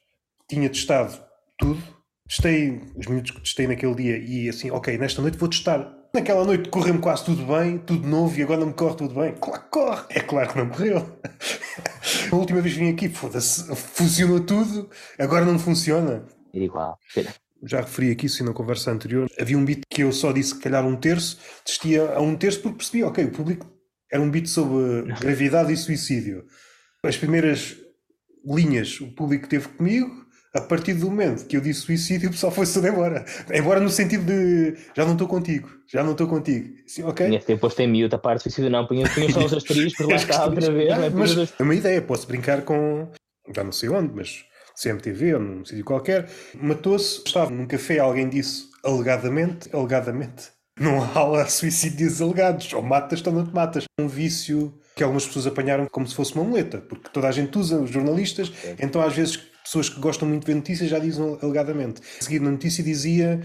Tinha 0.49 0.69
testado 0.71 1.21
tudo, 1.59 1.83
testei 2.27 2.81
os 2.97 3.07
minutos 3.07 3.33
que 3.33 3.41
testei 3.41 3.67
naquele 3.67 3.95
dia 3.95 4.17
e 4.17 4.49
assim, 4.49 4.71
ok, 4.71 4.97
nesta 4.97 5.21
noite 5.21 5.37
vou 5.37 5.49
testar 5.49 5.95
Naquela 6.15 6.43
noite 6.43 6.71
correu-me 6.71 7.01
quase 7.01 7.23
tudo 7.23 7.45
bem, 7.45 7.77
tudo 7.77 8.09
novo, 8.09 8.39
e 8.39 8.43
agora 8.43 8.61
não 8.61 8.69
me 8.69 8.73
corre 8.73 8.97
tudo 8.97 9.15
bem. 9.15 9.35
Claro 9.35 9.63
que 9.63 9.69
corre! 9.69 10.07
É 10.09 10.21
claro 10.21 10.51
que 10.51 10.59
não 10.59 10.71
correu. 10.71 11.21
A 12.33 12.35
última 12.35 12.63
vez 12.63 12.75
que 12.75 12.81
vim 12.81 12.91
aqui, 12.91 13.11
foda-se, 13.11 13.75
funcionou 13.77 14.41
tudo, 14.41 14.89
agora 15.19 15.45
não 15.45 15.59
funciona. 15.59 16.25
É 16.55 16.61
igual. 16.61 16.99
Já 17.63 17.81
referi 17.83 18.11
aqui 18.11 18.25
isso 18.25 18.43
na 18.43 18.55
conversa 18.55 18.91
anterior. 18.91 19.29
Havia 19.39 19.59
um 19.59 19.65
beat 19.67 19.83
que 19.91 20.03
eu 20.03 20.11
só 20.11 20.33
disse 20.33 20.55
que 20.55 20.63
calhar 20.63 20.87
um 20.87 20.97
terço, 20.97 21.39
desistia 21.63 22.15
a 22.15 22.21
um 22.23 22.35
terço 22.35 22.63
porque 22.63 22.79
percebi, 22.79 23.05
ok, 23.05 23.25
o 23.27 23.31
público 23.31 23.67
era 24.11 24.23
um 24.23 24.31
beat 24.31 24.47
sobre 24.47 25.13
gravidade 25.21 25.73
e 25.75 25.77
suicídio. 25.77 26.47
As 27.05 27.19
primeiras 27.19 27.77
linhas 28.45 29.01
o 29.01 29.09
público 29.15 29.49
teve 29.49 29.69
comigo, 29.69 30.27
a 30.55 30.61
partir 30.61 30.95
do 30.95 31.11
momento 31.11 31.47
que 31.47 31.57
eu 31.57 31.61
disse 31.61 31.83
suicídio, 31.83 32.29
o 32.29 32.33
pessoal 32.33 32.51
foi-se 32.53 32.75
tudo 32.75 32.89
embora. 32.89 33.25
Embora 33.53 33.81
no 33.81 33.91
sentido 33.91 34.25
de 34.25 34.77
já 34.97 35.05
não 35.05 35.13
estou 35.13 35.29
contigo, 35.29 35.69
já 35.87 36.03
não 36.03 36.13
estou 36.13 36.27
contigo. 36.27 36.75
Sim, 36.87 37.05
ok? 37.05 37.39
Ter 37.41 37.59
posto 37.59 37.81
em 37.81 37.87
mute 37.87 38.15
a 38.15 38.19
parte 38.19 38.43
suicídio, 38.43 38.71
não, 38.71 38.87
punha, 38.87 39.09
punha 39.11 39.31
só 39.31 39.45
os 39.45 39.53
asteriscos, 39.53 40.07
lá 40.07 40.17
está 40.17 40.47
outra 40.47 40.73
vez. 40.73 40.91
É? 40.91 41.11
mas 41.11 41.37
é 41.59 41.63
uma 41.63 41.75
ideia, 41.75 42.01
posso 42.01 42.27
brincar 42.27 42.63
com, 42.63 43.09
já 43.55 43.63
não 43.63 43.73
sei 43.73 43.89
onde, 43.91 44.13
mas 44.15 44.45
CMTV 44.81 45.35
ou 45.35 45.41
num 45.41 45.65
sítio 45.65 45.85
qualquer. 45.85 46.31
Matou-se, 46.55 47.23
estava 47.27 47.51
num 47.51 47.67
café, 47.67 47.99
alguém 47.99 48.29
disse 48.29 48.69
alegadamente, 48.85 49.69
alegadamente. 49.75 50.49
Não 50.81 51.03
há 51.03 51.47
suicídios 51.47 52.23
alegados, 52.23 52.73
ou 52.73 52.83
matas 52.83 53.27
ou 53.27 53.33
não 53.33 53.45
te 53.45 53.53
matas. 53.53 53.85
Um 54.01 54.07
vício 54.07 54.79
que 54.99 55.05
algumas 55.05 55.25
pessoas 55.25 55.47
apanharam 55.47 55.87
como 55.87 56.09
se 56.09 56.15
fosse 56.15 56.35
uma 56.35 56.43
muleta, 56.43 56.79
porque 56.79 57.09
toda 57.13 57.29
a 57.29 57.33
gente 57.33 57.57
usa, 57.57 57.81
os 57.81 57.89
jornalistas, 57.89 58.53
então 58.81 59.01
às 59.01 59.15
vezes 59.15 59.37
pessoas 59.63 59.89
que 59.89 60.01
gostam 60.01 60.29
muito 60.29 60.45
de 60.45 60.53
ver 60.53 60.57
notícias 60.57 60.91
já 60.91 60.99
dizem 60.99 61.39
alegadamente. 61.41 62.03
A 62.21 62.25
seguir 62.25 62.41
na 62.41 62.51
notícia 62.51 62.83
dizia 62.83 63.41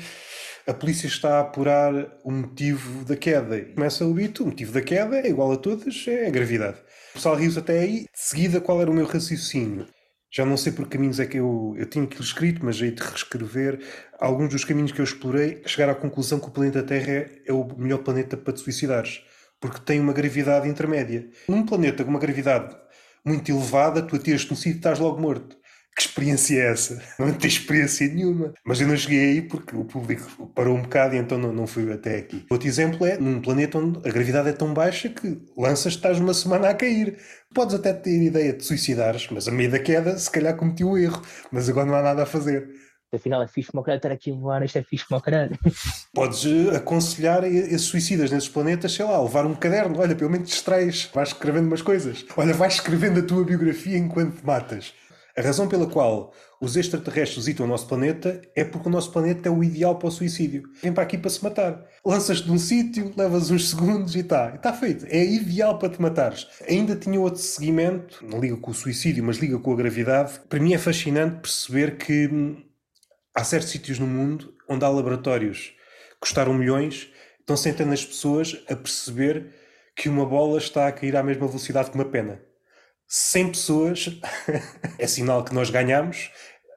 a 0.65 0.73
polícia 0.73 1.05
está 1.05 1.37
a 1.37 1.41
apurar 1.41 1.93
o 2.23 2.31
motivo 2.31 3.05
da 3.05 3.15
queda. 3.15 3.61
Começa 3.75 4.03
o 4.03 4.13
bito, 4.13 4.43
o 4.43 4.47
motivo 4.47 4.71
da 4.71 4.81
queda 4.81 5.19
é 5.19 5.27
igual 5.27 5.51
a 5.51 5.57
todas, 5.57 6.05
é 6.07 6.25
a 6.25 6.31
gravidade. 6.31 6.77
O 7.11 7.13
pessoal 7.13 7.35
riu 7.35 7.51
até 7.55 7.79
aí. 7.79 7.99
De 8.01 8.07
seguida, 8.15 8.59
qual 8.59 8.81
era 8.81 8.89
o 8.89 8.93
meu 8.93 9.05
raciocínio? 9.05 9.85
Já 10.31 10.43
não 10.43 10.57
sei 10.57 10.71
por 10.71 10.85
que 10.85 10.97
caminhos 10.97 11.19
é 11.19 11.27
que 11.27 11.37
eu, 11.37 11.75
eu 11.77 11.85
tinha 11.85 12.03
aquilo 12.03 12.23
escrito, 12.23 12.65
mas 12.65 12.81
aí 12.81 12.89
de 12.89 13.03
reescrever 13.03 13.79
alguns 14.19 14.49
dos 14.49 14.65
caminhos 14.65 14.91
que 14.91 14.99
eu 14.99 15.05
explorei, 15.05 15.61
chegar 15.67 15.91
à 15.91 15.93
conclusão 15.93 16.39
que 16.39 16.47
o 16.47 16.51
planeta 16.51 16.81
Terra 16.81 17.11
é, 17.11 17.41
é 17.45 17.53
o 17.53 17.67
melhor 17.77 17.99
planeta 17.99 18.35
para 18.35 18.53
te 18.53 18.61
suicidares. 18.61 19.21
Porque 19.63 19.79
tem 19.79 19.97
uma 19.97 20.11
gravidade 20.11 20.67
intermédia. 20.67 21.25
Num 21.47 21.65
planeta 21.65 22.03
com 22.03 22.09
uma 22.09 22.19
gravidade 22.19 22.75
muito 23.23 23.49
elevada, 23.49 24.01
tu 24.01 24.17
atiras-te 24.17 24.49
num 24.49 24.57
sítio 24.57 24.73
e 24.73 24.75
estás 24.75 24.99
logo 24.99 25.21
morto. 25.21 25.55
Que 25.95 26.01
experiência 26.01 26.59
é 26.59 26.71
essa? 26.71 27.01
Não 27.17 27.31
tenho 27.31 27.47
experiência 27.49 28.05
nenhuma. 28.09 28.53
Mas 28.65 28.81
eu 28.81 28.87
não 28.89 28.97
cheguei 28.97 29.19
aí 29.19 29.41
porque 29.41 29.73
o 29.73 29.85
público 29.85 30.51
parou 30.53 30.75
um 30.75 30.81
bocado 30.81 31.15
e 31.15 31.17
então 31.17 31.37
não, 31.37 31.53
não 31.53 31.65
fui 31.65 31.89
até 31.93 32.17
aqui. 32.17 32.45
Outro 32.49 32.67
exemplo 32.67 33.05
é 33.05 33.15
num 33.17 33.39
planeta 33.39 33.77
onde 33.77 33.99
a 33.99 34.11
gravidade 34.11 34.49
é 34.49 34.51
tão 34.51 34.73
baixa 34.73 35.07
que 35.07 35.39
lanças 35.55 35.93
estás 35.93 36.19
uma 36.19 36.33
semana 36.33 36.67
a 36.67 36.73
cair. 36.73 37.17
Podes 37.53 37.75
até 37.75 37.93
ter 37.93 38.21
ideia 38.21 38.51
de 38.51 38.65
suicidares, 38.65 39.29
mas 39.31 39.47
a 39.47 39.51
meio 39.51 39.71
da 39.71 39.79
queda 39.79 40.17
se 40.17 40.29
calhar 40.29 40.57
cometi 40.57 40.83
um 40.83 40.97
erro. 40.97 41.21
Mas 41.51 41.69
agora 41.69 41.85
não 41.85 41.95
há 41.95 42.01
nada 42.01 42.23
a 42.23 42.25
fazer 42.25 42.67
afinal 43.15 43.41
é 43.41 43.47
fixe 43.47 43.71
como 43.71 43.81
o 43.81 43.83
caralho 43.83 43.99
estar 43.99 44.11
aqui 44.11 44.31
a 44.31 44.35
voar, 44.35 44.63
isto 44.63 44.77
é 44.77 44.83
fixe 44.83 45.07
como 45.07 45.19
o 45.19 45.23
caralho. 45.23 45.57
Podes 46.13 46.45
eh, 46.45 46.75
aconselhar 46.75 47.43
esses 47.43 47.87
suicidas 47.87 48.31
nesses 48.31 48.49
planetas, 48.49 48.93
sei 48.93 49.05
lá, 49.05 49.21
levar 49.21 49.45
um 49.45 49.55
caderno, 49.55 49.99
olha, 49.99 50.15
pelo 50.15 50.29
menos 50.29 50.49
distrais, 50.49 51.09
vais 51.13 51.29
escrevendo 51.29 51.67
umas 51.67 51.81
coisas. 51.81 52.25
Olha, 52.37 52.53
vais 52.53 52.75
escrevendo 52.75 53.19
a 53.19 53.23
tua 53.23 53.43
biografia 53.43 53.97
enquanto 53.97 54.37
te 54.37 54.45
matas. 54.45 54.93
A 55.35 55.41
razão 55.41 55.67
pela 55.67 55.87
qual 55.87 56.31
os 56.61 56.77
extraterrestres 56.77 57.43
visitam 57.43 57.65
o 57.65 57.69
nosso 57.69 57.87
planeta 57.87 58.39
é 58.55 58.63
porque 58.63 58.87
o 58.87 58.91
nosso 58.91 59.11
planeta 59.11 59.49
é 59.49 59.51
o 59.51 59.63
ideal 59.63 59.97
para 59.97 60.07
o 60.07 60.11
suicídio. 60.11 60.63
Vem 60.81 60.93
para 60.93 61.01
aqui 61.01 61.17
para 61.17 61.31
se 61.31 61.43
matar. 61.43 61.83
Lanças-te 62.05 62.45
de 62.45 62.51
um 62.51 62.57
sítio, 62.59 63.11
levas 63.17 63.49
uns 63.49 63.71
segundos 63.71 64.15
e 64.15 64.19
está. 64.19 64.53
Está 64.53 64.71
feito. 64.71 65.07
É 65.09 65.25
ideal 65.25 65.79
para 65.79 65.89
te 65.89 65.99
matares. 65.99 66.47
Ainda 66.69 66.95
tinha 66.95 67.19
outro 67.19 67.41
seguimento, 67.41 68.23
não 68.23 68.39
liga 68.39 68.55
com 68.57 68.69
o 68.69 68.73
suicídio, 68.75 69.23
mas 69.23 69.37
liga 69.37 69.57
com 69.57 69.73
a 69.73 69.75
gravidade. 69.75 70.39
Para 70.47 70.59
mim 70.59 70.75
é 70.75 70.77
fascinante 70.77 71.37
perceber 71.37 71.97
que 71.97 72.27
hum, 72.27 72.63
há 73.33 73.43
certos 73.43 73.71
sítios 73.71 73.99
no 73.99 74.07
mundo 74.07 74.53
onde 74.67 74.85
há 74.85 74.89
laboratórios 74.89 75.73
que 76.11 76.19
custaram 76.21 76.53
milhões, 76.53 77.09
estão 77.39 77.57
centenas 77.57 77.99
de 77.99 78.07
pessoas 78.07 78.63
a 78.69 78.75
perceber 78.75 79.53
que 79.95 80.09
uma 80.09 80.25
bola 80.25 80.57
está 80.57 80.87
a 80.87 80.91
cair 80.91 81.15
à 81.15 81.23
mesma 81.23 81.47
velocidade 81.47 81.89
que 81.89 81.95
uma 81.95 82.05
pena. 82.05 82.41
100 83.07 83.49
pessoas 83.49 84.19
é 84.97 85.07
sinal 85.07 85.43
que 85.43 85.53
nós 85.53 85.69
ganhamos. 85.69 86.31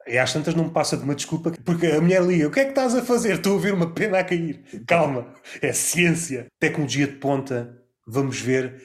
E 0.05 0.17
às 0.17 0.31
tantas 0.31 0.55
não 0.55 0.65
me 0.65 0.71
passa 0.71 0.95
de 0.95 1.03
uma 1.03 1.15
desculpa, 1.15 1.51
porque 1.65 1.87
a 1.87 1.99
mulher 1.99 2.23
liga: 2.23 2.47
O 2.47 2.51
que 2.51 2.61
é 2.61 2.63
que 2.63 2.69
estás 2.69 2.95
a 2.95 3.01
fazer? 3.01 3.35
Estou 3.35 3.57
a 3.57 3.61
ver 3.61 3.73
uma 3.73 3.93
pena 3.93 4.19
a 4.19 4.23
cair. 4.23 4.63
Calma, 4.87 5.33
é 5.61 5.73
ciência. 5.73 6.47
Tecnologia 6.59 7.07
de 7.07 7.15
ponta. 7.15 7.77
Vamos 8.05 8.39
ver 8.39 8.81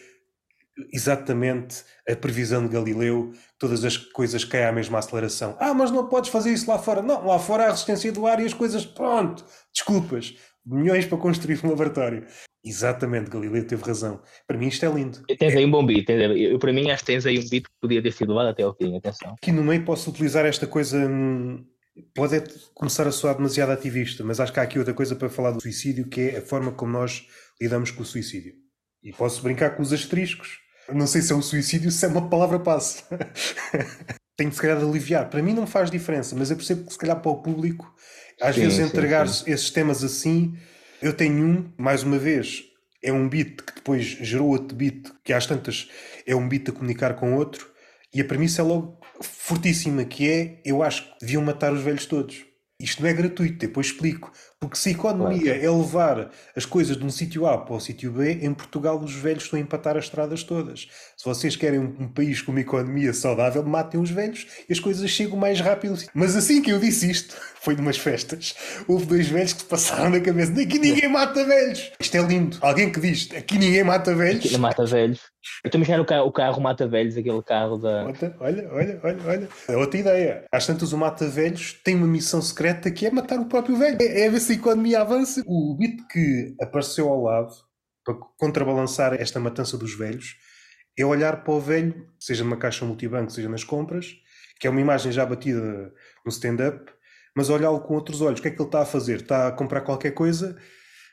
exatamente 0.92 1.84
a 2.08 2.16
previsão 2.16 2.66
de 2.66 2.72
Galileu, 2.72 3.32
todas 3.62 3.84
as 3.84 3.96
coisas 3.96 4.44
caem 4.44 4.64
à 4.64 4.72
mesma 4.72 4.98
aceleração. 4.98 5.56
Ah, 5.60 5.72
mas 5.72 5.92
não 5.92 6.08
podes 6.08 6.30
fazer 6.30 6.52
isso 6.52 6.68
lá 6.68 6.80
fora. 6.80 7.00
Não, 7.00 7.24
lá 7.24 7.38
fora 7.38 7.66
há 7.66 7.70
resistência 7.70 8.10
do 8.10 8.26
ar 8.26 8.40
e 8.40 8.44
as 8.44 8.52
coisas, 8.52 8.84
pronto, 8.84 9.44
desculpas, 9.72 10.34
milhões 10.66 11.06
para 11.06 11.16
construir 11.16 11.64
um 11.64 11.68
laboratório. 11.68 12.26
Exatamente, 12.64 13.30
Galileu 13.30 13.64
teve 13.64 13.84
razão. 13.84 14.20
Para 14.48 14.58
mim 14.58 14.66
isto 14.66 14.84
é 14.84 14.88
lindo. 14.88 15.22
Tens 15.38 15.54
aí 15.54 15.64
um 15.64 15.70
bom 15.70 15.86
beat, 15.86 16.08
eu, 16.08 16.58
para 16.58 16.72
mim 16.72 16.90
acho 16.90 17.04
que 17.04 17.12
tens 17.12 17.24
aí 17.24 17.38
um 17.38 17.48
beat 17.48 17.62
que 17.62 17.70
podia 17.80 18.02
ter 18.02 18.12
sido 18.12 18.30
levado 18.30 18.48
até 18.48 18.64
ao 18.64 18.74
fim, 18.74 18.96
atenção. 18.96 19.34
Aqui 19.40 19.52
no 19.52 19.62
meio 19.62 19.84
posso 19.84 20.10
utilizar 20.10 20.44
esta 20.44 20.66
coisa, 20.66 20.98
hum, 20.98 21.64
pode 22.12 22.42
começar 22.74 23.06
a 23.06 23.12
soar 23.12 23.36
demasiado 23.36 23.70
ativista, 23.70 24.24
mas 24.24 24.40
acho 24.40 24.52
que 24.52 24.58
há 24.58 24.64
aqui 24.64 24.76
outra 24.76 24.92
coisa 24.94 25.14
para 25.14 25.28
falar 25.28 25.52
do 25.52 25.62
suicídio, 25.62 26.08
que 26.08 26.20
é 26.20 26.38
a 26.38 26.42
forma 26.42 26.72
como 26.72 26.90
nós 26.90 27.28
lidamos 27.60 27.92
com 27.92 28.02
o 28.02 28.06
suicídio. 28.06 28.54
E 29.04 29.12
posso 29.12 29.40
brincar 29.40 29.76
com 29.76 29.82
os 29.82 29.92
asteriscos. 29.92 30.61
Não 30.88 31.06
sei 31.06 31.22
se 31.22 31.32
é 31.32 31.36
um 31.36 31.42
suicídio, 31.42 31.90
se 31.90 32.04
é 32.04 32.08
uma 32.08 32.28
palavra 32.28 32.58
passe. 32.58 33.04
Tenho 34.36 34.50
de 34.50 34.56
se 34.56 34.62
calhar 34.62 34.78
de 34.78 34.84
aliviar. 34.84 35.28
Para 35.28 35.42
mim 35.42 35.52
não 35.52 35.66
faz 35.66 35.90
diferença, 35.90 36.34
mas 36.34 36.50
eu 36.50 36.56
percebo 36.56 36.86
que 36.86 36.92
se 36.92 36.98
calhar 36.98 37.20
para 37.20 37.30
o 37.30 37.42
público, 37.42 37.94
às 38.40 38.54
sim, 38.54 38.62
vezes 38.62 38.78
entregar 38.78 39.28
sim, 39.28 39.44
sim. 39.44 39.52
esses 39.52 39.70
temas 39.70 40.02
assim, 40.02 40.56
eu 41.00 41.12
tenho 41.12 41.44
um, 41.44 41.72
mais 41.76 42.02
uma 42.02 42.18
vez, 42.18 42.64
é 43.02 43.12
um 43.12 43.28
beat 43.28 43.62
que 43.62 43.74
depois 43.74 44.04
gerou 44.04 44.48
outro 44.48 44.76
beat, 44.76 45.10
que 45.24 45.32
às 45.32 45.46
tantas 45.46 45.88
é 46.26 46.34
um 46.34 46.48
beat 46.48 46.68
a 46.68 46.72
comunicar 46.72 47.14
com 47.14 47.34
outro, 47.34 47.70
e 48.14 48.20
a 48.20 48.24
premissa 48.24 48.62
é 48.62 48.64
logo 48.64 49.00
fortíssima, 49.20 50.04
que 50.04 50.28
é, 50.28 50.60
eu 50.64 50.82
acho 50.82 51.04
que 51.04 51.20
deviam 51.20 51.42
matar 51.42 51.72
os 51.72 51.82
velhos 51.82 52.06
todos. 52.06 52.44
Isto 52.78 53.02
não 53.02 53.08
é 53.08 53.12
gratuito, 53.12 53.58
depois 53.58 53.86
explico. 53.86 54.32
Porque 54.62 54.76
se 54.76 54.90
a 54.90 54.92
economia 54.92 55.58
claro. 55.58 55.64
é 55.64 55.70
levar 55.76 56.30
as 56.54 56.64
coisas 56.64 56.96
de 56.96 57.04
um 57.04 57.10
sítio 57.10 57.48
A 57.48 57.58
para 57.58 57.74
o 57.74 57.80
sítio 57.80 58.12
B, 58.12 58.38
em 58.42 58.54
Portugal 58.54 58.96
os 58.96 59.12
velhos 59.12 59.42
estão 59.42 59.58
a 59.58 59.62
empatar 59.62 59.96
as 59.96 60.04
estradas 60.04 60.44
todas. 60.44 60.86
Se 61.16 61.24
vocês 61.24 61.56
querem 61.56 61.80
um, 61.80 61.96
um, 61.98 62.08
país 62.08 62.40
com 62.40 62.52
uma 62.52 62.60
economia 62.60 63.12
saudável, 63.12 63.64
matem 63.64 64.00
os 64.00 64.08
velhos 64.08 64.46
e 64.68 64.72
as 64.72 64.78
coisas 64.78 65.10
chegam 65.10 65.36
mais 65.36 65.58
rápido. 65.58 65.98
Mas 66.14 66.36
assim 66.36 66.62
que 66.62 66.70
eu 66.70 66.78
disse 66.78 67.10
isto, 67.10 67.36
foi 67.60 67.74
numas 67.74 67.98
festas, 67.98 68.54
houve 68.86 69.04
dois 69.04 69.26
velhos 69.26 69.52
que 69.52 69.64
passaram 69.64 70.10
na 70.10 70.20
cabeça: 70.20 70.52
aqui 70.52 70.78
ninguém 70.78 71.08
mata 71.08 71.44
velhos. 71.44 71.90
Isto 71.98 72.16
é 72.16 72.20
lindo. 72.20 72.58
Alguém 72.60 72.92
que 72.92 73.00
diz: 73.00 73.30
aqui 73.36 73.58
ninguém 73.58 73.82
mata 73.82 74.14
velhos. 74.14 74.44
Aqui 74.44 74.52
não 74.52 74.60
mata 74.60 74.86
velhos. 74.86 75.32
Eu 75.64 75.68
estou 75.68 75.78
a 75.78 75.80
imaginar 75.80 76.00
o 76.00 76.04
carro, 76.04 76.26
o 76.26 76.32
carro 76.32 76.60
mata-velhos, 76.60 77.16
aquele 77.16 77.42
carro 77.42 77.76
da. 77.76 78.04
Olha, 78.38 78.68
olha, 78.70 79.00
olha, 79.02 79.18
olha. 79.26 79.48
É 79.68 79.76
outra 79.76 79.98
ideia. 79.98 80.44
Às 80.52 80.66
tantas, 80.66 80.92
o 80.92 80.98
mata-velhos 80.98 81.80
tem 81.82 81.96
uma 81.96 82.06
missão 82.06 82.40
secreta 82.40 82.90
que 82.92 83.06
é 83.06 83.10
matar 83.10 83.40
o 83.40 83.46
próprio 83.46 83.76
velho. 83.76 83.98
É, 84.00 84.22
é 84.22 84.30
ver 84.30 84.38
se 84.38 84.51
a 84.52 84.56
economia 84.56 85.00
avança. 85.00 85.42
O 85.46 85.76
bit 85.76 86.06
que 86.08 86.54
apareceu 86.60 87.08
ao 87.08 87.22
lado 87.22 87.52
para 88.04 88.14
contrabalançar 88.38 89.14
esta 89.14 89.38
matança 89.38 89.76
dos 89.76 89.94
velhos 89.94 90.36
é 90.98 91.04
olhar 91.04 91.42
para 91.42 91.54
o 91.54 91.60
velho, 91.60 92.06
seja 92.18 92.44
numa 92.44 92.56
caixa 92.56 92.84
multibanco, 92.84 93.30
seja 93.30 93.48
nas 93.48 93.64
compras, 93.64 94.14
que 94.60 94.66
é 94.66 94.70
uma 94.70 94.80
imagem 94.80 95.10
já 95.10 95.24
batida 95.24 95.92
no 96.24 96.30
stand-up, 96.30 96.92
mas 97.34 97.48
olhá-lo 97.48 97.80
com 97.80 97.94
outros 97.94 98.20
olhos. 98.20 98.40
O 98.40 98.42
que 98.42 98.48
é 98.48 98.50
que 98.50 98.60
ele 98.60 98.68
está 98.68 98.82
a 98.82 98.86
fazer? 98.86 99.20
Está 99.20 99.48
a 99.48 99.52
comprar 99.52 99.80
qualquer 99.80 100.12
coisa 100.12 100.56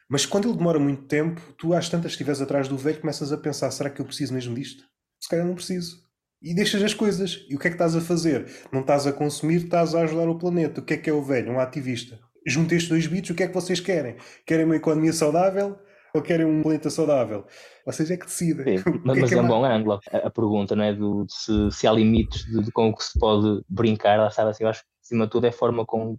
mas 0.10 0.26
quando 0.26 0.50
ele 0.50 0.58
demora 0.58 0.80
muito 0.80 1.04
tempo, 1.04 1.40
tu 1.56 1.72
às 1.72 1.88
tantas 1.88 2.14
estiveres 2.14 2.42
atrás 2.42 2.68
do 2.68 2.76
velho, 2.76 3.00
começas 3.00 3.32
a 3.32 3.38
pensar: 3.38 3.70
será 3.70 3.92
que 3.92 4.02
eu 4.02 4.06
preciso 4.06 4.34
mesmo 4.34 4.56
disto? 4.56 4.84
Se 5.22 5.30
calhar 5.30 5.46
não 5.46 5.54
preciso. 5.54 6.02
E 6.42 6.56
deixas 6.56 6.82
as 6.82 6.94
coisas. 6.96 7.46
E 7.48 7.56
o 7.56 7.60
que 7.60 7.68
é 7.68 7.70
que 7.70 7.76
estás 7.76 7.96
a 7.96 8.02
fazer? 8.02 8.50
Não 8.72 8.82
estás 8.82 9.06
a 9.06 9.14
consumir, 9.14 9.66
estás 9.66 9.94
a 9.94 10.02
ajudar 10.02 10.28
o 10.28 10.40
planeta. 10.40 10.82
O 10.82 10.84
que 10.84 10.96
é 10.96 10.98
que 10.98 11.10
é 11.10 11.14
o 11.14 11.22
velho? 11.22 11.52
Um 11.52 11.60
ativista. 11.60 12.20
Junta 12.50 12.76
estes 12.76 12.89
dois 12.89 13.08
bits, 13.08 13.30
o 13.30 13.36
que 13.36 13.43
é 13.43 13.47
que 13.47 13.54
vocês 13.54 13.80
querem? 13.80 14.16
Querem 14.45 14.66
uma 14.66 14.76
economia 14.76 15.14
saudável 15.14 15.78
ou 16.14 16.22
querem 16.22 16.45
um 16.45 16.62
planeta 16.62 16.89
saudável? 16.89 17.45
Vocês 17.86 18.10
é 18.10 18.18
que 18.18 18.26
decidem. 18.26 18.80
Sim, 18.80 18.84
mas 19.06 19.18
é, 19.18 19.28
que 19.28 19.36
é, 19.36 19.38
é 19.38 19.41
um 19.41 19.47
bom 19.47 19.64
ângulo. 19.64 20.00
A, 20.12 20.18
a, 20.18 20.30
pergunta 20.30 20.76
não 20.76 20.84
é 20.84 20.93
do, 20.93 21.26
se, 21.30 21.72
se 21.72 21.88
há 21.88 21.91
limites 21.91 22.43
de, 22.45 22.64
de, 22.64 22.72
com 22.72 22.89
o 22.89 22.95
que 22.95 23.04
se 23.04 23.18
pode 23.20 23.62
brincar, 23.70 24.18
lá 24.20 24.32
sabe 24.32 24.50
assim, 24.50 24.64
eu 24.64 24.70
acho 24.70 24.82
que 24.82 24.88
acima 25.04 25.26
de 25.26 25.32
tudo 25.32 25.45
é 25.45 25.50
a 25.50 25.54
forma 25.54 25.86
com, 25.86 26.18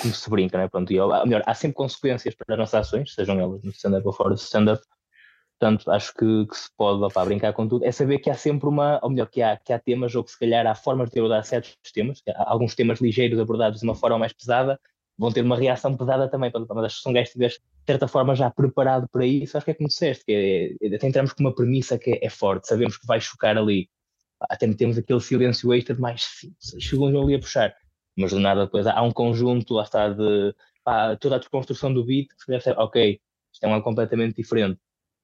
como 0.00 0.14
se 0.14 0.30
brinca, 0.30 0.58
né? 0.58 0.68
Pronto, 0.68 0.92
e, 0.92 0.98
ou 0.98 1.08
melhor, 1.26 1.42
há 1.46 1.54
sempre 1.54 1.76
consequências 1.76 2.34
para 2.34 2.54
as 2.54 2.58
nossas 2.58 2.86
ações, 2.86 3.14
sejam 3.14 3.38
elas 3.38 3.62
no 3.62 3.70
stand-up 3.70 4.06
ou 4.06 4.12
fora 4.12 4.30
do 4.30 4.36
stand-up. 4.36 4.82
Portanto, 5.58 5.90
acho 5.90 6.12
que, 6.12 6.46
que 6.46 6.56
se 6.56 6.68
pode 6.76 7.02
opa, 7.02 7.24
brincar 7.24 7.52
com 7.54 7.66
tudo. 7.66 7.84
É 7.84 7.90
saber 7.90 8.18
que 8.18 8.28
há 8.28 8.34
sempre 8.34 8.68
uma, 8.68 9.00
ou 9.02 9.08
melhor, 9.08 9.26
que 9.26 9.40
há, 9.40 9.56
que 9.56 9.72
há 9.72 9.78
temas, 9.78 10.14
ou 10.14 10.22
que 10.22 10.30
se 10.30 10.38
calhar 10.38 10.66
há 10.66 10.74
formas 10.74 11.10
de 11.10 11.18
abordar 11.18 11.44
certos 11.44 11.76
temas, 11.94 12.22
alguns 12.36 12.74
temas 12.74 13.00
ligeiros 13.00 13.38
abordados 13.38 13.80
de 13.80 13.86
uma 13.86 13.94
forma 13.94 14.18
mais 14.18 14.34
pesada, 14.34 14.78
vão 15.18 15.32
ter 15.32 15.42
uma 15.42 15.56
reação 15.56 15.96
pesada 15.96 16.28
também. 16.28 16.50
Mas 16.52 16.84
acho 16.84 16.96
que 16.96 17.02
se 17.02 17.08
um 17.08 17.12
gajo 17.12 17.24
estiver, 17.24 17.48
de 17.48 17.60
certa 17.86 18.08
forma, 18.08 18.34
já 18.34 18.50
preparado 18.50 19.08
para 19.08 19.26
isso, 19.26 19.56
acho 19.56 19.64
que 19.64 19.70
é 19.70 19.74
como 19.74 19.88
disseste, 19.88 20.24
que 20.24 20.78
é, 20.82 20.94
até 20.96 21.06
entramos 21.06 21.32
com 21.32 21.42
uma 21.42 21.54
premissa 21.54 21.98
que 21.98 22.10
é, 22.12 22.26
é, 22.26 22.30
forte, 22.30 22.68
sabemos 22.68 22.96
que 22.96 23.06
vai 23.06 23.20
chocar 23.20 23.56
ali. 23.56 23.88
Até 24.40 24.72
temos 24.74 24.98
aquele 24.98 25.20
silêncio 25.20 25.72
extra 25.72 25.94
de 25.94 26.00
mais 26.00 26.22
5, 26.40 26.54
6 26.58 26.88
segundos 26.88 27.22
ali 27.22 27.34
a 27.34 27.38
puxar 27.38 27.74
mas 28.16 28.32
do 28.32 28.40
nada 28.40 28.64
depois 28.64 28.86
há 28.86 29.02
um 29.02 29.12
conjunto, 29.12 29.74
lá 29.74 29.82
está, 29.82 30.08
de 30.08 30.54
pá, 30.82 31.14
toda 31.16 31.36
a 31.36 31.38
desconstrução 31.38 31.92
do 31.92 32.04
beat 32.04 32.28
que 32.28 32.44
se 32.44 32.60
ser, 32.60 32.78
ok, 32.78 33.20
isto 33.52 33.64
é 33.64 33.68
um 33.68 33.82
completamente 33.82 34.36
diferente. 34.36 34.80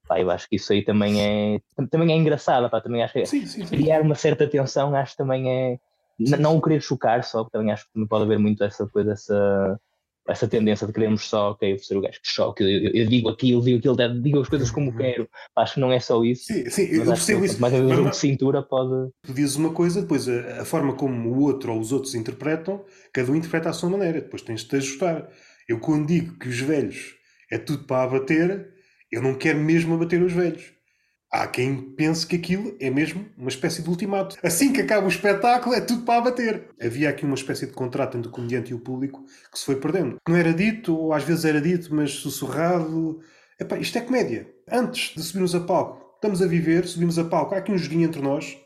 Pá, 0.07 0.21
eu 0.21 0.31
acho 0.31 0.49
que 0.49 0.57
isso 0.57 0.73
aí 0.73 0.85
também 0.85 1.21
é, 1.21 1.61
também 1.91 2.13
é 2.13 2.17
engraçado, 2.17 2.69
pá, 2.69 2.81
também 2.81 3.03
acho 3.03 3.15
que 3.15 3.25
sim, 3.25 3.47
sim, 3.47 3.65
sim. 3.65 3.77
criar 3.77 4.03
uma 4.03 4.15
certa 4.15 4.47
tensão, 4.47 4.95
acho 4.95 5.13
que 5.13 5.19
também 5.19 5.51
é, 5.51 5.81
não 6.19 6.57
o 6.57 6.63
querer 6.63 6.81
chocar 6.81 7.23
só, 7.25 7.45
também 7.45 7.73
acho 7.73 7.87
que 7.93 8.07
pode 8.07 8.25
haver 8.25 8.39
muito 8.39 8.63
essa 8.63 8.87
coisa, 8.87 9.13
essa, 9.13 9.81
essa 10.29 10.47
tendência 10.47 10.87
de 10.87 10.93
queremos 10.93 11.29
só, 11.29 11.51
ok, 11.51 11.79
ser 11.79 11.97
o 11.97 12.01
gajo 12.01 12.21
que 12.21 12.31
choque, 12.31 12.63
eu, 12.63 12.69
eu, 12.69 12.91
eu, 12.95 13.07
digo 13.09 13.29
aquilo, 13.29 13.63
digo 13.63 13.79
aquilo, 13.79 14.21
digo 14.21 14.41
as 14.41 14.49
coisas 14.49 14.71
como 14.71 14.91
uhum. 14.91 14.97
quero. 14.97 15.29
Acho 15.57 15.75
que 15.75 15.81
não 15.81 15.93
é 15.93 15.99
só 15.99 16.23
isso. 16.25 16.45
Sim, 16.45 16.71
sim 16.71 16.83
eu 16.85 17.05
percebo 17.05 17.45
isso. 17.45 17.61
Mas 17.61 17.73
o 17.73 18.11
de 18.11 18.17
cintura 18.17 18.63
pode. 18.63 19.11
Tu 19.23 19.33
dizes 19.33 19.57
uma 19.57 19.73
coisa, 19.73 20.03
depois 20.03 20.29
a, 20.29 20.63
a, 20.63 20.65
forma 20.65 20.95
como 20.95 21.31
o 21.31 21.41
outro 21.43 21.73
ou 21.73 21.81
os 21.81 21.93
outros 21.93 22.15
interpretam, 22.15 22.85
cada 23.13 23.31
um 23.31 23.37
interpreta 23.37 23.71
à 23.71 23.73
sua 23.73 23.91
maneira, 23.91 24.21
depois 24.21 24.43
tens 24.43 24.61
de 24.61 24.69
te 24.69 24.77
ajustar. 24.77 25.29
Eu 25.69 25.81
quando 25.81 26.07
digo 26.07 26.39
que 26.39 26.49
os 26.49 26.61
velhos 26.61 27.15
é 27.51 27.59
tudo 27.59 27.85
para 27.85 28.05
abater, 28.05 28.69
eu 29.11 29.23
não 29.23 29.35
quero 29.35 29.59
mesmo 29.59 29.95
abater 29.95 30.23
os 30.23 30.33
velhos. 30.33 30.73
Há 31.33 31.47
quem 31.47 31.81
pense 31.81 32.27
que 32.27 32.37
aquilo 32.37 32.77
é 32.79 32.91
mesmo 32.91 33.25
uma 33.39 33.49
espécie 33.49 33.81
de 33.81 33.89
ultimato. 33.89 34.37
Assim 34.43 34.71
que 34.71 34.83
acaba 34.83 35.07
o 35.07 35.09
espetáculo, 35.09 35.75
é 35.75 35.81
tudo 35.81 36.03
para 36.03 36.19
abater. 36.19 36.69
Havia 36.79 37.09
aqui 37.09 37.25
uma 37.25 37.35
espécie 37.35 37.67
de 37.67 37.73
contrato 37.73 38.19
entre 38.19 38.29
o 38.29 38.31
comediante 38.31 38.71
e 38.71 38.75
o 38.75 38.79
público 38.79 39.25
que 39.51 39.59
se 39.59 39.65
foi 39.65 39.77
perdendo. 39.77 40.19
Não 40.29 40.37
era 40.37 40.53
dito, 40.53 40.95
ou 40.95 41.15
às 41.15 41.25
vezes 41.25 41.47
era 41.47 41.59
dito, 41.59 41.95
mas 41.95 42.11
sussurrado. 42.11 43.21
Epá, 43.59 43.79
isto 43.79 43.97
é 43.97 44.03
comédia. 44.03 44.47
Antes 44.71 45.15
de 45.15 45.23
subirmos 45.23 45.55
a 45.55 45.61
palco, 45.61 46.17
estamos 46.17 46.43
a 46.43 46.47
viver, 46.47 46.87
subimos 46.87 47.19
a 47.19 47.25
palco, 47.25 47.55
há 47.55 47.59
aqui 47.59 47.73
um 47.73 47.79
joguinho 47.79 48.05
entre 48.05 48.21
nós. 48.21 48.59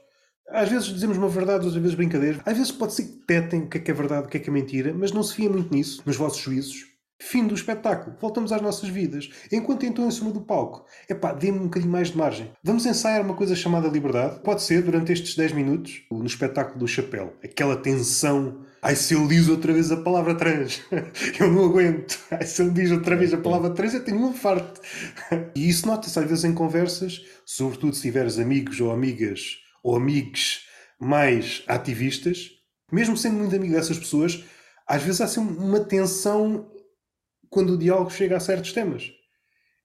Às 0.49 0.69
vezes 0.69 0.89
dizemos 0.89 1.17
uma 1.17 1.29
verdade, 1.29 1.67
outras 1.67 1.81
vezes 1.81 1.95
brincadeira. 1.95 2.41
Às 2.45 2.57
vezes 2.57 2.73
pode 2.73 2.95
ser 2.95 3.05
que 3.05 3.13
tetem 3.29 3.63
o 3.63 3.69
que 3.69 3.79
é 3.79 3.81
que 3.81 3.91
é 3.93 3.95
verdade, 3.95 4.27
o 4.27 4.29
que 4.29 4.39
é 4.39 4.41
que 4.41 4.51
é 4.51 4.53
mentira, 4.53 4.93
mas 4.93 5.13
não 5.13 5.23
se 5.23 5.37
fia 5.37 5.49
muito 5.49 5.73
nisso, 5.73 6.03
nos 6.05 6.17
vossos 6.17 6.41
juízos. 6.41 6.96
Fim 7.19 7.47
do 7.47 7.55
espetáculo. 7.55 8.15
Voltamos 8.21 8.53
às 8.53 8.61
nossas 8.61 8.91
vidas. 8.91 9.31
Enquanto 9.51 9.87
então 9.87 10.07
em 10.07 10.11
cima 10.11 10.31
do 10.31 10.43
palco, 10.43 10.85
epá, 11.09 11.33
dê-me 11.33 11.59
um 11.59 11.65
bocadinho 11.65 11.91
mais 11.91 12.11
de 12.11 12.17
margem. 12.17 12.53
Vamos 12.63 12.85
ensaiar 12.85 13.23
uma 13.23 13.35
coisa 13.35 13.57
chamada 13.57 13.89
liberdade. 13.89 14.41
Pode 14.41 14.63
ser 14.63 14.83
durante 14.83 15.13
estes 15.13 15.35
10 15.35 15.53
minutos, 15.53 16.03
no 16.11 16.27
espetáculo 16.27 16.79
do 16.79 16.87
chapéu. 16.87 17.33
Aquela 17.43 17.77
tensão. 17.77 18.61
Ai, 18.83 18.95
se 18.95 19.15
ele 19.15 19.29
diz 19.29 19.49
outra 19.49 19.73
vez 19.73 19.91
a 19.91 19.97
palavra 19.97 20.35
trans, 20.35 20.83
eu 21.41 21.51
não 21.51 21.65
aguento. 21.65 22.21
Ai, 22.31 22.45
se 22.45 22.61
ele 22.61 22.71
diz 22.71 22.91
outra 22.91 23.17
vez 23.17 23.33
a 23.33 23.39
palavra 23.39 23.71
trans, 23.71 23.95
eu 23.95 24.05
tenho 24.05 24.19
um 24.19 24.35
farto. 24.35 24.81
E 25.55 25.69
isso 25.69 25.87
nota-se 25.87 26.19
às 26.19 26.29
vezes 26.29 26.45
em 26.45 26.53
conversas, 26.53 27.23
sobretudo 27.47 27.97
se 27.97 28.03
tiveres 28.03 28.39
amigos 28.39 28.79
ou 28.79 28.93
amigas 28.93 29.57
ou 29.83 29.97
amigos 29.97 30.67
mais 31.01 31.63
ativistas, 31.67 32.51
mesmo 32.93 33.17
sendo 33.17 33.39
muito 33.39 33.57
amigo 33.57 33.75
dessas 33.75 33.99
pessoas, 33.99 34.45
às 34.87 35.03
vezes 35.03 35.21
há 35.21 35.25
assim 35.25 35.41
uma 35.41 35.81
tensão 35.81 36.71
quando 37.51 37.71
o 37.71 37.79
diálogo 37.79 38.11
chega 38.11 38.37
a 38.37 38.41
certos 38.41 38.73
temas. 38.73 39.13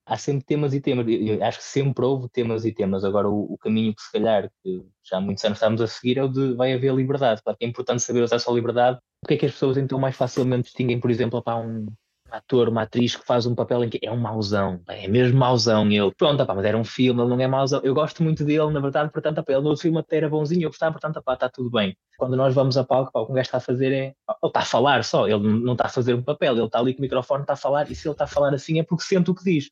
Há 0.05 0.17
sempre 0.17 0.45
temas 0.45 0.73
e 0.73 0.81
temas. 0.81 1.05
Eu 1.07 1.43
acho 1.43 1.59
que 1.59 1.63
sempre 1.63 2.03
houve 2.03 2.27
temas 2.29 2.65
e 2.65 2.73
temas. 2.73 3.03
Agora, 3.03 3.29
o, 3.29 3.53
o, 3.53 3.57
caminho 3.57 3.93
que, 3.95 4.01
se 4.01 4.11
calhar, 4.11 4.51
que 4.63 4.83
já 5.03 5.17
há 5.17 5.21
muitos 5.21 5.43
anos 5.45 5.57
estamos 5.57 5.79
a 5.79 5.87
seguir 5.87 6.17
é 6.17 6.23
o 6.23 6.27
de 6.27 6.53
vai 6.55 6.73
haver 6.73 6.93
liberdade. 6.93 7.41
Claro 7.43 7.57
que 7.57 7.65
é 7.65 7.67
importante 7.67 8.01
saber 8.01 8.21
usar 8.21 8.37
essa 8.37 8.51
liberdade. 8.51 8.99
O 9.23 9.27
que 9.27 9.35
é 9.35 9.37
que 9.37 9.45
as 9.45 9.51
pessoas 9.53 9.77
então 9.77 9.99
mais 9.99 10.15
facilmente 10.15 10.63
distinguem, 10.63 10.99
por 10.99 11.11
exemplo, 11.11 11.41
para 11.41 11.57
um, 11.57 11.85
ator, 12.31 12.69
uma 12.69 12.83
atriz 12.83 13.15
que 13.15 13.25
faz 13.25 13.45
um 13.45 13.55
papel 13.55 13.83
em 13.83 13.89
que 13.89 13.99
é 14.01 14.11
um 14.11 14.17
mauzão, 14.17 14.81
é 14.87 15.07
mesmo 15.07 15.37
mauzão. 15.37 15.89
ele, 15.89 16.11
pronto, 16.15 16.45
mas 16.45 16.65
era 16.65 16.77
um 16.77 16.83
filme, 16.83 17.21
ele 17.21 17.29
não 17.29 17.39
é 17.39 17.47
mauzão. 17.47 17.81
Eu 17.83 17.93
gosto 17.93 18.23
muito 18.23 18.43
dele, 18.43 18.71
na 18.71 18.79
verdade, 18.79 19.11
portanto, 19.11 19.39
apá, 19.39 19.53
ele 19.53 19.61
no 19.61 19.77
filme 19.77 19.99
até 19.99 20.17
era 20.17 20.29
bonzinho, 20.29 20.63
eu 20.63 20.69
gostava, 20.69 20.93
portanto, 20.93 21.17
apá, 21.17 21.33
está 21.33 21.49
tudo 21.49 21.69
bem. 21.69 21.95
Quando 22.17 22.35
nós 22.35 22.53
vamos 22.53 22.77
a 22.77 22.83
palco, 22.83 23.11
o 23.13 23.25
que 23.25 23.31
um 23.31 23.35
gajo 23.35 23.45
está 23.45 23.57
a 23.57 23.61
fazer 23.61 23.91
é. 23.91 24.05
Ele 24.05 24.15
está 24.43 24.61
a 24.61 24.65
falar 24.65 25.03
só, 25.03 25.27
ele 25.27 25.39
não 25.39 25.73
está 25.73 25.85
a 25.85 25.89
fazer 25.89 26.13
um 26.13 26.23
papel, 26.23 26.53
ele 26.53 26.65
está 26.65 26.79
ali 26.79 26.93
com 26.93 26.99
o 26.99 27.01
microfone, 27.01 27.43
está 27.43 27.53
a 27.53 27.57
falar, 27.57 27.89
e 27.89 27.95
se 27.95 28.07
ele 28.07 28.13
está 28.13 28.25
a 28.25 28.27
falar 28.27 28.53
assim 28.53 28.79
é 28.79 28.83
porque 28.83 29.03
sente 29.03 29.29
o 29.29 29.35
que 29.35 29.43
diz. 29.43 29.69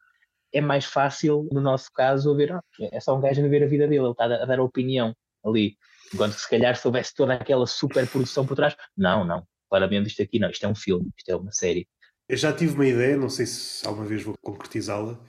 É 0.52 0.62
mais 0.62 0.86
fácil, 0.86 1.48
no 1.52 1.62
nosso 1.62 1.92
caso, 1.94 2.36
ah, 2.52 2.62
é 2.92 3.00
só 3.00 3.16
um 3.16 3.22
gajo 3.22 3.40
a 3.40 3.44
viver 3.44 3.64
a 3.64 3.68
vida 3.68 3.88
dele, 3.88 4.04
ele 4.04 4.12
está 4.12 4.26
a 4.26 4.46
dar 4.46 4.60
a 4.60 4.64
opinião 4.64 5.14
ali. 5.46 5.78
Enquanto 6.14 6.34
que 6.34 6.42
se 6.42 6.50
calhar 6.50 6.76
se 6.76 6.88
houvesse 6.88 7.14
toda 7.14 7.36
aquela 7.36 7.68
super 7.68 8.08
produção 8.08 8.46
por 8.46 8.56
trás, 8.56 8.76
não, 8.98 9.24
não, 9.24 9.44
claramente 9.70 10.08
isto 10.08 10.22
aqui 10.22 10.40
não, 10.40 10.50
isto 10.50 10.66
é 10.66 10.70
um 10.70 10.76
filme, 10.76 11.10
isto 11.16 11.30
é 11.30 11.36
uma 11.36 11.52
série. 11.52 11.88
Eu 12.30 12.38
já 12.38 12.54
tive 12.54 12.76
uma 12.76 12.86
ideia, 12.86 13.18
não 13.18 13.28
sei 13.28 13.48
se 13.48 13.86
alguma 13.88 14.06
vez 14.06 14.22
vou 14.22 14.36
concretizá-la, 14.40 15.20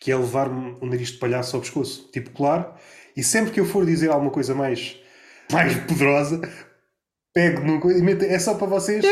que 0.00 0.10
é 0.10 0.16
levar-me 0.16 0.76
um 0.82 0.86
nariz 0.86 1.10
de 1.12 1.18
palhaço 1.18 1.54
ao 1.54 1.62
pescoço, 1.62 2.10
tipo 2.12 2.30
claro, 2.30 2.74
e 3.16 3.22
sempre 3.22 3.52
que 3.52 3.60
eu 3.60 3.64
for 3.64 3.86
dizer 3.86 4.10
alguma 4.10 4.32
coisa 4.32 4.56
mais, 4.56 5.00
mais 5.52 5.76
poderosa, 5.86 6.40
pego 7.32 7.60
numa 7.64 7.80
coisa 7.80 8.00
e 8.00 8.02
meto, 8.02 8.24
é 8.24 8.38
só 8.40 8.54
para 8.54 8.66
vocês. 8.66 9.04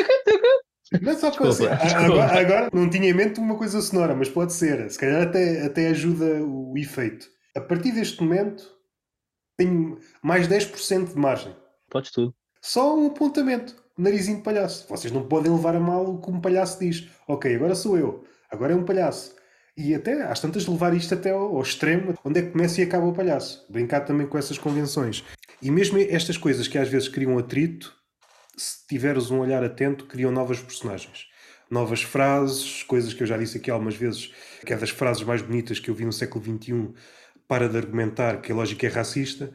Não 1.01 1.13
é 1.13 1.17
só 1.17 1.31
para 1.31 1.47
vocês. 1.47 1.69
Agora, 1.95 2.41
agora, 2.41 2.71
não 2.73 2.89
tinha 2.89 3.11
em 3.11 3.13
mente 3.13 3.41
uma 3.41 3.57
coisa 3.57 3.81
sonora, 3.81 4.15
mas 4.15 4.29
pode 4.29 4.53
ser. 4.53 4.89
Se 4.91 4.99
calhar 4.99 5.23
até, 5.23 5.65
até 5.65 5.89
ajuda 5.89 6.45
o 6.45 6.75
efeito. 6.77 7.29
A 7.57 7.61
partir 7.61 7.93
deste 7.93 8.23
momento, 8.23 8.65
tenho 9.57 9.99
mais 10.23 10.47
10% 10.47 11.13
de 11.13 11.19
margem. 11.19 11.57
Podes 11.91 12.11
tudo. 12.11 12.35
Só 12.61 12.97
um 12.97 13.07
apontamento 13.07 13.75
narizinho 13.97 14.39
de 14.39 14.43
palhaço. 14.43 14.87
Vocês 14.89 15.13
não 15.13 15.27
podem 15.27 15.53
levar 15.53 15.75
a 15.75 15.81
mal 15.81 16.05
o 16.07 16.21
que 16.21 16.31
um 16.31 16.41
palhaço 16.41 16.79
diz. 16.79 17.09
Ok, 17.27 17.55
agora 17.55 17.75
sou 17.75 17.97
eu. 17.97 18.25
Agora 18.51 18.73
é 18.73 18.77
um 18.77 18.85
palhaço. 18.85 19.35
E 19.77 19.95
até, 19.95 20.23
às 20.23 20.41
tantas, 20.41 20.67
levar 20.67 20.95
isto 20.95 21.13
até 21.13 21.31
ao, 21.31 21.57
ao, 21.57 21.63
extremo, 21.63 22.15
onde 22.25 22.41
é 22.41 22.43
que 22.43 22.53
começa 22.53 22.81
e 22.81 22.85
acaba 22.85 23.07
o 23.07 23.13
palhaço. 23.13 23.67
Brincar 23.69 24.01
também 24.01 24.27
com 24.27 24.39
essas 24.39 24.57
convenções. 24.57 25.23
E 25.61 25.71
mesmo 25.71 25.99
estas 25.99 26.39
coisas 26.39 26.67
que 26.67 26.79
às 26.79 26.89
vezes 26.89 27.09
criam 27.09 27.37
atrito, 27.37 27.95
se 28.57 28.87
tiveres 28.89 29.31
um 29.31 29.41
olhar 29.41 29.63
atento, 29.63 30.07
criam 30.07 30.33
novas 30.33 30.61
personagens. 30.61 31.27
Novas 31.71 32.03
frases, 32.03 32.83
coisas 32.85 33.13
que 33.13 33.23
eu 33.23 33.27
já 33.27 33.37
disse 33.37 33.59
aqui 33.59 33.71
algumas 33.71 33.97
vezes, 33.97 34.33
que 34.65 34.73
é 34.73 34.77
das 34.77 34.91
frases 34.91 35.23
mais 35.25 35.43
bonitas 35.43 35.79
que 35.79 35.91
eu 35.91 35.95
vi 35.95 36.05
no 36.05 36.13
século 36.13 36.43
XXI, 36.43 36.95
para 37.47 37.69
de 37.69 37.77
argumentar 37.77 38.41
que 38.41 38.53
a 38.53 38.55
lógica 38.55 38.87
é 38.87 38.91
racista, 38.91 39.53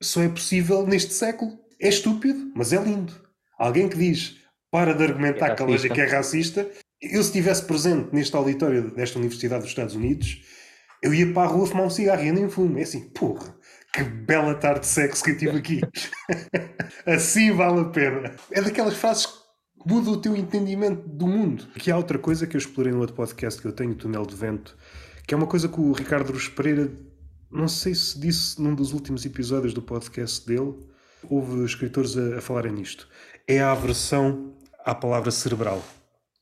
só 0.00 0.22
é 0.22 0.28
possível 0.28 0.86
neste 0.86 1.12
século. 1.12 1.58
É 1.80 1.88
estúpido, 1.88 2.50
mas 2.54 2.72
é 2.72 2.82
lindo. 2.82 3.27
Alguém 3.58 3.88
que 3.88 3.96
diz 3.96 4.36
para 4.70 4.94
de 4.94 5.02
argumentar 5.02 5.48
é 5.48 5.54
que 5.54 5.62
a 5.62 5.66
lógica 5.66 6.00
é 6.00 6.06
racista, 6.06 6.68
eu 7.00 7.22
se 7.22 7.28
estivesse 7.28 7.64
presente 7.64 8.10
neste 8.12 8.36
auditório 8.36 8.90
desta 8.94 9.18
Universidade 9.18 9.62
dos 9.62 9.70
Estados 9.70 9.94
Unidos, 9.94 10.42
eu 11.02 11.14
ia 11.14 11.32
para 11.32 11.48
a 11.48 11.52
rua 11.52 11.66
fumar 11.66 11.86
um 11.86 11.90
cigarro 11.90 12.22
e 12.22 12.28
eu 12.28 12.34
nem 12.34 12.48
fumo. 12.48 12.78
É 12.78 12.82
assim, 12.82 13.08
porra, 13.10 13.54
que 13.92 14.02
bela 14.02 14.54
tarde 14.54 14.80
de 14.80 14.86
sexo 14.86 15.24
que 15.24 15.30
eu 15.30 15.38
tive 15.38 15.58
aqui. 15.58 15.80
assim 17.06 17.52
vale 17.52 17.80
a 17.80 17.84
pena. 17.84 18.34
É 18.50 18.60
daquelas 18.60 18.94
frases 18.94 19.26
que 19.26 19.32
mudam 19.86 20.14
o 20.14 20.20
teu 20.20 20.36
entendimento 20.36 21.08
do 21.08 21.26
mundo. 21.26 21.68
Aqui 21.74 21.90
há 21.90 21.96
outra 21.96 22.18
coisa 22.18 22.46
que 22.46 22.56
eu 22.56 22.58
explorei 22.58 22.92
no 22.92 23.00
outro 23.00 23.14
podcast 23.14 23.60
que 23.60 23.66
eu 23.66 23.72
tenho, 23.72 23.92
o 23.92 23.96
Túnel 23.96 24.26
de 24.26 24.34
Vento, 24.34 24.76
que 25.26 25.34
é 25.34 25.36
uma 25.36 25.46
coisa 25.46 25.68
que 25.68 25.80
o 25.80 25.92
Ricardo 25.92 26.32
Ruz 26.32 26.48
Pereira, 26.48 26.92
não 27.50 27.68
sei 27.68 27.94
se 27.94 28.18
disse 28.18 28.60
num 28.60 28.74
dos 28.74 28.92
últimos 28.92 29.24
episódios 29.24 29.72
do 29.72 29.80
podcast 29.80 30.44
dele, 30.46 30.74
houve 31.30 31.64
escritores 31.64 32.16
a, 32.16 32.38
a 32.38 32.40
falarem 32.40 32.72
nisto 32.72 33.08
é 33.48 33.60
a 33.60 33.72
aversão 33.72 34.52
à 34.84 34.94
palavra 34.94 35.30
cerebral, 35.30 35.82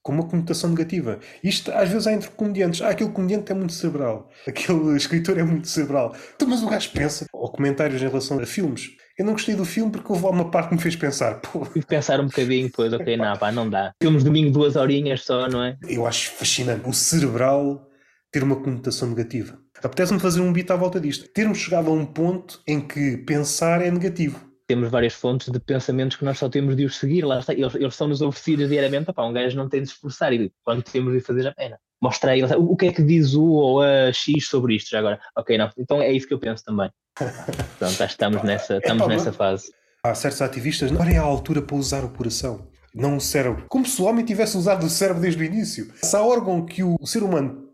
com 0.02 0.12
uma 0.12 0.28
conotação 0.28 0.70
negativa. 0.70 1.20
Isto 1.42 1.70
às 1.70 1.88
vezes 1.88 2.08
há 2.08 2.12
entre 2.12 2.28
comediantes. 2.30 2.82
Ah, 2.82 2.88
aquele 2.88 3.10
comediante 3.10 3.52
é 3.52 3.54
muito 3.54 3.72
cerebral, 3.72 4.28
aquele 4.46 4.94
escritor 4.98 5.38
é 5.38 5.44
muito 5.44 5.68
cerebral. 5.68 6.16
Então, 6.34 6.48
mas 6.48 6.64
o 6.64 6.68
gajo 6.68 6.90
pensa. 6.90 7.26
Ou 7.32 7.48
comentários 7.48 8.02
em 8.02 8.08
relação 8.08 8.40
a 8.40 8.44
filmes. 8.44 8.88
Eu 9.16 9.24
não 9.24 9.32
gostei 9.32 9.54
do 9.54 9.64
filme 9.64 9.92
porque 9.92 10.12
houve 10.12 10.26
uma 10.26 10.50
parte 10.50 10.70
que 10.70 10.74
me 10.74 10.80
fez 10.80 10.96
pensar. 10.96 11.36
Pô. 11.40 11.64
Pensar 11.86 12.20
um 12.20 12.26
bocadinho, 12.26 12.68
pois, 12.74 12.92
ok, 12.92 13.16
não, 13.16 13.36
pá, 13.36 13.52
não 13.52 13.70
dá. 13.70 13.92
Filmes 14.02 14.24
domingo, 14.24 14.50
duas 14.50 14.74
horinhas 14.74 15.22
só, 15.22 15.48
não 15.48 15.62
é? 15.62 15.76
Eu 15.88 16.06
acho 16.06 16.32
fascinante 16.32 16.88
o 16.88 16.92
cerebral 16.92 17.88
ter 18.32 18.42
uma 18.42 18.56
conotação 18.56 19.08
negativa. 19.08 19.56
Apetece-me 19.82 20.18
fazer 20.18 20.40
um 20.40 20.52
beat 20.52 20.70
à 20.70 20.76
volta 20.76 21.00
disto. 21.00 21.28
Termos 21.28 21.58
chegado 21.58 21.88
a 21.88 21.92
um 21.92 22.04
ponto 22.04 22.60
em 22.66 22.80
que 22.80 23.16
pensar 23.18 23.80
é 23.80 23.90
negativo 23.90 24.45
temos 24.66 24.90
várias 24.90 25.14
fontes 25.14 25.48
de 25.48 25.58
pensamentos 25.58 26.16
que 26.16 26.24
nós 26.24 26.38
só 26.38 26.48
temos 26.48 26.76
de 26.76 26.84
os 26.84 26.98
seguir, 26.98 27.24
lá 27.24 27.38
está, 27.38 27.52
eles, 27.52 27.74
eles 27.74 27.94
são-nos 27.94 28.20
oferecidos 28.20 28.68
diariamente, 28.68 29.10
opá, 29.10 29.24
um 29.24 29.32
gajo 29.32 29.56
não 29.56 29.68
tem 29.68 29.82
de 29.82 29.88
se 29.88 29.94
esforçar 29.94 30.32
e 30.32 30.52
quando 30.64 30.82
temos 30.82 31.12
de 31.12 31.20
fazer 31.20 31.46
a 31.46 31.54
pena, 31.54 31.78
mostra 32.00 32.32
aí 32.32 32.42
o, 32.42 32.72
o 32.72 32.76
que 32.76 32.86
é 32.86 32.92
que 32.92 33.02
diz 33.02 33.34
o 33.34 33.44
ou 33.44 33.82
a 33.82 34.12
X 34.12 34.48
sobre 34.48 34.74
isto 34.74 34.90
já 34.90 34.98
agora, 34.98 35.20
ok, 35.36 35.56
não, 35.56 35.70
então 35.78 36.02
é 36.02 36.10
isso 36.10 36.26
que 36.26 36.34
eu 36.34 36.38
penso 36.38 36.64
também. 36.64 36.90
Pronto, 37.78 38.02
estamos 38.02 38.42
nessa, 38.42 38.76
estamos 38.78 39.06
é, 39.06 39.08
nessa 39.08 39.32
fase. 39.32 39.72
Há 40.02 40.14
certos 40.14 40.42
ativistas, 40.42 40.92
agora 40.92 41.12
é 41.12 41.18
a 41.18 41.22
altura 41.22 41.62
para 41.62 41.76
usar 41.76 42.04
o 42.04 42.10
coração, 42.10 42.68
não 42.94 43.16
o 43.16 43.20
cérebro. 43.20 43.66
Como 43.68 43.86
se 43.86 44.00
o 44.00 44.04
homem 44.04 44.24
tivesse 44.24 44.56
usado 44.56 44.84
o 44.84 44.90
cérebro 44.90 45.22
desde 45.22 45.42
o 45.42 45.44
início. 45.44 45.92
Se 46.02 46.16
há 46.16 46.22
órgão 46.22 46.64
que 46.64 46.82
o 46.82 46.98
ser 47.04 47.22
humano 47.22 47.65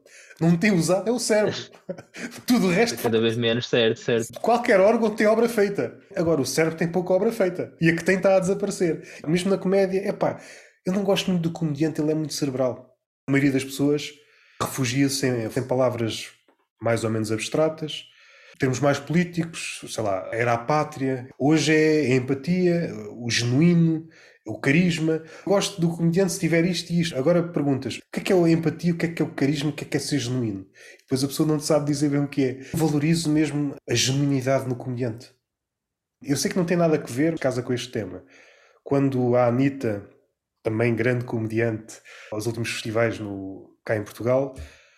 não 0.43 0.57
tem 0.57 0.73
usado 0.73 1.09
é 1.09 1.13
o 1.13 1.19
cérebro. 1.19 1.61
Tudo 2.47 2.67
o 2.67 2.71
resto. 2.71 3.01
Cada 3.01 3.21
vez 3.21 3.37
menos, 3.37 3.69
certo, 3.69 4.01
certo. 4.01 4.41
Qualquer 4.41 4.81
órgão 4.81 5.11
tem 5.11 5.27
obra 5.27 5.49
feita. 5.49 5.97
Agora, 6.17 6.41
o 6.41 6.47
cérebro 6.47 6.77
tem 6.77 6.89
pouca 6.89 7.13
obra 7.13 7.31
feita. 7.31 7.73
E 7.81 7.89
a 7.89 7.95
que 7.95 8.05
tem 8.05 8.17
está 8.17 8.37
a 8.37 8.41
desaparecer. 8.41 9.03
Mesmo 9.27 9.51
na 9.51 9.59
comédia, 9.59 10.01
é 10.05 10.13
pá, 10.13 10.41
eu 10.85 10.93
não 10.93 11.05
gosto 11.05 11.31
muito 11.31 11.43
do 11.43 11.53
comediante, 11.53 12.01
ele 12.01 12.11
é 12.11 12.15
muito 12.15 12.35
cerebral. 12.35 12.97
A 13.29 13.31
maioria 13.31 13.53
das 13.53 13.65
pessoas 13.65 14.13
refugia-se 14.61 15.27
em, 15.27 15.47
em 15.47 15.63
palavras 15.63 16.31
mais 16.81 17.05
ou 17.05 17.11
menos 17.11 17.31
abstratas. 17.31 18.05
Termos 18.59 18.81
mais 18.81 18.99
políticos, 18.99 19.85
sei 19.89 20.03
lá, 20.03 20.29
era 20.33 20.53
a 20.53 20.59
pátria. 20.59 21.29
Hoje 21.39 21.73
é 21.73 22.13
a 22.13 22.17
empatia, 22.17 22.93
o 23.17 23.31
genuíno, 23.31 24.09
o 24.47 24.59
carisma. 24.59 25.23
Gosto 25.47 25.81
do 25.81 25.89
comediante 25.89 26.33
se 26.33 26.41
tiver 26.41 26.65
isto 26.65 26.93
e 26.93 27.01
isto. 27.01 27.17
Agora 27.17 27.43
perguntas: 27.43 27.97
o 27.97 28.01
que 28.13 28.21
é 28.21 28.23
que 28.23 28.33
é 28.33 28.37
a 28.37 28.51
empatia, 28.51 28.93
o 28.93 28.97
que 28.97 29.07
é 29.07 29.09
que 29.09 29.23
é 29.23 29.25
o 29.25 29.35
carisma, 29.35 29.71
o 29.71 29.73
que 29.73 29.85
é 29.85 29.87
que 29.87 29.97
é 29.97 30.01
ser 30.01 30.19
genuíno? 30.19 30.67
Depois 31.01 31.23
a 31.25 31.29
pessoa 31.29 31.49
não 31.49 31.61
sabe 31.61 31.87
dizer 31.87 32.11
bem 32.11 32.21
o 32.21 32.29
que 32.29 32.45
é. 32.45 32.61
Valorizo 32.75 33.31
mesmo 33.31 33.75
a 33.89 33.95
genuinidade 33.95 34.69
no 34.69 34.77
comediante. 34.77 35.31
Eu 36.23 36.37
sei 36.37 36.51
que 36.51 36.57
não 36.57 36.65
tem 36.65 36.77
nada 36.77 36.97
a 36.97 37.13
ver 37.13 37.39
casa 37.39 37.63
com 37.63 37.73
este 37.73 37.91
tema. 37.91 38.25
Quando 38.85 39.37
a 39.37 39.47
Anitta, 39.47 40.09
também 40.63 40.95
grande 40.95 41.25
comediante, 41.25 42.01
aos 42.31 42.47
últimos 42.47 42.71
festivais 42.71 43.19
no, 43.19 43.77
cá 43.85 43.97
em 43.97 44.05
Portugal, 44.05 44.55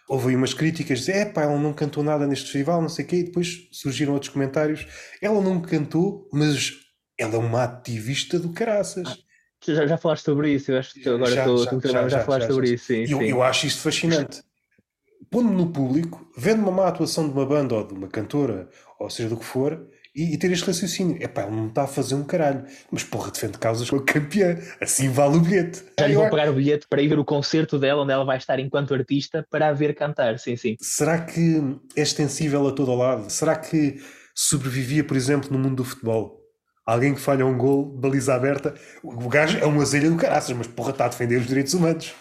houve 0.08 0.28
aí 0.28 0.36
umas 0.36 0.52
críticas, 0.52 1.00
dizer, 1.00 1.16
é 1.16 1.24
pá, 1.24 1.42
ela 1.42 1.58
não 1.58 1.72
cantou 1.72 2.02
nada 2.02 2.26
neste 2.26 2.44
festival, 2.44 2.82
não 2.82 2.88
sei 2.88 3.04
o 3.04 3.08
quê, 3.08 3.16
e 3.16 3.24
depois 3.24 3.68
surgiram 3.72 4.12
outros 4.12 4.32
comentários, 4.32 4.86
ela 5.20 5.40
não 5.40 5.60
cantou, 5.60 6.28
mas 6.32 6.72
ela 7.18 7.34
é 7.34 7.38
uma 7.38 7.64
ativista 7.64 8.38
do 8.38 8.52
caraças. 8.52 9.23
Já, 9.66 9.86
já 9.86 9.96
falaste 9.96 10.24
sobre 10.24 10.52
isso, 10.52 10.72
eu 10.72 10.78
acho 10.78 10.94
que 10.94 11.08
agora 11.08 11.30
já, 11.30 11.40
estou, 11.40 11.80
já, 11.80 11.90
já, 11.90 12.08
já, 12.08 12.20
falaste 12.20 12.48
sobre 12.48 12.70
isso. 12.74 12.86
Sim, 12.86 13.02
eu, 13.02 13.18
sim. 13.18 13.24
eu 13.24 13.42
acho 13.42 13.66
isto 13.66 13.80
fascinante. 13.80 14.42
Pondo-me 15.30 15.56
no 15.56 15.72
público, 15.72 16.26
vendo 16.36 16.62
uma 16.62 16.70
má 16.70 16.88
atuação 16.88 17.26
de 17.26 17.32
uma 17.32 17.46
banda 17.46 17.74
ou 17.74 17.86
de 17.86 17.94
uma 17.94 18.08
cantora, 18.08 18.68
ou 18.98 19.10
seja 19.10 19.28
do 19.28 19.36
que 19.36 19.44
for, 19.44 19.88
e, 20.14 20.34
e 20.34 20.38
ter 20.38 20.50
este 20.52 20.66
raciocínio. 20.66 21.18
É 21.20 21.26
pá, 21.26 21.42
ele 21.42 21.56
não 21.56 21.68
está 21.68 21.82
a 21.82 21.86
fazer 21.86 22.14
um 22.14 22.24
caralho, 22.24 22.64
mas 22.90 23.02
porra, 23.02 23.30
defende 23.30 23.58
causas 23.58 23.90
com 23.90 23.96
a 23.96 24.04
campeã, 24.04 24.58
assim 24.80 25.08
vale 25.08 25.36
o 25.36 25.40
bilhete. 25.40 25.82
Já 25.98 26.06
lhe 26.06 26.14
vou 26.14 26.30
pagar 26.30 26.48
o 26.48 26.54
bilhete 26.54 26.86
para 26.88 27.02
ir 27.02 27.08
ver 27.08 27.18
o 27.18 27.24
concerto 27.24 27.78
dela, 27.78 28.02
onde 28.02 28.12
ela 28.12 28.24
vai 28.24 28.36
estar 28.36 28.58
enquanto 28.58 28.94
artista, 28.94 29.44
para 29.50 29.68
a 29.68 29.72
ver 29.72 29.94
cantar, 29.94 30.38
sim, 30.38 30.56
sim. 30.56 30.76
Será 30.80 31.18
que 31.20 31.60
é 31.96 32.02
extensível 32.02 32.66
a 32.68 32.72
todo 32.72 32.94
lado? 32.94 33.28
Será 33.30 33.56
que 33.56 33.96
sobrevivia, 34.34 35.02
por 35.02 35.16
exemplo, 35.16 35.50
no 35.50 35.58
mundo 35.58 35.76
do 35.76 35.84
futebol? 35.84 36.43
Alguém 36.84 37.14
que 37.14 37.20
falha 37.20 37.46
um 37.46 37.56
gol, 37.56 37.84
baliza 37.84 38.34
aberta, 38.34 38.74
o 39.02 39.28
gajo 39.28 39.58
é 39.58 39.64
uma 39.64 39.82
azelha 39.82 40.10
do 40.10 40.16
caraças, 40.16 40.56
mas 40.56 40.66
porra, 40.66 40.90
está 40.90 41.06
a 41.06 41.08
defender 41.08 41.40
os 41.40 41.46
direitos 41.46 41.74
humanos. 41.74 42.14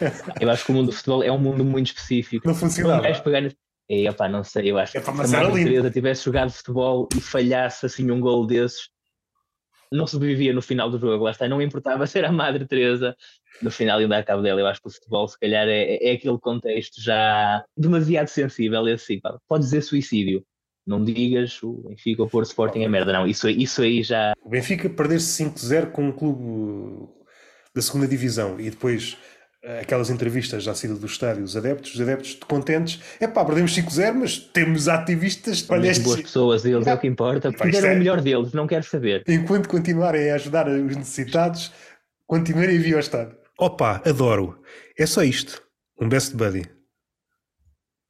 Eu 0.40 0.50
acho 0.50 0.64
que 0.64 0.70
o 0.70 0.74
mundo 0.74 0.86
do 0.86 0.92
futebol 0.92 1.22
é 1.22 1.30
um 1.30 1.38
mundo 1.38 1.64
muito 1.64 1.88
específico. 1.88 2.46
Não 2.46 2.54
funciona. 2.54 2.96
Não 2.96 3.22
pegar... 3.22 3.52
É, 3.90 4.10
opa, 4.10 4.28
não 4.28 4.44
sei, 4.44 4.70
eu 4.70 4.78
acho 4.78 4.98
é, 4.98 5.00
que 5.00 5.06
se 5.06 5.10
a 5.10 5.14
Madre 5.14 5.64
Teresa 5.64 5.90
tivesse 5.90 6.22
jogado 6.22 6.50
futebol 6.50 7.08
e 7.16 7.22
falhasse 7.22 7.86
assim 7.86 8.10
um 8.10 8.20
gol 8.20 8.46
desses, 8.46 8.90
não 9.90 10.06
sobrevivia 10.06 10.52
no 10.52 10.60
final 10.60 10.90
do 10.90 10.98
jogo, 10.98 11.24
lá 11.24 11.30
está, 11.30 11.48
não 11.48 11.62
importava 11.62 12.06
ser 12.06 12.24
a 12.26 12.30
Madre 12.30 12.66
Teresa 12.66 13.16
no 13.62 13.70
final 13.70 14.00
e 14.02 14.06
dar 14.06 14.24
cabo 14.24 14.42
dela. 14.42 14.60
Eu 14.60 14.66
acho 14.66 14.82
que 14.82 14.88
o 14.88 14.90
futebol, 14.90 15.26
se 15.26 15.38
calhar, 15.38 15.66
é, 15.66 15.96
é 16.06 16.12
aquele 16.12 16.38
contexto 16.38 17.00
já 17.00 17.64
demasiado 17.74 18.28
sensível. 18.28 18.86
É 18.86 18.92
assim, 18.92 19.20
pá, 19.20 19.38
pode 19.48 19.64
dizer 19.64 19.80
suicídio, 19.80 20.44
não 20.88 21.04
digas 21.04 21.62
o 21.62 21.84
Benfica 21.88 22.22
ou 22.22 22.28
Porto 22.28 22.46
Sporting 22.46 22.82
é 22.82 22.88
merda, 22.88 23.12
não. 23.12 23.26
Isso, 23.26 23.48
isso 23.48 23.82
aí 23.82 24.02
já. 24.02 24.32
O 24.42 24.48
Benfica 24.48 24.88
perder-se 24.88 25.44
5-0 25.44 25.90
com 25.90 26.08
um 26.08 26.12
clube 26.12 27.08
da 27.74 27.82
segunda 27.82 28.08
divisão 28.08 28.58
e 28.58 28.70
depois 28.70 29.18
eh, 29.62 29.80
aquelas 29.80 30.08
entrevistas 30.08 30.64
já 30.64 30.74
saída 30.74 30.98
do 30.98 31.06
estádio, 31.06 31.44
os 31.44 31.56
adeptos, 31.56 31.94
os 31.94 32.00
adeptos 32.00 32.34
contentes, 32.48 33.00
é 33.20 33.28
pá, 33.28 33.44
perdemos 33.44 33.76
5-0, 33.76 34.14
mas 34.14 34.38
temos 34.38 34.88
ativistas. 34.88 35.66
Estes... 35.68 35.98
boas 35.98 36.22
pessoas, 36.22 36.64
eles 36.64 36.86
é, 36.86 36.90
é 36.90 36.94
o 36.94 36.98
que 36.98 37.06
importa, 37.06 37.52
fizeram 37.52 37.90
é... 37.90 37.94
o 37.94 37.98
melhor 37.98 38.20
deles, 38.22 38.52
não 38.52 38.66
quero 38.66 38.84
saber. 38.84 39.22
Enquanto 39.28 39.68
continuarem 39.68 40.30
a 40.30 40.36
ajudar 40.36 40.68
os 40.68 40.96
necessitados, 40.96 41.70
continuem 42.26 42.78
a 42.78 42.80
vir 42.80 42.94
ao 42.94 43.00
estádio. 43.00 43.36
Opa, 43.58 44.02
adoro. 44.06 44.58
É 44.98 45.04
só 45.04 45.22
isto. 45.22 45.62
Um 46.00 46.08
best 46.08 46.34
buddy 46.34 46.77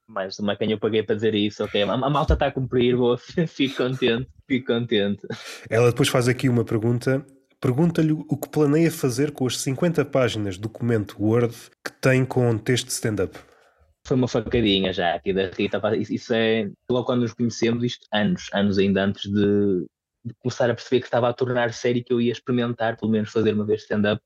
mais 0.09 0.39
uma 0.39 0.55
quem 0.55 0.71
eu 0.71 0.79
paguei 0.79 1.03
para 1.03 1.15
dizer 1.15 1.35
isso, 1.35 1.63
ok, 1.63 1.83
a, 1.83 1.97
malta 1.97 2.33
está 2.33 2.47
a 2.47 2.51
cumprir, 2.51 2.95
vou, 2.95 3.15
fico 3.47 3.77
contente, 3.77 4.27
fico 4.47 4.73
contente. 4.73 5.27
Ela 5.69 5.91
depois 5.91 6.09
faz 6.09 6.27
aqui 6.27 6.49
uma 6.49 6.65
pergunta, 6.65 7.23
pergunta-lhe 7.61 8.11
o 8.11 8.35
que 8.35 8.49
planeia 8.49 8.91
fazer 8.91 9.31
com 9.31 9.45
as 9.45 9.61
50 9.61 10.03
páginas 10.05 10.55
de 10.55 10.61
documento 10.61 11.15
Word 11.19 11.53
que 11.85 11.91
tem 12.01 12.25
com 12.25 12.57
texto 12.57 12.87
de 12.87 12.93
stand-up. 12.93 13.37
Foi 14.05 14.17
uma 14.17 14.27
facadinha 14.27 14.91
já 14.91 15.13
aqui 15.13 15.31
da 15.31 15.49
Rita, 15.49 15.79
isso 15.95 16.33
é, 16.33 16.71
logo 16.89 17.05
quando 17.05 17.21
nos 17.21 17.33
conhecemos, 17.33 17.83
isto 17.83 18.07
anos, 18.11 18.49
anos 18.53 18.79
ainda 18.79 19.05
antes 19.05 19.31
de, 19.31 19.85
de 20.25 20.33
começar 20.39 20.71
a 20.71 20.73
perceber 20.73 21.01
que 21.01 21.07
estava 21.07 21.29
a 21.29 21.33
tornar 21.33 21.71
sério 21.73 22.03
que 22.03 22.11
eu 22.11 22.19
ia 22.19 22.31
experimentar, 22.31 22.97
pelo 22.97 23.11
menos 23.11 23.29
fazer 23.29 23.53
uma 23.53 23.65
vez 23.65 23.83
stand-up, 23.83 24.21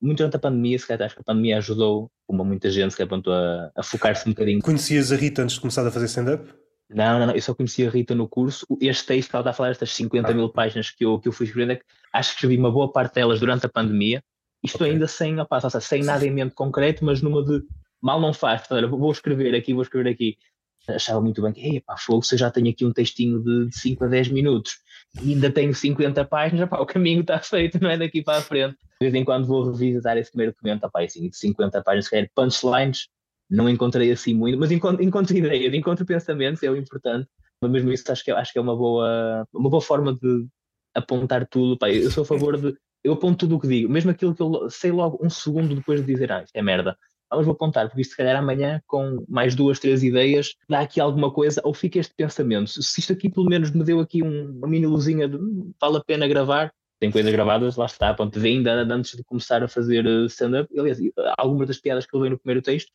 muito 0.00 0.18
durante 0.18 0.36
a 0.36 0.38
pandemia, 0.38 0.78
se 0.78 0.86
calhar 0.86 1.06
acho 1.06 1.16
que 1.16 1.22
a 1.22 1.24
pandemia 1.24 1.58
ajudou, 1.58 2.10
como 2.26 2.44
muita 2.44 2.70
gente, 2.70 2.92
se 2.92 2.96
calhar, 2.96 3.20
a, 3.28 3.80
a 3.80 3.82
focar-se 3.82 4.28
um 4.28 4.32
bocadinho. 4.32 4.60
Conhecias 4.60 5.12
a 5.12 5.16
Rita 5.16 5.42
antes 5.42 5.54
de 5.54 5.60
começar 5.60 5.86
a 5.86 5.90
fazer 5.90 6.06
stand-up? 6.06 6.52
Não, 6.88 7.18
não, 7.18 7.26
não, 7.26 7.34
eu 7.34 7.42
só 7.42 7.54
conhecia 7.54 7.88
a 7.88 7.90
Rita 7.90 8.14
no 8.14 8.28
curso. 8.28 8.66
Este 8.80 9.06
texto 9.06 9.30
que 9.30 9.36
ela 9.36 9.42
está 9.42 9.50
a 9.50 9.54
falar, 9.54 9.70
estas 9.70 9.92
50 9.92 10.30
ah. 10.30 10.34
mil 10.34 10.48
páginas 10.48 10.90
que 10.90 11.04
eu, 11.04 11.18
que 11.18 11.28
eu 11.28 11.32
fui 11.32 11.46
escrevendo, 11.46 11.72
é 11.72 11.80
acho 12.12 12.30
que 12.30 12.34
escrevi 12.36 12.56
uma 12.56 12.70
boa 12.70 12.90
parte 12.90 13.14
delas 13.14 13.40
durante 13.40 13.66
a 13.66 13.68
pandemia. 13.68 14.22
Isto 14.62 14.76
okay. 14.76 14.92
ainda 14.92 15.06
sem, 15.06 15.38
opa, 15.38 15.60
seja, 15.60 15.80
sem 15.80 16.02
nada 16.02 16.26
em 16.26 16.30
mente 16.30 16.54
concreto, 16.54 17.04
mas 17.04 17.22
numa 17.22 17.44
de 17.44 17.62
mal 18.00 18.20
não 18.20 18.32
faz. 18.32 18.62
Olha, 18.70 18.86
vou 18.86 19.10
escrever 19.10 19.54
aqui, 19.54 19.72
vou 19.72 19.82
escrever 19.82 20.10
aqui. 20.10 20.36
Achava 20.88 21.20
muito 21.20 21.42
bem 21.42 21.52
que, 21.52 21.80
pá, 21.80 21.96
fogo, 21.96 22.22
se 22.22 22.34
eu 22.34 22.38
já 22.38 22.50
tenho 22.50 22.70
aqui 22.70 22.84
um 22.84 22.92
textinho 22.92 23.42
de, 23.42 23.66
de 23.68 23.78
5 23.78 24.04
a 24.04 24.08
10 24.08 24.28
minutos 24.28 24.78
e 25.22 25.32
ainda 25.34 25.50
tenho 25.50 25.74
50 25.74 26.24
páginas, 26.24 26.68
pá, 26.68 26.78
o 26.78 26.86
caminho 26.86 27.22
está 27.22 27.38
feito, 27.38 27.80
não 27.80 27.90
é 27.90 27.96
daqui 27.96 28.22
para 28.22 28.38
a 28.38 28.42
frente. 28.42 28.76
De 29.00 29.10
vez 29.10 29.14
em 29.14 29.24
quando 29.24 29.46
vou 29.46 29.70
revisitar 29.70 30.16
esse 30.16 30.30
primeiro 30.30 30.52
documento, 30.52 30.88
pá, 30.90 31.02
assim, 31.02 31.28
de 31.28 31.36
50 31.36 31.82
páginas, 31.82 32.06
se 32.06 32.30
punchlines, 32.34 33.08
não 33.48 33.68
encontrei 33.68 34.10
assim 34.10 34.34
muito, 34.34 34.58
mas 34.58 34.70
encontro, 34.70 35.02
encontro 35.02 35.36
ideias, 35.36 35.72
encontro 35.72 36.04
pensamentos, 36.04 36.62
é 36.62 36.70
o 36.70 36.76
importante. 36.76 37.28
Mas 37.60 37.70
mesmo 37.70 37.92
isso 37.92 38.10
acho 38.12 38.24
que, 38.24 38.30
acho 38.30 38.52
que 38.52 38.58
é 38.58 38.62
uma 38.62 38.76
boa, 38.76 39.46
uma 39.52 39.70
boa 39.70 39.80
forma 39.80 40.12
de 40.14 40.46
apontar 40.94 41.46
tudo. 41.46 41.78
Pá, 41.78 41.90
eu 41.90 42.10
sou 42.10 42.22
a 42.22 42.26
favor 42.26 42.58
de. 42.58 42.76
Eu 43.04 43.12
aponto 43.12 43.38
tudo 43.38 43.56
o 43.56 43.60
que 43.60 43.68
digo, 43.68 43.88
mesmo 43.88 44.10
aquilo 44.10 44.34
que 44.34 44.42
eu 44.42 44.68
sei 44.68 44.90
logo 44.90 45.24
um 45.24 45.30
segundo 45.30 45.74
depois 45.74 46.04
de 46.04 46.12
dizer, 46.12 46.32
ah, 46.32 46.44
é 46.52 46.62
merda. 46.62 46.98
Mas 47.30 47.44
vou 47.44 47.54
apontar, 47.54 47.88
porque 47.88 48.02
isto 48.02 48.12
se 48.12 48.16
calhar 48.16 48.36
amanhã, 48.36 48.80
com 48.86 49.24
mais 49.28 49.54
duas, 49.54 49.78
três 49.78 50.02
ideias, 50.02 50.54
dá 50.68 50.80
aqui 50.80 51.00
alguma 51.00 51.32
coisa, 51.32 51.60
ou 51.64 51.74
fica 51.74 51.98
este 51.98 52.14
pensamento. 52.14 52.70
Se 52.70 53.00
isto 53.00 53.12
aqui 53.12 53.28
pelo 53.28 53.46
menos 53.46 53.70
me 53.70 53.84
deu 53.84 54.00
aqui 54.00 54.22
um, 54.22 54.56
uma 54.58 54.68
mini 54.68 54.86
luzinha 54.86 55.28
de 55.28 55.36
hum, 55.36 55.72
vale 55.80 55.96
a 55.98 56.04
pena 56.04 56.28
gravar, 56.28 56.72
tem 56.98 57.10
coisas 57.10 57.30
gravadas, 57.30 57.76
lá 57.76 57.86
está, 57.86 58.14
ponto, 58.14 58.38
de 58.40 58.48
ainda 58.48 58.72
antes 58.72 59.16
de 59.16 59.24
começar 59.24 59.62
a 59.62 59.68
fazer 59.68 60.06
eh, 60.06 60.26
stand-up. 60.26 60.78
Aliás, 60.78 60.98
algumas 61.36 61.68
das 61.68 61.78
piadas 61.78 62.06
que 62.06 62.14
eu 62.14 62.20
levei 62.20 62.30
no 62.30 62.38
primeiro 62.38 62.62
texto, 62.62 62.90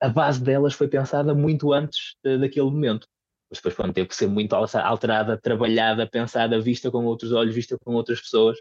a 0.00 0.08
base 0.08 0.42
delas 0.42 0.74
foi 0.74 0.88
pensada 0.88 1.34
muito 1.34 1.72
antes 1.72 2.14
uh, 2.26 2.38
daquele 2.38 2.66
momento. 2.66 3.06
Mas 3.48 3.58
depois, 3.58 3.74
pronto, 3.74 3.94
teve 3.94 4.08
que 4.08 4.16
ser 4.16 4.26
muito 4.26 4.54
alterada, 4.54 5.38
trabalhada, 5.38 6.06
pensada, 6.06 6.60
vista 6.60 6.90
com 6.90 7.04
outros 7.04 7.32
olhos, 7.32 7.54
vista 7.54 7.76
com 7.84 7.94
outras 7.94 8.20
pessoas. 8.20 8.58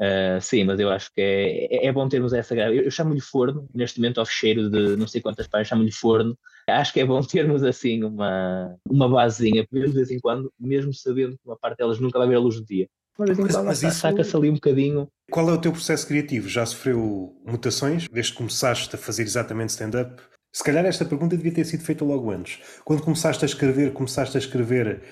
Uh, 0.00 0.40
sim, 0.40 0.64
mas 0.64 0.80
eu 0.80 0.90
acho 0.90 1.12
que 1.12 1.20
é, 1.20 1.76
é, 1.76 1.86
é 1.86 1.92
bom 1.92 2.08
termos 2.08 2.32
essa. 2.32 2.54
Eu, 2.54 2.84
eu 2.84 2.90
chamo-lhe 2.90 3.20
forno, 3.20 3.68
neste 3.72 3.98
momento, 4.00 4.18
ao 4.18 4.26
cheiro 4.26 4.68
de 4.68 4.96
não 4.96 5.06
sei 5.06 5.20
quantas 5.20 5.46
páginas, 5.46 5.68
chamo-lhe 5.68 5.92
forno. 5.92 6.36
Acho 6.68 6.92
que 6.92 7.00
é 7.00 7.04
bom 7.04 7.20
termos 7.22 7.62
assim 7.62 8.02
uma, 8.02 8.74
uma 8.88 9.08
basezinha, 9.08 9.66
de 9.70 9.88
vez 9.88 10.10
em 10.10 10.18
quando, 10.18 10.52
mesmo 10.58 10.92
sabendo 10.92 11.32
que 11.32 11.46
uma 11.46 11.56
parte 11.56 11.78
delas 11.78 12.00
nunca 12.00 12.18
vai 12.18 12.28
ver 12.28 12.36
a 12.36 12.40
luz 12.40 12.56
do 12.56 12.66
dia. 12.66 12.88
Mas, 13.16 13.38
mas, 13.38 13.56
mas 13.64 13.82
isso... 13.82 14.00
saca-se 14.00 14.36
ali 14.36 14.50
um 14.50 14.54
bocadinho. 14.54 15.08
Qual 15.30 15.48
é 15.48 15.52
o 15.52 15.60
teu 15.60 15.70
processo 15.70 16.06
criativo? 16.06 16.48
Já 16.48 16.66
sofreu 16.66 17.36
mutações 17.46 18.08
desde 18.08 18.32
que 18.32 18.38
começaste 18.38 18.94
a 18.94 18.98
fazer 18.98 19.22
exatamente 19.22 19.70
stand-up? 19.70 20.20
Se 20.52 20.62
calhar 20.62 20.84
esta 20.84 21.04
pergunta 21.04 21.36
devia 21.36 21.52
ter 21.52 21.64
sido 21.64 21.84
feita 21.84 22.04
logo 22.04 22.30
antes. 22.30 22.60
Quando 22.84 23.02
começaste 23.02 23.44
a 23.44 23.46
escrever, 23.46 23.92
começaste 23.92 24.36
a 24.36 24.40
escrever 24.40 25.02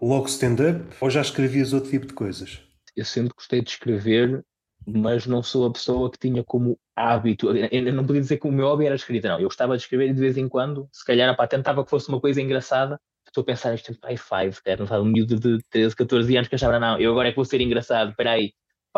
logo 0.00 0.26
stand-up 0.26 0.84
ou 1.00 1.10
já 1.10 1.20
escrevias 1.20 1.72
outro 1.72 1.90
tipo 1.90 2.06
de 2.06 2.14
coisas? 2.14 2.67
Eu 2.98 3.04
sempre 3.04 3.32
gostei 3.34 3.62
de 3.62 3.70
escrever, 3.70 4.44
mas 4.86 5.26
não 5.26 5.42
sou 5.42 5.66
a 5.66 5.72
pessoa 5.72 6.10
que 6.10 6.18
tinha 6.18 6.42
como 6.42 6.78
hábito. 6.96 7.56
Eu 7.56 7.92
não 7.92 8.04
podia 8.04 8.20
dizer 8.20 8.38
que 8.38 8.48
o 8.48 8.52
meu 8.52 8.66
hobby 8.66 8.86
era 8.86 8.96
escrita, 8.96 9.28
não. 9.28 9.38
Eu 9.38 9.44
gostava 9.44 9.76
de 9.76 9.82
escrever 9.84 10.12
de 10.12 10.20
vez 10.20 10.36
em 10.36 10.48
quando, 10.48 10.88
se 10.92 11.04
calhar 11.04 11.34
pá, 11.36 11.46
tentava 11.46 11.84
que 11.84 11.90
fosse 11.90 12.08
uma 12.08 12.20
coisa 12.20 12.42
engraçada. 12.42 13.00
Estou 13.26 13.42
a 13.42 13.44
pensar 13.44 13.74
isto 13.74 13.92
em 13.92 14.16
five, 14.16 14.56
era 14.64 15.02
um 15.02 15.04
miúdo 15.04 15.38
de 15.38 15.58
13, 15.70 15.94
14 15.94 16.36
anos 16.36 16.48
que 16.48 16.54
achava, 16.54 16.80
não, 16.80 16.98
eu 16.98 17.12
agora 17.12 17.28
é 17.28 17.30
que 17.30 17.36
vou 17.36 17.44
ser 17.44 17.60
engraçado, 17.60 18.10
espera 18.10 18.32
aí. 18.32 18.52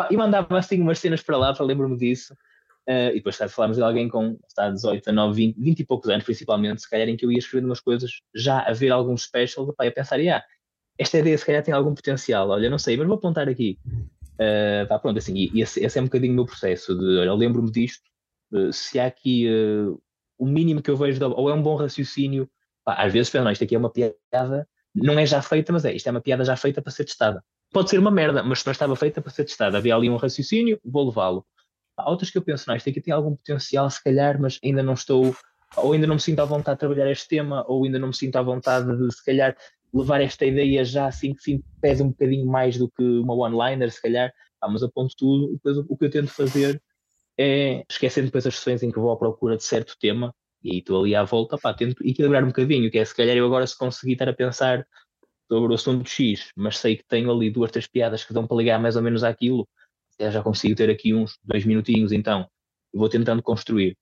E 0.09 0.17
mandava 0.17 0.57
assim 0.57 0.81
umas 0.81 0.99
cenas 0.99 1.21
para 1.21 1.37
lá, 1.37 1.53
para 1.53 1.65
lembro-me 1.65 1.97
disso. 1.97 2.33
Uh, 2.87 3.11
e 3.11 3.15
depois 3.15 3.35
sabe, 3.35 3.51
falámos 3.51 3.77
de 3.77 3.83
alguém 3.83 4.09
com 4.09 4.39
está, 4.47 4.69
18, 4.71 5.03
19, 5.03 5.35
20, 5.35 5.55
20 5.59 5.79
e 5.81 5.85
poucos 5.85 6.09
anos, 6.09 6.23
principalmente, 6.23 6.81
se 6.81 6.89
calhar 6.89 7.07
em 7.07 7.15
que 7.15 7.25
eu 7.25 7.31
ia 7.31 7.37
escrevendo 7.37 7.67
umas 7.69 7.79
coisas 7.79 8.21
já 8.33 8.61
a 8.61 8.73
ver 8.73 8.91
alguns 8.91 9.23
specials, 9.23 9.75
pá, 9.75 9.85
eu 9.85 9.91
pensaria, 9.91 10.37
ah, 10.37 10.43
esta 11.01 11.17
ideia 11.17 11.35
se 11.35 11.45
calhar 11.45 11.63
tem 11.63 11.73
algum 11.73 11.95
potencial, 11.95 12.49
olha, 12.49 12.69
não 12.69 12.77
sei, 12.77 12.95
mas 12.95 13.07
vou 13.07 13.15
apontar 13.15 13.49
aqui. 13.49 13.79
Uh, 14.35 14.87
pá, 14.87 14.99
pronto, 14.99 15.17
assim, 15.17 15.33
e 15.35 15.61
esse, 15.61 15.83
esse, 15.83 15.97
é 15.97 16.01
um 16.01 16.05
bocadinho 16.05 16.33
o 16.33 16.35
meu 16.35 16.45
processo, 16.45 16.95
de, 16.95 17.17
olha, 17.17 17.33
lembro-me 17.33 17.71
disto, 17.71 18.03
uh, 18.53 18.71
se 18.71 18.99
há 18.99 19.07
aqui 19.07 19.47
uh, 19.49 19.99
o 20.37 20.45
mínimo 20.45 20.81
que 20.81 20.91
eu 20.91 20.97
vejo, 20.97 21.17
de, 21.17 21.25
ou 21.25 21.49
é 21.49 21.53
um 21.53 21.61
bom 21.61 21.75
raciocínio, 21.75 22.47
pá, 22.85 22.93
às 22.93 23.11
vezes 23.11 23.31
penso, 23.31 23.43
não, 23.43 23.51
isto 23.51 23.63
aqui 23.63 23.73
é 23.73 23.79
uma 23.79 23.89
piada, 23.89 24.67
não 24.93 25.17
é 25.17 25.25
já 25.25 25.41
feita, 25.41 25.73
mas 25.73 25.85
é, 25.85 25.93
isto 25.93 26.07
é 26.07 26.11
uma 26.11 26.21
piada 26.21 26.45
já 26.45 26.55
feita 26.55 26.81
para 26.83 26.91
ser 26.91 27.05
testada. 27.05 27.43
Pode 27.71 27.89
ser 27.89 27.97
uma 27.97 28.11
merda, 28.11 28.43
mas 28.43 28.63
não 28.63 28.71
estava 28.71 28.95
feita 28.95 29.21
para 29.21 29.31
ser 29.31 29.45
testada, 29.45 29.77
havia 29.77 29.95
ali 29.95 30.07
um 30.07 30.17
raciocínio, 30.17 30.79
vou 30.85 31.07
levá-lo. 31.07 31.45
Há 31.97 32.09
outras 32.09 32.29
que 32.29 32.37
eu 32.37 32.43
penso, 32.43 32.65
não, 32.67 32.75
isto 32.75 32.89
aqui 32.89 33.01
tem 33.01 33.13
algum 33.13 33.35
potencial, 33.35 33.89
se 33.89 34.03
calhar, 34.03 34.39
mas 34.39 34.59
ainda 34.63 34.83
não 34.83 34.93
estou, 34.93 35.35
ou 35.77 35.93
ainda 35.93 36.05
não 36.05 36.15
me 36.15 36.21
sinto 36.21 36.39
à 36.41 36.45
vontade 36.45 36.75
de 36.75 36.79
trabalhar 36.79 37.09
este 37.09 37.27
tema, 37.27 37.65
ou 37.67 37.85
ainda 37.85 37.97
não 37.97 38.09
me 38.09 38.15
sinto 38.15 38.35
à 38.35 38.41
vontade 38.41 38.95
de, 38.95 39.15
se 39.15 39.23
calhar, 39.23 39.55
levar 39.93 40.21
esta 40.21 40.45
ideia 40.45 40.83
já 40.85 41.07
assim 41.07 41.33
que 41.33 41.43
sim, 41.43 41.63
pesa 41.81 42.03
um 42.03 42.09
bocadinho 42.09 42.45
mais 42.45 42.77
do 42.77 42.89
que 42.89 43.03
uma 43.03 43.33
one-liner, 43.33 43.91
se 43.91 44.01
calhar, 44.01 44.31
ah, 44.61 44.69
mas 44.69 44.83
aponto 44.83 45.15
tudo, 45.17 45.53
depois 45.53 45.77
o, 45.77 45.85
o 45.89 45.97
que 45.97 46.05
eu 46.05 46.09
tento 46.09 46.29
fazer 46.29 46.81
é, 47.37 47.83
esquecendo 47.89 48.27
depois 48.27 48.45
as 48.45 48.55
sessões 48.55 48.83
em 48.83 48.91
que 48.91 48.99
vou 48.99 49.11
à 49.11 49.17
procura 49.17 49.57
de 49.57 49.63
certo 49.63 49.95
tema, 49.99 50.33
e 50.63 50.73
aí 50.73 50.77
estou 50.79 51.01
ali 51.01 51.15
à 51.15 51.23
volta, 51.23 51.57
pá, 51.57 51.73
tento 51.73 52.05
equilibrar 52.05 52.43
um 52.43 52.47
bocadinho, 52.47 52.89
que 52.91 52.99
é 52.99 53.05
se 53.05 53.15
calhar 53.15 53.35
eu 53.35 53.45
agora 53.45 53.65
se 53.65 53.77
conseguir 53.77 54.13
estar 54.13 54.29
a 54.29 54.33
pensar 54.33 54.85
sobre 55.51 55.71
o 55.71 55.75
assunto 55.75 56.07
X, 56.07 56.51
mas 56.55 56.77
sei 56.77 56.95
que 56.97 57.03
tenho 57.07 57.31
ali 57.31 57.49
duas, 57.49 57.71
três 57.71 57.87
piadas 57.87 58.23
que 58.23 58.33
dão 58.33 58.47
para 58.47 58.57
ligar 58.57 58.79
mais 58.79 58.95
ou 58.95 59.01
menos 59.01 59.23
àquilo, 59.23 59.67
já 60.19 60.43
consigo 60.43 60.75
ter 60.75 60.89
aqui 60.89 61.13
uns 61.13 61.37
dois 61.43 61.65
minutinhos, 61.65 62.11
então 62.11 62.47
vou 62.93 63.09
tentando 63.09 63.41
construir. 63.41 63.97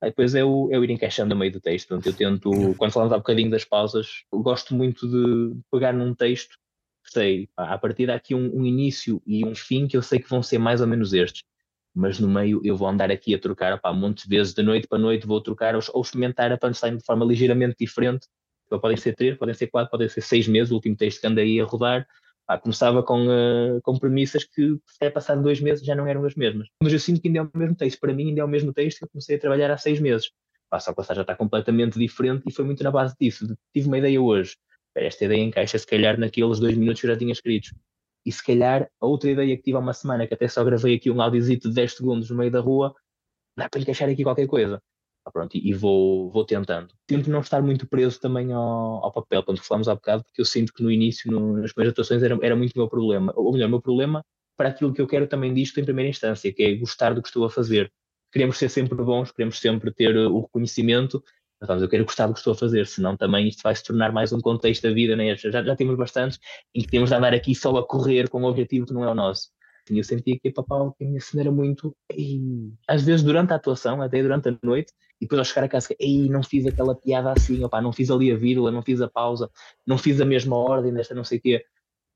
Aí 0.00 0.10
depois 0.10 0.34
é 0.34 0.44
o, 0.44 0.68
é 0.72 0.78
o 0.78 0.84
ir 0.84 0.90
encaixando 0.90 1.34
a 1.34 1.36
meio 1.36 1.52
do 1.52 1.60
texto. 1.60 1.88
Portanto, 1.88 2.06
eu 2.06 2.14
tento, 2.14 2.74
quando 2.78 2.92
falamos 2.92 3.12
há 3.12 3.18
bocadinho 3.18 3.50
das 3.50 3.64
pausas, 3.64 4.24
gosto 4.32 4.74
muito 4.74 5.06
de 5.06 5.60
pegar 5.70 5.92
num 5.92 6.14
texto, 6.14 6.56
sei, 7.04 7.48
pá, 7.54 7.74
a 7.74 7.78
partir 7.78 8.06
daqui 8.06 8.34
um, 8.34 8.60
um 8.60 8.64
início 8.64 9.22
e 9.26 9.44
um 9.44 9.54
fim 9.54 9.86
que 9.86 9.96
eu 9.96 10.02
sei 10.02 10.18
que 10.18 10.28
vão 10.28 10.42
ser 10.42 10.58
mais 10.58 10.80
ou 10.80 10.86
menos 10.86 11.12
estes 11.12 11.42
mas 11.94 12.18
no 12.18 12.28
meio 12.28 12.60
eu 12.64 12.76
vou 12.76 12.88
andar 12.88 13.10
aqui 13.10 13.34
a 13.34 13.38
trocar, 13.38 13.78
pá, 13.80 13.92
montes 13.92 14.24
de 14.24 14.36
vezes 14.36 14.54
de 14.54 14.62
noite 14.62 14.86
para 14.86 14.98
noite 14.98 15.26
vou 15.26 15.40
trocar 15.40 15.74
ou, 15.74 15.82
ou 15.92 16.02
experimentar 16.02 16.52
a 16.52 16.58
punchline 16.58 16.96
de 16.96 17.04
forma 17.04 17.24
ligeiramente 17.24 17.76
diferente. 17.78 18.26
Então, 18.66 18.78
podem 18.78 18.96
ser 18.96 19.14
três, 19.14 19.36
podem 19.36 19.54
ser 19.54 19.66
quatro, 19.66 19.90
podem 19.90 20.08
ser 20.08 20.20
seis 20.20 20.46
meses, 20.46 20.70
o 20.70 20.74
último 20.74 20.96
texto 20.96 21.20
que 21.20 21.26
anda 21.26 21.40
aí 21.40 21.60
a 21.60 21.64
rodar, 21.64 22.06
Começava 22.58 23.02
com, 23.02 23.26
uh, 23.26 23.80
com 23.82 23.98
premissas 23.98 24.44
que, 24.44 24.76
se 24.86 25.10
passado 25.10 25.42
dois 25.42 25.60
meses, 25.60 25.84
já 25.84 25.94
não 25.94 26.06
eram 26.06 26.24
as 26.24 26.34
mesmas. 26.34 26.68
Mas 26.82 26.92
eu 26.92 26.98
sinto 26.98 27.20
que 27.20 27.28
ainda 27.28 27.40
é 27.40 27.42
o 27.42 27.50
mesmo 27.54 27.76
texto. 27.76 28.00
Para 28.00 28.12
mim, 28.12 28.28
ainda 28.28 28.40
é 28.40 28.44
o 28.44 28.48
mesmo 28.48 28.72
texto 28.72 28.98
que 28.98 29.04
eu 29.04 29.08
comecei 29.08 29.36
a 29.36 29.38
trabalhar 29.38 29.70
há 29.70 29.78
seis 29.78 30.00
meses. 30.00 30.30
Pá, 30.68 30.78
só 30.78 30.92
que 30.94 31.02
já 31.02 31.20
está 31.20 31.34
completamente 31.34 31.98
diferente 31.98 32.44
e 32.48 32.52
foi 32.52 32.64
muito 32.64 32.82
na 32.82 32.90
base 32.90 33.14
disso. 33.20 33.46
Tive 33.74 33.88
uma 33.88 33.98
ideia 33.98 34.20
hoje. 34.20 34.56
Esta 34.94 35.24
ideia 35.24 35.42
encaixa, 35.42 35.78
se 35.78 35.86
calhar, 35.86 36.18
naqueles 36.18 36.58
dois 36.58 36.76
minutos 36.76 37.00
que 37.00 37.06
eu 37.06 37.12
já 37.12 37.18
tinha 37.18 37.32
escrito. 37.32 37.70
E 38.24 38.32
se 38.32 38.44
calhar 38.44 38.88
a 39.00 39.06
outra 39.06 39.30
ideia 39.30 39.56
que 39.56 39.62
tive 39.62 39.76
há 39.76 39.80
uma 39.80 39.92
semana, 39.92 40.26
que 40.26 40.34
até 40.34 40.46
só 40.48 40.62
gravei 40.64 40.96
aqui 40.96 41.10
um 41.10 41.22
audiozito 41.22 41.68
de 41.68 41.74
10 41.74 41.94
segundos 41.94 42.30
no 42.30 42.36
meio 42.36 42.50
da 42.50 42.60
rua, 42.60 42.94
dá 43.56 43.68
para 43.68 43.80
encaixar 43.80 44.08
aqui 44.08 44.22
qualquer 44.22 44.46
coisa. 44.46 44.82
Ah, 45.24 45.30
pronto, 45.30 45.56
e, 45.56 45.72
vou, 45.74 46.30
vou 46.30 46.44
tentando. 46.44 46.94
Tento 47.06 47.30
não 47.30 47.40
estar 47.40 47.62
muito 47.62 47.86
preso 47.86 48.18
também 48.18 48.52
ao, 48.52 49.04
ao 49.04 49.12
papel, 49.12 49.42
quando 49.42 49.62
falamos 49.62 49.88
há 49.88 49.94
bocado, 49.94 50.24
porque 50.24 50.40
eu 50.40 50.44
sinto 50.46 50.72
que 50.72 50.82
no 50.82 50.90
início, 50.90 51.30
no, 51.30 51.58
nas 51.58 51.72
primeiras 51.72 51.92
atuações, 51.92 52.22
era, 52.22 52.38
era 52.42 52.56
muito 52.56 52.72
o 52.74 52.78
meu 52.78 52.88
problema. 52.88 53.32
Ou 53.36 53.52
melhor, 53.52 53.66
o 53.66 53.70
meu 53.70 53.82
problema 53.82 54.24
para 54.56 54.70
aquilo 54.70 54.92
que 54.92 55.00
eu 55.00 55.06
quero 55.06 55.26
também 55.26 55.52
disto 55.54 55.78
em 55.80 55.84
primeira 55.84 56.10
instância, 56.10 56.52
que 56.52 56.62
é 56.62 56.74
gostar 56.74 57.14
do 57.14 57.22
que 57.22 57.28
estou 57.28 57.44
a 57.44 57.50
fazer. 57.50 57.92
Queremos 58.32 58.58
ser 58.58 58.68
sempre 58.68 58.96
bons, 59.02 59.32
queremos 59.32 59.58
sempre 59.58 59.92
ter 59.92 60.16
o 60.16 60.40
reconhecimento, 60.40 61.22
mas 61.60 61.82
eu 61.82 61.88
quero 61.88 62.04
gostar 62.04 62.26
do 62.26 62.32
que 62.32 62.40
estou 62.40 62.52
a 62.52 62.56
fazer, 62.56 62.86
senão 62.86 63.16
também 63.16 63.48
isto 63.48 63.62
vai 63.62 63.74
se 63.74 63.84
tornar 63.84 64.12
mais 64.12 64.32
um 64.32 64.40
contexto 64.40 64.82
da 64.82 64.92
vida, 64.92 65.16
né? 65.16 65.36
já, 65.36 65.62
já 65.62 65.76
temos 65.76 65.96
bastantes 65.96 66.38
em 66.74 66.82
que 66.82 66.88
temos 66.88 67.10
de 67.10 67.16
andar 67.16 67.34
aqui 67.34 67.54
só 67.54 67.76
a 67.76 67.86
correr 67.86 68.28
com 68.28 68.42
um 68.42 68.44
objetivo 68.44 68.86
que 68.86 68.92
não 68.92 69.04
é 69.04 69.10
o 69.10 69.14
nosso. 69.14 69.50
E 69.90 69.98
eu 69.98 70.04
sentia 70.04 70.38
que 70.38 70.50
para 70.50 70.62
pau, 70.62 70.96
a 71.00 71.04
minha 71.04 71.20
cena 71.20 71.42
era 71.42 71.50
muito. 71.50 71.96
E, 72.14 72.70
às 72.86 73.02
vezes 73.02 73.24
durante 73.24 73.52
a 73.52 73.56
atuação, 73.56 74.00
até 74.00 74.22
durante 74.22 74.48
a 74.48 74.58
noite, 74.62 74.92
e 75.20 75.24
depois 75.26 75.38
ao 75.38 75.44
chegar 75.44 75.64
a 75.64 75.68
casa, 75.68 75.94
ei, 75.98 76.28
não 76.28 76.42
fiz 76.42 76.66
aquela 76.66 76.94
piada 76.94 77.32
assim, 77.32 77.62
opa, 77.62 77.80
não 77.80 77.92
fiz 77.92 78.10
ali 78.10 78.32
a 78.32 78.36
vírgula, 78.36 78.70
não 78.70 78.82
fiz 78.82 79.00
a 79.00 79.08
pausa, 79.08 79.50
não 79.86 79.98
fiz 79.98 80.20
a 80.20 80.24
mesma 80.24 80.56
ordem 80.56 80.92
desta 80.94 81.14
não 81.14 81.24
sei 81.24 81.38
o 81.38 81.40
quê. 81.42 81.64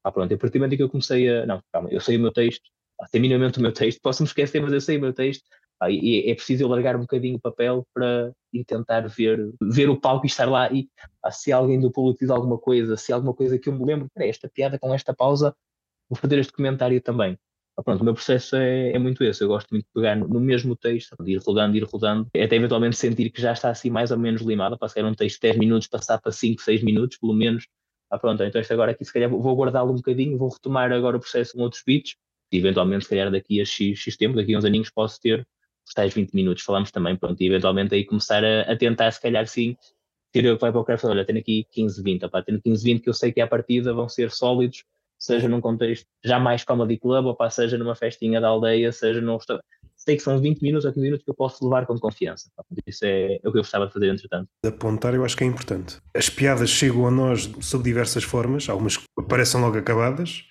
Ah, 0.02 0.12
pronto, 0.12 0.32
a 0.35 0.39
partir 0.39 0.59
do 0.59 0.62
momento 0.62 0.76
que 0.76 0.82
eu 0.82 0.90
comecei 0.90 1.28
a. 1.28 1.47
Não, 1.47 1.62
calma, 1.72 1.89
eu 1.90 2.01
sei 2.01 2.16
o 2.16 2.20
meu 2.20 2.32
texto, 2.32 2.70
sei 3.10 3.20
minimamente 3.20 3.59
o 3.59 3.62
meu 3.62 3.72
texto, 3.72 4.01
posso 4.02 4.22
me 4.22 4.26
esquecer, 4.26 4.60
mas 4.60 4.72
eu 4.72 4.81
sei 4.81 4.98
o 4.98 5.01
meu 5.01 5.12
texto. 5.12 5.44
Ah, 5.81 5.90
e 5.90 6.31
é 6.31 6.35
preciso 6.35 6.62
eu 6.64 6.68
largar 6.68 6.97
um 6.97 7.01
bocadinho 7.01 7.36
o 7.36 7.40
papel 7.40 7.86
para 7.93 8.32
ir 8.52 8.64
tentar 8.64 9.09
ver, 9.09 9.52
ver 9.60 9.90
o 9.90 10.01
palco 10.01 10.24
e 10.26 10.28
estar 10.28 10.48
lá. 10.48 10.70
E 10.72 10.89
ah, 11.22 11.31
se 11.31 11.52
alguém 11.52 11.81
do 11.81 11.90
público 11.90 12.20
diz 12.20 12.31
alguma 12.31 12.59
coisa, 12.59 12.97
se 12.97 13.12
alguma 13.12 13.35
coisa 13.35 13.59
que 13.59 13.68
eu 13.68 13.72
me 13.74 13.85
lembro, 13.85 14.09
esta 14.16 14.48
piada 14.48 14.78
com 14.78 14.94
esta 14.94 15.14
pausa, 15.14 15.55
vou 16.09 16.16
fazer 16.16 16.39
este 16.39 16.52
comentário 16.52 17.01
também. 17.01 17.39
Ah, 17.76 17.82
pronto, 17.82 18.02
o 18.02 18.05
meu 18.05 18.14
processo 18.14 18.55
é, 18.55 18.92
é, 18.92 18.98
muito 18.98 19.24
esse. 19.24 19.42
Eu 19.42 19.48
gosto 19.48 19.68
muito 19.70 19.84
de 19.84 19.92
pegar 19.92 20.14
no, 20.16 20.40
mesmo 20.40 20.76
texto, 20.76 21.16
de 21.22 21.32
ir 21.32 21.38
rodando, 21.38 21.76
ir 21.76 21.82
rodando, 21.82 22.28
até 22.28 22.55
eventualmente 22.55 22.96
sentir 22.96 23.30
que 23.30 23.42
já 23.42 23.52
está 23.52 23.68
assim 23.70 23.90
mais 23.90 24.12
ou 24.12 24.18
menos 24.18 24.42
limado. 24.42 24.78
Passar 24.78 25.05
um 25.05 25.14
texto 25.14 25.36
de 25.36 25.48
10 25.48 25.59
minutos, 25.59 25.88
passar 25.88 26.20
para 26.20 26.30
5, 26.30 26.62
6 26.62 26.82
minutos, 26.84 27.16
pelo 27.18 27.34
menos. 27.34 27.66
Ah, 28.10 28.18
pronto, 28.18 28.44
então 28.44 28.60
este 28.60 28.72
agora 28.72 28.92
aqui, 28.92 29.05
se 29.05 29.12
calhar 29.12 29.28
vou 29.28 29.56
guardá-lo 29.56 29.92
um 29.92 29.96
bocadinho, 29.96 30.38
vou 30.38 30.51
retomar 30.51 30.92
agora 30.92 31.16
o 31.16 31.20
processo 31.20 31.55
com 31.55 31.62
outros 31.62 31.82
beats. 31.84 32.14
E 32.52 32.59
eventualmente, 32.59 33.05
se 33.05 33.10
calhar 33.10 33.30
daqui 33.30 33.60
a 33.60 33.64
X, 33.64 33.98
X 33.98 34.16
tempo, 34.16 34.36
daqui 34.36 34.55
a 34.55 34.59
uns 34.59 34.64
aninhos, 34.64 34.90
posso 34.90 35.20
ter 35.20 35.44
os 35.84 35.92
tais 35.92 36.14
20 36.14 36.32
minutos. 36.32 36.62
Falamos 36.62 36.92
também, 36.92 37.16
pronto, 37.16 37.40
e 37.42 37.46
eventualmente 37.46 37.92
aí 37.94 38.05
começar 38.05 38.44
a, 38.44 38.72
a 38.72 38.76
tentar, 38.76 39.10
se 39.10 39.20
calhar 39.20 39.46
sim, 39.48 39.76
ter 40.30 40.44
eu 40.44 40.55
que 40.56 40.60
vai 40.60 40.70
para 40.70 40.80
o 40.80 40.84
craft, 40.84 41.05
olha, 41.05 41.24
tenho 41.24 41.40
aqui 41.40 41.66
15, 41.72 42.02
20, 42.02 42.24
opa, 42.26 42.42
tenho 42.42 42.60
15, 42.62 42.84
20 42.84 43.02
que 43.02 43.09
eu 43.09 43.14
sei 43.14 43.32
que 43.32 43.40
à 43.40 43.46
partida 43.48 43.92
vão 43.92 44.09
ser 44.09 44.30
sólidos 44.30 44.84
seja 45.24 45.48
num 45.48 45.60
contexto 45.60 46.06
já 46.22 46.38
mais 46.38 46.64
comedy 46.64 46.98
club, 46.98 47.26
ou 47.26 47.34
pá, 47.34 47.48
seja 47.48 47.78
numa 47.78 47.94
festinha 47.94 48.40
da 48.40 48.48
aldeia, 48.48 48.92
seja 48.92 49.20
num 49.20 49.36
restaurante. 49.36 49.64
Sei 49.96 50.16
que 50.16 50.22
são 50.22 50.38
20 50.38 50.60
minutos 50.60 50.84
ou 50.84 50.92
15 50.92 51.02
minutos 51.02 51.24
que 51.24 51.30
eu 51.30 51.34
posso 51.34 51.64
levar 51.64 51.86
com 51.86 51.98
confiança. 51.98 52.51
Isso 52.86 53.06
é, 53.06 53.36
é 53.36 53.48
o 53.48 53.52
que 53.52 53.59
eu 53.59 53.62
gostava 53.62 53.86
de 53.86 53.92
fazer, 53.92 54.12
entretanto. 54.12 54.48
Apontar 54.66 55.14
eu 55.14 55.24
acho 55.24 55.36
que 55.36 55.44
é 55.44 55.46
importante. 55.46 55.96
As 56.14 56.28
piadas 56.28 56.68
chegam 56.68 57.06
a 57.06 57.10
nós 57.10 57.51
sob 57.60 57.82
diversas 57.82 58.22
formas, 58.22 58.68
algumas 58.68 58.98
aparecem 59.18 59.60
logo 59.60 59.78
acabadas, 59.78 60.44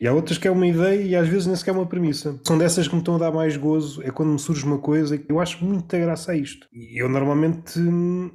e 0.00 0.06
há 0.06 0.12
outras 0.14 0.38
que 0.38 0.48
é 0.48 0.50
uma 0.50 0.66
ideia 0.66 1.02
e 1.02 1.14
às 1.14 1.28
vezes 1.28 1.46
nem 1.46 1.56
sequer 1.56 1.72
é 1.72 1.74
uma 1.74 1.86
premissa. 1.86 2.40
São 2.44 2.56
dessas 2.56 2.88
que 2.88 2.94
me 2.94 3.00
estão 3.00 3.16
a 3.16 3.18
dar 3.18 3.32
mais 3.32 3.56
gozo, 3.56 4.02
é 4.02 4.10
quando 4.10 4.32
me 4.32 4.38
surge 4.38 4.64
uma 4.64 4.78
coisa 4.78 5.18
que 5.18 5.30
eu 5.30 5.40
acho 5.40 5.62
muita 5.62 5.98
graça 5.98 6.32
a 6.32 6.36
isto. 6.36 6.66
E 6.72 7.02
eu 7.02 7.08
normalmente 7.08 7.78
hum, 7.78 8.30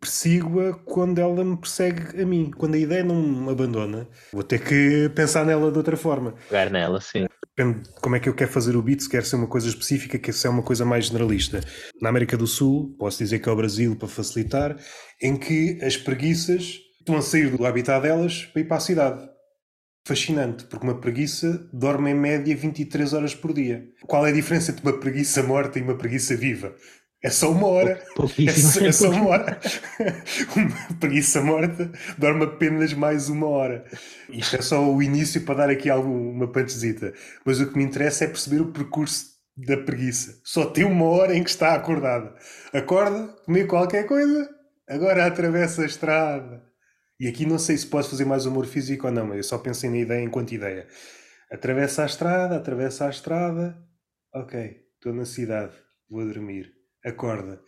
persigo-a 0.00 0.72
quando 0.72 1.18
ela 1.18 1.44
me 1.44 1.56
persegue 1.56 2.20
a 2.20 2.26
mim. 2.26 2.50
Quando 2.56 2.74
a 2.74 2.78
ideia 2.78 3.04
não 3.04 3.22
me 3.22 3.50
abandona, 3.50 4.08
vou 4.32 4.42
ter 4.42 4.64
que 4.64 5.10
pensar 5.14 5.44
nela 5.44 5.70
de 5.70 5.78
outra 5.78 5.96
forma. 5.96 6.34
Pegar 6.48 6.70
nela, 6.70 7.00
sim. 7.00 7.26
Depende 7.56 7.82
de 7.82 8.00
como 8.00 8.16
é 8.16 8.20
que 8.20 8.28
eu 8.28 8.34
quero 8.34 8.50
fazer 8.50 8.74
o 8.76 8.82
beat, 8.82 9.00
se 9.00 9.08
quer 9.08 9.24
ser 9.24 9.36
uma 9.36 9.46
coisa 9.46 9.68
específica, 9.68 10.18
quer 10.18 10.32
ser 10.32 10.48
uma 10.48 10.62
coisa 10.62 10.84
mais 10.84 11.06
generalista. 11.06 11.60
Na 12.00 12.08
América 12.08 12.36
do 12.36 12.46
Sul, 12.46 12.96
posso 12.98 13.18
dizer 13.18 13.40
que 13.40 13.48
é 13.48 13.52
o 13.52 13.56
Brasil 13.56 13.94
para 13.96 14.08
facilitar, 14.08 14.76
em 15.20 15.36
que 15.36 15.78
as 15.82 15.96
preguiças 15.96 16.78
estão 16.98 17.16
a 17.16 17.22
sair 17.22 17.54
do 17.54 17.66
habitat 17.66 18.00
delas 18.00 18.44
para 18.46 18.62
ir 18.62 18.64
para 18.64 18.76
a 18.78 18.80
cidade. 18.80 19.30
Fascinante, 20.06 20.64
porque 20.64 20.86
uma 20.86 20.98
preguiça 20.98 21.68
dorme 21.72 22.10
em 22.10 22.14
média 22.14 22.56
23 22.56 23.12
horas 23.12 23.34
por 23.34 23.52
dia. 23.52 23.84
Qual 24.06 24.26
é 24.26 24.30
a 24.30 24.32
diferença 24.32 24.70
entre 24.72 24.82
uma 24.82 24.98
preguiça 24.98 25.42
morta 25.42 25.78
e 25.78 25.82
uma 25.82 25.96
preguiça 25.96 26.34
viva? 26.34 26.74
É 27.22 27.28
só 27.28 27.50
uma 27.50 27.66
hora. 27.66 28.02
É 28.38 28.52
só, 28.52 28.80
é 28.80 28.92
só 28.92 29.10
uma 29.10 29.28
hora. 29.28 29.60
uma 30.56 30.98
preguiça 30.98 31.42
morta 31.42 31.92
dorme 32.16 32.44
apenas 32.44 32.94
mais 32.94 33.28
uma 33.28 33.46
hora. 33.46 33.84
Isto 34.30 34.56
é 34.56 34.62
só 34.62 34.90
o 34.90 35.02
início 35.02 35.42
para 35.42 35.56
dar 35.56 35.70
aqui 35.70 35.90
alguma 35.90 36.50
pantezita. 36.50 37.12
Mas 37.44 37.60
o 37.60 37.70
que 37.70 37.76
me 37.76 37.84
interessa 37.84 38.24
é 38.24 38.26
perceber 38.26 38.62
o 38.62 38.72
percurso 38.72 39.32
da 39.54 39.76
preguiça. 39.76 40.40
Só 40.42 40.64
tem 40.64 40.84
uma 40.84 41.04
hora 41.04 41.36
em 41.36 41.44
que 41.44 41.50
está 41.50 41.74
acordada. 41.74 42.34
Acorda, 42.72 43.28
comer 43.44 43.66
qualquer 43.66 44.06
coisa, 44.06 44.48
agora 44.88 45.26
atravessa 45.26 45.82
a 45.82 45.86
estrada. 45.86 46.64
E 47.18 47.28
aqui 47.28 47.44
não 47.44 47.58
sei 47.58 47.76
se 47.76 47.86
posso 47.86 48.08
fazer 48.08 48.24
mais 48.24 48.46
humor 48.46 48.64
físico 48.64 49.06
ou 49.06 49.12
não, 49.12 49.26
mas 49.26 49.36
eu 49.36 49.44
só 49.44 49.58
pensei 49.58 49.90
na 49.90 49.98
ideia 49.98 50.24
enquanto 50.24 50.52
ideia. 50.52 50.86
Atravessa 51.52 52.02
a 52.02 52.06
estrada, 52.06 52.56
atravessa 52.56 53.06
a 53.06 53.10
estrada. 53.10 53.76
Ok, 54.34 54.78
estou 54.94 55.12
na 55.12 55.26
cidade, 55.26 55.74
vou 56.08 56.24
dormir 56.24 56.79
acorda, 57.04 57.60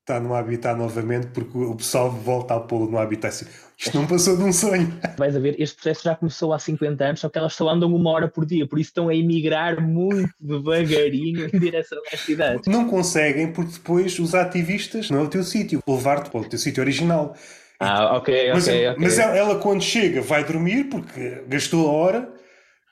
está 0.00 0.18
no 0.18 0.34
habitat 0.34 0.76
novamente 0.76 1.28
porque 1.28 1.56
o 1.56 1.76
pessoal 1.76 2.10
volta 2.10 2.54
a 2.54 2.60
pô-lo 2.60 2.90
no 2.90 2.98
habitat. 2.98 3.28
Assim, 3.28 3.46
Isto 3.78 3.96
não 3.96 4.06
passou 4.06 4.36
de 4.36 4.42
um 4.42 4.52
sonho. 4.52 4.98
Vais 5.16 5.36
a 5.36 5.38
ver, 5.38 5.60
este 5.60 5.76
processo 5.76 6.04
já 6.04 6.16
começou 6.16 6.52
há 6.52 6.58
50 6.58 7.04
anos, 7.04 7.20
só 7.20 7.28
que 7.28 7.38
elas 7.38 7.54
só 7.54 7.68
andam 7.68 7.94
uma 7.94 8.10
hora 8.10 8.28
por 8.28 8.44
dia, 8.44 8.66
por 8.66 8.78
isso 8.78 8.90
estão 8.90 9.08
a 9.08 9.14
emigrar 9.14 9.80
muito 9.80 10.32
devagarinho 10.40 11.48
em 11.52 11.58
direção 11.58 11.98
às 12.12 12.20
cidades. 12.20 12.66
Não 12.66 12.88
conseguem 12.88 13.52
porque 13.52 13.72
depois 13.72 14.18
os 14.18 14.34
ativistas 14.34 15.10
não 15.10 15.20
é 15.20 15.22
o 15.22 15.28
teu 15.28 15.44
sítio, 15.44 15.82
levar-te 15.86 16.30
para 16.30 16.40
o 16.40 16.44
teu 16.44 16.58
sítio 16.58 16.82
original. 16.82 17.34
Ah, 17.78 18.16
ok, 18.16 18.52
mas, 18.52 18.68
ok, 18.68 18.94
Mas 18.98 19.18
ela, 19.18 19.36
ela, 19.36 19.58
quando 19.58 19.82
chega 19.82 20.20
vai 20.20 20.44
dormir 20.44 20.84
porque 20.84 21.44
gastou 21.48 21.88
a 21.88 21.92
hora, 21.92 22.32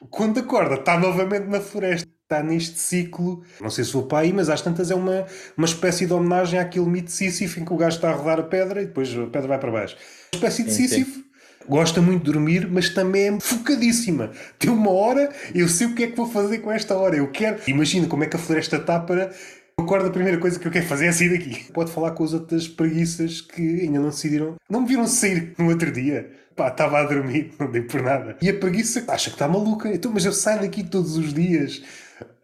quando 0.09 0.41
acorda 0.41 0.77
está 0.77 0.99
novamente 0.99 1.47
na 1.47 1.61
floresta 1.61 2.09
está 2.29 2.43
neste 2.43 2.79
ciclo. 2.79 3.43
Não 3.59 3.71
sei 3.71 3.85
se 3.85 3.93
vou 3.93 4.03
para 4.03 4.19
aí, 4.19 4.33
mas 4.35 4.51
às 4.51 4.61
tantas 4.61 4.91
é 4.91 4.95
uma, 4.95 5.25
uma 5.57 5.67
espécie 5.67 6.05
de 6.05 6.13
homenagem 6.13 6.61
àquele 6.61 6.85
mito 6.85 7.07
de 7.07 7.13
Sísifo 7.13 7.59
em 7.59 7.65
que 7.65 7.73
o 7.73 7.77
gajo 7.77 7.97
está 7.97 8.11
a 8.11 8.13
rodar 8.13 8.39
a 8.39 8.43
pedra 8.43 8.83
e 8.83 8.87
depois 8.87 9.09
a 9.15 9.27
pedra 9.27 9.49
vai 9.49 9.59
para 9.59 9.73
baixo. 9.73 9.97
Uma 10.35 10.37
espécie 10.37 10.63
de 10.65 10.73
Sísifo. 10.73 11.25
Gosta 11.67 12.01
muito 12.01 12.25
de 12.25 12.33
dormir, 12.33 12.69
mas 12.71 12.91
também 12.91 13.29
é 13.29 13.41
focadíssima. 13.41 14.31
Tem 14.59 14.71
uma 14.71 14.91
hora, 14.91 15.31
eu 15.55 15.69
sei 15.69 15.87
o 15.87 15.95
que 15.95 16.05
é 16.05 16.07
que 16.07 16.17
vou 16.17 16.27
fazer 16.29 16.59
com 16.59 16.71
esta 16.71 16.97
hora. 16.97 17.17
Eu 17.17 17.31
quero. 17.31 17.59
Imagina 17.67 18.07
como 18.07 18.25
é 18.25 18.27
que 18.27 18.37
a 18.37 18.39
floresta 18.39 18.77
está 18.77 19.01
para. 19.01 19.33
Eu 19.79 19.85
acordo, 19.85 20.09
a 20.09 20.11
primeira 20.11 20.39
coisa 20.39 20.59
que 20.59 20.67
eu 20.67 20.73
quero 20.73 20.87
fazer 20.87 21.07
é 21.07 21.13
sair 21.13 21.31
daqui. 21.31 21.71
Pode 21.73 21.91
falar 21.91 22.13
com 22.13 22.25
as 22.25 22.33
outras 22.33 22.67
preguiças 22.69 23.41
que 23.41 23.83
ainda 23.83 24.01
não 24.01 24.09
decidiram. 24.09 24.57
Não 24.69 24.83
me 24.83 24.89
viram 24.89 25.07
sair 25.07 25.55
no 25.59 25.69
outro 25.69 25.91
dia. 25.91 26.31
Pá, 26.57 26.69
estava 26.69 26.99
a 26.99 27.05
dormir, 27.05 27.53
não 27.61 27.71
dei 27.71 27.83
por 27.83 28.03
nada. 28.03 28.37
E 28.43 28.49
a 28.49 28.55
preguiça 28.55 29.05
acha 29.07 29.31
que 29.31 29.37
está 29.37 29.47
maluca. 29.47 29.89
Então, 29.89 30.11
mas 30.13 30.25
eu 30.25 30.33
saio 30.33 30.61
daqui 30.61 30.83
todos 30.83 31.17
os 31.17 31.33
dias 31.33 31.83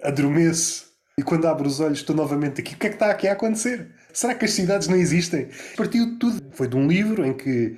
adormeço 0.05 0.85
e 1.19 1.23
quando 1.23 1.47
abro 1.47 1.67
os 1.67 1.81
olhos 1.81 1.99
estou 1.99 2.15
novamente 2.15 2.61
aqui. 2.61 2.75
O 2.75 2.77
que 2.77 2.87
é 2.87 2.91
que 2.91 2.97
está 2.97 3.11
aqui 3.11 3.29
a 3.29 3.33
acontecer? 3.33 3.89
Será 4.13 4.35
que 4.35 4.45
as 4.45 4.53
cidades 4.53 4.89
não 4.89 4.97
existem? 4.97 5.49
Partiu 5.77 6.07
de 6.07 6.17
tudo. 6.19 6.41
Foi 6.53 6.69
de 6.69 6.77
um 6.77 6.87
livro 6.87 7.25
em 7.25 7.33
que 7.33 7.77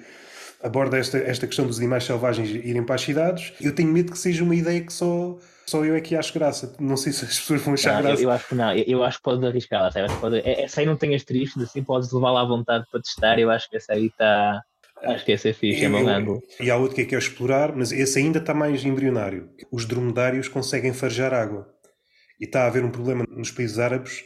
aborda 0.63 0.99
esta, 0.99 1.19
esta 1.19 1.47
questão 1.47 1.67
dos 1.67 1.79
animais 1.79 2.05
selvagens 2.05 2.51
irem 2.51 2.83
para 2.83 2.95
as 2.95 3.03
cidades. 3.03 3.53
Eu 3.61 3.75
tenho 3.75 3.91
medo 3.91 4.13
que 4.13 4.19
seja 4.19 4.43
uma 4.43 4.55
ideia 4.55 4.81
que 4.81 4.93
só, 4.93 5.39
só 5.67 5.85
eu 5.85 5.95
é 5.95 6.01
que 6.01 6.17
acho 6.17 6.33
graça. 6.33 6.75
Não 6.81 6.97
sei 6.97 7.13
se 7.13 7.25
as 7.25 7.39
pessoas 7.39 7.63
vão 7.63 7.75
achar 7.75 7.95
não, 7.95 8.03
graça. 8.03 8.23
Eu, 8.23 8.25
eu, 8.25 8.31
acho 8.31 8.49
que 8.49 8.55
não. 8.55 8.73
Eu, 8.73 8.85
eu 8.87 9.05
acho 9.05 9.19
que 9.19 9.25
podes 9.25 9.45
arriscar. 9.45 9.93
Sabe? 9.93 10.13
Pode... 10.15 10.39
É, 10.39 10.65
essa 10.65 10.81
aí 10.81 10.87
não 10.87 10.97
tem 10.97 11.15
asteriscos, 11.15 11.63
assim 11.63 11.83
podes 11.83 12.11
levá-la 12.13 12.43
à 12.43 12.45
vontade 12.45 12.85
para 12.91 13.01
testar. 13.01 13.39
Eu 13.39 13.51
acho 13.51 13.69
que 13.69 13.77
essa 13.77 13.93
aí 13.93 14.07
está. 14.07 14.63
Acho 15.03 15.25
que 15.27 15.33
esse 15.33 15.51
é 15.51 15.53
fixe, 15.53 15.85
é 15.85 15.89
bom 15.91 16.09
ângulo. 16.09 16.43
E 16.59 16.71
há 16.71 16.77
outro 16.77 16.97
que 16.97 17.03
é 17.03 17.05
que 17.05 17.15
é 17.15 17.19
explorar, 17.19 17.77
mas 17.77 17.93
esse 17.93 18.19
ainda 18.19 18.39
está 18.39 18.55
mais 18.55 18.83
embrionário. 18.83 19.51
Os 19.71 19.85
dromedários 19.85 20.49
conseguem 20.49 20.95
farejar 20.95 21.35
água. 21.35 21.69
E 22.41 22.45
está 22.45 22.65
a 22.65 22.67
haver 22.67 22.85
um 22.85 22.91
problema 22.91 23.25
nos 23.29 23.51
países 23.51 23.79
árabes 23.79 24.25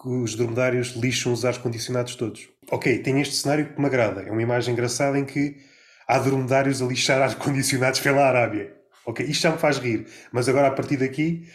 que 0.00 0.08
os 0.08 0.34
dromedários 0.34 0.88
lixam 0.96 1.32
os 1.32 1.44
ares 1.44 1.58
condicionados 1.58 2.16
todos. 2.16 2.48
Ok, 2.70 2.98
tem 2.98 3.20
este 3.20 3.36
cenário 3.36 3.72
que 3.72 3.80
me 3.80 3.86
agrada. 3.86 4.22
É 4.22 4.30
uma 4.30 4.42
imagem 4.42 4.72
engraçada 4.72 5.18
em 5.18 5.24
que 5.24 5.56
há 6.06 6.18
dromedários 6.18 6.82
a 6.82 6.86
lixar 6.86 7.22
ar 7.22 7.34
condicionados 7.36 8.00
pela 8.00 8.26
Arábia. 8.26 8.74
Ok, 9.06 9.24
isto 9.24 9.42
já 9.42 9.52
me 9.52 9.58
faz 9.58 9.78
rir. 9.78 10.06
Mas 10.32 10.48
agora, 10.48 10.68
a 10.68 10.70
partir 10.70 10.96
daqui, 10.96 11.46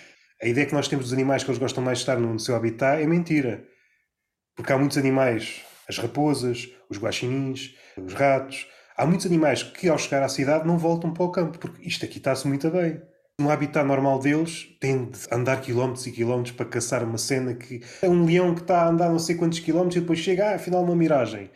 a 0.42 0.48
ideia 0.48 0.66
que 0.66 0.74
nós 0.74 0.88
temos 0.88 1.06
dos 1.06 1.14
animais 1.14 1.44
que 1.44 1.50
eles 1.50 1.60
gostam 1.60 1.84
mais 1.84 1.98
de 1.98 2.04
estar 2.04 2.18
no 2.18 2.40
seu 2.40 2.56
habitat 2.56 3.02
é 3.02 3.06
mentira. 3.06 3.66
Porque 4.56 4.72
há 4.72 4.78
muitos 4.78 4.98
animais, 4.98 5.62
as 5.88 5.98
raposas, 5.98 6.70
os 6.90 6.98
guaxinins, 6.98 7.76
os 7.98 8.14
ratos, 8.14 8.68
há 8.96 9.06
muitos 9.06 9.26
animais 9.26 9.64
que 9.64 9.90
ao 9.90 9.98
chegar 9.98 10.24
à 10.24 10.30
cidade 10.30 10.68
não 10.68 10.78
voltam 10.78 11.14
para 11.14 11.24
o 11.24 11.32
campo, 11.32 11.58
porque 11.58 11.82
isto 11.88 12.06
aqui 12.06 12.20
está-se 12.20 12.48
muito 12.48 12.70
bem. 12.70 13.02
No 13.40 13.50
habitat 13.50 13.86
normal 13.86 14.20
deles, 14.20 14.68
tem 14.82 15.06
de 15.06 15.20
andar 15.32 15.62
quilómetros 15.62 16.06
e 16.06 16.12
quilómetros 16.12 16.54
para 16.54 16.66
caçar 16.66 17.06
uma 17.06 17.18
cena 17.18 17.54
que 17.54 17.82
é 18.02 18.10
um 18.10 18.26
leão 18.26 18.54
que 18.54 18.62
está 18.62 18.82
a 18.82 18.90
andar 18.90 19.10
não 19.10 19.18
sei 19.18 19.36
quantos 19.36 19.60
quilómetros 19.60 19.96
e 19.96 20.02
depois 20.02 20.20
chega, 20.20 20.50
ah, 20.52 20.56
afinal 20.56 20.84
uma 20.84 20.94
miragem. 20.94 21.50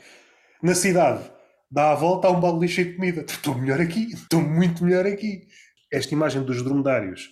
Na 0.62 0.74
cidade, 0.76 1.30
dá 1.70 1.92
a 1.92 1.96
volta, 1.96 2.30
há 2.30 2.32
um 2.32 2.40
balde 2.40 2.70
cheio 2.70 2.92
de 2.92 2.96
comida. 2.96 3.26
Estou 3.28 3.56
melhor 3.56 3.82
aqui, 3.82 4.14
estou 4.14 4.42
muito 4.42 4.82
melhor 4.86 5.06
aqui. 5.06 5.46
esta 5.92 6.14
imagem 6.14 6.42
dos 6.42 6.64
dromedários 6.64 7.32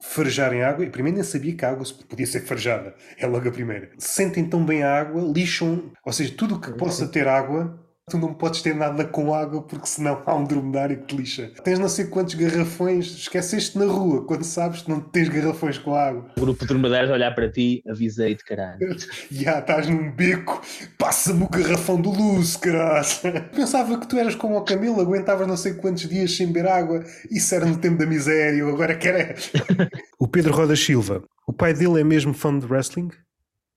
farejarem 0.00 0.62
água, 0.62 0.84
e 0.84 0.90
primeiro 0.90 1.16
nem 1.16 1.24
sabia 1.24 1.56
que 1.56 1.64
a 1.64 1.70
água 1.70 1.84
podia 2.08 2.26
ser 2.26 2.40
farejada, 2.42 2.94
é 3.16 3.26
logo 3.26 3.48
a 3.48 3.52
primeira. 3.52 3.90
Sentem 3.98 4.48
tão 4.48 4.64
bem 4.64 4.82
a 4.82 4.94
água, 5.00 5.22
lixam, 5.22 5.90
ou 6.04 6.12
seja, 6.12 6.34
tudo 6.36 6.56
o 6.56 6.60
que 6.60 6.70
possa 6.72 7.08
ter 7.08 7.26
água 7.26 7.82
tu 8.08 8.18
não 8.18 8.32
podes 8.32 8.62
ter 8.62 8.74
nada 8.74 9.04
com 9.04 9.34
água 9.34 9.62
porque 9.62 9.86
senão 9.86 10.22
há 10.24 10.34
um 10.34 10.44
dromedário 10.44 10.98
que 10.98 11.06
te 11.06 11.16
lixa. 11.16 11.50
Tens 11.62 11.78
não 11.78 11.88
sei 11.88 12.06
quantos 12.06 12.34
garrafões, 12.34 13.06
esqueceste 13.06 13.78
na 13.78 13.86
rua 13.86 14.24
quando 14.24 14.44
sabes 14.44 14.82
que 14.82 14.90
não 14.90 15.00
tens 15.00 15.28
garrafões 15.28 15.78
com 15.78 15.94
água. 15.94 16.30
O 16.36 16.40
grupo 16.40 16.60
de 16.60 16.66
dromedários 16.66 17.10
olhar 17.10 17.34
para 17.34 17.50
ti, 17.50 17.82
avisei-te, 17.88 18.44
caralho. 18.44 18.78
Já 19.30 19.58
estás 19.58 19.88
num 19.88 20.10
beco, 20.10 20.60
passa-me 20.96 21.44
o 21.44 21.48
garrafão 21.48 22.00
do 22.00 22.10
luz, 22.10 22.56
caralho. 22.56 23.06
Pensava 23.54 23.98
que 23.98 24.06
tu 24.06 24.16
eras 24.18 24.34
como 24.34 24.56
o 24.56 24.64
Camilo, 24.64 25.00
aguentavas 25.00 25.46
não 25.46 25.56
sei 25.56 25.74
quantos 25.74 26.08
dias 26.08 26.36
sem 26.36 26.46
beber 26.46 26.68
água. 26.68 27.04
Isso 27.30 27.54
era 27.54 27.66
no 27.66 27.76
tempo 27.76 27.98
da 27.98 28.06
miséria, 28.06 28.66
agora 28.66 28.94
quer 28.94 29.36
o 30.18 30.26
Pedro 30.26 30.54
Roda 30.54 30.76
Silva, 30.76 31.22
o 31.46 31.52
pai 31.52 31.74
dele 31.74 32.00
é 32.00 32.04
mesmo 32.04 32.34
fã 32.34 32.56
de 32.58 32.66
wrestling? 32.66 33.10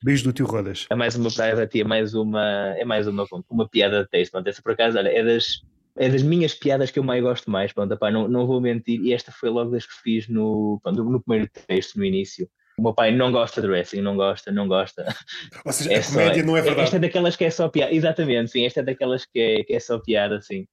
Beijo 0.03 0.23
do 0.23 0.33
tio 0.33 0.47
Rodas. 0.47 0.87
É 0.89 0.95
mais 0.95 1.15
uma 1.15 1.29
praia 1.31 1.55
para 1.55 1.67
ti, 1.67 1.81
é 1.81 1.83
mais 1.83 2.15
uma, 2.15 2.73
é 2.75 2.83
mais 2.83 3.07
uma, 3.07 3.25
uma 3.49 3.69
piada 3.69 4.03
de 4.03 4.09
texto. 4.09 4.31
Pronto, 4.31 4.47
essa 4.47 4.61
por 4.61 4.71
acaso, 4.71 4.97
olha, 4.97 5.09
é 5.09 5.23
das, 5.23 5.61
é 5.95 6.09
das 6.09 6.23
minhas 6.23 6.55
piadas 6.55 6.89
que 6.89 6.97
eu 6.97 7.03
mais 7.03 7.21
gosto 7.21 7.51
mais. 7.51 7.71
Pronto, 7.71 7.93
apá, 7.93 8.09
não, 8.09 8.27
não 8.27 8.47
vou 8.47 8.59
mentir, 8.59 8.99
e 9.01 9.13
esta 9.13 9.31
foi 9.31 9.49
logo 9.49 9.69
das 9.69 9.85
que 9.85 9.93
fiz 10.01 10.27
no, 10.27 10.79
pronto, 10.81 11.03
no 11.03 11.21
primeiro 11.21 11.51
texto, 11.67 11.97
no 11.97 12.05
início. 12.05 12.49
O 12.79 12.81
meu 12.81 12.95
pai 12.95 13.11
não 13.11 13.31
gosta 13.31 13.61
de 13.61 13.67
wrestling, 13.67 14.01
não 14.01 14.15
gosta, 14.15 14.51
não 14.51 14.67
gosta. 14.67 15.05
Ou 15.63 15.71
seja, 15.71 15.93
é 15.93 15.99
a 15.99 16.03
comédia 16.03 16.41
só, 16.41 16.47
não 16.47 16.57
é 16.57 16.61
verdade. 16.61 16.81
Esta 16.81 16.95
é 16.95 16.99
daquelas 16.99 17.35
que 17.35 17.43
é 17.43 17.49
só 17.51 17.69
piada, 17.69 17.93
exatamente, 17.93 18.51
sim, 18.51 18.65
esta 18.65 18.79
é 18.79 18.83
daquelas 18.83 19.25
que 19.25 19.39
é, 19.39 19.63
que 19.63 19.73
é 19.73 19.79
só 19.79 19.99
piada, 19.99 20.41
sim. 20.41 20.65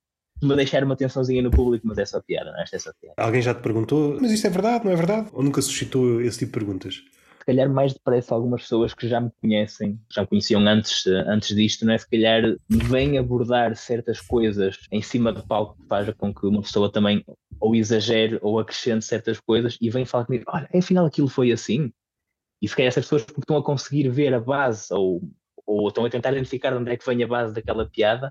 Me 0.43 0.55
deixar 0.57 0.83
uma 0.85 0.95
atençãozinha 0.95 1.43
no 1.43 1.51
público, 1.51 1.87
mas 1.87 1.99
é 1.99 2.07
só 2.07 2.23
piada, 2.23 2.53
não? 2.53 2.61
É? 2.61 2.63
esta 2.63 2.77
é 2.77 2.79
só 2.79 2.93
piada. 2.99 3.15
Alguém 3.19 3.43
já 3.43 3.53
te 3.53 3.61
perguntou, 3.61 4.17
mas 4.19 4.31
isto 4.31 4.47
é 4.47 4.51
verdade, 4.51 4.87
não 4.87 4.93
é 4.93 4.97
verdade? 4.97 5.29
Ou 5.33 5.43
nunca 5.43 5.61
suscitou 5.61 6.23
esse 6.23 6.39
tipo 6.39 6.53
de 6.53 6.65
perguntas? 6.65 7.03
Calhar 7.49 7.69
mais 7.71 7.95
depressa 7.95 8.35
algumas 8.35 8.61
pessoas 8.63 8.93
que 8.93 9.09
já 9.09 9.23
me 9.23 9.31
conhecem, 9.41 9.99
já 10.11 10.21
me 10.21 10.29
conheciam 10.29 10.61
antes, 10.61 11.07
antes 11.07 11.57
disto, 11.57 11.87
não 11.87 11.95
é? 11.95 11.99
Se 11.99 12.09
calhar 12.09 12.43
vêm 12.69 13.17
abordar 13.17 13.75
certas 13.75 14.21
coisas 14.21 14.77
em 14.93 15.01
cima 15.01 15.33
do 15.33 15.47
palco 15.47 15.75
que 15.81 15.89
faz 15.89 16.13
com 16.15 16.35
que 16.35 16.47
uma 16.47 16.61
pessoa 16.61 16.93
também 16.93 17.25
ou 17.59 17.75
exagere 17.75 18.39
ou 18.43 18.59
acrescente 18.59 19.07
certas 19.07 19.41
coisas 19.41 19.79
e 19.81 19.89
vem 19.89 20.05
falar 20.05 20.27
comigo, 20.27 20.45
olha, 20.47 20.69
afinal 20.75 21.07
aquilo 21.07 21.27
foi 21.27 21.51
assim. 21.51 21.91
E 22.61 22.69
se 22.69 22.77
calhar 22.77 22.89
essas 22.89 23.05
pessoas 23.05 23.25
porque 23.25 23.41
estão 23.41 23.57
a 23.57 23.65
conseguir 23.65 24.11
ver 24.11 24.35
a 24.35 24.41
base 24.41 24.93
ou, 24.93 25.23
ou 25.65 25.89
estão 25.89 26.05
a 26.05 26.11
tentar 26.11 26.33
identificar 26.33 26.73
de 26.73 26.77
onde 26.77 26.93
é 26.93 26.99
que 26.99 27.07
vem 27.07 27.23
a 27.23 27.27
base 27.27 27.55
daquela 27.55 27.89
piada, 27.89 28.31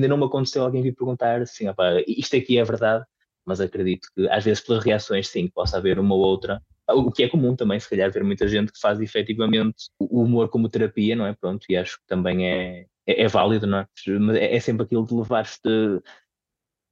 ainda 0.00 0.08
não 0.08 0.16
me 0.16 0.24
aconteceu 0.24 0.64
alguém 0.64 0.82
vir 0.82 0.96
perguntar 0.96 1.42
assim, 1.42 1.66
isto 2.08 2.36
aqui 2.36 2.58
é 2.58 2.64
verdade, 2.64 3.04
mas 3.46 3.60
acredito 3.60 4.08
que 4.16 4.28
às 4.28 4.44
vezes 4.44 4.64
pelas 4.64 4.84
reações 4.84 5.28
sim, 5.28 5.46
possa 5.48 5.76
haver 5.76 6.00
uma 6.00 6.16
ou 6.16 6.22
outra 6.22 6.60
o 6.88 7.10
que 7.12 7.22
é 7.22 7.28
comum 7.28 7.54
também, 7.54 7.78
se 7.78 7.88
calhar, 7.88 8.10
ver 8.10 8.24
muita 8.24 8.48
gente 8.48 8.72
que 8.72 8.80
faz 8.80 9.00
efetivamente 9.00 9.90
o 9.98 10.22
humor 10.22 10.48
como 10.48 10.68
terapia, 10.68 11.14
não 11.14 11.26
é? 11.26 11.34
Pronto, 11.34 11.64
e 11.68 11.76
acho 11.76 11.98
que 11.98 12.06
também 12.06 12.46
é, 12.46 12.86
é, 13.06 13.22
é 13.24 13.28
válido, 13.28 13.66
não 13.66 13.78
é? 13.78 13.86
Mas 14.20 14.36
é, 14.36 14.56
é 14.56 14.60
sempre 14.60 14.84
aquilo 14.84 15.06
de 15.06 15.14
levar-te 15.14 15.68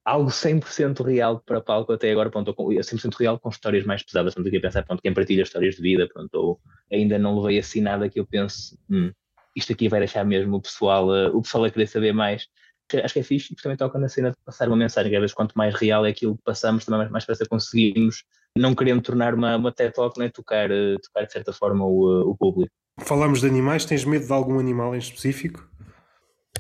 algo 0.04 0.30
100% 0.30 1.04
real 1.04 1.42
para 1.44 1.60
palco 1.60 1.92
até 1.92 2.12
agora, 2.12 2.30
pronto, 2.30 2.54
ou 2.56 2.68
100% 2.70 3.14
real 3.18 3.40
com 3.40 3.48
histórias 3.48 3.84
mais 3.84 4.04
pesadas, 4.04 4.34
pronto, 4.34 4.46
aqui 4.46 4.58
a 4.58 4.60
pensar, 4.60 4.84
pronto, 4.84 5.02
quem 5.02 5.12
partilha 5.12 5.42
histórias 5.42 5.74
de 5.74 5.82
vida, 5.82 6.06
pronto, 6.06 6.32
ou 6.34 6.60
ainda 6.92 7.18
não 7.18 7.36
levei 7.40 7.58
assim 7.58 7.80
nada 7.80 8.08
que 8.08 8.20
eu 8.20 8.26
pense, 8.26 8.78
hum, 8.88 9.10
isto 9.54 9.72
aqui 9.72 9.88
vai 9.88 9.98
deixar 9.98 10.24
mesmo 10.24 10.56
o 10.56 10.62
pessoal, 10.62 11.08
uh, 11.08 11.36
o 11.36 11.42
pessoal 11.42 11.64
a 11.64 11.70
querer 11.70 11.88
saber 11.88 12.12
mais, 12.12 12.46
acho 13.02 13.14
que 13.14 13.18
é 13.18 13.22
fixe 13.24 13.52
e 13.52 13.56
também 13.56 13.76
toca 13.76 13.98
na 13.98 14.08
cena 14.08 14.30
de 14.30 14.36
passar 14.44 14.68
uma 14.68 14.76
mensagem, 14.76 15.10
cada 15.10 15.20
vez 15.20 15.34
quanto 15.34 15.54
mais 15.58 15.74
real 15.74 16.06
é 16.06 16.10
aquilo 16.10 16.36
que 16.36 16.44
passamos, 16.44 16.84
também 16.84 17.08
mais, 17.10 17.26
mais 17.26 17.48
conseguimos, 17.48 18.22
não 18.56 18.74
querendo 18.74 19.02
tornar 19.02 19.34
uma, 19.34 19.56
uma 19.56 19.70
TED 19.70 19.92
Talk, 19.94 20.18
né, 20.18 20.28
tocar, 20.28 20.70
eh, 20.70 20.96
tocar 21.02 21.26
de 21.26 21.32
certa 21.32 21.52
forma 21.52 21.84
o, 21.84 22.10
eh, 22.10 22.24
o 22.24 22.36
público. 22.36 22.72
Falamos 23.00 23.40
de 23.40 23.46
animais, 23.46 23.84
tens 23.84 24.04
medo 24.04 24.26
de 24.26 24.32
algum 24.32 24.58
animal 24.58 24.94
em 24.94 24.98
específico? 24.98 25.68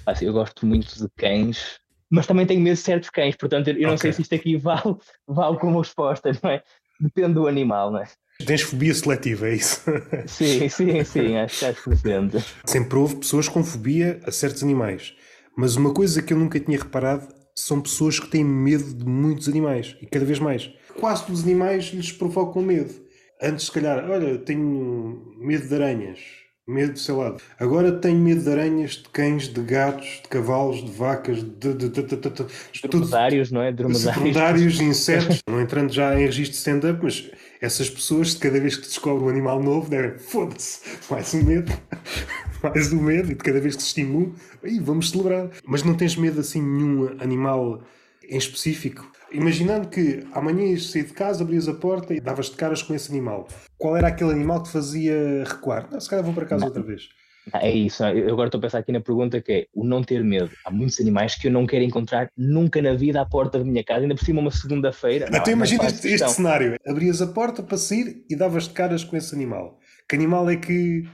Assim, 0.04 0.26
eu 0.26 0.32
gosto 0.32 0.66
muito 0.66 0.94
de 0.94 1.08
cães, 1.16 1.80
mas 2.10 2.26
também 2.26 2.46
tenho 2.46 2.60
medo 2.60 2.76
de 2.76 2.82
certos 2.82 3.08
cães, 3.10 3.34
portanto 3.34 3.68
eu 3.68 3.74
okay. 3.74 3.86
não 3.86 3.96
sei 3.96 4.12
se 4.12 4.22
isto 4.22 4.34
aqui 4.34 4.56
vale, 4.58 4.96
vale 5.26 5.58
como 5.58 5.80
resposta, 5.80 6.30
não 6.42 6.50
é? 6.50 6.62
Depende 7.00 7.34
do 7.34 7.46
animal, 7.46 7.90
não 7.90 8.00
é? 8.00 8.08
Tens 8.44 8.62
fobia 8.62 8.92
seletiva, 8.92 9.48
é 9.48 9.54
isso? 9.54 9.82
Sim, 10.26 10.68
sim, 10.68 11.02
sim, 11.04 11.36
acho, 11.38 11.82
que 11.82 11.90
depende. 11.90 12.44
Sempre 12.66 12.98
houve 12.98 13.16
pessoas 13.16 13.48
com 13.48 13.64
fobia 13.64 14.20
a 14.26 14.30
certos 14.30 14.62
animais. 14.62 15.14
Mas 15.56 15.76
uma 15.76 15.92
coisa 15.92 16.20
que 16.20 16.34
eu 16.34 16.38
nunca 16.38 16.60
tinha 16.60 16.78
reparado 16.78 17.26
são 17.54 17.80
pessoas 17.80 18.20
que 18.20 18.28
têm 18.28 18.44
medo 18.44 18.92
de 18.92 19.06
muitos 19.06 19.48
animais 19.48 19.96
e 20.02 20.06
cada 20.06 20.26
vez 20.26 20.38
mais. 20.38 20.70
Quase 20.98 21.24
todos 21.24 21.40
os 21.40 21.46
animais 21.46 21.86
lhes 21.86 22.12
provocam 22.12 22.62
medo. 22.62 22.94
Antes, 23.42 23.66
se 23.66 23.72
calhar, 23.72 24.08
olha, 24.08 24.38
tenho 24.38 25.34
medo 25.38 25.68
de 25.68 25.74
aranhas, 25.74 26.18
medo 26.66 26.94
de 26.94 27.00
sei 27.00 27.14
lá. 27.14 27.36
Agora 27.60 27.92
tenho 27.92 28.18
medo 28.18 28.42
de 28.42 28.50
aranhas, 28.50 28.92
de 28.92 29.08
cães, 29.10 29.48
de 29.48 29.60
gatos, 29.60 30.20
de 30.22 30.28
cavalos, 30.28 30.82
de 30.82 30.90
vacas, 30.90 31.42
de. 31.42 31.74
de, 31.74 31.88
de, 31.88 32.02
de, 32.02 32.16
de 32.16 32.88
dromedários, 32.88 33.52
não 33.52 33.62
é? 33.62 33.72
Dromedários. 33.72 34.14
dromedários, 34.14 34.80
insetos. 34.80 35.40
não 35.48 35.60
entrando 35.60 35.92
já 35.92 36.18
em 36.18 36.24
registro 36.24 36.52
de 36.52 36.58
stand-up, 36.58 37.00
mas 37.02 37.30
essas 37.60 37.90
pessoas, 37.90 38.34
cada 38.34 38.58
vez 38.58 38.76
que 38.76 38.86
descobrem 38.86 39.26
um 39.26 39.30
animal 39.30 39.62
novo, 39.62 39.90
devem. 39.90 40.18
Foda-se, 40.18 40.80
mais 41.10 41.34
um 41.34 41.42
medo 41.42 41.72
mais 42.62 42.92
o 42.92 42.96
medo, 42.96 43.32
e 43.32 43.34
de 43.34 43.42
cada 43.42 43.60
vez 43.60 43.76
que 43.76 43.82
se 43.82 43.88
estimula, 43.88 44.30
aí 44.62 44.78
vamos 44.78 45.10
celebrar. 45.10 45.50
Mas 45.64 45.82
não 45.82 45.94
tens 45.94 46.16
medo 46.16 46.40
assim 46.40 46.62
nenhum 46.62 47.16
animal 47.20 47.82
em 48.28 48.38
específico? 48.38 49.10
Imaginando 49.32 49.88
que 49.88 50.26
amanhã 50.32 50.64
ias 50.64 50.90
sair 50.90 51.04
de 51.04 51.12
casa, 51.12 51.42
abrias 51.42 51.68
a 51.68 51.74
porta 51.74 52.14
e 52.14 52.20
davas 52.20 52.50
de 52.50 52.56
caras 52.56 52.82
com 52.82 52.94
esse 52.94 53.10
animal. 53.10 53.48
Qual 53.76 53.96
era 53.96 54.08
aquele 54.08 54.30
animal 54.30 54.62
que 54.62 54.68
te 54.68 54.72
fazia 54.72 55.44
recuar? 55.44 55.88
Não, 55.90 56.00
se 56.00 56.08
calhar 56.08 56.24
vou 56.24 56.34
para 56.34 56.46
casa 56.46 56.60
não. 56.60 56.68
outra 56.68 56.82
vez. 56.82 57.08
É 57.54 57.70
isso, 57.70 58.04
eu 58.04 58.32
agora 58.32 58.48
estou 58.48 58.58
a 58.58 58.62
pensar 58.62 58.78
aqui 58.78 58.90
na 58.90 59.00
pergunta 59.00 59.40
que 59.40 59.52
é 59.52 59.66
o 59.72 59.84
não 59.84 60.02
ter 60.02 60.24
medo. 60.24 60.50
Há 60.64 60.70
muitos 60.70 60.98
animais 61.00 61.36
que 61.36 61.46
eu 61.46 61.52
não 61.52 61.64
quero 61.64 61.84
encontrar 61.84 62.28
nunca 62.36 62.82
na 62.82 62.94
vida 62.94 63.20
à 63.20 63.24
porta 63.24 63.58
da 63.58 63.64
minha 63.64 63.84
casa, 63.84 64.00
ainda 64.00 64.16
por 64.16 64.24
cima 64.24 64.40
uma 64.40 64.50
segunda-feira. 64.50 65.28
Então 65.32 65.52
imagina 65.52 65.86
este, 65.86 66.08
este 66.08 66.28
cenário: 66.28 66.76
abrias 66.84 67.22
a 67.22 67.26
porta 67.28 67.62
para 67.62 67.76
sair 67.76 68.24
e 68.28 68.34
davas 68.34 68.64
de 68.64 68.70
caras 68.70 69.04
com 69.04 69.16
esse 69.16 69.32
animal. 69.32 69.78
Que 70.08 70.16
animal 70.16 70.50
é 70.50 70.56
que 70.56 71.04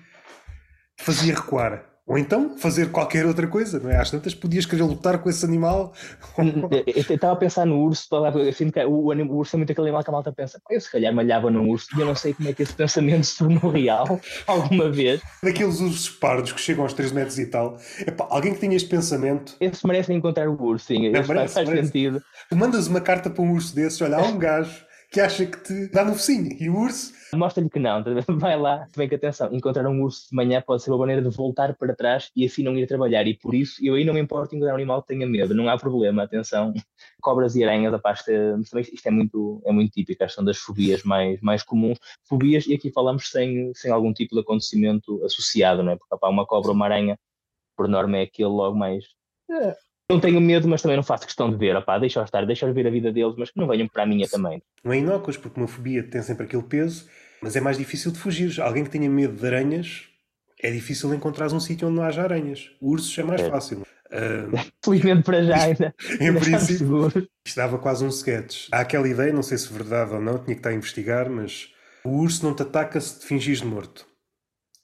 fazia 0.97 1.35
recuar. 1.35 1.92
Ou 2.13 2.19
então 2.19 2.59
fazer 2.59 2.91
qualquer 2.91 3.25
outra 3.25 3.47
coisa, 3.47 3.81
não 3.81 3.91
é? 3.91 3.97
Às 3.97 4.11
tantas 4.11 4.35
podias 4.35 4.67
querer 4.67 4.83
lutar 4.83 5.17
com 5.17 5.31
esse 5.31 5.47
animal. 5.47 5.95
eu 6.87 7.15
estava 7.15 7.33
a 7.33 7.37
pensar 7.37 7.65
no 7.65 7.79
urso, 7.83 8.07
assim, 8.51 8.71
o, 8.87 8.91
o, 8.91 9.37
urso 9.39 9.57
é 9.57 9.59
muito 9.59 9.73
aquele 9.73 9.87
animal 9.87 10.05
que 10.05 10.11
a 10.11 10.13
malta 10.13 10.31
pensa, 10.31 10.61
eu 10.69 10.79
se 10.79 10.93
calhar 10.93 11.11
malhava 11.15 11.51
num 11.51 11.71
urso 11.71 11.89
e 11.97 12.01
eu 12.03 12.05
não 12.05 12.15
sei 12.15 12.35
como 12.35 12.51
é 12.51 12.53
que 12.53 12.65
esse 12.65 12.75
pensamento 12.75 13.25
se 13.25 13.39
tornou 13.39 13.71
real 13.71 14.21
alguma 14.47 14.91
vez. 14.91 15.23
Daqueles 15.43 15.81
ursos 15.81 16.11
pardos 16.11 16.53
que 16.53 16.61
chegam 16.61 16.83
aos 16.83 16.93
3 16.93 17.13
metros 17.13 17.39
e 17.39 17.47
tal, 17.47 17.79
epá, 18.07 18.27
alguém 18.29 18.53
que 18.53 18.61
tenha 18.61 18.77
este 18.77 18.91
pensamento. 18.91 19.57
Esse 19.59 19.87
merece 19.87 20.13
encontrar 20.13 20.51
o 20.51 20.63
urso, 20.63 20.89
sim, 20.89 21.07
é, 21.07 21.13
merece, 21.13 21.55
faz, 21.55 21.67
merece. 21.67 21.87
sentido. 21.87 22.23
Tu 22.51 22.55
mandas 22.55 22.89
uma 22.89 23.01
carta 23.01 23.31
para 23.31 23.43
um 23.43 23.53
urso 23.53 23.75
desses, 23.75 23.99
olha, 24.03 24.19
há 24.19 24.23
um 24.23 24.37
gajo 24.37 24.85
que 25.13 25.21
acha 25.21 25.47
que 25.47 25.59
te 25.59 25.89
dá 25.89 26.05
no 26.05 26.15
focinho 26.15 26.57
e 26.59 26.71
o 26.71 26.77
urso 26.77 27.13
Mostra-lhe 27.35 27.71
que 27.71 27.79
não, 27.79 28.05
vai 28.39 28.59
lá, 28.59 28.87
vem 28.95 29.09
que 29.09 29.15
atenção, 29.15 29.53
encontrar 29.55 29.89
um 29.89 30.03
urso 30.03 30.29
de 30.29 30.37
manhã 30.37 30.61
pode 30.61 30.83
ser 30.83 30.91
uma 30.91 30.99
maneira 30.99 31.23
de 31.23 31.35
voltar 31.35 31.75
para 31.75 31.95
trás 31.95 32.31
e 32.37 32.45
assim 32.45 32.63
não 32.63 32.77
ir 32.77 32.87
trabalhar. 32.87 33.27
E 33.27 33.35
por 33.35 33.55
isso 33.55 33.83
eu 33.83 33.95
aí 33.95 34.05
não 34.05 34.13
me 34.13 34.21
importo 34.21 34.55
encontrar 34.55 34.75
um 34.75 34.77
animal 34.77 35.01
que 35.01 35.09
tenha 35.09 35.27
medo, 35.27 35.55
não 35.55 35.69
há 35.69 35.79
problema, 35.79 36.25
atenção. 36.25 36.75
Cobras 37.23 37.57
e 37.57 37.65
aranhas, 37.65 37.95
a 37.95 37.99
pasta, 37.99 38.31
isto 38.93 39.07
é 39.07 39.11
muito, 39.11 39.63
é 39.65 39.73
muito 39.73 39.93
típico, 39.93 40.29
são 40.29 40.45
das 40.45 40.59
fobias 40.59 41.03
mais, 41.05 41.41
mais 41.41 41.63
comuns. 41.63 41.99
Fobias, 42.29 42.67
e 42.67 42.75
aqui 42.75 42.91
falamos 42.91 43.31
sem, 43.31 43.73
sem 43.75 43.91
algum 43.91 44.13
tipo 44.13 44.35
de 44.35 44.43
acontecimento 44.43 45.25
associado, 45.25 45.83
não 45.83 45.93
é? 45.93 45.97
Porque 45.97 46.15
opa, 46.15 46.29
uma 46.29 46.45
cobra 46.45 46.69
ou 46.69 46.75
uma 46.75 46.85
aranha, 46.85 47.19
por 47.75 47.89
norma, 47.89 48.19
é 48.19 48.23
aquele 48.23 48.51
logo 48.51 48.77
mais. 48.77 49.05
É, 49.51 49.75
não 50.13 50.21
tenho 50.21 50.41
medo, 50.41 50.69
mas 50.69 50.83
também 50.83 50.97
não 50.97 51.05
faço 51.05 51.27
questão 51.27 51.51
de 51.51 51.57
ver. 51.57 51.77
Opá, 51.77 51.99
deixa-os 51.99 52.27
estar, 52.27 52.47
deixa-os 52.47 52.75
ver 52.75 52.87
a 52.87 52.91
vida 52.91 53.13
deles, 53.13 53.35
mas 53.37 53.51
que 53.51 53.59
não 53.59 53.67
venham 53.67 53.89
para 53.89 54.05
a 54.05 54.07
minha 54.07 54.29
também. 54.29 54.63
Não 54.85 54.93
é 54.93 54.99
inócuos, 54.99 55.37
porque 55.37 55.59
uma 55.59 55.69
fobia 55.69 56.03
tem 56.03 56.23
sempre 56.23 56.45
aquele 56.45 56.63
peso 56.63 57.07
mas 57.43 57.57
é 57.57 57.61
mais 57.61 57.77
difícil 57.77 58.13
de 58.13 58.19
fugir. 58.19 58.61
Alguém 58.61 58.85
que 58.85 58.91
tenha 58.91 59.11
medo 59.11 59.35
de 59.35 59.45
aranhas, 59.45 60.05
é 60.63 60.71
difícil 60.71 61.13
encontrar 61.13 61.53
um 61.53 61.59
sítio 61.59 61.89
onde 61.89 61.97
não 61.97 62.05
haja 62.05 62.23
aranhas. 62.23 62.71
Ursos 62.81 63.19
é 63.19 63.25
mais 63.25 63.41
é. 63.41 63.51
fácil. 63.51 63.81
Uh, 63.81 64.71
Felizmente 64.83 65.25
para 65.25 65.43
já 65.43 65.65
ainda. 65.65 65.93
em 66.21 66.33
princípio, 66.35 67.09
isto 67.45 67.57
dava 67.57 67.79
quase 67.79 68.05
um 68.05 68.09
sketch. 68.09 68.69
Há 68.71 68.81
aquela 68.81 69.09
ideia, 69.09 69.33
não 69.33 69.43
sei 69.43 69.59
se 69.59 69.73
verdade 69.73 70.15
ou 70.15 70.21
não, 70.21 70.39
tinha 70.39 70.55
que 70.55 70.61
estar 70.61 70.71
a 70.71 70.75
investigar, 70.75 71.29
mas 71.29 71.71
o 72.05 72.11
urso 72.11 72.47
não 72.47 72.55
te 72.55 72.63
ataca 72.63 73.01
se 73.01 73.19
te 73.19 73.27
fingires 73.27 73.63
morto. 73.63 74.07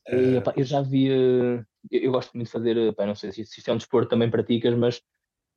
Uh, 0.08 0.42
eu 0.56 0.64
já 0.64 0.80
vi, 0.80 1.06
eu, 1.06 1.62
eu, 1.92 2.10
gosto 2.10 2.32
muito 2.34 2.46
de 2.46 2.52
fazer, 2.52 2.94
pá, 2.94 3.06
não 3.06 3.14
sei 3.14 3.30
se 3.30 3.42
isto 3.42 3.68
é 3.68 3.72
um 3.72 3.76
desporto 3.76 4.08
também 4.08 4.30
praticas, 4.30 4.74
mas 4.74 5.02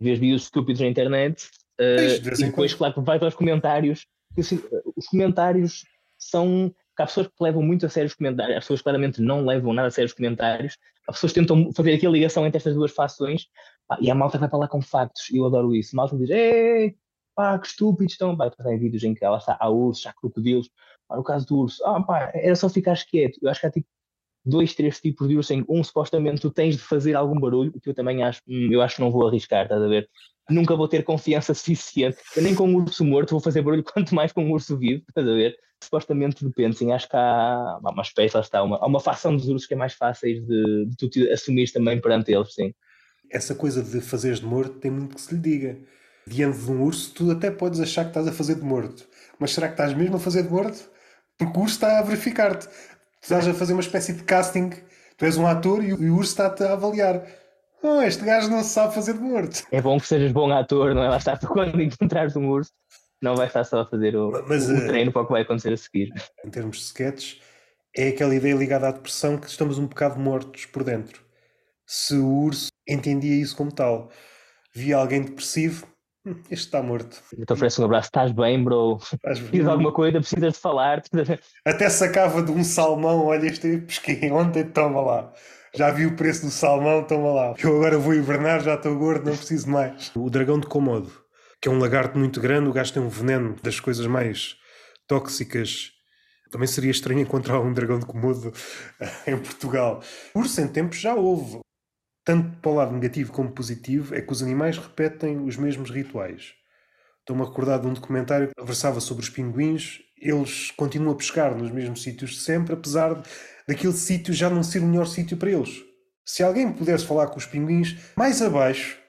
vi 0.02 0.16
vídeos 0.16 0.44
estúpidos 0.44 0.82
na 0.82 0.88
internet 0.88 1.50
uh, 1.80 2.20
de 2.22 2.44
e 2.44 2.46
depois, 2.48 2.74
claro, 2.74 3.02
vai 3.02 3.20
aos 3.20 3.36
comentários. 3.36 4.06
Assim, 4.38 4.62
os 4.96 5.08
comentários 5.08 5.86
são 6.18 6.74
há 6.98 7.06
pessoas 7.06 7.28
que 7.28 7.34
levam 7.44 7.64
muito 7.64 7.86
a 7.86 7.90
sério 7.90 8.08
os 8.08 8.14
comentários, 8.14 8.58
as 8.58 8.64
pessoas 8.64 8.82
claramente 8.82 9.22
não 9.22 9.46
levam 9.46 9.74
nada 9.74 9.88
a 9.88 9.92
sério 9.92 10.08
os 10.08 10.14
comentários, 10.14 10.78
as 11.08 11.16
pessoas 11.16 11.34
tentam 11.34 11.72
fazer 11.74 11.94
aqui 11.94 12.06
a 12.06 12.10
ligação 12.10 12.46
entre 12.46 12.58
estas 12.58 12.76
duas 12.76 12.92
fações, 12.92 13.48
pá, 13.88 13.98
e 14.00 14.10
a 14.10 14.16
malta 14.16 14.38
vai 14.38 14.48
para 14.48 14.60
lá 14.60 14.68
com 14.68 14.82
factos, 14.82 15.30
e 15.30 15.38
eu 15.38 15.46
adoro 15.46 15.76
isso. 15.76 15.96
A 15.96 15.98
malta 15.98 16.18
diz, 16.18 16.30
Ei, 16.30 16.96
pá, 17.36 17.58
que 17.58 17.68
estúpidos 17.68 18.14
estão. 18.14 18.36
Pá, 18.38 18.52
em 18.68 18.78
vídeos 18.78 19.04
em 19.04 19.14
que 19.14 19.26
ela 19.26 19.38
está, 19.38 19.58
há 19.60 19.70
ursos, 19.70 20.06
há 20.06 20.14
crocodilos. 20.14 20.70
Pá, 21.08 21.16
no 21.18 21.24
caso 21.24 21.46
do 21.48 21.58
urso, 21.58 21.84
ah, 21.86 22.02
pá, 22.02 22.32
era 22.34 22.56
só 22.56 22.70
ficar 22.70 22.98
quieto. 23.06 23.40
Eu 23.42 23.50
acho 23.50 23.62
que 23.62 23.68
há 23.68 23.72
tipo 23.72 23.88
dois, 24.44 24.74
três 24.74 25.00
tipos 25.00 25.28
de 25.28 25.54
em 25.54 25.66
um 25.70 25.84
supostamente 25.84 26.42
tu 26.42 26.50
tens 26.50 26.76
de 26.76 26.82
fazer 26.82 27.16
algum 27.16 27.40
barulho, 27.40 27.72
que 27.80 27.90
eu 27.90 27.94
também 27.94 28.24
acho, 28.24 28.42
hum, 28.48 28.70
eu 28.72 28.82
acho 28.82 28.96
que 28.96 29.02
não 29.02 29.12
vou 29.12 29.28
arriscar, 29.28 29.64
estás 29.64 29.82
a 29.82 29.88
ver? 29.88 30.10
Nunca 30.50 30.76
vou 30.76 30.88
ter 30.88 31.04
confiança 31.04 31.54
suficiente. 31.56 32.18
Eu 32.36 32.44
nem 32.44 32.56
com 32.56 32.68
um 32.68 32.76
urso 32.76 33.06
morto 33.06 33.32
vou 33.32 33.40
fazer 33.40 33.62
barulho, 33.62 33.84
quanto 33.86 34.16
mais 34.16 34.32
com 34.32 34.44
um 34.44 34.52
urso 34.52 34.78
vivo, 34.78 35.04
estás 35.08 35.28
a 35.28 35.34
ver? 35.34 35.56
Supostamente 35.84 36.46
depende, 36.46 36.78
sim, 36.78 36.92
acho 36.92 37.10
que 37.10 37.16
há 37.16 37.80
uma 37.82 38.04
espécie, 38.04 38.36
lá 38.36 38.42
está, 38.42 38.64
uma, 38.64 38.78
há 38.78 38.86
uma 38.86 39.00
facção 39.00 39.36
dos 39.36 39.48
ursos 39.48 39.68
que 39.68 39.74
é 39.74 39.78
mais 39.78 39.94
fáceis 39.94 40.40
de, 40.46 40.86
de 40.86 40.96
tu 40.96 41.10
te 41.10 41.28
assumir 41.32 41.72
também 41.72 42.00
perante 42.00 42.32
eles, 42.32 42.54
sim. 42.54 42.74
Essa 43.32 43.56
coisa 43.56 43.82
de 43.82 44.02
fazeres 44.02 44.42
de 44.42 44.46
morto 44.46 44.76
tem 44.80 44.92
muito 44.92 45.16
que 45.16 45.22
se 45.22 45.34
lhe 45.34 45.42
diga. 45.42 45.80
Diante 46.28 46.60
de 46.60 46.72
um 46.72 46.84
urso, 46.84 47.14
tu 47.16 47.32
até 47.32 47.50
podes 47.50 47.80
achar 47.80 48.04
que 48.04 48.10
estás 48.10 48.28
a 48.28 48.32
fazer 48.32 48.56
de 48.56 48.62
morto. 48.62 49.08
Mas 49.40 49.52
será 49.54 49.68
que 49.68 49.74
estás 49.74 49.94
mesmo 49.96 50.18
a 50.18 50.20
fazer 50.20 50.44
de 50.44 50.50
morto? 50.50 50.88
Porque 51.38 51.58
o 51.58 51.62
urso 51.62 51.74
está 51.74 51.98
a 51.98 52.04
verificar-te 52.04 52.68
estás 53.22 53.48
a 53.48 53.54
fazer 53.54 53.74
uma 53.74 53.82
espécie 53.82 54.14
de 54.14 54.24
casting, 54.24 54.72
tu 55.18 55.26
és 55.26 55.38
um 55.38 55.46
ator 55.46 55.84
e 55.84 55.94
o 55.94 56.16
urso 56.16 56.32
está-te 56.32 56.64
a 56.64 56.74
avaliar. 56.74 57.26
Oh, 57.84 58.02
este 58.02 58.24
gajo 58.24 58.50
não 58.50 58.64
se 58.64 58.70
sabe 58.70 58.94
fazer 58.94 59.14
de 59.14 59.20
morto. 59.20 59.64
É 59.72 59.82
bom 59.82 60.00
que 60.00 60.08
sejas 60.08 60.32
bom 60.32 60.52
ator, 60.52 60.94
não 60.94 61.04
é? 61.04 61.10
Lá 61.10 61.18
está, 61.18 61.38
quando 61.48 61.82
encontrares 61.82 62.36
um 62.36 62.48
urso, 62.48 62.72
não 63.22 63.36
vais 63.36 63.50
estar 63.50 63.64
só 63.64 63.82
a 63.82 63.86
fazer 63.86 64.16
o, 64.16 64.32
Mas, 64.48 64.70
o 64.70 64.76
eh, 64.76 64.88
treino 64.88 65.12
para 65.12 65.22
o 65.22 65.26
que 65.26 65.32
vai 65.32 65.42
acontecer 65.42 65.74
a 65.74 65.78
seguir. 65.78 66.12
Em 66.46 66.50
termos 66.50 66.78
de 66.78 66.84
sketches, 66.84 67.42
é 67.96 68.10
aquela 68.10 68.36
ideia 68.36 68.56
ligada 68.56 68.88
à 68.88 68.92
depressão 68.92 69.38
que 69.38 69.48
estamos 69.48 69.78
um 69.78 69.88
bocado 69.88 70.20
mortos 70.20 70.66
por 70.66 70.84
dentro. 70.84 71.22
Se 71.86 72.16
o 72.16 72.28
urso 72.28 72.70
entendia 72.88 73.36
isso 73.36 73.56
como 73.56 73.72
tal, 73.72 74.12
via 74.74 74.98
alguém 74.98 75.24
depressivo, 75.24 75.86
este 76.26 76.66
está 76.66 76.84
morto. 76.84 77.22
Eu 77.36 77.46
te 77.46 77.54
ofereço 77.54 77.82
um 77.82 77.86
abraço. 77.86 78.08
Estás 78.08 78.32
bem, 78.32 78.64
bro? 78.64 79.00
Estás 79.02 79.40
bem? 79.40 79.66
alguma 79.66 79.92
coisa? 79.92 80.20
Precisas 80.20 80.54
de 80.54 80.60
falar? 80.60 81.02
Até 81.66 81.90
sacava 81.90 82.44
de 82.44 82.52
um 82.52 82.64
salmão. 82.64 83.26
Olha, 83.26 83.48
este 83.48 83.78
pesquei 83.80 84.32
ontem, 84.32 84.64
toma 84.64 85.02
lá. 85.02 85.34
Já 85.74 85.90
vi 85.90 86.06
o 86.06 86.16
preço 86.16 86.46
do 86.46 86.52
salmão, 86.52 87.04
toma 87.04 87.32
lá. 87.32 87.56
Eu 87.58 87.78
agora 87.78 87.98
vou 87.98 88.14
hibernar, 88.14 88.62
já 88.62 88.76
estou 88.76 88.96
gordo, 88.98 89.30
não 89.30 89.38
preciso 89.38 89.70
mais. 89.70 90.12
O 90.16 90.30
dragão 90.30 90.60
de 90.60 90.68
Komodo, 90.68 91.12
que 91.62 91.70
é 91.70 91.72
um 91.72 91.80
lagarto 91.80 92.20
muito 92.20 92.42
grande, 92.42 92.70
o 92.70 92.74
gajo 92.74 92.94
tem 92.94 93.02
um 93.02 93.10
veneno 93.10 93.56
das 93.64 93.80
coisas 93.80 94.06
mais 94.06 94.58
tóxicas. 95.08 95.92
Também 96.52 96.68
seria 96.68 96.92
estranho 96.92 97.22
encontrar 97.22 97.62
um 97.62 97.74
dragão 97.74 97.98
de 97.98 98.06
Komodo 98.06 98.52
em 99.26 99.38
Portugal. 99.38 100.04
Por 100.34 100.48
sem 100.48 100.68
tempo 100.68 100.94
já 100.94 101.16
houve 101.16 101.61
tanto 102.24 102.58
para 102.60 102.72
o 102.72 102.76
lado 102.76 102.94
negativo 102.94 103.32
como 103.32 103.52
positivo, 103.52 104.14
é 104.16 104.22
que 104.22 104.32
os 104.32 104.44
animais 104.44 104.78
repetem 104.78 105.44
os 105.44 105.58
mesmos 105.58 105.90
rituais. 105.90 106.54
Estou-me 107.20 107.44
a 107.44 107.46
recordar 107.46 107.80
de 107.80 107.88
um 107.88 107.94
documentário 107.94 108.50
que 108.56 108.66
versava 108.66 109.00
sobre 109.00 109.24
os 109.24 109.30
pinguins. 109.30 110.00
Eles 110.20 110.72
continuam 110.72 111.14
a 111.14 111.16
pescar 111.16 111.56
nos 111.56 111.72
mesmos 111.72 112.04
sítios 112.04 112.32
de 112.32 112.40
sempre, 112.40 112.74
apesar 112.74 113.22
daquele 113.68 113.94
sítio 113.94 114.34
já 114.34 114.50
não 114.50 114.64
ser 114.64 114.80
o 114.80 114.86
melhor 114.86 115.08
sítio 115.08 115.38
para 115.38 115.52
eles. 115.52 115.84
Se 116.26 116.44
alguém 116.44 116.72
pudesse 116.72 117.06
falar 117.06 117.28
com 117.28 117.38
os 117.38 117.46
pinguins, 117.46 117.98
mais 118.16 118.42
abaixo 118.42 119.00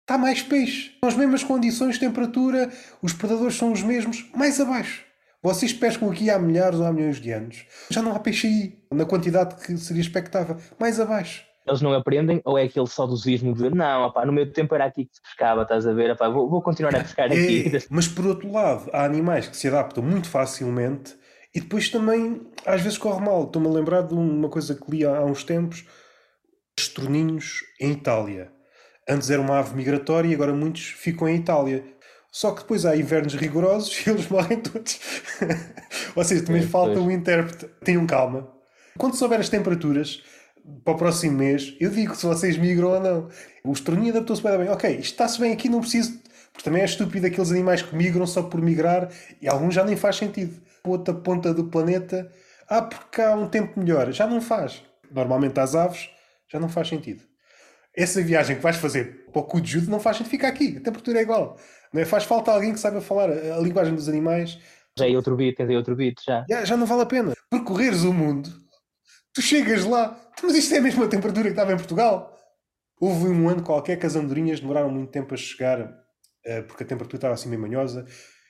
está 0.00 0.18
mais 0.18 0.42
peixe. 0.42 0.92
São 1.00 1.08
as 1.08 1.16
mesmas 1.16 1.44
condições 1.44 1.94
de 1.94 2.00
temperatura, 2.00 2.70
os 3.00 3.12
predadores 3.12 3.56
são 3.56 3.72
os 3.72 3.82
mesmos, 3.82 4.28
mais 4.34 4.60
abaixo. 4.60 5.04
Vocês 5.42 5.72
pescam 5.72 6.10
aqui 6.10 6.28
há 6.28 6.38
milhares 6.38 6.78
ou 6.78 6.86
há 6.86 6.92
milhões 6.92 7.20
de 7.20 7.30
anos. 7.30 7.64
Já 7.90 8.02
não 8.02 8.14
há 8.14 8.18
peixe 8.18 8.46
aí, 8.46 8.78
na 8.92 9.04
quantidade 9.04 9.56
que 9.56 9.76
seria 9.76 10.02
expectável. 10.02 10.56
Mais 10.78 11.00
abaixo 11.00 11.51
eles 11.66 11.80
não 11.80 11.92
aprendem, 11.92 12.40
ou 12.44 12.58
é 12.58 12.64
aquele 12.64 12.86
saudosismo 12.86 13.54
de 13.54 13.70
não, 13.70 14.06
opá, 14.06 14.26
no 14.26 14.32
meu 14.32 14.50
tempo 14.52 14.74
era 14.74 14.84
aqui 14.84 15.04
que 15.04 15.14
se 15.14 15.22
pescava, 15.22 15.62
estás 15.62 15.86
a 15.86 15.92
ver, 15.92 16.10
opá, 16.10 16.28
vou, 16.28 16.48
vou 16.48 16.60
continuar 16.60 16.94
a 16.94 17.00
pescar 17.00 17.30
é, 17.30 17.34
aqui. 17.34 17.70
mas 17.90 18.08
por 18.08 18.26
outro 18.26 18.50
lado, 18.50 18.90
há 18.92 19.04
animais 19.04 19.48
que 19.48 19.56
se 19.56 19.68
adaptam 19.68 20.02
muito 20.02 20.28
facilmente 20.28 21.16
e 21.54 21.60
depois 21.60 21.88
também 21.90 22.46
às 22.66 22.80
vezes 22.80 22.98
corre 22.98 23.24
mal. 23.24 23.44
Estou-me 23.44 23.68
a 23.68 23.70
lembrar 23.70 24.02
de 24.02 24.14
uma 24.14 24.48
coisa 24.48 24.74
que 24.74 24.90
li 24.90 25.04
há 25.04 25.24
uns 25.24 25.44
tempos: 25.44 25.84
estroninhos 26.78 27.60
em 27.80 27.92
Itália. 27.92 28.50
Antes 29.08 29.30
era 29.30 29.40
uma 29.40 29.58
ave 29.58 29.74
migratória 29.74 30.28
e 30.28 30.34
agora 30.34 30.52
muitos 30.52 30.82
ficam 30.82 31.28
em 31.28 31.36
Itália. 31.36 31.84
Só 32.30 32.52
que 32.52 32.62
depois 32.62 32.86
há 32.86 32.96
invernos 32.96 33.34
rigorosos 33.34 33.94
e 34.06 34.10
eles 34.10 34.28
morrem 34.28 34.60
todos. 34.60 34.98
Ou 36.16 36.24
seja, 36.24 36.44
também 36.44 36.62
é, 36.62 36.66
falta 36.66 36.98
o 36.98 37.04
um 37.04 37.10
intérprete. 37.10 37.66
Tenham 37.84 38.06
calma. 38.06 38.50
Quando 38.96 39.16
souber 39.16 39.40
as 39.40 39.48
temperaturas, 39.48 40.22
para 40.84 40.94
o 40.94 40.96
próximo 40.96 41.38
mês, 41.38 41.76
eu 41.80 41.90
digo 41.90 42.14
se 42.14 42.26
vocês 42.26 42.56
migram 42.56 42.90
ou 42.90 43.00
não. 43.00 43.28
O 43.64 43.72
estorninho 43.72 44.10
adaptou-se 44.10 44.42
bem. 44.42 44.68
Ok, 44.68 44.90
isto 44.90 45.12
está-se 45.12 45.40
bem 45.40 45.52
aqui, 45.52 45.68
não 45.68 45.80
preciso. 45.80 46.20
Porque 46.52 46.64
também 46.64 46.82
é 46.82 46.84
estúpido 46.84 47.26
aqueles 47.26 47.50
animais 47.50 47.82
que 47.82 47.94
migram 47.96 48.26
só 48.26 48.42
por 48.42 48.60
migrar 48.60 49.08
e 49.40 49.48
alguns 49.48 49.74
já 49.74 49.84
nem 49.84 49.96
faz 49.96 50.16
sentido. 50.16 50.60
Outra 50.84 51.14
ponta 51.14 51.54
do 51.54 51.64
planeta, 51.64 52.30
ah, 52.68 52.82
porque 52.82 53.22
há 53.22 53.34
um 53.34 53.48
tempo 53.48 53.78
melhor. 53.78 54.12
Já 54.12 54.26
não 54.26 54.40
faz. 54.40 54.82
Normalmente 55.10 55.58
às 55.58 55.74
aves, 55.74 56.10
já 56.50 56.60
não 56.60 56.68
faz 56.68 56.88
sentido. 56.88 57.22
Essa 57.94 58.22
viagem 58.22 58.56
que 58.56 58.62
vais 58.62 58.76
fazer 58.76 59.26
para 59.32 59.40
o 59.40 59.44
cu 59.44 59.60
de 59.60 59.72
judo 59.72 59.90
não 59.90 60.00
faz 60.00 60.16
sentido. 60.16 60.30
Fica 60.30 60.48
aqui, 60.48 60.76
a 60.78 60.80
temperatura 60.80 61.18
é 61.18 61.22
igual. 61.22 61.56
Não 61.92 62.00
é? 62.00 62.04
Faz 62.04 62.24
falta 62.24 62.50
alguém 62.50 62.72
que 62.72 62.80
saiba 62.80 63.00
falar 63.00 63.30
a, 63.30 63.58
linguagem 63.58 63.94
dos 63.94 64.08
animais. 64.08 64.58
Já 64.98 65.08
é 65.08 65.16
outro 65.16 65.36
beat, 65.36 65.58
é 65.58 65.76
outro 65.76 65.96
beat, 65.96 66.18
já. 66.24 66.44
já. 66.48 66.64
Já 66.64 66.76
não 66.76 66.86
vale 66.86 67.02
a 67.02 67.06
pena. 67.06 67.32
Percorreres 67.50 68.02
o 68.02 68.12
mundo 68.12 68.62
Tu 69.34 69.40
chegas 69.40 69.84
lá, 69.84 70.14
mas 70.42 70.56
isto 70.56 70.74
é 70.74 70.78
a 70.78 70.82
mesma 70.82 71.06
temperatura 71.06 71.44
que 71.44 71.50
estava 71.50 71.72
em 71.72 71.76
Portugal. 71.76 72.36
Houve 73.00 73.28
um 73.28 73.48
ano 73.48 73.62
qualquer 73.62 73.96
que 73.98 74.06
as 74.06 74.16
andorinhas 74.16 74.60
demoraram 74.60 74.90
muito 74.90 75.10
tempo 75.10 75.34
a 75.34 75.36
chegar, 75.36 75.80
uh, 75.80 76.62
porque 76.66 76.84
a 76.84 76.86
temperatura 76.86 77.16
estava 77.16 77.34
assim 77.34 77.48
meio 77.48 77.60
manhosa. 77.60 78.06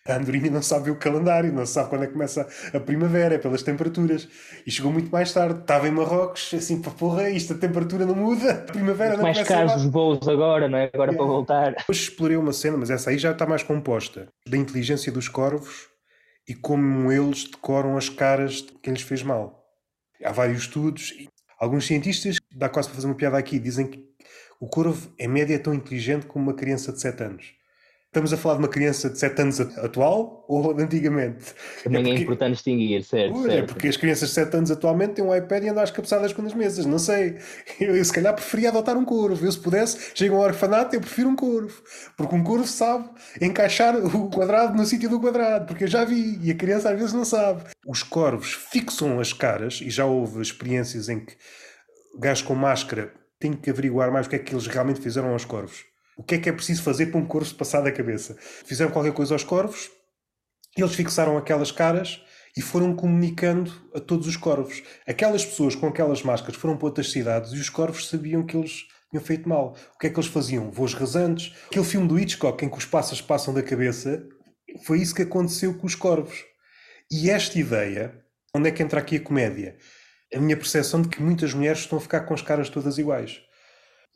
A 0.06 0.16
andorinha 0.16 0.50
não 0.50 0.60
sabe 0.60 0.90
o 0.90 0.96
calendário, 0.96 1.52
não 1.52 1.64
sabe 1.64 1.88
quando 1.88 2.02
é 2.02 2.06
que 2.08 2.12
começa 2.12 2.46
a 2.74 2.80
primavera, 2.80 3.36
é 3.36 3.38
pelas 3.38 3.62
temperaturas. 3.62 4.28
E 4.66 4.70
chegou 4.70 4.90
muito 4.90 5.12
mais 5.12 5.32
tarde. 5.32 5.60
Estava 5.60 5.86
em 5.86 5.92
Marrocos, 5.92 6.52
assim, 6.54 6.82
para 6.82 6.90
porra, 6.90 7.30
isto 7.30 7.52
a 7.52 7.56
temperatura 7.56 8.04
não 8.04 8.16
muda, 8.16 8.50
a 8.50 8.72
primavera 8.72 9.16
não 9.16 9.22
mais 9.22 9.36
começa 9.36 9.54
Mais 9.54 9.70
caros 9.70 9.84
os 9.84 9.92
voos 9.92 10.26
agora, 10.26 10.68
não 10.68 10.76
é? 10.76 10.90
Agora 10.92 11.12
é. 11.12 11.16
para 11.16 11.24
voltar. 11.24 11.76
Hoje 11.88 12.02
explorei 12.02 12.36
uma 12.36 12.52
cena, 12.52 12.76
mas 12.76 12.90
essa 12.90 13.10
aí 13.10 13.18
já 13.18 13.30
está 13.30 13.46
mais 13.46 13.62
composta, 13.62 14.26
da 14.44 14.56
inteligência 14.56 15.12
dos 15.12 15.28
corvos 15.28 15.92
e 16.48 16.54
como 16.54 17.12
eles 17.12 17.44
decoram 17.44 17.96
as 17.96 18.08
caras 18.08 18.54
de 18.54 18.72
quem 18.82 18.92
lhes 18.92 19.02
fez 19.02 19.22
mal. 19.22 19.64
Há 20.24 20.32
vários 20.32 20.62
estudos. 20.62 21.12
Alguns 21.62 21.86
cientistas, 21.86 22.38
dá 22.50 22.68
quase 22.68 22.88
para 22.88 22.96
fazer 22.96 23.06
uma 23.06 23.14
piada 23.14 23.38
aqui, 23.38 23.56
dizem 23.56 23.86
que 23.86 24.04
o 24.58 24.66
corvo, 24.66 25.14
em 25.16 25.28
média, 25.28 25.54
é 25.54 25.58
tão 25.58 25.72
inteligente 25.72 26.26
como 26.26 26.46
uma 26.46 26.56
criança 26.56 26.92
de 26.92 27.00
7 27.00 27.22
anos. 27.22 27.54
Estamos 28.12 28.30
a 28.30 28.36
falar 28.36 28.56
de 28.56 28.60
uma 28.60 28.68
criança 28.68 29.08
de 29.08 29.18
7 29.18 29.40
anos 29.40 29.58
atual 29.58 30.44
ou 30.46 30.74
de 30.74 30.82
antigamente? 30.82 31.46
Também 31.82 32.02
é, 32.02 32.04
porque... 32.04 32.18
é 32.18 32.22
importante 32.24 32.52
distinguir, 32.52 33.02
certo, 33.04 33.32
Pois, 33.32 33.46
é 33.46 33.48
certo. 33.48 33.64
É 33.64 33.66
porque 33.72 33.88
as 33.88 33.96
crianças 33.96 34.28
de 34.28 34.34
7 34.34 34.54
anos 34.54 34.70
atualmente 34.70 35.14
têm 35.14 35.24
um 35.24 35.34
iPad 35.34 35.64
e 35.64 35.68
andam 35.70 35.82
às 35.82 35.90
cabeçadas 35.90 36.30
com 36.34 36.42
as 36.42 36.52
mesas, 36.52 36.84
não 36.84 36.98
sei. 36.98 37.38
Eu, 37.80 37.96
eu, 37.96 38.04
se 38.04 38.12
calhar 38.12 38.34
preferia 38.34 38.68
adotar 38.68 38.98
um 38.98 39.04
corvo. 39.06 39.42
Eu 39.46 39.50
se 39.50 39.58
pudesse, 39.58 40.12
chego 40.14 40.34
a 40.34 40.40
um 40.40 40.42
orfanato, 40.42 40.94
eu 40.94 41.00
prefiro 41.00 41.30
um 41.30 41.34
corvo. 41.34 41.82
Porque 42.14 42.34
um 42.36 42.44
corvo 42.44 42.66
sabe 42.66 43.08
encaixar 43.40 43.96
o 43.96 44.28
quadrado 44.28 44.76
no 44.76 44.84
sítio 44.84 45.08
do 45.08 45.18
quadrado, 45.18 45.64
porque 45.64 45.84
eu 45.84 45.88
já 45.88 46.04
vi 46.04 46.38
e 46.42 46.50
a 46.50 46.54
criança 46.54 46.90
às 46.90 46.98
vezes 46.98 47.14
não 47.14 47.24
sabe. 47.24 47.62
Os 47.86 48.02
corvos 48.02 48.52
fixam 48.52 49.20
as 49.20 49.32
caras 49.32 49.80
e 49.82 49.88
já 49.88 50.04
houve 50.04 50.42
experiências 50.42 51.08
em 51.08 51.18
que 51.18 51.34
gajos 52.20 52.42
com 52.42 52.54
máscara 52.54 53.10
têm 53.40 53.54
que 53.54 53.70
averiguar 53.70 54.12
mais 54.12 54.26
o 54.26 54.28
que 54.28 54.36
é 54.36 54.38
que 54.38 54.52
eles 54.52 54.66
realmente 54.66 55.00
fizeram 55.00 55.30
aos 55.30 55.46
corvos 55.46 55.90
o 56.16 56.22
que 56.22 56.34
é 56.34 56.38
que 56.38 56.48
é 56.48 56.52
preciso 56.52 56.82
fazer 56.82 57.06
para 57.06 57.20
um 57.20 57.26
corvo 57.26 57.54
passar 57.54 57.80
da 57.80 57.92
cabeça? 57.92 58.36
Fizeram 58.64 58.90
qualquer 58.90 59.12
coisa 59.12 59.34
aos 59.34 59.44
corvos, 59.44 59.90
eles 60.76 60.94
fixaram 60.94 61.36
aquelas 61.36 61.70
caras 61.70 62.20
e 62.56 62.62
foram 62.62 62.94
comunicando 62.94 63.72
a 63.94 64.00
todos 64.00 64.26
os 64.26 64.36
corvos. 64.36 64.82
Aquelas 65.06 65.44
pessoas 65.44 65.74
com 65.74 65.86
aquelas 65.86 66.22
máscaras 66.22 66.56
foram 66.56 66.76
para 66.76 66.86
outras 66.86 67.10
cidades 67.10 67.52
e 67.52 67.58
os 67.58 67.68
corvos 67.68 68.08
sabiam 68.08 68.44
que 68.44 68.56
eles 68.56 68.86
tinham 69.10 69.24
feito 69.24 69.48
mal. 69.48 69.76
O 69.94 69.98
que 69.98 70.06
é 70.06 70.10
que 70.10 70.18
eles 70.18 70.28
faziam? 70.30 70.70
Voos 70.70 70.94
rasantes. 70.94 71.54
Aquele 71.66 71.84
filme 71.84 72.08
do 72.08 72.18
Hitchcock 72.18 72.64
em 72.64 72.68
que 72.68 72.78
os 72.78 72.84
pássaros 72.84 73.20
passam 73.20 73.52
da 73.52 73.62
cabeça, 73.62 74.22
foi 74.84 75.00
isso 75.00 75.14
que 75.14 75.22
aconteceu 75.22 75.74
com 75.74 75.86
os 75.86 75.94
corvos. 75.94 76.44
E 77.10 77.30
esta 77.30 77.58
ideia, 77.58 78.14
onde 78.54 78.68
é 78.68 78.72
que 78.72 78.82
entra 78.82 79.00
aqui 79.00 79.16
a 79.16 79.20
comédia? 79.20 79.76
A 80.34 80.40
minha 80.40 80.56
percepção 80.56 81.02
de 81.02 81.08
que 81.08 81.22
muitas 81.22 81.52
mulheres 81.52 81.80
estão 81.80 81.98
a 81.98 82.00
ficar 82.00 82.22
com 82.22 82.32
as 82.32 82.40
caras 82.40 82.70
todas 82.70 82.96
iguais. 82.96 83.40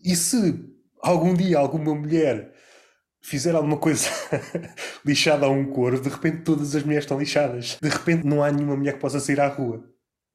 E 0.03 0.17
se 0.17 0.76
algum 1.07 1.35
dia 1.35 1.59
alguma 1.59 1.95
mulher 1.95 2.53
fizer 3.23 3.55
alguma 3.55 3.77
coisa 3.77 4.09
lixada 5.05 5.47
a 5.47 5.49
um 5.49 5.67
corvo, 5.67 6.01
de 6.03 6.09
repente 6.09 6.43
todas 6.43 6.75
as 6.75 6.83
mulheres 6.83 7.05
estão 7.05 7.19
lixadas. 7.19 7.77
De 7.83 7.89
repente 7.89 8.25
não 8.25 8.43
há 8.43 8.51
nenhuma 8.51 8.77
mulher 8.77 8.95
que 8.95 9.01
possa 9.01 9.19
sair 9.19 9.41
à 9.41 9.49
rua. 9.49 9.85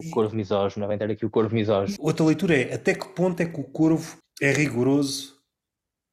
O 0.03 0.09
corvo 0.09 0.35
misógino, 0.35 0.87
vai 0.87 0.97
ter 0.97 1.11
aqui 1.11 1.25
o 1.25 1.29
corvo 1.29 1.53
misógino. 1.53 1.97
Outra 2.01 2.25
leitura 2.25 2.57
é 2.57 2.73
até 2.73 2.93
que 2.93 3.07
ponto 3.09 3.39
é 3.41 3.45
que 3.45 3.59
o 3.59 3.63
corvo 3.63 4.17
é 4.41 4.51
rigoroso? 4.51 5.39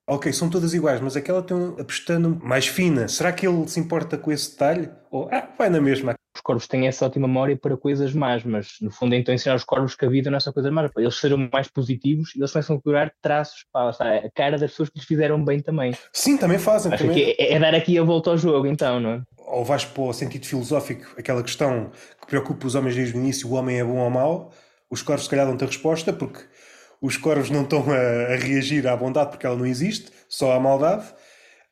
Ok, 0.09 0.32
são 0.32 0.48
todas 0.48 0.72
iguais, 0.72 1.01
mas 1.01 1.16
aquela 1.16 1.43
tem 1.43 1.56
a 1.78 1.85
pestana 1.85 2.28
mais 2.43 2.66
fina. 2.66 3.09
Será 3.09 3.32
que 3.32 3.47
ele 3.47 3.68
se 3.68 3.78
importa 3.80 4.16
com 4.16 4.32
esse 4.32 4.52
detalhe? 4.52 4.90
Ou, 5.10 5.28
ah, 5.30 5.52
vai 5.59 5.68
na 5.68 5.80
mesma. 5.80 6.14
Os 6.39 6.40
corvos 6.40 6.66
têm 6.66 6.86
essa 6.86 7.05
ótima 7.05 7.27
memória 7.27 7.56
para 7.56 7.77
coisas 7.77 8.15
más, 8.15 8.44
mas 8.44 8.77
no 8.81 8.90
fundo 8.90 9.15
é 9.15 9.19
então 9.19 9.35
ensinar 9.35 9.56
os 9.56 9.65
corvos 9.65 9.94
que 9.94 10.05
a 10.05 10.09
vida 10.09 10.31
não 10.31 10.36
é 10.36 10.40
só 10.40 10.52
coisas 10.52 10.73
más, 10.73 10.90
para 10.90 11.02
eles 11.02 11.19
sejam 11.19 11.48
mais 11.52 11.69
positivos 11.69 12.35
e 12.35 12.39
eles 12.39 12.52
começam 12.52 12.77
a 12.77 12.81
curar 12.81 13.12
traços, 13.20 13.65
pá, 13.73 13.90
a 13.90 14.31
cara 14.35 14.56
das 14.56 14.70
pessoas 14.70 14.89
que 14.89 14.98
lhes 14.98 15.06
fizeram 15.06 15.44
bem 15.44 15.60
também. 15.60 15.93
Sim, 16.12 16.36
também 16.36 16.59
fazem. 16.59 16.93
Acho 16.93 17.05
também. 17.05 17.35
é, 17.36 17.55
é, 17.55 17.59
dar 17.59 17.74
aqui 17.74 17.98
a 17.98 18.02
volta 18.02 18.31
ao 18.31 18.39
jogo, 18.39 18.66
então, 18.66 19.01
não 19.01 19.10
é? 19.10 19.23
Ou 19.39 19.65
vais 19.65 19.85
para 19.85 20.02
o 20.02 20.12
sentido 20.12 20.47
filosófico, 20.47 21.06
aquela 21.19 21.43
questão 21.43 21.90
que 22.20 22.27
preocupa 22.27 22.66
os 22.66 22.74
homens 22.74 22.94
desde 22.94 23.16
o 23.16 23.20
início: 23.20 23.48
o 23.48 23.55
homem 23.55 23.81
é 23.81 23.85
bom 23.85 23.98
ou 23.98 24.10
mau? 24.10 24.52
Os 24.90 25.02
corvos, 25.02 25.24
se 25.24 25.31
calhar, 25.31 25.47
dão-te 25.47 25.65
a 25.65 25.66
resposta, 25.66 26.12
porque 26.12 26.44
os 27.01 27.16
corvos 27.16 27.51
não 27.51 27.62
estão 27.62 27.85
a, 27.90 28.32
a 28.32 28.36
reagir 28.36 28.86
à 28.86 28.97
bondade 28.97 29.31
porque 29.31 29.44
ela 29.44 29.56
não 29.56 29.66
existe, 29.66 30.10
só 30.28 30.52
à 30.52 30.60
maldade. 30.60 31.05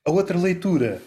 A 0.04 0.10
outra 0.10 0.36
leitura, 0.36 1.00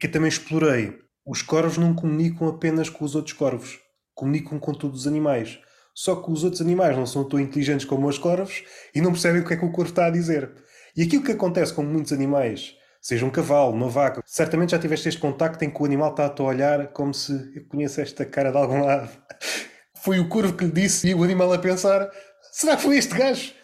que 0.00 0.06
eu 0.06 0.10
também 0.10 0.28
explorei, 0.28 1.03
os 1.26 1.40
corvos 1.40 1.78
não 1.78 1.94
comunicam 1.94 2.48
apenas 2.48 2.90
com 2.90 3.04
os 3.04 3.14
outros 3.14 3.32
corvos, 3.32 3.78
comunicam 4.14 4.58
com 4.58 4.74
todos 4.74 5.00
os 5.00 5.06
animais. 5.06 5.58
Só 5.94 6.16
que 6.16 6.30
os 6.30 6.44
outros 6.44 6.60
animais 6.60 6.96
não 6.96 7.06
são 7.06 7.24
tão 7.24 7.38
inteligentes 7.38 7.86
como 7.86 8.08
os 8.08 8.18
corvos 8.18 8.64
e 8.94 9.00
não 9.00 9.12
percebem 9.12 9.40
o 9.40 9.44
que 9.44 9.54
é 9.54 9.56
que 9.56 9.64
o 9.64 9.70
corvo 9.70 9.90
está 9.90 10.06
a 10.06 10.10
dizer. 10.10 10.52
E 10.96 11.02
aquilo 11.02 11.22
que 11.22 11.32
acontece 11.32 11.72
com 11.72 11.82
muitos 11.82 12.12
animais, 12.12 12.74
seja 13.00 13.24
um 13.24 13.30
cavalo, 13.30 13.72
uma 13.72 13.88
vaca, 13.88 14.22
certamente 14.26 14.72
já 14.72 14.78
tiveste 14.78 15.08
este 15.08 15.20
contacto 15.20 15.64
em 15.64 15.70
que 15.70 15.80
o 15.80 15.84
animal 15.84 16.10
está 16.10 16.26
a 16.26 16.42
olhar 16.42 16.88
como 16.88 17.14
se 17.14 17.32
eu 17.54 17.64
conheço 17.68 18.00
esta 18.00 18.24
cara 18.24 18.50
de 18.50 18.58
algum 18.58 18.84
lado. 18.84 19.08
Foi 20.02 20.18
o 20.20 20.28
corvo 20.28 20.52
que 20.54 20.64
lhe 20.64 20.72
disse 20.72 21.08
e 21.08 21.14
o 21.14 21.22
animal 21.22 21.52
a 21.52 21.58
pensar: 21.58 22.10
será 22.52 22.76
que 22.76 22.82
foi 22.82 22.98
este 22.98 23.16
gajo? 23.16 23.54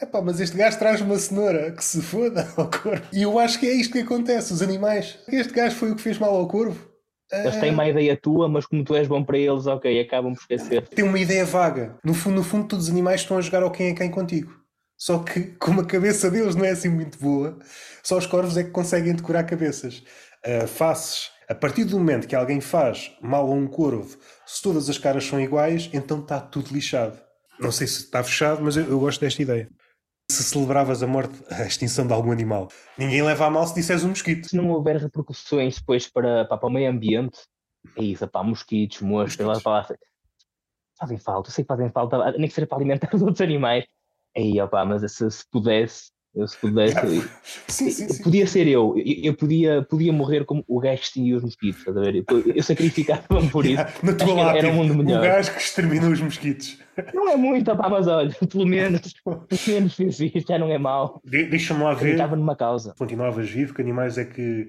Epá, 0.00 0.22
mas 0.22 0.38
este 0.38 0.56
gajo 0.56 0.78
traz 0.78 1.00
uma 1.00 1.18
cenoura 1.18 1.72
que 1.72 1.84
se 1.84 2.00
foda 2.00 2.48
ao 2.56 2.70
corvo. 2.70 3.02
E 3.12 3.22
eu 3.22 3.38
acho 3.40 3.58
que 3.58 3.66
é 3.66 3.72
isto 3.72 3.92
que 3.92 3.98
acontece, 3.98 4.52
os 4.52 4.62
animais. 4.62 5.18
Este 5.26 5.52
gajo 5.52 5.74
foi 5.74 5.90
o 5.90 5.96
que 5.96 6.02
fez 6.02 6.16
mal 6.16 6.34
ao 6.34 6.46
corvo. 6.46 6.89
Eles 7.32 7.56
têm 7.56 7.70
uma 7.70 7.88
ideia 7.88 8.16
tua, 8.16 8.48
mas 8.48 8.66
como 8.66 8.84
tu 8.84 8.94
és 8.94 9.06
bom 9.06 9.22
para 9.22 9.38
eles, 9.38 9.66
ok, 9.66 10.00
acabam 10.00 10.34
por 10.34 10.40
esquecer. 10.40 10.86
Tem 10.88 11.04
uma 11.04 11.18
ideia 11.18 11.44
vaga. 11.44 11.96
No 12.04 12.12
fundo, 12.12 12.36
no 12.36 12.44
fundo, 12.44 12.66
todos 12.66 12.86
os 12.86 12.90
animais 12.90 13.20
estão 13.20 13.38
a 13.38 13.40
jogar 13.40 13.62
ao 13.62 13.70
quem 13.70 13.88
é 13.88 13.94
quem 13.94 14.10
contigo. 14.10 14.52
Só 14.96 15.18
que, 15.20 15.40
como 15.58 15.80
a 15.80 15.86
cabeça 15.86 16.30
deles 16.30 16.56
não 16.56 16.64
é 16.64 16.70
assim 16.70 16.88
muito 16.88 17.18
boa, 17.18 17.58
só 18.02 18.18
os 18.18 18.26
corvos 18.26 18.56
é 18.56 18.64
que 18.64 18.70
conseguem 18.70 19.14
decorar 19.14 19.44
cabeças. 19.44 20.02
Uh, 20.44 20.66
faces. 20.66 21.30
A 21.48 21.54
partir 21.54 21.84
do 21.84 21.98
momento 21.98 22.28
que 22.28 22.34
alguém 22.34 22.60
faz 22.60 23.12
mal 23.20 23.46
a 23.46 23.54
um 23.54 23.66
corvo, 23.66 24.16
se 24.46 24.62
todas 24.62 24.88
as 24.88 24.98
caras 24.98 25.24
são 25.24 25.40
iguais, 25.40 25.90
então 25.92 26.20
está 26.20 26.40
tudo 26.40 26.72
lixado. 26.72 27.18
Não 27.58 27.72
sei 27.72 27.86
se 27.86 28.04
está 28.04 28.22
fechado, 28.22 28.62
mas 28.62 28.76
eu, 28.76 28.84
eu 28.84 28.98
gosto 29.00 29.20
desta 29.20 29.42
ideia 29.42 29.68
se 30.30 30.42
celebravas 30.44 31.02
a 31.02 31.06
morte, 31.06 31.42
a 31.50 31.66
extinção 31.66 32.06
de 32.06 32.12
algum 32.12 32.32
animal. 32.32 32.68
Ninguém 32.96 33.22
leva 33.22 33.46
a 33.46 33.50
mal 33.50 33.66
se 33.66 33.74
disseres 33.74 34.04
um 34.04 34.08
mosquito. 34.08 34.48
Se 34.48 34.56
não 34.56 34.68
houver 34.70 34.96
repercussões 34.96 35.78
depois 35.78 36.08
para, 36.08 36.44
para, 36.44 36.58
para 36.58 36.68
o 36.68 36.72
meio 36.72 36.90
ambiente, 36.90 37.38
é 37.96 38.02
isso, 38.02 38.26
pá, 38.28 38.42
mosquitos, 38.42 39.00
moscas, 39.00 39.46
lá 39.46 39.60
para 39.60 39.72
lá, 39.72 39.88
fazem 40.98 41.18
falta, 41.18 41.48
eu 41.48 41.52
sei 41.52 41.64
que 41.64 41.68
fazem 41.68 41.88
falta, 41.88 42.32
nem 42.32 42.46
que 42.46 42.54
seja 42.54 42.66
para 42.66 42.78
alimentar 42.78 43.08
os 43.14 43.22
outros 43.22 43.40
animais. 43.40 43.84
Aí, 44.36 44.60
opá, 44.60 44.84
mas 44.84 45.10
se, 45.12 45.30
se 45.30 45.44
pudesse, 45.50 46.12
eu 46.34 46.46
se 46.46 46.56
pudesse. 46.58 46.94
sim, 47.68 47.90
sim, 47.90 48.08
sim. 48.08 48.22
Podia 48.22 48.46
ser 48.46 48.66
eu. 48.66 48.94
eu. 48.96 49.04
Eu, 49.22 49.34
podia, 49.34 49.82
podia 49.82 50.12
morrer 50.12 50.44
como 50.44 50.64
o 50.66 50.80
gajo 50.80 50.98
que 50.98 51.06
extinguiu 51.06 51.36
os 51.38 51.42
mosquitos, 51.42 51.78
estás 51.80 51.96
a 51.96 52.00
ver? 52.00 52.24
Eu, 52.28 52.52
eu 52.54 52.62
sacrificava-me 52.62 53.48
por 53.50 53.64
isso. 53.66 53.82
Na 54.02 54.12
tua 54.14 54.34
lá, 54.34 54.56
era 54.56 54.68
um 54.68 54.74
mundo 54.74 54.94
melhor. 54.94 55.20
O 55.20 55.22
gajo 55.22 55.52
que 55.52 55.60
exterminou 55.60 56.10
os 56.10 56.20
mosquitos. 56.20 56.78
Não 57.14 57.28
é 57.28 57.36
muito, 57.36 57.76
pá, 57.76 57.88
mas 57.88 58.06
olha, 58.06 58.34
pelo 58.48 58.66
menos, 58.66 59.14
pelo 59.24 59.46
menos 59.66 59.94
fiz 59.94 60.20
isto, 60.20 60.48
já 60.48 60.58
não 60.58 60.70
é 60.70 60.78
mau. 60.78 61.20
De, 61.24 61.44
Deixa-me 61.46 61.82
lá 61.82 61.94
ver. 61.94 62.12
Estava 62.12 62.36
numa 62.36 62.56
causa. 62.56 62.94
Continuavas 62.96 63.48
vivo, 63.48 63.74
que 63.74 63.82
animais 63.82 64.18
é 64.18 64.24
que 64.24 64.68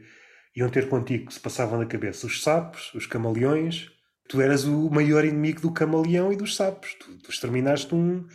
iam 0.56 0.70
ter 0.70 0.90
contigo 0.90 1.28
que 1.28 1.34
se 1.34 1.40
passavam 1.40 1.80
na 1.80 1.86
cabeça? 1.86 2.26
Os 2.26 2.42
sapos, 2.42 2.92
os 2.94 3.06
camaleões. 3.06 3.90
Tu 4.28 4.40
eras 4.40 4.64
o 4.64 4.90
maior 4.90 5.26
inimigo 5.26 5.62
do 5.62 5.72
camaleão 5.72 6.32
e 6.32 6.38
dos 6.38 6.56
sapos. 6.56 6.96
Tu, 6.96 7.18
tu 7.24 7.30
exterminaste 7.30 7.94
um 7.94 8.26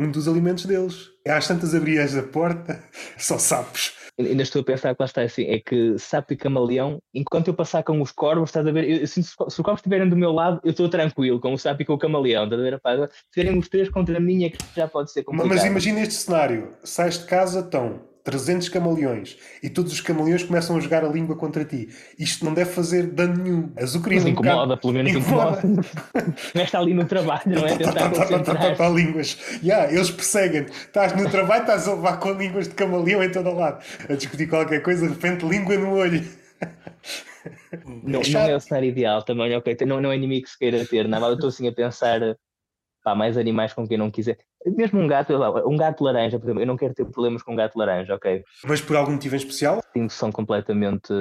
um 0.00 0.10
dos 0.10 0.26
alimentos 0.26 0.64
deles. 0.64 1.10
Às 1.26 1.46
tantas 1.46 1.74
abrias 1.74 2.16
a 2.16 2.22
porta, 2.22 2.82
só 3.18 3.38
sapos. 3.38 3.92
Ainda 4.18 4.42
estou 4.42 4.60
a 4.60 4.64
pensar 4.64 4.94
que 4.94 5.02
lá 5.02 5.06
está 5.06 5.22
assim, 5.22 5.44
é 5.44 5.58
que 5.58 5.98
sapo 5.98 6.32
e 6.32 6.36
camaleão, 6.36 6.98
enquanto 7.14 7.48
eu 7.48 7.54
passar 7.54 7.82
com 7.82 8.02
os 8.02 8.12
corvos, 8.12 8.50
estás 8.50 8.66
a 8.66 8.70
ver, 8.70 8.84
eu, 8.84 8.98
eu 8.98 9.06
sinto, 9.06 9.26
se 9.26 9.34
os 9.38 9.56
corvos 9.56 9.78
estiverem 9.78 10.08
do 10.08 10.16
meu 10.16 10.30
lado, 10.30 10.60
eu 10.62 10.72
estou 10.72 10.90
tranquilo, 10.90 11.40
com 11.40 11.54
o 11.54 11.58
sapo 11.58 11.80
e 11.80 11.84
com 11.86 11.94
o 11.94 11.98
camaleão, 11.98 12.44
estás 12.44 12.60
a 12.60 12.64
ver, 12.64 12.72
rapaz? 12.74 13.00
Se 13.00 13.24
estiverem 13.26 13.58
os 13.58 13.68
três 13.68 13.88
contra 13.88 14.20
mim 14.20 14.44
é 14.44 14.50
que 14.50 14.58
já 14.76 14.86
pode 14.86 15.10
ser 15.10 15.22
complicado. 15.22 15.48
Mas 15.48 15.64
imagina 15.64 16.00
este 16.00 16.14
cenário, 16.14 16.68
sais 16.84 17.18
de 17.18 17.24
casa, 17.24 17.60
estão 17.60 18.09
300 18.30 18.68
camaleões 18.68 19.36
e 19.62 19.68
todos 19.68 19.92
os 19.92 20.00
camaleões 20.00 20.42
começam 20.42 20.76
a 20.76 20.80
jogar 20.80 21.04
a 21.04 21.08
língua 21.08 21.36
contra 21.36 21.64
ti. 21.64 21.88
Isto 22.18 22.44
não 22.44 22.54
deve 22.54 22.70
fazer 22.70 23.08
dano 23.08 23.42
nenhum. 23.42 23.72
Azucrina 23.76 24.22
Mas 24.22 24.30
incomoda, 24.30 24.74
um 24.74 24.76
pelo 24.76 24.92
menos 24.92 25.12
incomoda. 25.12 25.60
não 26.54 26.62
está 26.62 26.78
ali 26.78 26.94
no 26.94 27.04
trabalho, 27.04 27.42
não 27.46 27.66
é? 27.66 27.76
Tentar 27.76 28.10
concentrar. 28.10 28.92
línguas. 28.92 29.36
Yeah, 29.62 29.92
eles 29.92 30.10
perseguem. 30.10 30.62
Estás 30.62 31.14
no 31.14 31.28
trabalho, 31.28 31.62
estás 31.62 31.88
a 31.88 31.94
levar 31.94 32.18
com 32.18 32.32
línguas 32.32 32.68
de 32.68 32.74
camaleão 32.74 33.22
em 33.22 33.30
todo 33.30 33.52
lado. 33.52 33.84
A 34.08 34.14
discutir 34.14 34.48
qualquer 34.48 34.82
coisa, 34.82 35.06
de 35.06 35.12
repente 35.12 35.44
língua 35.46 35.76
no 35.76 35.94
olho. 35.94 36.24
Não, 38.04 38.20
não 38.20 38.40
é 38.40 38.54
o 38.54 38.60
cenário 38.60 38.88
ideal 38.88 39.22
também, 39.22 39.54
ok? 39.56 39.76
Não, 39.86 40.00
não 40.00 40.12
é 40.12 40.16
inimigo 40.16 40.44
que 40.44 40.50
se 40.50 40.58
queira 40.58 40.84
ter, 40.84 41.08
não. 41.08 41.26
Eu 41.26 41.34
estou 41.34 41.48
assim 41.48 41.66
a 41.68 41.72
pensar 41.72 42.20
pá, 43.02 43.14
mais 43.14 43.36
animais 43.36 43.72
com 43.72 43.86
quem 43.86 43.98
não 43.98 44.10
quiser. 44.10 44.38
Mesmo 44.66 45.00
um 45.00 45.06
gato, 45.06 45.32
um 45.66 45.76
gato 45.76 46.04
laranja, 46.04 46.38
por 46.38 46.46
exemplo, 46.46 46.62
eu 46.62 46.66
não 46.66 46.76
quero 46.76 46.94
ter 46.94 47.04
problemas 47.06 47.42
com 47.42 47.52
um 47.52 47.56
gato 47.56 47.78
laranja, 47.78 48.14
ok? 48.14 48.44
Mas 48.64 48.80
por 48.80 48.94
algum 48.96 49.12
motivo 49.12 49.34
em 49.34 49.38
especial? 49.38 49.82
Sim, 49.92 50.08
são 50.08 50.30
completamente. 50.30 51.12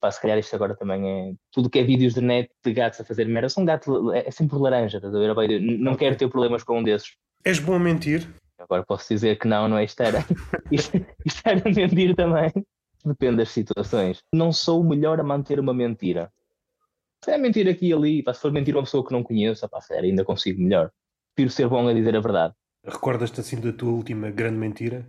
Pá, 0.00 0.10
se 0.10 0.20
calhar 0.20 0.38
isto 0.38 0.54
agora 0.54 0.76
também 0.76 1.08
é. 1.08 1.34
Tudo 1.50 1.68
que 1.68 1.78
é 1.80 1.82
vídeos 1.82 2.14
de 2.14 2.20
net 2.20 2.50
de 2.64 2.72
gatos 2.72 3.00
a 3.00 3.04
fazer 3.04 3.26
merda, 3.26 3.48
são 3.48 3.64
gato, 3.64 4.12
é, 4.12 4.28
é 4.28 4.30
sempre 4.30 4.56
laranja, 4.58 4.98
estás 4.98 5.14
a 5.14 5.18
ver? 5.18 5.60
Não 5.60 5.96
quero 5.96 6.16
ter 6.16 6.28
problemas 6.28 6.62
com 6.62 6.78
um 6.78 6.82
desses. 6.82 7.16
És 7.44 7.58
bom 7.58 7.74
a 7.74 7.78
mentir? 7.78 8.28
Agora 8.58 8.84
posso 8.84 9.12
dizer 9.12 9.36
que 9.38 9.48
não, 9.48 9.68
não 9.68 9.78
é 9.78 9.84
isto 9.84 10.00
era. 10.02 10.24
isto, 10.70 10.96
isto 11.24 11.42
era 11.44 11.62
mentir 11.64 12.14
também. 12.14 12.52
Depende 13.04 13.38
das 13.38 13.50
situações. 13.50 14.22
Não 14.32 14.52
sou 14.52 14.80
o 14.80 14.84
melhor 14.84 15.18
a 15.20 15.24
manter 15.24 15.58
uma 15.58 15.74
mentira. 15.74 16.30
Se 17.24 17.32
é 17.32 17.38
mentir 17.38 17.68
aqui 17.68 17.88
e 17.88 17.92
ali, 17.92 18.22
pá, 18.22 18.32
se 18.32 18.40
for 18.40 18.52
mentir 18.52 18.76
uma 18.76 18.82
pessoa 18.82 19.04
que 19.04 19.12
não 19.12 19.22
conheço, 19.22 19.68
pá, 19.68 19.80
sério, 19.80 20.08
ainda 20.08 20.24
consigo 20.24 20.62
melhor 20.62 20.90
prefiro 21.36 21.50
ser 21.50 21.68
bom 21.68 21.86
a 21.86 21.92
dizer 21.92 22.16
a 22.16 22.20
verdade. 22.20 22.54
Recordas-te 22.86 23.40
assim 23.40 23.60
da 23.60 23.72
tua 23.72 23.90
última 23.90 24.30
grande 24.30 24.56
mentira? 24.56 25.06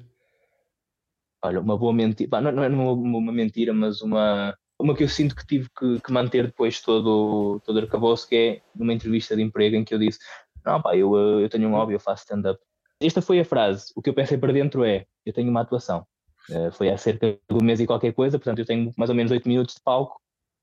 Olha, 1.44 1.60
uma 1.60 1.78
boa 1.78 1.94
mentira, 1.94 2.42
não, 2.42 2.52
não 2.52 2.64
é 2.64 2.68
uma, 2.68 2.92
uma, 2.92 3.32
mentira, 3.32 3.72
mas 3.72 4.02
uma, 4.02 4.58
uma 4.80 4.96
que 4.96 5.04
eu 5.04 5.10
sinto 5.10 5.36
que 5.36 5.46
tive 5.46 5.70
que, 5.78 6.02
que 6.02 6.12
manter 6.12 6.48
depois 6.48 6.82
todo, 6.82 7.62
todo 7.64 7.76
o 7.76 7.80
arcabouço, 7.80 8.28
que 8.28 8.36
é 8.36 8.62
numa 8.76 8.94
entrevista 8.94 9.36
de 9.36 9.44
emprego 9.44 9.76
em 9.76 9.86
que 9.86 9.94
eu 9.94 10.00
disse: 10.00 10.18
Não, 10.66 10.82
pá, 10.82 10.98
eu, 10.98 11.16
eu 11.16 11.48
tenho 11.50 11.70
um 11.70 11.74
hobby, 11.74 11.94
eu 11.94 12.00
faço 12.00 12.24
stand-up. 12.24 12.60
Esta 13.00 13.22
foi 13.22 13.40
a 13.40 13.46
frase. 13.46 13.94
O 13.96 14.02
que 14.02 14.10
eu 14.10 14.14
pensei 14.14 14.38
para 14.38 14.52
dentro 14.52 14.84
é: 14.84 15.06
Eu 15.24 15.32
tenho 15.32 15.50
uma 15.50 15.62
atuação. 15.62 16.06
Uh, 16.50 16.72
foi 16.72 16.90
há 16.90 16.98
cerca 16.98 17.34
de 17.34 17.56
um 17.56 17.64
mês 17.64 17.80
e 17.80 17.86
qualquer 17.86 18.14
coisa, 18.14 18.40
portanto 18.40 18.60
eu 18.60 18.66
tenho 18.66 18.92
mais 18.98 19.10
ou 19.10 19.16
menos 19.16 19.32
oito 19.32 19.48
minutos 19.48 19.76
de 19.76 19.82
palco, 19.82 20.20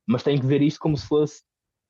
mas 0.07 0.23
tenho 0.23 0.41
que 0.41 0.47
ver 0.47 0.63
isto 0.63 0.81
como 0.81 0.97
se 0.97 1.07
fosse 1.07 1.43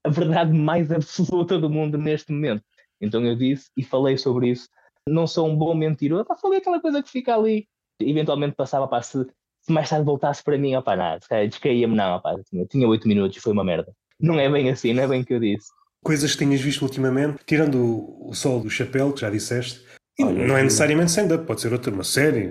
a 0.05 0.11
verdade 0.11 0.53
mais 0.53 0.91
absoluta 0.93 1.59
do 1.59 1.71
mundo 1.71 1.97
neste 1.97 2.31
momento. 2.31 2.63
Então 3.01 3.25
eu 3.25 3.35
disse 3.35 3.71
e 3.77 3.83
falei 3.83 4.19
sobre 4.19 4.51
isso. 4.51 4.69
Não 5.09 5.27
sou 5.27 5.49
um 5.49 5.57
bom 5.57 5.75
mentiroso, 5.75 6.25
pá, 6.25 6.35
falei 6.35 6.59
aquela 6.59 6.81
coisa 6.81 7.03
que 7.03 7.11
fica 7.11 7.35
ali. 7.35 7.67
Eventualmente 8.01 8.57
passava, 8.57 8.89
para 8.89 9.03
se, 9.03 9.25
se 9.61 9.73
mais 9.73 9.89
tarde 9.89 10.05
voltasse 10.05 10.43
para 10.43 10.59
mim, 10.59 10.75
opá, 10.77 10.97
nada, 10.97 11.21
descaía-me, 11.47 11.95
não, 11.95 12.17
opá, 12.17 12.35
tinha 12.71 12.89
oito 12.89 13.07
minutos 13.07 13.37
e 13.37 13.41
foi 13.41 13.53
uma 13.53 13.65
merda. 13.65 13.93
Não 14.19 14.39
é 14.39 14.49
bem 14.51 14.71
assim, 14.71 14.93
não 14.93 15.03
é 15.03 15.07
bem 15.07 15.21
o 15.21 15.25
que 15.25 15.35
eu 15.35 15.41
disse. 15.41 15.69
Coisas 16.03 16.33
que 16.33 16.39
tenhas 16.39 16.61
visto 16.61 16.83
ultimamente, 16.83 17.45
tirando 17.47 17.77
o, 17.77 18.31
o 18.31 18.35
sol 18.35 18.61
do 18.61 18.71
chapéu, 18.71 19.13
que 19.13 19.21
já 19.21 19.31
disseste, 19.31 19.85
Olha, 20.21 20.47
não 20.47 20.57
é 20.57 20.63
necessariamente 20.63 21.11
stand-up, 21.11 21.47
pode 21.47 21.61
ser 21.61 21.73
outra, 21.73 21.93
uma 21.93 22.05
série, 22.05 22.49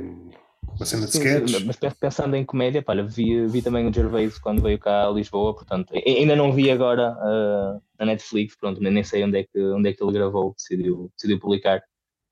uma 0.76 0.86
cena 0.86 1.08
de 1.08 1.18
sketch. 1.18 1.66
Mas 1.66 1.78
pensando 1.94 2.36
em 2.36 2.46
comédia, 2.46 2.82
pá, 2.82 2.94
vi, 3.02 3.46
vi 3.48 3.62
também 3.62 3.88
o 3.88 3.94
Gervais 3.94 4.38
quando 4.38 4.62
veio 4.62 4.78
cá 4.78 5.08
a 5.08 5.12
Lisboa, 5.12 5.54
portanto, 5.54 5.94
ainda 6.06 6.36
não 6.36 6.52
vi 6.52 6.70
agora 6.70 7.12
uh, 7.12 7.82
na 7.98 8.08
Netflix, 8.08 8.56
pronto, 8.56 8.82
nem 8.82 9.04
sei 9.04 9.24
onde 9.24 9.40
é 9.40 9.44
que, 9.44 9.60
onde 9.60 9.90
é 9.90 9.94
que 9.94 10.04
ele 10.04 10.14
gravou, 10.14 10.54
decidiu, 10.56 11.12
decidiu 11.16 11.40
publicar. 11.40 11.82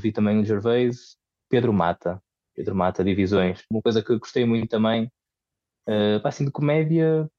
Vi 0.02 0.12
também 0.12 0.40
o 0.40 0.46
Gervais, 0.46 1.16
Pedro 1.50 1.72
Mata, 1.72 2.22
Pedro 2.56 2.76
Mata, 2.76 3.04
Divisões. 3.04 3.64
Uma 3.70 3.82
coisa 3.82 4.02
que 4.04 4.18
gostei 4.18 4.46
muito 4.46 4.68
também, 4.68 5.06
uh, 5.88 6.26
assim, 6.26 6.46
de 6.46 6.52
comédia, 6.52 7.30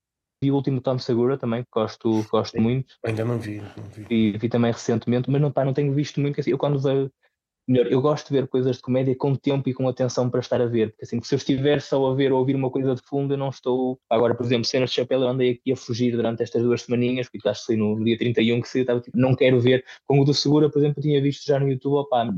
vi 0.42 0.50
o 0.50 0.54
último 0.54 0.80
Tom 0.80 0.98
Segura 0.98 1.38
também, 1.38 1.62
que 1.62 1.70
gosto, 1.72 2.24
gosto 2.30 2.60
muito. 2.60 2.94
Ainda 3.04 3.24
não 3.24 3.38
vi, 3.38 3.60
não 3.60 3.84
vi. 3.94 4.04
Vi, 4.04 4.38
vi 4.38 4.48
também 4.48 4.72
recentemente, 4.72 5.30
mas 5.30 5.40
não, 5.40 5.52
pá, 5.52 5.64
não 5.64 5.74
tenho 5.74 5.92
visto 5.92 6.20
muito, 6.20 6.40
assim, 6.40 6.50
eu 6.50 6.58
quando 6.58 6.78
vejo 6.78 7.10
melhor, 7.66 7.86
eu 7.86 8.00
gosto 8.00 8.28
de 8.28 8.34
ver 8.34 8.48
coisas 8.48 8.76
de 8.76 8.82
comédia 8.82 9.14
com 9.16 9.34
tempo 9.34 9.68
e 9.68 9.74
com 9.74 9.88
atenção 9.88 10.28
para 10.28 10.40
estar 10.40 10.60
a 10.60 10.66
ver, 10.66 10.90
porque 10.90 11.04
assim, 11.04 11.22
se 11.22 11.34
eu 11.34 11.36
estiver 11.36 11.80
só 11.80 12.04
a 12.10 12.14
ver 12.14 12.32
ou 12.32 12.40
ouvir 12.40 12.56
uma 12.56 12.70
coisa 12.70 12.94
de 12.94 13.02
fundo, 13.02 13.34
eu 13.34 13.38
não 13.38 13.50
estou. 13.50 14.00
Agora, 14.10 14.34
por 14.34 14.44
exemplo, 14.44 14.64
cenas 14.64 14.90
de 14.90 14.96
chapéu, 14.96 15.20
eu 15.20 15.28
andei 15.28 15.52
aqui 15.52 15.72
a 15.72 15.76
fugir 15.76 16.12
durante 16.12 16.42
estas 16.42 16.62
duas 16.62 16.82
semaninhas, 16.82 17.28
porque 17.28 17.48
acho 17.48 17.60
que 17.60 17.66
foi 17.66 17.76
no 17.76 18.02
dia 18.04 18.18
31 18.18 18.60
que 18.60 18.68
se 18.68 18.80
estava 18.80 19.00
tipo, 19.00 19.16
não 19.16 19.34
quero 19.36 19.60
ver. 19.60 19.84
Como 20.06 20.22
o 20.22 20.24
do 20.24 20.34
Segura, 20.34 20.68
por 20.70 20.78
exemplo, 20.78 20.98
eu 20.98 21.02
tinha 21.02 21.22
visto 21.22 21.46
já 21.46 21.58
no 21.60 21.68
YouTube, 21.68 21.94
opá, 21.94 22.28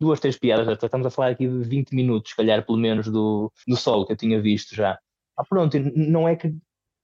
duas, 0.00 0.20
três 0.20 0.38
piadas, 0.38 0.68
estamos 0.82 1.06
a 1.06 1.10
falar 1.10 1.30
aqui 1.30 1.46
de 1.46 1.62
20 1.64 1.94
minutos, 1.94 2.30
se 2.30 2.36
calhar, 2.36 2.64
pelo 2.64 2.78
menos, 2.78 3.08
do, 3.08 3.52
do 3.66 3.76
solo 3.76 4.06
que 4.06 4.12
eu 4.12 4.16
tinha 4.16 4.40
visto 4.40 4.74
já. 4.74 4.98
Ah, 5.36 5.44
pronto, 5.44 5.76
não 5.94 6.28
é 6.28 6.36
que 6.36 6.54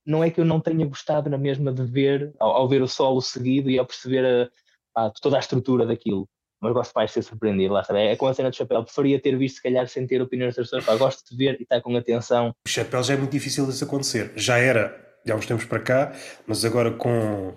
não 0.07 0.23
é 0.23 0.31
que 0.31 0.41
eu 0.41 0.45
não 0.45 0.61
tenha 0.61 0.85
gostado 0.87 1.31
na 1.31 1.39
mesma 1.39 1.73
de 1.73 1.83
ver, 1.83 2.35
ao, 2.39 2.51
ao 2.51 2.69
ver 2.69 2.83
o 2.83 2.89
solo 2.89 3.23
seguido 3.23 3.71
e 3.71 3.79
ao 3.79 3.87
perceber 3.87 4.51
a, 4.95 5.07
a, 5.07 5.11
toda 5.11 5.37
a 5.37 5.41
estrutura 5.41 5.87
daquilo. 5.87 6.29
Mas 6.61 6.73
gosto 6.73 6.93
mais 6.93 7.11
de 7.11 7.15
ser 7.15 7.23
surpreendido, 7.23 7.75
lá 7.75 7.81
está. 7.81 7.99
É, 7.99 8.13
é 8.13 8.17
com 8.17 8.27
a 8.27 8.35
cena 8.35 8.51
do 8.51 8.57
chapéu. 8.57 8.83
Preferia 8.85 9.21
ter 9.21 9.37
visto, 9.37 9.57
se 9.57 9.63
calhar, 9.63 9.87
sem 9.89 10.07
ter 10.07 10.21
opiniões 10.23 10.55
das 10.55 10.67
pessoas. 10.67 10.85
Pá, 10.85 10.97
gosto 10.97 11.29
de 11.31 11.37
ver 11.37 11.59
e 11.59 11.63
estar 11.63 11.81
com 11.81 11.95
atenção. 11.97 12.55
O 12.67 12.69
chapéu 12.69 13.03
já 13.03 13.15
é 13.15 13.17
muito 13.17 13.33
difícil 13.33 13.67
disso 13.67 13.85
acontecer. 13.85 14.33
Já 14.37 14.59
era, 14.59 14.95
há 15.29 15.35
uns 15.35 15.47
tempos 15.47 15.65
para 15.65 15.81
cá, 15.81 16.13
mas 16.47 16.65
agora 16.65 16.91
com 16.91 17.55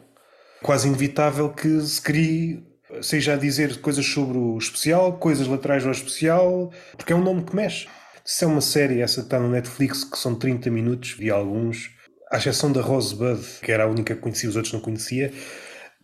quase 0.61 0.87
inevitável 0.87 1.53
que 1.53 1.79
se 1.81 2.01
crie 2.01 2.66
seja 3.01 3.33
a 3.33 3.37
dizer 3.37 3.79
coisas 3.81 4.05
sobre 4.05 4.37
o 4.37 4.57
especial, 4.57 5.17
coisas 5.17 5.47
laterais 5.47 5.85
ao 5.85 5.91
especial, 5.91 6.71
porque 6.95 7.13
é 7.13 7.15
um 7.15 7.23
nome 7.23 7.43
que 7.43 7.55
mexe. 7.55 7.87
Se 8.23 8.43
é 8.43 8.47
uma 8.47 8.61
série, 8.61 9.01
essa 9.01 9.21
está 9.21 9.39
no 9.39 9.49
Netflix, 9.49 10.03
que 10.03 10.17
são 10.17 10.35
30 10.35 10.69
minutos, 10.69 11.11
vi 11.11 11.29
alguns, 11.29 11.91
à 12.31 12.37
exceção 12.37 12.71
da 12.71 12.81
Rosebud, 12.81 13.41
que 13.61 13.71
era 13.71 13.85
a 13.85 13.87
única 13.87 14.15
que 14.15 14.21
conhecia, 14.21 14.49
os 14.49 14.55
outros 14.55 14.73
não 14.73 14.81
conhecia. 14.81 15.31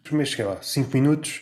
Primeiro 0.04 0.30
cheguei 0.30 0.46
lá, 0.46 0.58
5 0.62 0.90
minutos, 0.94 1.42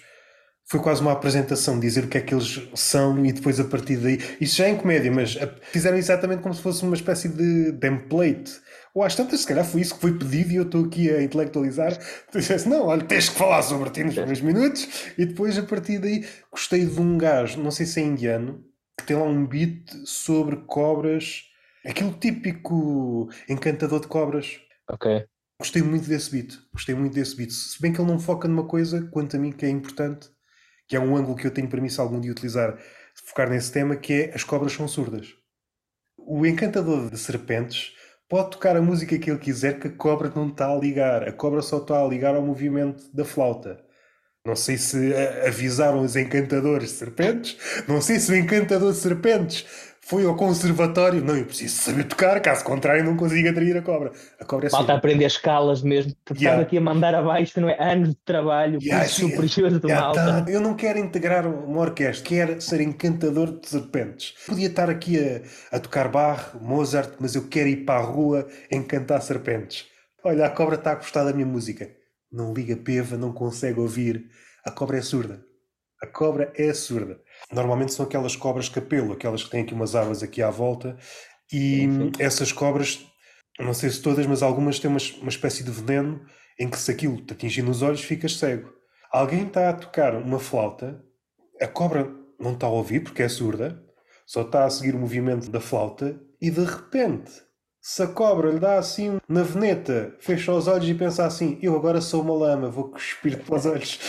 foi 0.65 0.79
quase 0.79 1.01
uma 1.01 1.11
apresentação, 1.11 1.79
dizer 1.79 2.05
o 2.05 2.07
que 2.07 2.17
é 2.17 2.21
que 2.21 2.33
eles 2.33 2.61
são 2.73 3.25
e 3.25 3.33
depois 3.33 3.59
a 3.59 3.65
partir 3.65 3.97
daí. 3.97 4.19
Isso 4.39 4.55
já 4.55 4.65
é 4.65 4.69
em 4.69 4.77
comédia, 4.77 5.11
mas 5.11 5.37
fizeram 5.71 5.97
exatamente 5.97 6.41
como 6.41 6.55
se 6.55 6.61
fosse 6.61 6.81
uma 6.83 6.95
espécie 6.95 7.27
de 7.27 7.73
template 7.73 8.53
ou 8.93 9.03
às 9.03 9.15
tantas, 9.15 9.41
se 9.41 9.47
calhar 9.47 9.65
foi 9.65 9.81
isso 9.81 9.95
que 9.95 10.01
foi 10.01 10.17
pedido 10.17 10.51
e 10.51 10.55
eu 10.57 10.63
estou 10.63 10.85
aqui 10.85 11.09
a 11.09 11.21
intelectualizar. 11.21 11.97
Tu 12.31 12.39
disseste, 12.39 12.67
não, 12.67 12.87
olha, 12.87 13.03
tens 13.03 13.29
que 13.29 13.35
falar 13.35 13.61
sobre 13.61 13.89
ti 13.89 14.03
nos 14.03 14.13
primeiros 14.13 14.41
minutos. 14.41 15.13
E 15.17 15.25
depois, 15.25 15.57
a 15.57 15.63
partir 15.63 15.99
daí, 15.99 16.27
gostei 16.51 16.85
de 16.85 16.99
um 16.99 17.17
gajo, 17.17 17.61
não 17.61 17.71
sei 17.71 17.85
se 17.85 18.01
é 18.01 18.03
indiano, 18.03 18.63
que 18.97 19.05
tem 19.05 19.15
lá 19.15 19.23
um 19.23 19.45
beat 19.45 19.89
sobre 20.05 20.57
cobras. 20.67 21.43
Aquele 21.85 22.11
típico 22.11 23.29
encantador 23.49 24.01
de 24.01 24.07
cobras. 24.07 24.59
Ok. 24.89 25.25
Gostei 25.59 25.81
muito 25.81 26.07
desse 26.07 26.31
beat. 26.31 26.59
Gostei 26.73 26.93
muito 26.93 27.13
desse 27.13 27.35
beat. 27.35 27.51
Se 27.51 27.81
bem 27.81 27.93
que 27.93 28.01
ele 28.01 28.11
não 28.11 28.19
foca 28.19 28.47
numa 28.47 28.65
coisa, 28.65 29.07
quanto 29.11 29.37
a 29.37 29.39
mim, 29.39 29.51
que 29.51 29.65
é 29.65 29.69
importante, 29.69 30.29
que 30.87 30.95
é 30.95 30.99
um 30.99 31.15
ângulo 31.15 31.37
que 31.37 31.47
eu 31.47 31.51
tenho 31.51 31.89
se 31.89 32.01
algum 32.01 32.19
dia 32.19 32.31
utilizar, 32.31 32.77
focar 33.13 33.49
nesse 33.49 33.71
tema, 33.71 33.95
que 33.95 34.13
é 34.13 34.35
as 34.35 34.43
cobras 34.43 34.73
são 34.73 34.87
surdas. 34.87 35.33
O 36.17 36.45
encantador 36.45 37.09
de 37.09 37.17
serpentes 37.17 37.93
pode 38.31 38.51
tocar 38.51 38.77
a 38.77 38.81
música 38.81 39.19
que 39.19 39.29
ele 39.29 39.37
quiser, 39.37 39.77
que 39.77 39.89
a 39.89 39.91
cobra 39.91 40.31
não 40.33 40.47
está 40.47 40.71
a 40.71 40.75
ligar. 40.75 41.27
A 41.27 41.33
cobra 41.33 41.61
só 41.61 41.79
está 41.79 42.01
a 42.01 42.07
ligar 42.07 42.33
ao 42.33 42.41
movimento 42.41 43.03
da 43.13 43.25
flauta. 43.25 43.77
Não 44.45 44.55
sei 44.55 44.77
se 44.77 45.13
avisaram 45.45 45.99
os 45.99 46.15
encantadores 46.15 46.91
de 46.91 46.95
serpentes, 46.95 47.57
não 47.87 47.99
sei 48.01 48.19
se 48.19 48.31
o 48.31 48.35
encantador 48.35 48.93
de 48.93 48.97
serpentes 48.97 49.90
foi 50.11 50.25
ao 50.25 50.35
conservatório. 50.35 51.23
Não, 51.23 51.37
eu 51.37 51.45
preciso 51.45 51.83
saber 51.83 52.03
tocar, 52.03 52.37
caso 52.41 52.65
contrário, 52.65 53.01
não 53.01 53.15
consigo 53.15 53.47
atrair 53.47 53.77
a 53.77 53.81
cobra. 53.81 54.11
A 54.37 54.43
cobra 54.43 54.67
é 54.67 54.69
Falta 54.69 54.93
aprender 54.93 55.23
escalas 55.23 55.81
mesmo, 55.81 56.13
porque 56.25 56.43
yeah. 56.43 56.61
estás 56.61 56.67
aqui 56.67 56.77
a 56.77 56.81
mandar 56.81 57.15
abaixo, 57.15 57.61
não 57.61 57.69
é? 57.69 57.81
Anos 57.81 58.09
de 58.09 58.15
trabalho, 58.25 58.77
yeah, 58.83 59.07
superior 59.07 59.79
do 59.79 59.87
yeah, 59.87 60.07
malta. 60.07 60.43
Tá. 60.43 60.51
Eu 60.51 60.59
não 60.59 60.73
quero 60.73 60.99
integrar 60.99 61.47
uma 61.47 61.79
orquestra, 61.79 62.27
quero 62.27 62.59
ser 62.59 62.81
encantador 62.81 63.57
de 63.57 63.69
serpentes. 63.69 64.33
Podia 64.45 64.67
estar 64.67 64.89
aqui 64.89 65.17
a, 65.17 65.77
a 65.77 65.79
tocar 65.79 66.09
Bach, 66.09 66.55
Mozart, 66.59 67.13
mas 67.17 67.33
eu 67.33 67.47
quero 67.47 67.69
ir 67.69 67.85
para 67.85 68.01
a 68.01 68.03
rua 68.03 68.45
encantar 68.69 69.21
serpentes. 69.21 69.85
Olha, 70.25 70.45
a 70.45 70.49
cobra 70.49 70.75
está 70.75 70.91
a 70.91 70.95
gostar 70.95 71.23
da 71.23 71.31
minha 71.31 71.47
música. 71.47 71.89
Não 72.29 72.53
liga 72.53 72.75
peva, 72.75 73.15
não 73.15 73.31
consegue 73.31 73.79
ouvir. 73.79 74.25
A 74.65 74.71
cobra 74.71 74.97
é 74.97 75.01
surda. 75.01 75.41
A 76.03 76.07
cobra 76.07 76.51
é 76.57 76.73
surda. 76.73 77.17
Normalmente 77.51 77.93
são 77.93 78.05
aquelas 78.05 78.35
cobras 78.35 78.69
capelo, 78.69 79.13
aquelas 79.13 79.43
que 79.43 79.49
têm 79.49 79.61
aqui 79.61 79.73
umas 79.73 79.95
abas 79.95 80.23
aqui 80.23 80.41
à 80.41 80.49
volta, 80.49 80.97
e 81.51 81.85
essas 82.17 82.51
cobras, 82.51 83.05
não 83.59 83.73
sei 83.73 83.89
se 83.89 84.01
todas, 84.01 84.25
mas 84.25 84.41
algumas 84.41 84.79
têm 84.79 84.89
uma, 84.89 84.99
uma 85.21 85.29
espécie 85.29 85.63
de 85.63 85.71
veneno 85.71 86.25
em 86.57 86.69
que 86.69 86.77
se 86.77 86.91
aquilo 86.91 87.19
te 87.25 87.33
atingir 87.33 87.61
nos 87.61 87.81
olhos, 87.81 88.01
ficas 88.01 88.37
cego. 88.37 88.71
Alguém 89.11 89.47
está 89.47 89.69
a 89.69 89.73
tocar 89.73 90.15
uma 90.15 90.39
flauta, 90.39 91.03
a 91.59 91.67
cobra 91.67 92.09
não 92.39 92.53
está 92.53 92.67
a 92.67 92.69
ouvir 92.69 93.01
porque 93.01 93.23
é 93.23 93.27
surda, 93.27 93.83
só 94.25 94.43
está 94.43 94.63
a 94.63 94.69
seguir 94.69 94.95
o 94.95 94.99
movimento 94.99 95.49
da 95.49 95.59
flauta, 95.59 96.19
e 96.39 96.49
de 96.49 96.63
repente 96.63 97.31
se 97.81 98.03
a 98.03 98.07
cobra 98.07 98.51
lhe 98.51 98.59
dá 98.59 98.77
assim 98.77 99.19
na 99.27 99.41
veneta, 99.41 100.15
fecha 100.19 100.53
os 100.53 100.67
olhos 100.67 100.87
e 100.87 100.93
pensa 100.93 101.25
assim: 101.25 101.57
Eu 101.63 101.75
agora 101.75 101.99
sou 101.99 102.21
uma 102.21 102.35
lama, 102.35 102.69
vou 102.69 102.89
cuspir 102.89 103.39
para 103.39 103.55
os 103.55 103.65
olhos. 103.65 103.99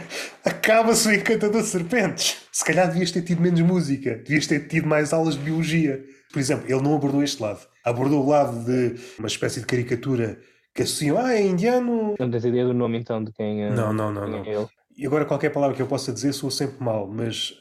Acaba-se 0.44 1.08
o 1.08 1.14
encantador 1.14 1.62
de 1.62 1.68
serpentes. 1.68 2.42
Se 2.52 2.62
calhar 2.62 2.86
devias 2.88 3.10
ter 3.10 3.22
tido 3.22 3.40
menos 3.40 3.60
música, 3.62 4.16
devias 4.16 4.46
ter 4.46 4.68
tido 4.68 4.86
mais 4.86 5.14
aulas 5.14 5.34
de 5.34 5.40
biologia. 5.40 6.04
Por 6.30 6.38
exemplo, 6.38 6.66
ele 6.68 6.82
não 6.82 6.94
abordou 6.94 7.22
este 7.22 7.42
lado. 7.42 7.60
Abordou 7.82 8.22
o 8.22 8.28
lado 8.28 8.64
de 8.64 9.00
uma 9.18 9.28
espécie 9.28 9.60
de 9.60 9.66
caricatura 9.66 10.38
que 10.74 10.82
associam, 10.82 11.16
ah, 11.18 11.34
é 11.34 11.42
indiano. 11.42 12.14
Não 12.18 12.30
tens 12.30 12.44
ideia 12.44 12.66
do 12.66 12.74
nome 12.74 12.98
então 12.98 13.24
de 13.24 13.32
quem, 13.32 13.64
é, 13.64 13.70
não, 13.70 13.94
não, 13.94 14.12
não, 14.12 14.28
não. 14.28 14.44
É 14.44 14.54
ele? 14.54 14.68
E 14.96 15.06
agora 15.06 15.24
qualquer 15.24 15.50
palavra 15.50 15.74
que 15.74 15.80
eu 15.80 15.86
possa 15.86 16.12
dizer 16.12 16.34
sou 16.34 16.50
sempre 16.50 16.84
mal, 16.84 17.08
mas 17.08 17.54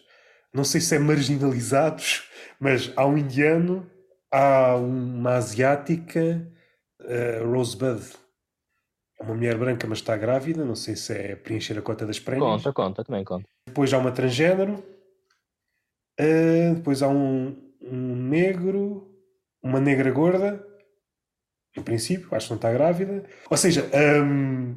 não 0.53 0.65
sei 0.65 0.81
se 0.81 0.95
é 0.95 0.99
marginalizados, 0.99 2.23
mas 2.59 2.91
há 2.97 3.05
um 3.05 3.17
indiano 3.17 3.89
Há 4.31 4.75
uma 4.75 5.35
asiática, 5.35 6.47
uh, 7.01 7.51
Rosebud. 7.51 8.01
É 9.19 9.23
uma 9.23 9.35
mulher 9.35 9.57
branca, 9.57 9.85
mas 9.87 9.99
está 9.99 10.15
grávida. 10.15 10.63
Não 10.63 10.75
sei 10.75 10.95
se 10.95 11.13
é 11.13 11.35
preencher 11.35 11.77
a 11.77 11.81
cota 11.81 12.05
das 12.05 12.19
prémios. 12.19 12.47
Conta, 12.47 12.73
conta, 12.73 13.03
também 13.03 13.23
conta. 13.23 13.47
Depois 13.67 13.93
há 13.93 13.97
uma 13.97 14.11
transgênero. 14.11 14.83
Uh, 16.19 16.75
depois 16.75 17.01
há 17.01 17.07
um, 17.07 17.55
um 17.81 18.15
negro, 18.15 19.11
uma 19.61 19.79
negra 19.79 20.11
gorda 20.11 20.70
em 21.75 21.81
princípio, 21.81 22.27
acho 22.31 22.47
que 22.47 22.51
não 22.51 22.57
está 22.57 22.71
grávida. 22.71 23.23
Ou 23.49 23.55
seja, 23.55 23.89
um... 23.93 24.75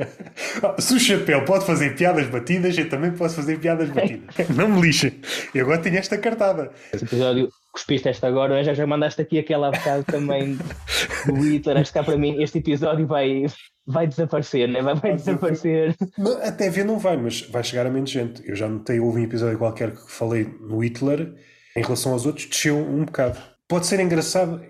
se 0.78 0.94
o 0.94 1.00
chapéu 1.00 1.42
pode 1.44 1.64
fazer 1.64 1.96
piadas 1.96 2.26
batidas, 2.26 2.76
eu 2.76 2.86
também 2.88 3.12
posso 3.12 3.36
fazer 3.36 3.58
piadas 3.58 3.88
batidas. 3.88 4.48
não 4.54 4.68
me 4.68 4.82
lixem. 4.82 5.20
E 5.54 5.60
agora 5.60 5.78
tenho 5.78 5.96
esta 5.96 6.18
cartada. 6.18 6.70
Esse 6.92 7.06
episódio, 7.06 7.48
cuspiste 7.72 8.10
esta 8.10 8.28
agora, 8.28 8.62
já, 8.62 8.74
já 8.74 8.86
mandaste 8.86 9.22
aqui 9.22 9.38
aquela 9.38 9.70
bocado 9.70 10.04
também 10.04 10.58
do 11.24 11.34
Hitler. 11.34 11.78
Acho 11.78 11.92
que 11.92 11.98
cá 11.98 12.04
para 12.04 12.18
mim 12.18 12.42
este 12.42 12.58
episódio 12.58 13.06
vai, 13.06 13.46
vai 13.86 14.06
desaparecer, 14.06 14.68
né? 14.68 14.82
vai, 14.82 14.96
vai 14.96 15.14
desaparecer. 15.16 15.96
Até 16.42 16.68
ver 16.68 16.84
não 16.84 16.98
vai, 16.98 17.16
mas 17.16 17.40
vai 17.40 17.64
chegar 17.64 17.86
a 17.86 17.90
menos 17.90 18.10
gente. 18.10 18.46
Eu 18.46 18.54
já 18.54 18.68
notei, 18.68 19.00
houve 19.00 19.20
um 19.20 19.24
episódio 19.24 19.56
qualquer 19.56 19.92
que 19.92 20.12
falei 20.12 20.44
no 20.60 20.84
Hitler, 20.84 21.34
em 21.74 21.82
relação 21.82 22.12
aos 22.12 22.26
outros, 22.26 22.44
desceu 22.44 22.76
um 22.76 23.06
bocado. 23.06 23.38
Pode 23.66 23.86
ser 23.86 23.98
engraçado 24.00 24.60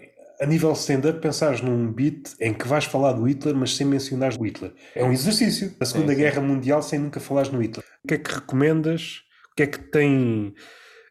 a 0.41 0.47
nível 0.47 0.73
stand-up, 0.73 1.21
pensares 1.21 1.61
num 1.61 1.93
beat 1.93 2.35
em 2.41 2.55
que 2.55 2.67
vais 2.67 2.85
falar 2.85 3.13
do 3.13 3.29
Hitler, 3.29 3.55
mas 3.57 3.77
sem 3.77 3.87
mencionar 3.87 4.33
o 4.39 4.45
Hitler. 4.45 4.73
É 4.95 5.05
um 5.05 5.13
exercício. 5.13 5.75
A 5.81 5.85
Segunda 5.85 6.15
Guerra 6.15 6.41
Mundial 6.41 6.83
sem 6.83 6.99
nunca 6.99 7.19
falares 7.19 7.51
no 7.51 7.63
Hitler. 7.63 7.85
O 8.05 8.09
que 8.09 8.15
é 8.15 8.19
que 8.19 8.33
recomendas? 8.33 9.23
O 9.53 9.55
que 9.57 9.63
é 9.65 9.67
que 9.67 9.79
tem 9.79 10.55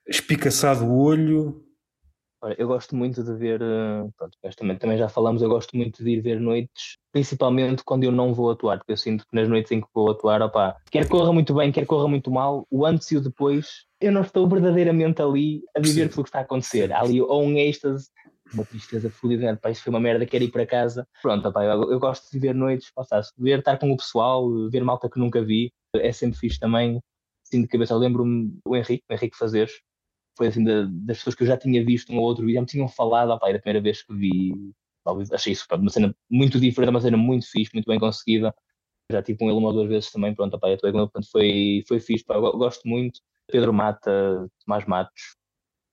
espicaçado 0.08 0.86
o 0.86 0.98
olho? 0.98 1.64
Olha, 2.42 2.56
eu 2.60 2.68
gosto 2.68 2.96
muito 2.96 3.24
de 3.24 3.34
ver, 3.34 3.60
eh, 3.62 4.08
pronto, 4.16 4.38
também, 4.56 4.78
também 4.78 4.98
já 4.98 5.10
falamos, 5.10 5.42
eu 5.42 5.50
gosto 5.50 5.76
muito 5.76 6.04
de 6.04 6.12
ir 6.12 6.22
ver 6.22 6.40
noites, 6.40 6.98
principalmente 7.12 7.84
quando 7.84 8.04
eu 8.04 8.12
não 8.12 8.32
vou 8.32 8.52
atuar, 8.52 8.78
porque 8.78 8.92
eu 8.92 8.98
sinto 8.98 9.26
que 9.28 9.36
nas 9.36 9.50
noites 9.50 9.72
em 9.72 9.82
que 9.82 9.88
vou 9.92 10.12
atuar, 10.12 10.44
opá, 10.44 10.78
quer 10.92 11.10
corra 11.10 11.34
muito 11.34 11.56
bem, 11.56 11.72
quer 11.72 11.88
corra 11.88 12.08
muito 12.08 12.30
mal, 12.30 12.68
o 12.70 12.86
antes 12.86 13.12
e 13.12 13.18
o 13.18 13.22
depois, 13.22 13.88
eu 14.00 14.12
não 14.12 14.22
estou 14.22 14.48
verdadeiramente 14.48 15.20
ali 15.20 15.64
a 15.76 15.80
viver 15.80 16.04
Sim. 16.04 16.10
tudo 16.10 16.20
o 16.20 16.24
que 16.24 16.30
está 16.30 16.40
a 16.40 16.44
acontecer. 16.44 16.94
Há 16.94 17.02
ali 17.02 17.20
ou 17.20 17.44
um 17.44 17.58
êxtase 17.58 18.08
uma 18.54 18.66
tristeza 18.66 19.10
fodida, 19.10 19.56
pá, 19.58 19.70
isso 19.70 19.84
foi 19.84 19.90
uma 19.92 20.00
merda, 20.00 20.26
quero 20.26 20.44
ir 20.44 20.52
para 20.52 20.66
casa. 20.66 21.08
Pronto, 21.22 21.52
pá, 21.52 21.64
eu, 21.64 21.92
eu 21.92 22.00
gosto 22.00 22.32
de 22.32 22.40
ver 22.40 22.54
noites, 22.54 22.92
posso 22.92 23.10
ver, 23.38 23.60
estar 23.60 23.78
com 23.78 23.92
o 23.92 23.98
pessoal, 23.98 24.70
ver 24.70 24.84
malta 24.84 25.10
que 25.10 25.20
nunca 25.20 25.44
vi, 25.44 25.72
é 25.96 26.12
sempre 26.12 26.38
fixe 26.38 26.60
também. 26.60 27.02
Assim 27.46 27.62
de 27.62 27.68
cabeça, 27.68 27.96
lembro-me 27.96 28.52
do 28.66 28.76
Henrique, 28.76 29.04
o 29.10 29.14
Henrique 29.14 29.38
Fazeres, 29.38 29.72
foi 30.38 30.48
assim 30.48 30.64
da, 30.64 30.84
das 30.86 31.18
pessoas 31.18 31.36
que 31.36 31.44
eu 31.44 31.48
já 31.48 31.58
tinha 31.58 31.84
visto 31.84 32.12
um 32.12 32.18
ou 32.18 32.24
outro 32.24 32.50
já 32.52 32.62
me 32.62 32.68
tinham 32.68 32.88
falado, 32.88 33.32
opa, 33.32 33.50
era 33.50 33.58
a 33.58 33.62
primeira 33.62 33.82
vez 33.82 34.04
que 34.04 34.14
vi, 34.14 34.54
achei 35.34 35.54
isso 35.54 35.66
pá, 35.68 35.76
uma 35.76 35.90
cena 35.90 36.16
muito 36.30 36.60
diferente, 36.60 36.90
uma 36.92 37.02
cena 37.02 37.18
muito 37.18 37.50
fixe, 37.50 37.72
muito 37.74 37.88
bem 37.88 38.00
conseguida. 38.00 38.54
Já 39.10 39.24
tive 39.24 39.40
com 39.40 39.46
ele 39.50 39.58
uma 39.58 39.70
ou 39.70 39.74
duas 39.74 39.88
vezes 39.88 40.12
também, 40.12 40.36
pronto, 40.36 40.54
opa, 40.56 40.68
eu 40.68 40.76
estou 40.76 40.92
com 40.92 41.00
ele, 41.00 41.10
foi, 41.32 41.84
foi 41.88 42.00
fixe, 42.00 42.26
pá, 42.26 42.36
eu 42.36 42.42
gosto 42.58 42.88
muito. 42.88 43.22
Pedro 43.50 43.74
Mata, 43.74 44.50
Tomás 44.66 44.86
Matos, 44.86 45.37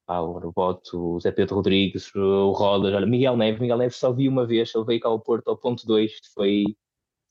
Álvaro 0.07 0.53
Boto, 0.53 1.15
o 1.15 1.21
Zé 1.21 1.33
Pedro 1.33 1.57
Rodrigues, 1.57 2.15
o 2.15 2.53
Rodas, 2.53 2.93
olha, 2.95 3.07
Miguel 3.07 3.37
Neves, 3.37 3.61
Miguel 3.61 3.79
Neves 3.79 3.97
só 3.97 4.13
vi 4.13 4.29
uma 4.29 4.47
vez, 4.47 4.73
ele 4.75 4.85
veio 4.85 5.01
cá 5.01 5.09
ao 5.09 5.21
Porto 5.21 5.49
ao 5.49 5.57
ponto 5.57 5.87
2, 5.87 6.13
foi 6.35 6.65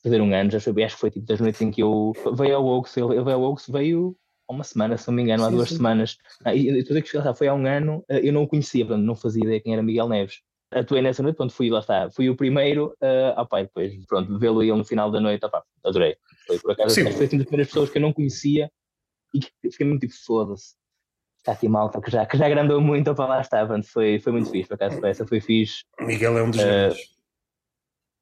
fazer 0.03 0.21
um 0.21 0.33
ano, 0.33 0.51
já 0.51 0.59
foi, 0.59 0.83
acho 0.83 0.95
que 0.95 1.01
foi 1.01 1.11
tipo 1.11 1.25
das 1.25 1.39
noites 1.39 1.61
em 1.61 1.71
que 1.71 1.81
eu 1.81 2.13
veio 2.33 2.55
ao 2.55 2.65
Oaks, 2.65 2.97
ele, 2.97 3.13
ele 3.13 3.23
veio 3.23 3.37
ao 3.37 3.43
Oaks, 3.43 3.67
veio 3.69 4.15
há 4.49 4.53
uma 4.53 4.63
semana, 4.63 4.97
se 4.97 5.07
não 5.07 5.15
me 5.15 5.21
engano, 5.21 5.43
há 5.43 5.49
sim, 5.49 5.55
duas 5.55 5.69
sim. 5.69 5.75
semanas. 5.77 6.17
Ah, 6.43 6.53
e 6.53 6.83
tudo 6.83 7.01
que 7.01 7.17
lá, 7.17 7.33
foi 7.33 7.47
há 7.47 7.53
um 7.53 7.65
ano, 7.65 8.03
eh, 8.09 8.27
eu 8.27 8.33
não 8.33 8.43
o 8.43 8.47
conhecia, 8.47 8.85
portanto, 8.85 9.05
não 9.05 9.15
fazia 9.15 9.43
ideia 9.43 9.61
quem 9.61 9.73
era 9.73 9.83
Miguel 9.83 10.09
Neves. 10.09 10.41
Atuei 10.71 11.03
nessa 11.03 11.21
noite, 11.21 11.37
quando 11.37 11.51
fui, 11.51 11.69
lá 11.69 11.79
está, 11.79 12.09
fui 12.09 12.29
o 12.29 12.35
primeiro, 12.35 12.95
uh, 13.01 13.39
opa, 13.39 13.61
depois, 13.61 13.93
pronto, 14.07 14.39
vê-lo 14.39 14.59
aí 14.59 14.69
no 14.71 14.83
final 14.83 15.11
da 15.11 15.19
noite, 15.19 15.45
opa, 15.45 15.63
adorei. 15.83 16.17
Foi 16.47 16.59
por 16.59 16.71
acaso, 16.71 16.95
sim. 16.95 17.03
foi 17.11 17.25
assim 17.25 17.37
das 17.37 17.45
primeiras 17.45 17.67
pessoas 17.67 17.91
que 17.91 17.99
eu 17.99 18.01
não 18.01 18.11
conhecia 18.11 18.71
e 19.35 19.69
fiquei 19.69 19.85
muito 19.85 20.01
tipo, 20.01 20.13
foda-se 20.25 20.73
está 21.43 21.51
aqui 21.51 21.67
malta 21.67 22.01
que 22.01 22.09
já, 22.09 22.25
que 22.25 22.37
já 22.37 22.45
agrandou 22.45 22.79
muito 22.79 23.13
para 23.13 23.25
lá 23.25 23.41
estar, 23.41 23.67
foi, 23.83 24.17
foi 24.17 24.31
muito 24.31 24.49
fixe, 24.49 24.67
por 24.67 24.75
acaso 24.75 25.05
essa 25.05 25.27
foi 25.27 25.41
fixe. 25.41 25.83
Miguel 25.99 26.37
é 26.37 26.43
um 26.43 26.49
dos 26.49 26.61
uh, 26.61 26.95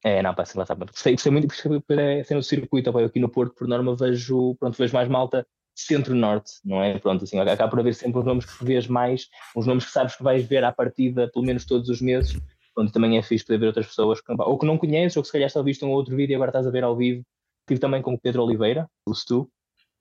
É, 0.04 0.24
não, 0.24 0.34
parece 0.34 0.54
engraçado. 0.54 0.86
Gostei, 0.86 1.14
gostei 1.14 1.32
muito 1.32 1.48
porque 1.48 2.24
sendo 2.24 2.40
o 2.40 2.44
circuito, 2.44 2.90
eu 2.90 3.06
aqui 3.06 3.20
no 3.20 3.30
Porto, 3.30 3.54
por 3.54 3.68
norma, 3.68 3.96
vejo, 3.96 4.56
pronto, 4.56 4.76
vejo 4.76 4.94
mais 4.94 5.08
malta 5.08 5.46
centro-norte, 5.76 6.54
não 6.66 6.84
é? 6.84 6.98
Pronto, 7.00 7.24
assim, 7.24 7.40
acaba 7.40 7.70
por 7.70 7.80
haver 7.80 7.94
sempre 7.94 8.20
os 8.20 8.26
nomes 8.26 8.46
que 8.46 8.66
vês 8.66 8.88
mais, 8.88 9.30
os 9.56 9.66
nomes 9.66 9.86
que 9.86 9.92
sabes 9.92 10.16
que 10.16 10.24
vais 10.24 10.44
ver 10.46 10.64
à 10.64 10.72
partida 10.72 11.30
pelo 11.32 11.46
menos 11.46 11.66
todos 11.66 11.88
os 11.90 12.02
meses, 12.02 12.38
onde 12.78 12.92
também 12.92 13.18
é 13.18 13.22
fixe 13.22 13.46
poder 13.46 13.60
ver 13.60 13.68
outras 13.68 13.88
pessoas 13.88 14.20
que, 14.20 14.32
ou 14.32 14.58
que 14.58 14.66
não 14.66 14.78
conheces, 14.78 15.16
ou 15.16 15.24
que 15.24 15.28
se 15.28 15.34
calhar 15.34 15.50
só 15.50 15.62
viste 15.62 15.86
um 15.86 15.92
outro 15.92 16.16
vídeo 16.16 16.34
e 16.34 16.36
agora 16.36 16.50
estás 16.50 16.66
a 16.66 16.72
ver 16.72 16.84
ao 16.84 16.96
vivo. 16.96 17.24
Tive 17.68 17.80
também 17.80 18.02
com 18.02 18.14
o 18.14 18.20
Pedro 18.20 18.44
Oliveira, 18.44 18.90
o 19.08 19.14
Stu. 19.14 19.50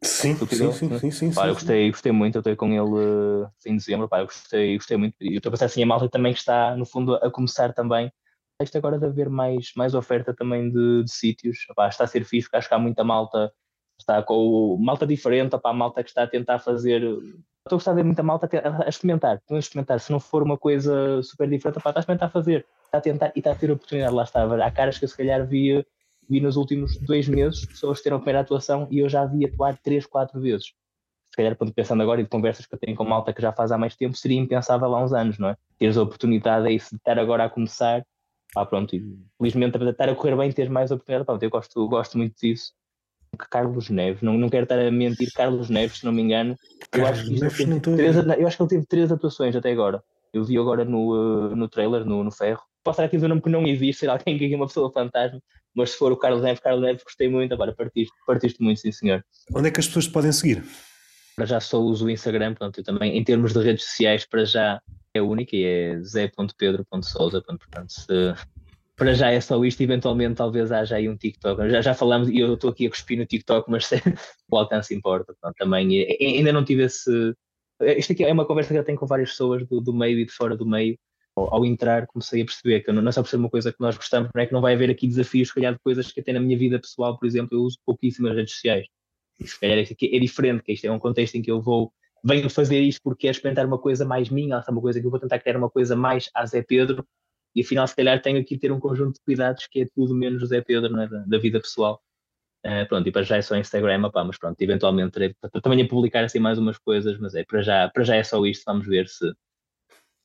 Sim, 0.02 0.34
sim, 0.34 0.72
sim, 0.72 0.98
sim, 0.98 1.10
sim, 1.10 1.32
pá, 1.32 1.42
sim, 1.42 1.48
eu 1.48 1.54
gostei, 1.54 1.90
gostei 1.90 2.12
muito, 2.12 2.36
eu 2.36 2.40
estou 2.40 2.56
com 2.56 2.68
ele 2.72 3.48
em 3.66 3.76
dezembro, 3.76 4.08
pá, 4.08 4.20
eu 4.20 4.24
gostei, 4.24 4.76
gostei 4.76 4.96
muito. 4.96 5.14
E 5.20 5.34
eu 5.34 5.36
estou 5.38 5.50
a 5.50 5.52
pensar 5.52 5.66
assim, 5.66 5.82
a 5.82 5.86
malta 5.86 6.08
também 6.08 6.32
está, 6.32 6.74
no 6.74 6.86
fundo, 6.86 7.16
a 7.16 7.30
começar 7.30 7.72
também 7.74 8.10
isto 8.62 8.76
agora 8.76 8.98
de 8.98 9.06
haver 9.06 9.28
mais, 9.28 9.72
mais 9.76 9.94
oferta 9.94 10.34
também 10.34 10.70
de, 10.70 11.04
de 11.04 11.10
sítios, 11.10 11.66
Epá, 11.70 11.88
está 11.88 12.04
a 12.04 12.06
ser 12.06 12.24
fixe, 12.24 12.46
porque 12.46 12.56
acho 12.56 12.68
que 12.68 12.74
há 12.74 12.78
muita 12.78 13.04
malta, 13.04 13.52
está 13.98 14.22
com 14.22 14.34
o, 14.34 14.78
malta 14.78 15.06
diferente, 15.06 15.56
a 15.62 15.72
malta 15.72 16.02
que 16.02 16.10
está 16.10 16.24
a 16.24 16.26
tentar 16.26 16.58
fazer. 16.58 17.02
Estou 17.02 17.72
a 17.72 17.74
gostar 17.74 17.92
de 17.92 17.96
ver 17.96 18.04
muita 18.04 18.22
malta 18.22 18.48
a, 18.58 18.84
a 18.84 18.88
experimentar, 18.88 19.40
a 19.50 19.58
experimentar. 19.58 20.00
Se 20.00 20.12
não 20.12 20.20
for 20.20 20.42
uma 20.42 20.58
coisa 20.58 21.22
super 21.22 21.48
diferente, 21.48 21.78
epá, 21.78 21.90
está 21.90 22.00
a 22.00 22.02
experimentar 22.02 22.28
a 22.28 22.32
fazer, 22.32 22.66
está 22.84 22.98
a 22.98 23.00
tentar 23.00 23.32
e 23.34 23.38
está 23.38 23.52
a 23.52 23.54
ter 23.54 23.70
a 23.70 23.74
oportunidade. 23.74 24.14
Lá 24.14 24.24
está, 24.24 24.66
há 24.66 24.70
caras 24.70 24.98
que 24.98 25.04
eu 25.04 25.08
se 25.08 25.16
calhar 25.16 25.46
vi, 25.46 25.86
vi 26.30 26.40
nos 26.40 26.56
últimos 26.56 26.96
dois 26.98 27.28
meses, 27.28 27.66
pessoas 27.66 28.00
terem 28.00 28.16
a 28.16 28.20
primeira 28.20 28.40
atuação 28.40 28.86
e 28.90 29.00
eu 29.00 29.08
já 29.08 29.24
vi 29.26 29.44
atuar 29.44 29.76
três, 29.78 30.06
quatro 30.06 30.40
vezes. 30.40 30.66
Se 31.30 31.36
calhar, 31.36 31.56
pensando 31.74 32.02
agora 32.02 32.20
e 32.20 32.24
de 32.24 32.30
conversas 32.30 32.66
que 32.66 32.74
eu 32.74 32.78
tenho 32.78 32.96
com 32.96 33.04
malta 33.04 33.32
que 33.32 33.42
já 33.42 33.52
faz 33.52 33.70
há 33.70 33.78
mais 33.78 33.94
tempo, 33.96 34.16
seria 34.16 34.38
impensável 34.38 34.94
há 34.94 35.04
uns 35.04 35.12
anos, 35.12 35.38
não 35.38 35.48
é? 35.50 35.56
Teres 35.78 35.96
a 35.96 36.02
oportunidade 36.02 36.66
aí 36.66 36.76
de 36.76 36.82
estar 36.82 37.18
agora 37.18 37.44
a 37.44 37.50
começar 37.50 38.04
ah, 38.56 38.66
pronto, 38.66 38.96
e 38.96 39.18
felizmente 39.38 39.76
a 39.76 39.90
estar 39.90 40.08
a 40.08 40.14
correr 40.14 40.36
bem, 40.36 40.52
ter 40.52 40.68
mais 40.68 40.90
oportunidade. 40.90 41.26
Pronto, 41.26 41.42
eu 41.42 41.50
gosto, 41.50 41.88
gosto 41.88 42.18
muito 42.18 42.34
disso. 42.40 42.72
Carlos 43.48 43.88
Neves, 43.88 44.22
não, 44.22 44.36
não 44.36 44.48
quero 44.48 44.64
estar 44.64 44.78
a 44.78 44.90
mentir, 44.90 45.30
Carlos 45.32 45.70
Neves, 45.70 45.98
se 45.98 46.04
não 46.04 46.12
me 46.12 46.20
engano, 46.20 46.56
eu 46.92 47.06
acho, 47.06 47.24
que 47.24 47.38
teve 47.38 47.80
três, 47.80 48.16
eu 48.16 48.46
acho 48.46 48.56
que 48.56 48.62
ele 48.62 48.70
teve 48.70 48.86
três 48.86 49.12
atuações 49.12 49.54
até 49.54 49.70
agora. 49.70 50.02
Eu 50.32 50.44
vi 50.44 50.58
agora 50.58 50.84
no, 50.84 51.12
uh, 51.12 51.54
no 51.54 51.68
trailer, 51.68 52.04
no, 52.04 52.24
no 52.24 52.32
ferro. 52.32 52.62
Posso 52.82 52.96
estar 52.96 53.04
aqui 53.04 53.16
dizer 53.16 53.26
um 53.26 53.30
nome 53.30 53.42
que 53.42 53.50
não 53.50 53.66
existe, 53.66 54.00
ser 54.00 54.10
alguém 54.10 54.38
que 54.38 54.52
é 54.52 54.56
uma 54.56 54.66
pessoa 54.66 54.90
fantasma, 54.90 55.40
mas 55.74 55.90
se 55.90 55.98
for 55.98 56.12
o 56.12 56.16
Carlos 56.16 56.42
Neves, 56.42 56.60
Carlos 56.60 56.82
Neves, 56.82 57.02
gostei 57.02 57.28
muito. 57.28 57.52
Agora 57.52 57.74
partiste, 57.74 58.12
partiste 58.26 58.62
muito, 58.62 58.80
sim 58.80 58.92
senhor. 58.92 59.24
Onde 59.54 59.68
é 59.68 59.70
que 59.70 59.80
as 59.80 59.86
pessoas 59.86 60.08
podem 60.08 60.32
seguir? 60.32 60.64
Para 61.36 61.46
já 61.46 61.60
só 61.60 61.80
uso 61.80 62.06
o 62.06 62.10
Instagram, 62.10 62.54
eu 62.60 62.84
também, 62.84 63.16
em 63.16 63.24
termos 63.24 63.52
de 63.52 63.60
redes 63.60 63.84
sociais, 63.84 64.26
para 64.26 64.44
já 64.44 64.80
é 65.14 65.22
única 65.22 65.56
e 65.56 65.64
é 65.64 66.00
zé.pedro.souza, 66.00 67.42
portanto, 67.42 67.90
se, 67.90 68.34
para 69.00 69.14
já 69.14 69.30
é 69.30 69.40
só 69.40 69.64
isto, 69.64 69.80
eventualmente 69.82 70.34
talvez 70.34 70.70
haja 70.70 70.96
aí 70.96 71.08
um 71.08 71.16
TikTok. 71.16 71.70
Já, 71.70 71.80
já 71.80 71.94
falamos, 71.94 72.28
e 72.28 72.38
eu 72.38 72.52
estou 72.52 72.68
aqui 72.68 72.86
a 72.86 72.90
cuspir 72.90 73.16
no 73.18 73.24
TikTok, 73.24 73.70
mas 73.70 73.88
o 74.50 74.58
alcance 74.58 74.94
importa. 74.94 75.32
Portanto, 75.32 75.56
também 75.56 76.06
ainda 76.20 76.52
não 76.52 76.62
tive 76.62 76.82
esse. 76.82 77.34
Isto 77.80 78.12
aqui 78.12 78.24
é 78.24 78.30
uma 78.30 78.44
conversa 78.44 78.74
que 78.74 78.78
eu 78.78 78.84
tenho 78.84 78.98
com 78.98 79.06
várias 79.06 79.30
pessoas 79.30 79.66
do, 79.66 79.80
do 79.80 79.94
meio 79.94 80.18
e 80.18 80.26
de 80.26 80.30
fora 80.30 80.54
do 80.54 80.66
meio. 80.66 80.98
Ao, 81.48 81.64
entrar, 81.64 82.06
comecei 82.06 82.42
a 82.42 82.44
perceber 82.44 82.80
que 82.80 82.92
não, 82.92 83.06
é 83.06 83.12
só 83.12 83.22
por 83.22 83.28
ser 83.28 83.36
uma 83.36 83.50
coisa 83.50 83.72
que 83.72 83.80
nós 83.80 83.96
gostamos, 83.96 84.30
não 84.34 84.42
é 84.42 84.46
que 84.46 84.52
não 84.52 84.60
vai 84.60 84.74
haver 84.74 84.90
aqui 84.90 85.06
desafios, 85.06 85.48
se 85.48 85.54
calhar, 85.54 85.72
de 85.72 85.78
coisas 85.80 86.10
que 86.12 86.20
até 86.20 86.32
na 86.32 86.40
minha 86.40 86.58
vida 86.58 86.78
pessoal, 86.78 87.18
por 87.18 87.26
exemplo, 87.26 87.56
eu 87.56 87.62
uso 87.62 87.78
pouquíssimas 87.84 88.34
redes 88.34 88.54
sociais. 88.54 88.86
E 89.38 89.46
se 89.46 89.58
calhar 89.58 89.78
isto 89.78 89.92
aqui 89.92 90.14
é 90.14 90.18
diferente, 90.18 90.62
que 90.62 90.72
isto 90.72 90.84
é 90.86 90.90
um 90.90 90.98
contexto 90.98 91.36
em 91.36 91.42
que 91.42 91.50
eu 91.50 91.60
vou 91.60 91.92
venho 92.22 92.50
fazer 92.50 92.80
isto 92.80 93.00
porque 93.02 93.28
é 93.28 93.30
experimentar 93.30 93.66
uma 93.66 93.78
coisa 93.78 94.04
mais 94.04 94.28
minha, 94.28 94.62
uma 94.68 94.80
coisa 94.80 95.00
que 95.00 95.06
eu 95.06 95.10
vou 95.10 95.18
tentar 95.18 95.38
criar 95.38 95.56
uma 95.56 95.70
coisa 95.70 95.96
mais 95.96 96.28
a 96.34 96.44
Zé 96.44 96.62
Pedro, 96.62 97.06
e 97.54 97.62
afinal, 97.62 97.86
se 97.86 97.96
calhar, 97.96 98.20
tenho 98.22 98.40
aqui 98.40 98.56
ter 98.56 98.70
um 98.70 98.78
conjunto 98.78 99.14
de 99.14 99.20
cuidados 99.24 99.66
que 99.66 99.80
é 99.80 99.86
tudo 99.94 100.14
menos 100.14 100.40
José 100.40 100.60
Pedro, 100.60 100.98
é? 101.00 101.08
da, 101.08 101.18
da, 101.26 101.38
vida 101.38 101.60
pessoal. 101.60 102.00
Uh, 102.64 102.86
pronto, 102.88 103.08
e 103.08 103.12
para 103.12 103.22
já 103.22 103.38
é 103.38 103.42
só 103.42 103.56
Instagram, 103.56 104.06
opá, 104.06 104.22
mas 104.22 104.38
pronto, 104.38 104.60
eventualmente 104.60 105.12
terei 105.12 105.34
também 105.62 105.82
a 105.82 105.88
publicar 105.88 106.24
assim 106.24 106.38
mais 106.38 106.58
umas 106.58 106.78
coisas, 106.78 107.18
mas 107.18 107.34
é 107.34 107.42
para 107.42 107.62
já, 107.62 107.88
para 107.88 108.04
já 108.04 108.16
é 108.16 108.22
só 108.22 108.44
isto, 108.44 108.64
vamos 108.66 108.86
ver 108.86 109.08
se 109.08 109.32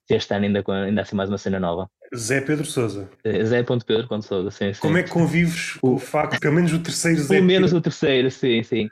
este 0.10 0.34
ano 0.34 0.46
ainda, 0.46 0.64
ainda 0.68 1.02
assim 1.02 1.16
mais 1.16 1.30
uma 1.30 1.38
cena 1.38 1.60
nova. 1.60 1.90
Zé 2.16 2.42
Pedro 2.42 2.66
Souza. 2.66 3.10
Uh, 3.26 3.46
Zé.pedro.souza, 3.46 4.52
sim, 4.52 4.74
sim. 4.74 4.82
Como 4.82 4.98
é 4.98 5.04
que 5.04 5.10
convives 5.10 5.74
com 5.74 5.96
o 5.96 5.98
facto, 5.98 6.40
pelo 6.40 6.54
menos 6.54 6.72
o 6.74 6.80
terceiro 6.80 7.22
Zé 7.22 7.36
Pelo 7.36 7.48
menos 7.48 7.74
o 7.74 7.82
terceiro, 7.82 8.30
sim, 8.30 8.62
sim. 8.64 8.90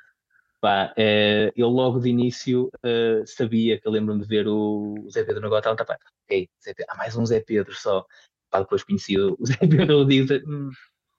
Pá, 0.60 0.94
é, 0.95 1.52
eu 1.56 1.68
logo 1.68 1.99
de 1.99 2.10
início 2.10 2.72
uh, 2.85 3.27
sabia 3.27 3.80
que 3.80 3.88
eu 3.88 3.91
lembro-me 3.91 4.22
de 4.22 4.27
ver 4.27 4.48
o, 4.48 4.95
Zé 5.11 5.23
Pedro 5.23 5.41
no 5.41 5.49
Got 5.49 5.61
Talent, 5.61 5.85
pá, 5.85 5.98
ok, 6.26 6.49
Zé 6.64 6.73
Pedro, 6.73 6.91
há 6.94 6.98
mais 6.98 7.15
um 7.15 7.26
Zé 7.26 7.41
Pedro 7.41 7.73
só. 7.76 8.06
Pá, 8.49 8.61
depois 8.61 8.84
conheci 8.84 9.19
o 9.19 9.38
Zé 9.45 9.57
Pedro 9.57 10.06
diz, 10.06 10.31
hum, 10.48 10.72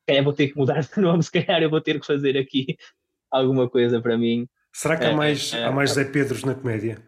calhar 0.07 0.25
vou 0.25 0.33
ter 0.33 0.49
que 0.49 0.57
mudar 0.57 0.81
de 0.81 1.01
nome, 1.01 1.23
se 1.23 1.31
calhar 1.31 1.63
eu 1.63 1.71
vou 1.71 1.81
ter 1.81 2.01
que 2.01 2.07
fazer 2.07 2.37
aqui 2.37 2.77
alguma 3.31 3.69
coisa 3.69 4.01
para 4.01 4.17
mim. 4.17 4.49
Será 4.73 4.97
que 4.97 5.05
há 5.05 5.13
mais, 5.13 5.55
há 5.55 5.71
mais 5.71 5.93
Zé 5.93 6.05
Pedros 6.05 6.43
na 6.43 6.55
comédia? 6.55 6.99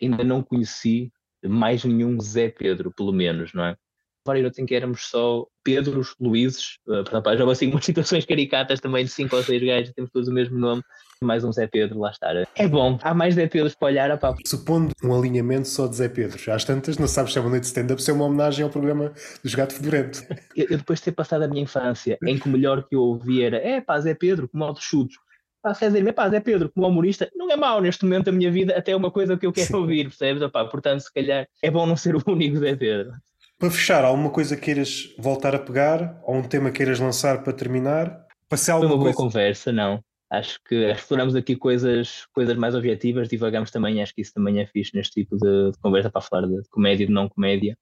Ainda 0.00 0.24
não 0.24 0.42
conheci 0.42 1.12
mais 1.44 1.84
nenhum 1.84 2.20
Zé 2.20 2.48
Pedro, 2.48 2.92
pelo 2.92 3.12
menos, 3.12 3.52
não 3.52 3.64
é? 3.64 3.76
Vários 4.24 4.56
em 4.56 4.64
que 4.64 4.74
éramos 4.74 5.08
só 5.08 5.44
Pedros, 5.64 6.14
Luíses, 6.20 6.78
uh, 6.86 7.02
portanto, 7.02 7.36
já 7.36 7.50
assim 7.50 7.68
umas 7.68 7.84
situações 7.84 8.24
caricatas 8.24 8.80
também 8.80 9.04
de 9.04 9.10
cinco 9.10 9.34
ou 9.34 9.42
seis 9.42 9.60
gajos, 9.60 9.92
temos 9.94 10.10
todos 10.12 10.28
o 10.28 10.32
mesmo 10.32 10.56
nome, 10.56 10.80
mais 11.20 11.42
um 11.42 11.52
Zé 11.52 11.66
Pedro 11.66 11.98
lá 11.98 12.10
estar. 12.10 12.36
É 12.54 12.68
bom, 12.68 12.98
há 13.02 13.12
mais 13.12 13.34
Zé 13.34 13.48
Pedros 13.48 13.74
para 13.74 13.88
olhar. 13.88 14.20
Supondo 14.46 14.92
um 15.02 15.12
alinhamento 15.12 15.66
só 15.66 15.88
de 15.88 15.96
Zé 15.96 16.08
Pedros, 16.08 16.46
às 16.48 16.64
tantas, 16.64 16.98
não 16.98 17.08
sabes 17.08 17.32
se 17.32 17.38
é 17.38 17.40
uma 17.40 17.50
noite 17.50 17.62
de 17.62 17.68
stand-up, 17.68 18.00
se 18.00 18.10
é 18.12 18.14
uma 18.14 18.24
homenagem 18.24 18.62
ao 18.62 18.70
programa 18.70 19.12
do 19.42 19.56
Gato 19.56 19.74
Fedorento. 19.74 20.22
Eu, 20.54 20.66
eu, 20.70 20.78
depois 20.78 21.00
de 21.00 21.06
ter 21.06 21.12
passado 21.12 21.42
a 21.42 21.48
minha 21.48 21.62
infância, 21.62 22.16
em 22.24 22.38
que 22.38 22.48
o 22.48 22.52
melhor 22.52 22.84
que 22.84 22.94
eu 22.94 23.00
ouvi 23.00 23.42
era 23.42 23.56
é 23.56 23.80
pá, 23.80 23.98
Zé 23.98 24.14
Pedro, 24.14 24.48
como 24.48 24.62
altos 24.62 24.84
chutos. 24.84 25.16
Pá, 25.62 25.74
quer 25.74 25.86
dizer, 25.86 26.06
é 26.06 26.12
pá, 26.12 26.28
Zé 26.28 26.40
Pedro, 26.40 26.68
como 26.70 26.88
humorista, 26.88 27.30
não 27.36 27.50
é 27.50 27.56
mau 27.56 27.80
neste 27.80 28.04
momento 28.04 28.24
da 28.24 28.32
minha 28.32 28.50
vida, 28.50 28.76
até 28.76 28.92
é 28.92 28.96
uma 28.96 29.12
coisa 29.12 29.36
que 29.36 29.46
eu 29.46 29.52
quero 29.52 29.68
Sim. 29.68 29.76
ouvir, 29.76 30.04
percebes? 30.08 30.42
Portanto, 30.50 31.00
se 31.00 31.12
calhar 31.12 31.46
é 31.62 31.70
bom 31.70 31.86
não 31.86 31.96
ser 31.96 32.16
o 32.16 32.22
único 32.26 32.56
Zé 32.58 32.74
Pedro. 32.74 33.12
Para 33.58 33.70
fechar, 33.70 34.04
alguma 34.04 34.28
coisa 34.28 34.56
queiras 34.56 35.14
voltar 35.16 35.54
a 35.54 35.58
pegar? 35.60 36.20
Ou 36.24 36.34
um 36.34 36.42
tema 36.42 36.72
queiras 36.72 36.98
lançar 36.98 37.44
para 37.44 37.52
terminar? 37.52 38.26
Passei 38.48 38.74
alguma 38.74 38.90
Foi 38.90 38.96
uma 38.96 39.04
boa 39.04 39.14
coisa... 39.14 39.28
conversa, 39.28 39.70
não. 39.70 40.02
Acho 40.28 40.58
que 40.64 40.74
exploramos 40.90 41.36
aqui 41.36 41.54
coisas, 41.54 42.26
coisas 42.34 42.56
mais 42.56 42.74
objetivas, 42.74 43.28
divagamos 43.28 43.70
também, 43.70 44.02
acho 44.02 44.14
que 44.14 44.22
isso 44.22 44.32
também 44.34 44.60
é 44.60 44.66
fixe 44.66 44.96
neste 44.96 45.12
tipo 45.12 45.36
de, 45.36 45.70
de 45.70 45.78
conversa 45.78 46.10
para 46.10 46.22
falar 46.22 46.48
de, 46.48 46.60
de 46.60 46.68
comédia 46.70 47.04
e 47.04 47.06
de 47.06 47.12
não 47.12 47.28
comédia. 47.28 47.76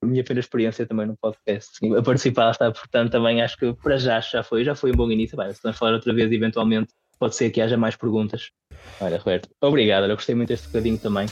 A 0.00 0.06
minha 0.06 0.22
primeira 0.24 0.40
experiência 0.40 0.86
também 0.86 1.06
no 1.06 1.16
podcast, 1.16 1.72
a 1.94 2.02
participar 2.02 2.44
lá 2.44 2.50
está, 2.52 2.70
portanto 2.70 3.10
também 3.10 3.42
acho 3.42 3.56
que 3.58 3.74
para 3.74 3.98
já 3.98 4.20
já 4.20 4.44
foi, 4.44 4.64
já 4.64 4.74
foi 4.74 4.92
um 4.92 4.94
bom 4.94 5.10
início. 5.10 5.36
Vai, 5.36 5.52
se 5.52 5.60
vamos 5.60 5.76
falar 5.76 5.92
outra 5.92 6.14
vez, 6.14 6.30
eventualmente 6.30 6.94
pode 7.18 7.36
ser 7.36 7.50
que 7.50 7.60
haja 7.60 7.76
mais 7.76 7.96
perguntas. 7.96 8.50
Olha, 9.00 9.18
Roberto, 9.18 9.48
obrigado, 9.60 10.04
eu 10.08 10.16
gostei 10.16 10.34
muito 10.34 10.48
deste 10.48 10.66
bocadinho 10.66 10.98
também. 10.98 11.26